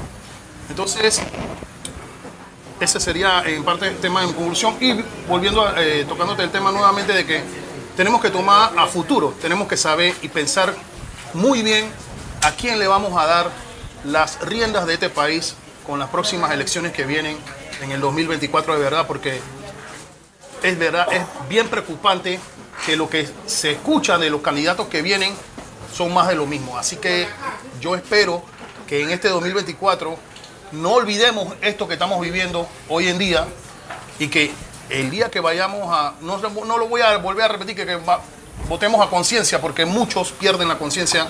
Entonces, 0.69 1.21
ese 2.81 3.01
sería 3.01 3.43
en 3.47 3.65
parte 3.65 3.89
el 3.89 3.97
tema 3.97 4.21
de 4.21 4.27
conclusión 4.27 4.77
y 4.81 4.95
volviendo 5.29 5.67
a, 5.67 5.75
eh, 5.83 6.05
tocándote 6.07 6.43
el 6.43 6.51
tema 6.51 6.71
nuevamente 6.73 7.13
de 7.13 7.25
que 7.25 7.43
tenemos 7.97 8.21
que 8.21 8.31
tomar 8.31 8.73
a 8.79 8.87
futuro, 8.87 9.35
tenemos 9.41 9.67
que 9.69 9.77
saber 9.79 10.15
y 10.21 10.29
pensar 10.29 10.75
muy 11.33 11.63
bien 11.63 11.87
a 12.43 12.51
quién 12.53 12.79
le 12.79 12.87
vamos 12.87 13.17
a 13.19 13.25
dar 13.27 13.51
las 14.05 14.39
riendas 14.43 14.87
de 14.87 14.95
este 14.95 15.09
país 15.09 15.57
con 15.87 15.99
las 15.99 16.11
próximas 16.11 16.51
elecciones 16.53 16.93
que 16.93 17.05
vienen 17.05 17.39
en 17.81 17.93
el 17.93 18.01
2024 18.01 18.75
de 18.75 18.81
verdad, 18.81 19.07
porque 19.07 19.41
es 20.63 20.79
verdad, 20.79 21.07
es 21.13 21.23
bien 21.49 21.69
preocupante 21.69 22.39
que 22.85 22.97
lo 22.97 23.09
que 23.09 23.29
se 23.47 23.73
escucha 23.73 24.19
de 24.19 24.31
los 24.31 24.41
candidatos 24.43 24.89
que 24.89 25.03
vienen 25.03 25.35
son 25.95 26.13
más 26.13 26.29
de 26.29 26.35
lo 26.35 26.47
mismo. 26.47 26.79
Así 26.79 26.97
que 26.97 27.27
yo 27.81 27.95
espero 27.95 28.43
que 28.87 29.03
en 29.03 29.11
este 29.11 29.29
2024 29.29 30.17
no 30.73 30.93
olvidemos 30.93 31.55
esto 31.63 31.89
que 31.89 31.95
estamos 31.95 32.21
viviendo 32.21 32.69
hoy 32.89 33.09
en 33.09 33.19
día 33.19 33.47
y 34.19 34.29
que 34.29 34.53
el 34.91 35.11
día 35.11 35.31
que 35.31 35.41
vayamos 35.41 35.89
a, 35.91 36.15
no, 36.21 36.39
no 36.39 36.79
lo 36.79 36.89
voy 36.89 37.01
a 37.01 37.17
volver 37.19 37.45
a 37.45 37.49
repetir, 37.49 37.75
que, 37.75 37.99
votemos 38.69 39.05
a 39.05 39.11
conciencia, 39.11 39.61
porque 39.61 39.85
muchos 39.85 40.33
pierden 40.33 40.69
la 40.69 40.79
conciencia 40.79 41.29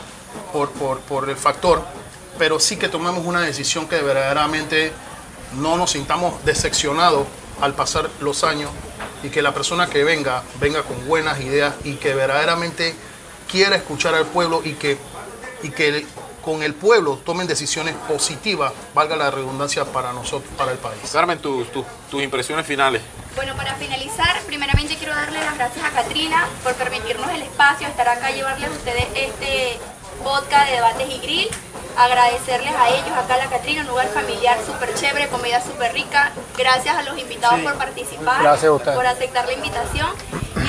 por, 0.52 0.70
por, 0.72 1.00
por 1.00 1.28
el 1.28 1.36
factor, 1.36 1.82
pero 2.38 2.60
sí 2.60 2.76
que 2.76 2.88
tomemos 2.88 3.24
una 3.24 3.40
decisión 3.40 3.88
que 3.88 4.00
verdaderamente 4.00 4.92
no 5.54 5.76
nos 5.76 5.92
sintamos 5.92 6.44
decepcionados 6.44 7.26
al 7.60 7.74
pasar 7.74 8.08
los 8.20 8.44
años 8.44 8.70
y 9.22 9.28
que 9.30 9.42
la 9.42 9.52
persona 9.54 9.86
que 9.88 10.04
venga 10.04 10.42
venga 10.60 10.82
con 10.82 11.06
buenas 11.06 11.40
ideas 11.40 11.74
y 11.84 11.94
que 11.94 12.14
verdaderamente 12.14 12.94
quiera 13.50 13.76
escuchar 13.76 14.14
al 14.14 14.26
pueblo 14.26 14.60
y 14.64 14.74
que, 14.74 14.98
y 15.62 15.70
que 15.70 16.06
con 16.44 16.62
el 16.62 16.74
pueblo 16.74 17.16
tomen 17.24 17.46
decisiones 17.48 17.94
positivas, 18.08 18.72
valga 18.94 19.16
la 19.16 19.30
redundancia 19.32 19.84
para 19.84 20.12
nosotros, 20.12 20.48
para 20.56 20.70
el 20.70 20.78
país. 20.78 21.00
Carmen, 21.12 21.38
tus- 21.40 21.70
tus- 21.72 21.84
tus 22.08 22.22
impresiones 22.22 22.64
finales. 22.64 23.02
Bueno, 23.34 23.56
para 23.56 23.74
finalizar, 23.74 24.40
primeramente 24.46 24.94
quiero 24.96 25.12
darle 25.14 25.40
las 25.40 25.56
gracias 25.56 25.84
a 25.84 25.90
Katrina 25.90 26.46
por 26.62 26.74
permitirnos 26.74 27.28
el 27.30 27.42
espacio, 27.42 27.88
estar 27.88 28.08
acá 28.08 28.30
y 28.30 28.34
llevarles 28.36 28.68
a 28.70 28.72
ustedes 28.72 29.06
este 29.14 29.78
podcast 30.22 30.66
de 30.68 30.74
debates 30.76 31.08
y 31.10 31.18
grill. 31.18 31.48
Agradecerles 31.96 32.74
a 32.74 32.88
ellos, 32.90 33.10
acá 33.16 33.34
a 33.34 33.38
la 33.38 33.46
Catrina, 33.46 33.80
un 33.80 33.88
lugar 33.88 34.06
familiar 34.08 34.58
súper 34.66 34.94
chévere, 34.94 35.28
comida 35.28 35.62
súper 35.62 35.94
rica. 35.94 36.30
Gracias 36.58 36.94
a 36.94 37.02
los 37.02 37.16
invitados 37.18 37.58
Sí. 37.58 37.62
por 37.64 37.74
participar, 37.78 38.42
Gracias 38.42 38.70
a 38.70 38.94
por 38.94 39.06
aceptar 39.06 39.46
la 39.46 39.52
invitación. 39.54 40.08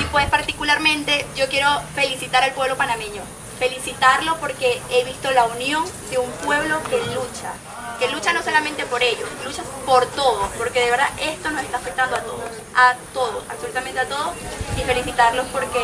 Y 0.00 0.04
pues 0.04 0.26
particularmente 0.30 1.26
yo 1.36 1.48
quiero 1.48 1.68
felicitar 1.94 2.42
al 2.44 2.52
pueblo 2.52 2.76
panameño. 2.76 3.20
Felicitarlo 3.58 4.36
porque 4.38 4.80
he 4.90 5.04
visto 5.04 5.30
la 5.32 5.44
unión 5.44 5.84
de 6.10 6.18
un 6.18 6.30
pueblo 6.30 6.80
que 6.88 6.96
lucha. 7.06 7.52
Que 7.98 8.08
lucha 8.08 8.32
no 8.32 8.42
solamente 8.42 8.86
por 8.86 9.02
ellos, 9.02 9.28
lucha 9.44 9.62
por 9.84 10.06
todos, 10.06 10.48
porque 10.56 10.80
de 10.80 10.90
verdad 10.92 11.08
esto 11.20 11.50
nos 11.50 11.62
está 11.64 11.78
afectando 11.78 12.14
a 12.14 12.20
todos, 12.20 12.44
a 12.76 12.94
todos, 13.12 13.42
absolutamente 13.50 13.98
a 14.00 14.06
todos. 14.08 14.30
Y 14.78 14.82
felicitarlos 14.82 15.46
porque 15.52 15.80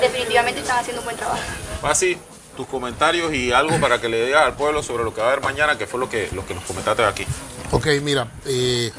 definitivamente 0.00 0.60
están 0.60 0.78
haciendo 0.78 1.00
un 1.02 1.06
buen 1.06 1.16
trabajo. 1.16 1.40
Así, 1.82 2.16
tus 2.58 2.66
comentarios 2.66 3.32
y 3.32 3.52
algo 3.52 3.78
para 3.78 4.00
que 4.00 4.08
le 4.08 4.26
digas 4.26 4.44
al 4.44 4.56
pueblo 4.56 4.82
sobre 4.82 5.04
lo 5.04 5.14
que 5.14 5.20
va 5.20 5.28
a 5.28 5.30
haber 5.30 5.44
mañana, 5.44 5.78
que 5.78 5.86
fue 5.86 6.00
lo 6.00 6.10
que, 6.10 6.28
lo 6.32 6.44
que 6.44 6.54
nos 6.54 6.64
comentaste 6.64 7.04
aquí. 7.04 7.24
Ok, 7.70 7.86
mira, 8.02 8.32
eh, 8.46 8.90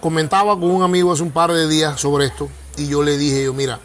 comentaba 0.00 0.58
con 0.58 0.70
un 0.70 0.82
amigo 0.82 1.12
hace 1.12 1.22
un 1.22 1.30
par 1.30 1.52
de 1.52 1.68
días 1.68 2.00
sobre 2.00 2.24
esto 2.24 2.48
y 2.78 2.88
yo 2.88 3.02
le 3.02 3.18
dije, 3.18 3.44
yo, 3.44 3.52
mira, 3.52 3.80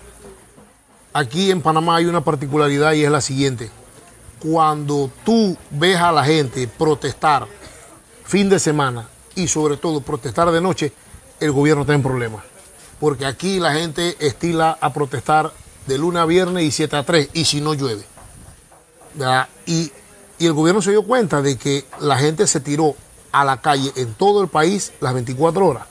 aquí 1.11 1.51
en 1.51 1.61
Panamá 1.61 1.97
hay 1.97 2.05
una 2.05 2.23
particularidad 2.23 2.93
y 2.93 3.03
es 3.03 3.11
la 3.11 3.19
siguiente. 3.19 3.69
Cuando 4.39 5.11
tú 5.25 5.57
ves 5.69 5.97
a 5.97 6.13
la 6.13 6.23
gente 6.23 6.69
protestar 6.69 7.47
fin 8.23 8.49
de 8.49 8.59
semana 8.59 9.09
y 9.35 9.49
sobre 9.49 9.75
todo 9.75 9.99
protestar 9.99 10.49
de 10.51 10.61
noche, 10.61 10.93
el 11.41 11.51
gobierno 11.51 11.81
está 11.81 11.95
en 11.95 12.03
problemas. 12.03 12.45
Porque 12.97 13.25
aquí 13.25 13.59
la 13.59 13.73
gente 13.73 14.15
estila 14.25 14.77
a 14.79 14.93
protestar 14.93 15.51
de 15.89 15.97
lunes 15.97 16.21
a 16.21 16.25
viernes 16.25 16.63
y 16.63 16.71
7 16.71 16.95
a 16.95 17.03
3 17.03 17.29
y 17.33 17.43
si 17.43 17.59
no 17.59 17.73
llueve. 17.73 18.03
Y, 19.65 19.91
y 20.37 20.45
el 20.45 20.53
gobierno 20.53 20.81
se 20.81 20.91
dio 20.91 21.03
cuenta 21.03 21.41
de 21.41 21.57
que 21.57 21.85
la 21.99 22.17
gente 22.17 22.47
se 22.47 22.61
tiró 22.61 22.95
a 23.31 23.43
la 23.43 23.59
calle 23.61 23.91
en 23.95 24.13
todo 24.13 24.41
el 24.41 24.47
país 24.47 24.93
las 25.01 25.13
24 25.13 25.65
horas. 25.65 25.83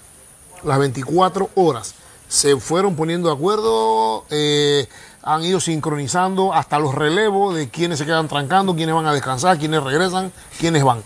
Las 0.65 0.79
24 0.79 1.51
horas. 1.55 1.95
Se 2.29 2.57
fueron 2.57 2.97
poniendo 2.97 3.29
de 3.29 3.35
acuerdo, 3.35 4.25
eh, 4.31 4.87
han 5.23 5.43
ido 5.45 5.61
sincronizando 5.61 6.53
hasta 6.53 6.79
los 6.79 6.95
relevos 6.95 7.55
de 7.55 7.69
quienes 7.69 7.99
se 7.99 8.07
quedan 8.07 8.29
trancando, 8.29 8.75
quienes 8.75 8.95
van 8.95 9.07
a 9.07 9.13
descansar, 9.13 9.59
quienes 9.59 9.83
regresan, 9.83 10.33
quienes 10.59 10.85
van. 10.85 11.03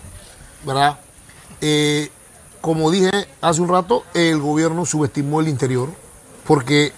¿Verdad? 0.65 0.99
Eh, 1.61 2.09
como 2.61 2.91
dije 2.91 3.11
hace 3.41 3.61
un 3.61 3.69
rato, 3.69 4.03
el 4.13 4.39
gobierno 4.39 4.85
subestimó 4.85 5.41
el 5.41 5.47
interior 5.47 5.89
porque, 6.45 6.91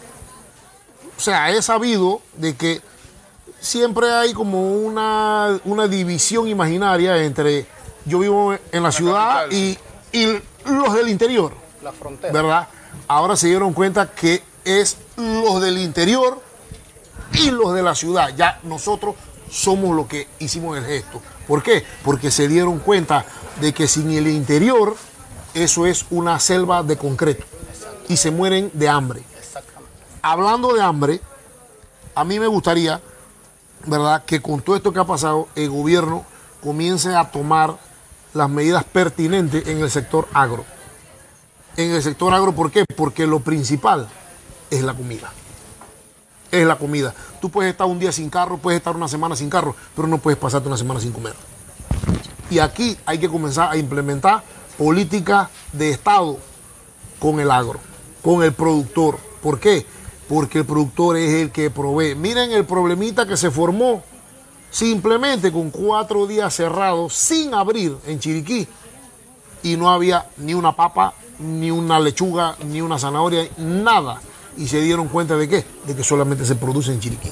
o 1.17 1.19
sea, 1.19 1.51
he 1.51 1.61
sabido 1.61 2.21
de 2.35 2.55
que 2.55 2.81
siempre 3.59 4.11
hay 4.11 4.33
como 4.33 4.73
una, 4.73 5.59
una 5.65 5.87
división 5.87 6.47
imaginaria 6.47 7.23
entre 7.23 7.65
yo 8.05 8.19
vivo 8.19 8.55
en 8.71 8.83
la, 8.83 8.91
ciudad 8.91 9.49
y, 9.49 9.77
y 10.11 10.39
los 10.65 10.93
del 10.93 11.09
interior, 11.09 11.53
La 11.83 11.91
frontera. 11.91 12.31
¿verdad? 12.31 12.67
Ahora 13.07 13.35
se 13.35 13.47
dieron 13.47 13.73
cuenta 13.73 14.11
que 14.11 14.43
es 14.63 14.97
los 15.17 15.61
del 15.61 15.77
interior 15.77 16.41
y 17.33 17.51
los 17.51 17.73
de 17.73 17.81
la 17.81 17.95
ciudad. 17.95 18.29
Ya 18.35 18.59
nosotros 18.63 19.15
somos 19.49 19.95
los 19.95 20.07
que 20.07 20.27
hicimos 20.39 20.77
el 20.77 20.85
gesto. 20.85 21.21
¿Por 21.47 21.63
qué? 21.63 21.83
Porque 22.03 22.31
se 22.31 22.47
dieron 22.47 22.79
cuenta 22.79 23.25
de 23.61 23.73
que 23.73 23.87
sin 23.87 24.11
el 24.11 24.27
interior 24.27 24.95
eso 25.53 25.85
es 25.85 26.05
una 26.09 26.39
selva 26.39 26.83
de 26.83 26.97
concreto 26.97 27.45
y 28.09 28.17
se 28.17 28.31
mueren 28.31 28.69
de 28.73 28.89
hambre. 28.89 29.23
Hablando 30.27 30.73
de 30.73 30.81
hambre, 30.81 31.21
a 32.15 32.23
mí 32.23 32.39
me 32.39 32.47
gustaría, 32.47 32.99
¿verdad?, 33.85 34.23
que 34.25 34.41
con 34.41 34.59
todo 34.59 34.75
esto 34.75 34.91
que 34.91 34.97
ha 34.97 35.03
pasado, 35.03 35.47
el 35.53 35.69
gobierno 35.69 36.25
comience 36.63 37.13
a 37.15 37.29
tomar 37.29 37.77
las 38.33 38.49
medidas 38.49 38.83
pertinentes 38.85 39.67
en 39.67 39.81
el 39.81 39.91
sector 39.91 40.27
agro. 40.33 40.65
En 41.77 41.91
el 41.91 42.01
sector 42.01 42.33
agro, 42.33 42.53
¿por 42.53 42.71
qué? 42.71 42.85
Porque 42.97 43.27
lo 43.27 43.41
principal 43.41 44.07
es 44.71 44.81
la 44.81 44.95
comida. 44.95 45.31
Es 46.49 46.65
la 46.65 46.79
comida. 46.79 47.13
Tú 47.39 47.51
puedes 47.51 47.69
estar 47.69 47.85
un 47.85 47.99
día 47.99 48.11
sin 48.11 48.31
carro, 48.31 48.57
puedes 48.57 48.79
estar 48.79 48.95
una 48.95 49.07
semana 49.07 49.35
sin 49.35 49.51
carro, 49.51 49.75
pero 49.95 50.07
no 50.07 50.17
puedes 50.17 50.39
pasarte 50.39 50.67
una 50.67 50.77
semana 50.77 50.99
sin 50.99 51.11
comer. 51.11 51.35
Y 52.49 52.57
aquí 52.57 52.97
hay 53.05 53.19
que 53.19 53.29
comenzar 53.29 53.71
a 53.71 53.77
implementar 53.77 54.41
políticas 54.75 55.49
de 55.71 55.91
Estado 55.91 56.39
con 57.19 57.39
el 57.39 57.51
agro, 57.51 57.79
con 58.23 58.41
el 58.41 58.53
productor. 58.53 59.19
¿Por 59.43 59.59
qué? 59.59 59.85
Porque 60.27 60.59
el 60.59 60.65
productor 60.65 61.17
es 61.17 61.33
el 61.33 61.51
que 61.51 61.69
provee. 61.69 62.15
Miren 62.15 62.51
el 62.51 62.65
problemita 62.65 63.27
que 63.27 63.37
se 63.37 63.51
formó 63.51 64.03
simplemente 64.71 65.51
con 65.51 65.69
cuatro 65.69 66.27
días 66.27 66.53
cerrados, 66.53 67.13
sin 67.13 67.53
abrir 67.53 67.95
en 68.07 68.19
Chiriquí. 68.19 68.67
Y 69.63 69.77
no 69.77 69.89
había 69.89 70.27
ni 70.37 70.53
una 70.53 70.75
papa, 70.75 71.13
ni 71.39 71.71
una 71.71 71.99
lechuga, 71.99 72.55
ni 72.65 72.81
una 72.81 72.99
zanahoria, 72.99 73.47
nada. 73.57 74.21
Y 74.57 74.67
se 74.67 74.81
dieron 74.81 75.07
cuenta 75.07 75.35
de 75.35 75.47
qué? 75.47 75.65
De 75.85 75.95
que 75.95 76.03
solamente 76.03 76.45
se 76.45 76.55
produce 76.55 76.91
en 76.91 76.99
Chiriquí. 76.99 77.31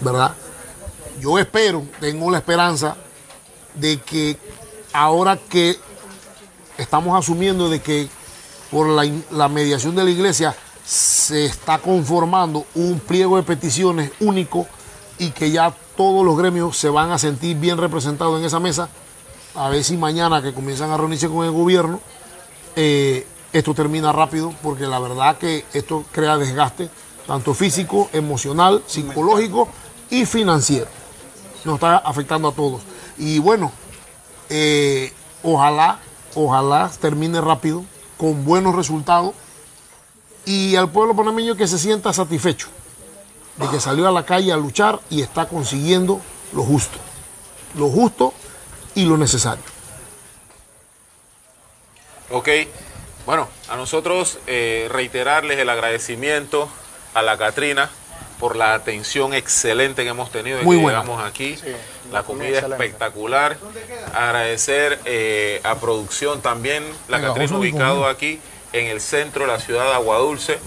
¿Verdad? 0.00 0.34
Yo 1.20 1.38
espero, 1.38 1.84
tengo 2.00 2.30
la 2.30 2.38
esperanza 2.38 2.96
de 3.74 3.98
que 3.98 4.38
ahora 4.92 5.36
que 5.36 5.76
estamos 6.78 7.18
asumiendo 7.18 7.68
de 7.68 7.80
que 7.80 8.08
por 8.70 8.88
la, 8.88 9.04
la 9.30 9.48
mediación 9.48 9.94
de 9.94 10.04
la 10.04 10.10
iglesia 10.10 10.56
se 10.90 11.44
está 11.44 11.78
conformando 11.78 12.66
un 12.74 12.98
pliego 12.98 13.36
de 13.36 13.44
peticiones 13.44 14.10
único 14.18 14.66
y 15.18 15.30
que 15.30 15.52
ya 15.52 15.72
todos 15.96 16.24
los 16.24 16.36
gremios 16.36 16.76
se 16.76 16.88
van 16.88 17.12
a 17.12 17.18
sentir 17.18 17.56
bien 17.58 17.78
representados 17.78 18.40
en 18.40 18.44
esa 18.44 18.58
mesa, 18.58 18.88
a 19.54 19.68
ver 19.68 19.84
si 19.84 19.96
mañana 19.96 20.42
que 20.42 20.52
comienzan 20.52 20.90
a 20.90 20.96
reunirse 20.96 21.28
con 21.28 21.44
el 21.44 21.52
gobierno, 21.52 22.00
eh, 22.74 23.24
esto 23.52 23.72
termina 23.72 24.10
rápido, 24.10 24.52
porque 24.64 24.88
la 24.88 24.98
verdad 24.98 25.38
que 25.38 25.64
esto 25.74 26.04
crea 26.10 26.36
desgaste, 26.36 26.90
tanto 27.24 27.54
físico, 27.54 28.10
emocional, 28.12 28.82
psicológico 28.84 29.68
y 30.10 30.26
financiero. 30.26 30.88
Nos 31.64 31.74
está 31.74 31.98
afectando 31.98 32.48
a 32.48 32.52
todos. 32.52 32.82
Y 33.16 33.38
bueno, 33.38 33.70
eh, 34.48 35.12
ojalá, 35.44 36.00
ojalá 36.34 36.90
termine 37.00 37.40
rápido, 37.40 37.84
con 38.18 38.44
buenos 38.44 38.74
resultados, 38.74 39.34
y 40.50 40.74
al 40.74 40.90
pueblo 40.90 41.14
panameño 41.14 41.54
que 41.54 41.68
se 41.68 41.78
sienta 41.78 42.12
satisfecho 42.12 42.66
de 43.56 43.68
que 43.68 43.78
salió 43.78 44.08
a 44.08 44.10
la 44.10 44.24
calle 44.24 44.52
a 44.52 44.56
luchar 44.56 44.98
y 45.08 45.22
está 45.22 45.46
consiguiendo 45.46 46.20
lo 46.52 46.64
justo, 46.64 46.98
lo 47.76 47.88
justo 47.88 48.34
y 48.96 49.04
lo 49.04 49.16
necesario. 49.16 49.62
Ok, 52.30 52.48
bueno, 53.26 53.48
a 53.68 53.76
nosotros 53.76 54.38
eh, 54.48 54.88
reiterarles 54.90 55.60
el 55.60 55.68
agradecimiento 55.70 56.68
a 57.14 57.22
la 57.22 57.38
Catrina 57.38 57.88
por 58.40 58.56
la 58.56 58.74
atención 58.74 59.34
excelente 59.34 60.02
que 60.02 60.08
hemos 60.08 60.32
tenido 60.32 60.56
desde 60.56 60.66
Muy 60.66 60.78
que 60.78 60.86
llegamos 60.86 61.22
aquí. 61.22 61.56
la 62.10 62.24
comida 62.24 62.58
excelente. 62.58 62.86
espectacular. 62.86 63.56
Agradecer 64.14 64.98
eh, 65.04 65.60
a 65.62 65.76
producción 65.76 66.40
también, 66.40 66.82
la 67.08 67.18
Venga, 67.18 67.34
Catrina 67.34 67.56
ubicado 67.58 68.06
aquí 68.08 68.40
en 68.72 68.86
el 68.86 69.00
centro 69.00 69.42
de 69.42 69.48
la 69.48 69.60
ciudad 69.60 69.84
de 69.84 69.94
Aguadulce, 69.94 70.58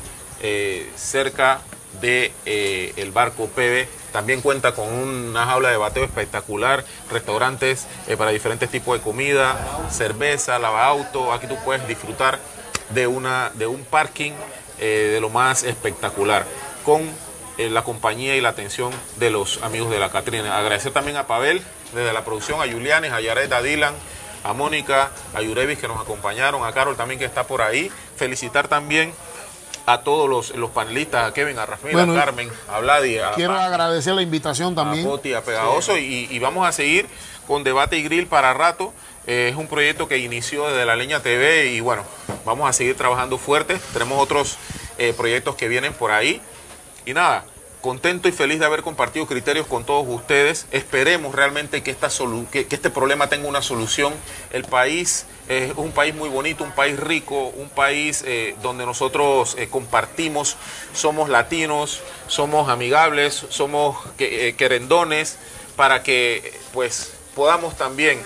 eh, 0.41 0.89
cerca 0.95 1.61
de 2.01 2.31
eh, 2.45 2.93
el 2.97 3.11
barco 3.11 3.47
PB. 3.47 3.87
También 4.11 4.41
cuenta 4.41 4.73
con 4.73 4.87
una 4.93 5.45
jaula 5.45 5.71
de 5.71 5.77
bateo 5.77 6.03
espectacular, 6.03 6.85
restaurantes 7.09 7.87
eh, 8.07 8.15
para 8.15 8.31
diferentes 8.31 8.69
tipos 8.69 8.97
de 8.97 9.03
comida, 9.03 9.57
cerveza, 9.89 10.59
lava 10.59 10.85
auto. 10.85 11.33
Aquí 11.33 11.47
tú 11.47 11.55
puedes 11.63 11.87
disfrutar 11.87 12.39
de, 12.89 13.07
una, 13.07 13.51
de 13.55 13.67
un 13.67 13.83
parking 13.83 14.33
eh, 14.79 15.09
de 15.13 15.21
lo 15.21 15.29
más 15.29 15.63
espectacular 15.63 16.45
con 16.83 17.09
la 17.57 17.83
compañía 17.83 18.35
y 18.35 18.41
la 18.41 18.49
atención 18.49 18.91
de 19.17 19.29
los 19.29 19.61
amigos 19.61 19.91
de 19.91 19.99
la 19.99 20.09
Catrina. 20.09 20.57
Agradecer 20.57 20.91
también 20.91 21.17
a 21.17 21.27
Pavel 21.27 21.61
desde 21.93 22.11
la 22.11 22.25
producción, 22.25 22.59
a 22.59 22.71
Julianes, 22.71 23.11
a 23.11 23.21
Yaret, 23.21 23.51
a 23.53 23.61
Dylan, 23.61 23.93
a 24.43 24.53
Mónica, 24.53 25.11
a 25.33 25.41
Yurevis 25.41 25.79
que 25.79 25.87
nos 25.87 25.99
acompañaron, 26.01 26.65
a 26.65 26.71
Carol 26.71 26.95
también 26.97 27.19
que 27.19 27.25
está 27.25 27.45
por 27.45 27.61
ahí. 27.61 27.91
Felicitar 28.15 28.67
también 28.67 29.13
a 29.85 30.01
todos 30.01 30.29
los, 30.29 30.55
los 30.55 30.69
panelistas, 30.71 31.27
a 31.29 31.33
Kevin, 31.33 31.59
a 31.59 31.65
Rafael, 31.65 31.93
Bueno, 31.93 32.13
a 32.13 32.15
Carmen, 32.15 32.49
a 32.69 32.79
Vladi, 32.79 33.17
a, 33.19 33.31
Quiero 33.31 33.53
a- 33.53 33.65
agradecer 33.65 34.13
la 34.13 34.21
invitación 34.21 34.75
también. 34.75 35.05
a 35.05 35.09
Poti, 35.09 35.33
a 35.33 35.41
Pegajoso 35.43 35.97
y, 35.97 36.27
y 36.29 36.39
vamos 36.39 36.67
a 36.67 36.71
seguir 36.71 37.07
con 37.47 37.63
Debate 37.63 37.97
y 37.97 38.03
Grill 38.03 38.27
para 38.27 38.53
rato. 38.53 38.93
Eh, 39.27 39.49
es 39.51 39.55
un 39.57 39.67
proyecto 39.67 40.07
que 40.07 40.17
inició 40.17 40.67
desde 40.67 40.85
la 40.85 40.95
Leña 40.95 41.21
TV 41.21 41.67
y 41.71 41.79
bueno, 41.79 42.03
vamos 42.45 42.69
a 42.69 42.73
seguir 42.73 42.95
trabajando 42.97 43.37
fuerte. 43.37 43.77
Tenemos 43.93 44.21
otros 44.21 44.57
eh, 44.97 45.13
proyectos 45.15 45.55
que 45.55 45.67
vienen 45.67 45.93
por 45.93 46.11
ahí. 46.11 46.41
Y 47.05 47.13
nada, 47.13 47.43
contento 47.83 48.29
y 48.29 48.31
feliz 48.31 48.59
de 48.59 48.65
haber 48.65 48.81
compartido 48.81 49.27
criterios 49.27 49.67
con 49.67 49.83
todos 49.85 50.07
ustedes. 50.07 50.67
Esperemos 50.71 51.35
realmente 51.35 51.83
que, 51.83 51.91
esta 51.91 52.07
solu- 52.07 52.47
que, 52.49 52.65
este 52.69 52.89
problema 52.89 53.27
tenga 53.27 53.47
una 53.49 53.61
solución. 53.61 54.13
El 54.53 54.63
país 54.63 55.25
es 55.49 55.73
un 55.75 55.91
país 55.91 56.15
muy 56.15 56.29
bonito, 56.29 56.63
un 56.63 56.71
país 56.71 56.97
rico, 56.97 57.47
un 57.57 57.67
país 57.69 58.23
eh, 58.25 58.55
donde 58.61 58.85
nosotros 58.85 59.55
eh, 59.59 59.67
compartimos, 59.69 60.55
somos 60.93 61.27
latinos, 61.27 61.99
somos 62.27 62.69
amigables, 62.69 63.45
somos 63.49 63.97
que- 64.17 64.47
eh, 64.47 64.55
querendones, 64.55 65.37
para 65.75 66.03
que 66.03 66.37
eh, 66.37 66.53
pues 66.71 67.11
podamos 67.35 67.75
también 67.77 68.17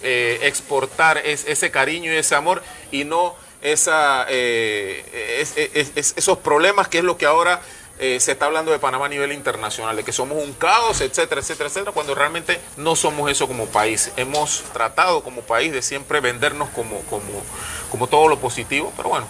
eh, 0.00 0.38
exportar 0.44 1.18
es- 1.18 1.44
ese 1.46 1.70
cariño 1.70 2.10
y 2.12 2.16
ese 2.16 2.34
amor 2.34 2.62
y 2.90 3.04
no 3.04 3.36
esa, 3.60 4.24
eh, 4.30 5.38
es- 5.40 5.52
es- 5.56 5.92
es- 5.96 6.14
esos 6.16 6.38
problemas 6.38 6.88
que 6.88 6.98
es 6.98 7.04
lo 7.04 7.18
que 7.18 7.26
ahora 7.26 7.60
eh, 8.02 8.18
se 8.18 8.32
está 8.32 8.46
hablando 8.46 8.72
de 8.72 8.80
Panamá 8.80 9.06
a 9.06 9.08
nivel 9.08 9.30
internacional, 9.30 9.94
de 9.94 10.02
que 10.02 10.12
somos 10.12 10.36
un 10.42 10.54
caos, 10.54 11.00
etcétera, 11.00 11.40
etcétera, 11.40 11.68
etcétera, 11.68 11.92
cuando 11.92 12.16
realmente 12.16 12.60
no 12.76 12.96
somos 12.96 13.30
eso 13.30 13.46
como 13.46 13.66
país. 13.66 14.10
Hemos 14.16 14.64
tratado 14.72 15.22
como 15.22 15.42
país 15.42 15.72
de 15.72 15.82
siempre 15.82 16.18
vendernos 16.18 16.68
como, 16.70 16.98
como, 17.02 17.22
como 17.92 18.08
todo 18.08 18.26
lo 18.26 18.40
positivo, 18.40 18.92
pero 18.96 19.08
bueno, 19.08 19.28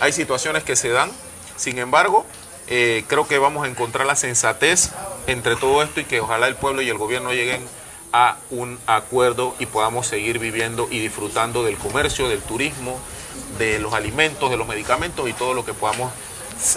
hay 0.00 0.12
situaciones 0.12 0.64
que 0.64 0.76
se 0.76 0.90
dan. 0.90 1.10
Sin 1.56 1.78
embargo, 1.78 2.26
eh, 2.66 3.04
creo 3.08 3.26
que 3.26 3.38
vamos 3.38 3.64
a 3.64 3.70
encontrar 3.70 4.06
la 4.06 4.16
sensatez 4.16 4.90
entre 5.26 5.56
todo 5.56 5.82
esto 5.82 6.00
y 6.00 6.04
que 6.04 6.20
ojalá 6.20 6.46
el 6.46 6.56
pueblo 6.56 6.82
y 6.82 6.90
el 6.90 6.98
gobierno 6.98 7.32
lleguen 7.32 7.66
a 8.12 8.36
un 8.50 8.78
acuerdo 8.86 9.54
y 9.58 9.64
podamos 9.64 10.06
seguir 10.06 10.38
viviendo 10.38 10.88
y 10.90 10.98
disfrutando 10.98 11.64
del 11.64 11.78
comercio, 11.78 12.28
del 12.28 12.42
turismo, 12.42 13.00
de 13.56 13.78
los 13.78 13.94
alimentos, 13.94 14.50
de 14.50 14.58
los 14.58 14.68
medicamentos 14.68 15.26
y 15.26 15.32
todo 15.32 15.54
lo 15.54 15.64
que 15.64 15.72
podamos 15.72 16.12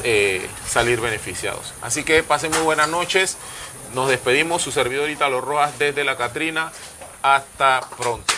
eh, 0.03 0.48
salir 0.68 1.00
beneficiados. 1.02 1.74
Así 1.82 2.03
que 2.03 2.24
pasen 2.24 2.52
muy 2.52 2.62
buenas 2.62 2.90
noches. 2.90 3.38
Nos 3.94 4.10
despedimos, 4.10 4.62
su 4.62 4.72
servidor 4.72 5.10
Italo 5.10 5.42
Rojas 5.42 5.78
desde 5.78 6.03
La 6.03 6.18
Catrina. 6.18 6.72
Hasta 7.22 7.82
pronto. 7.98 8.34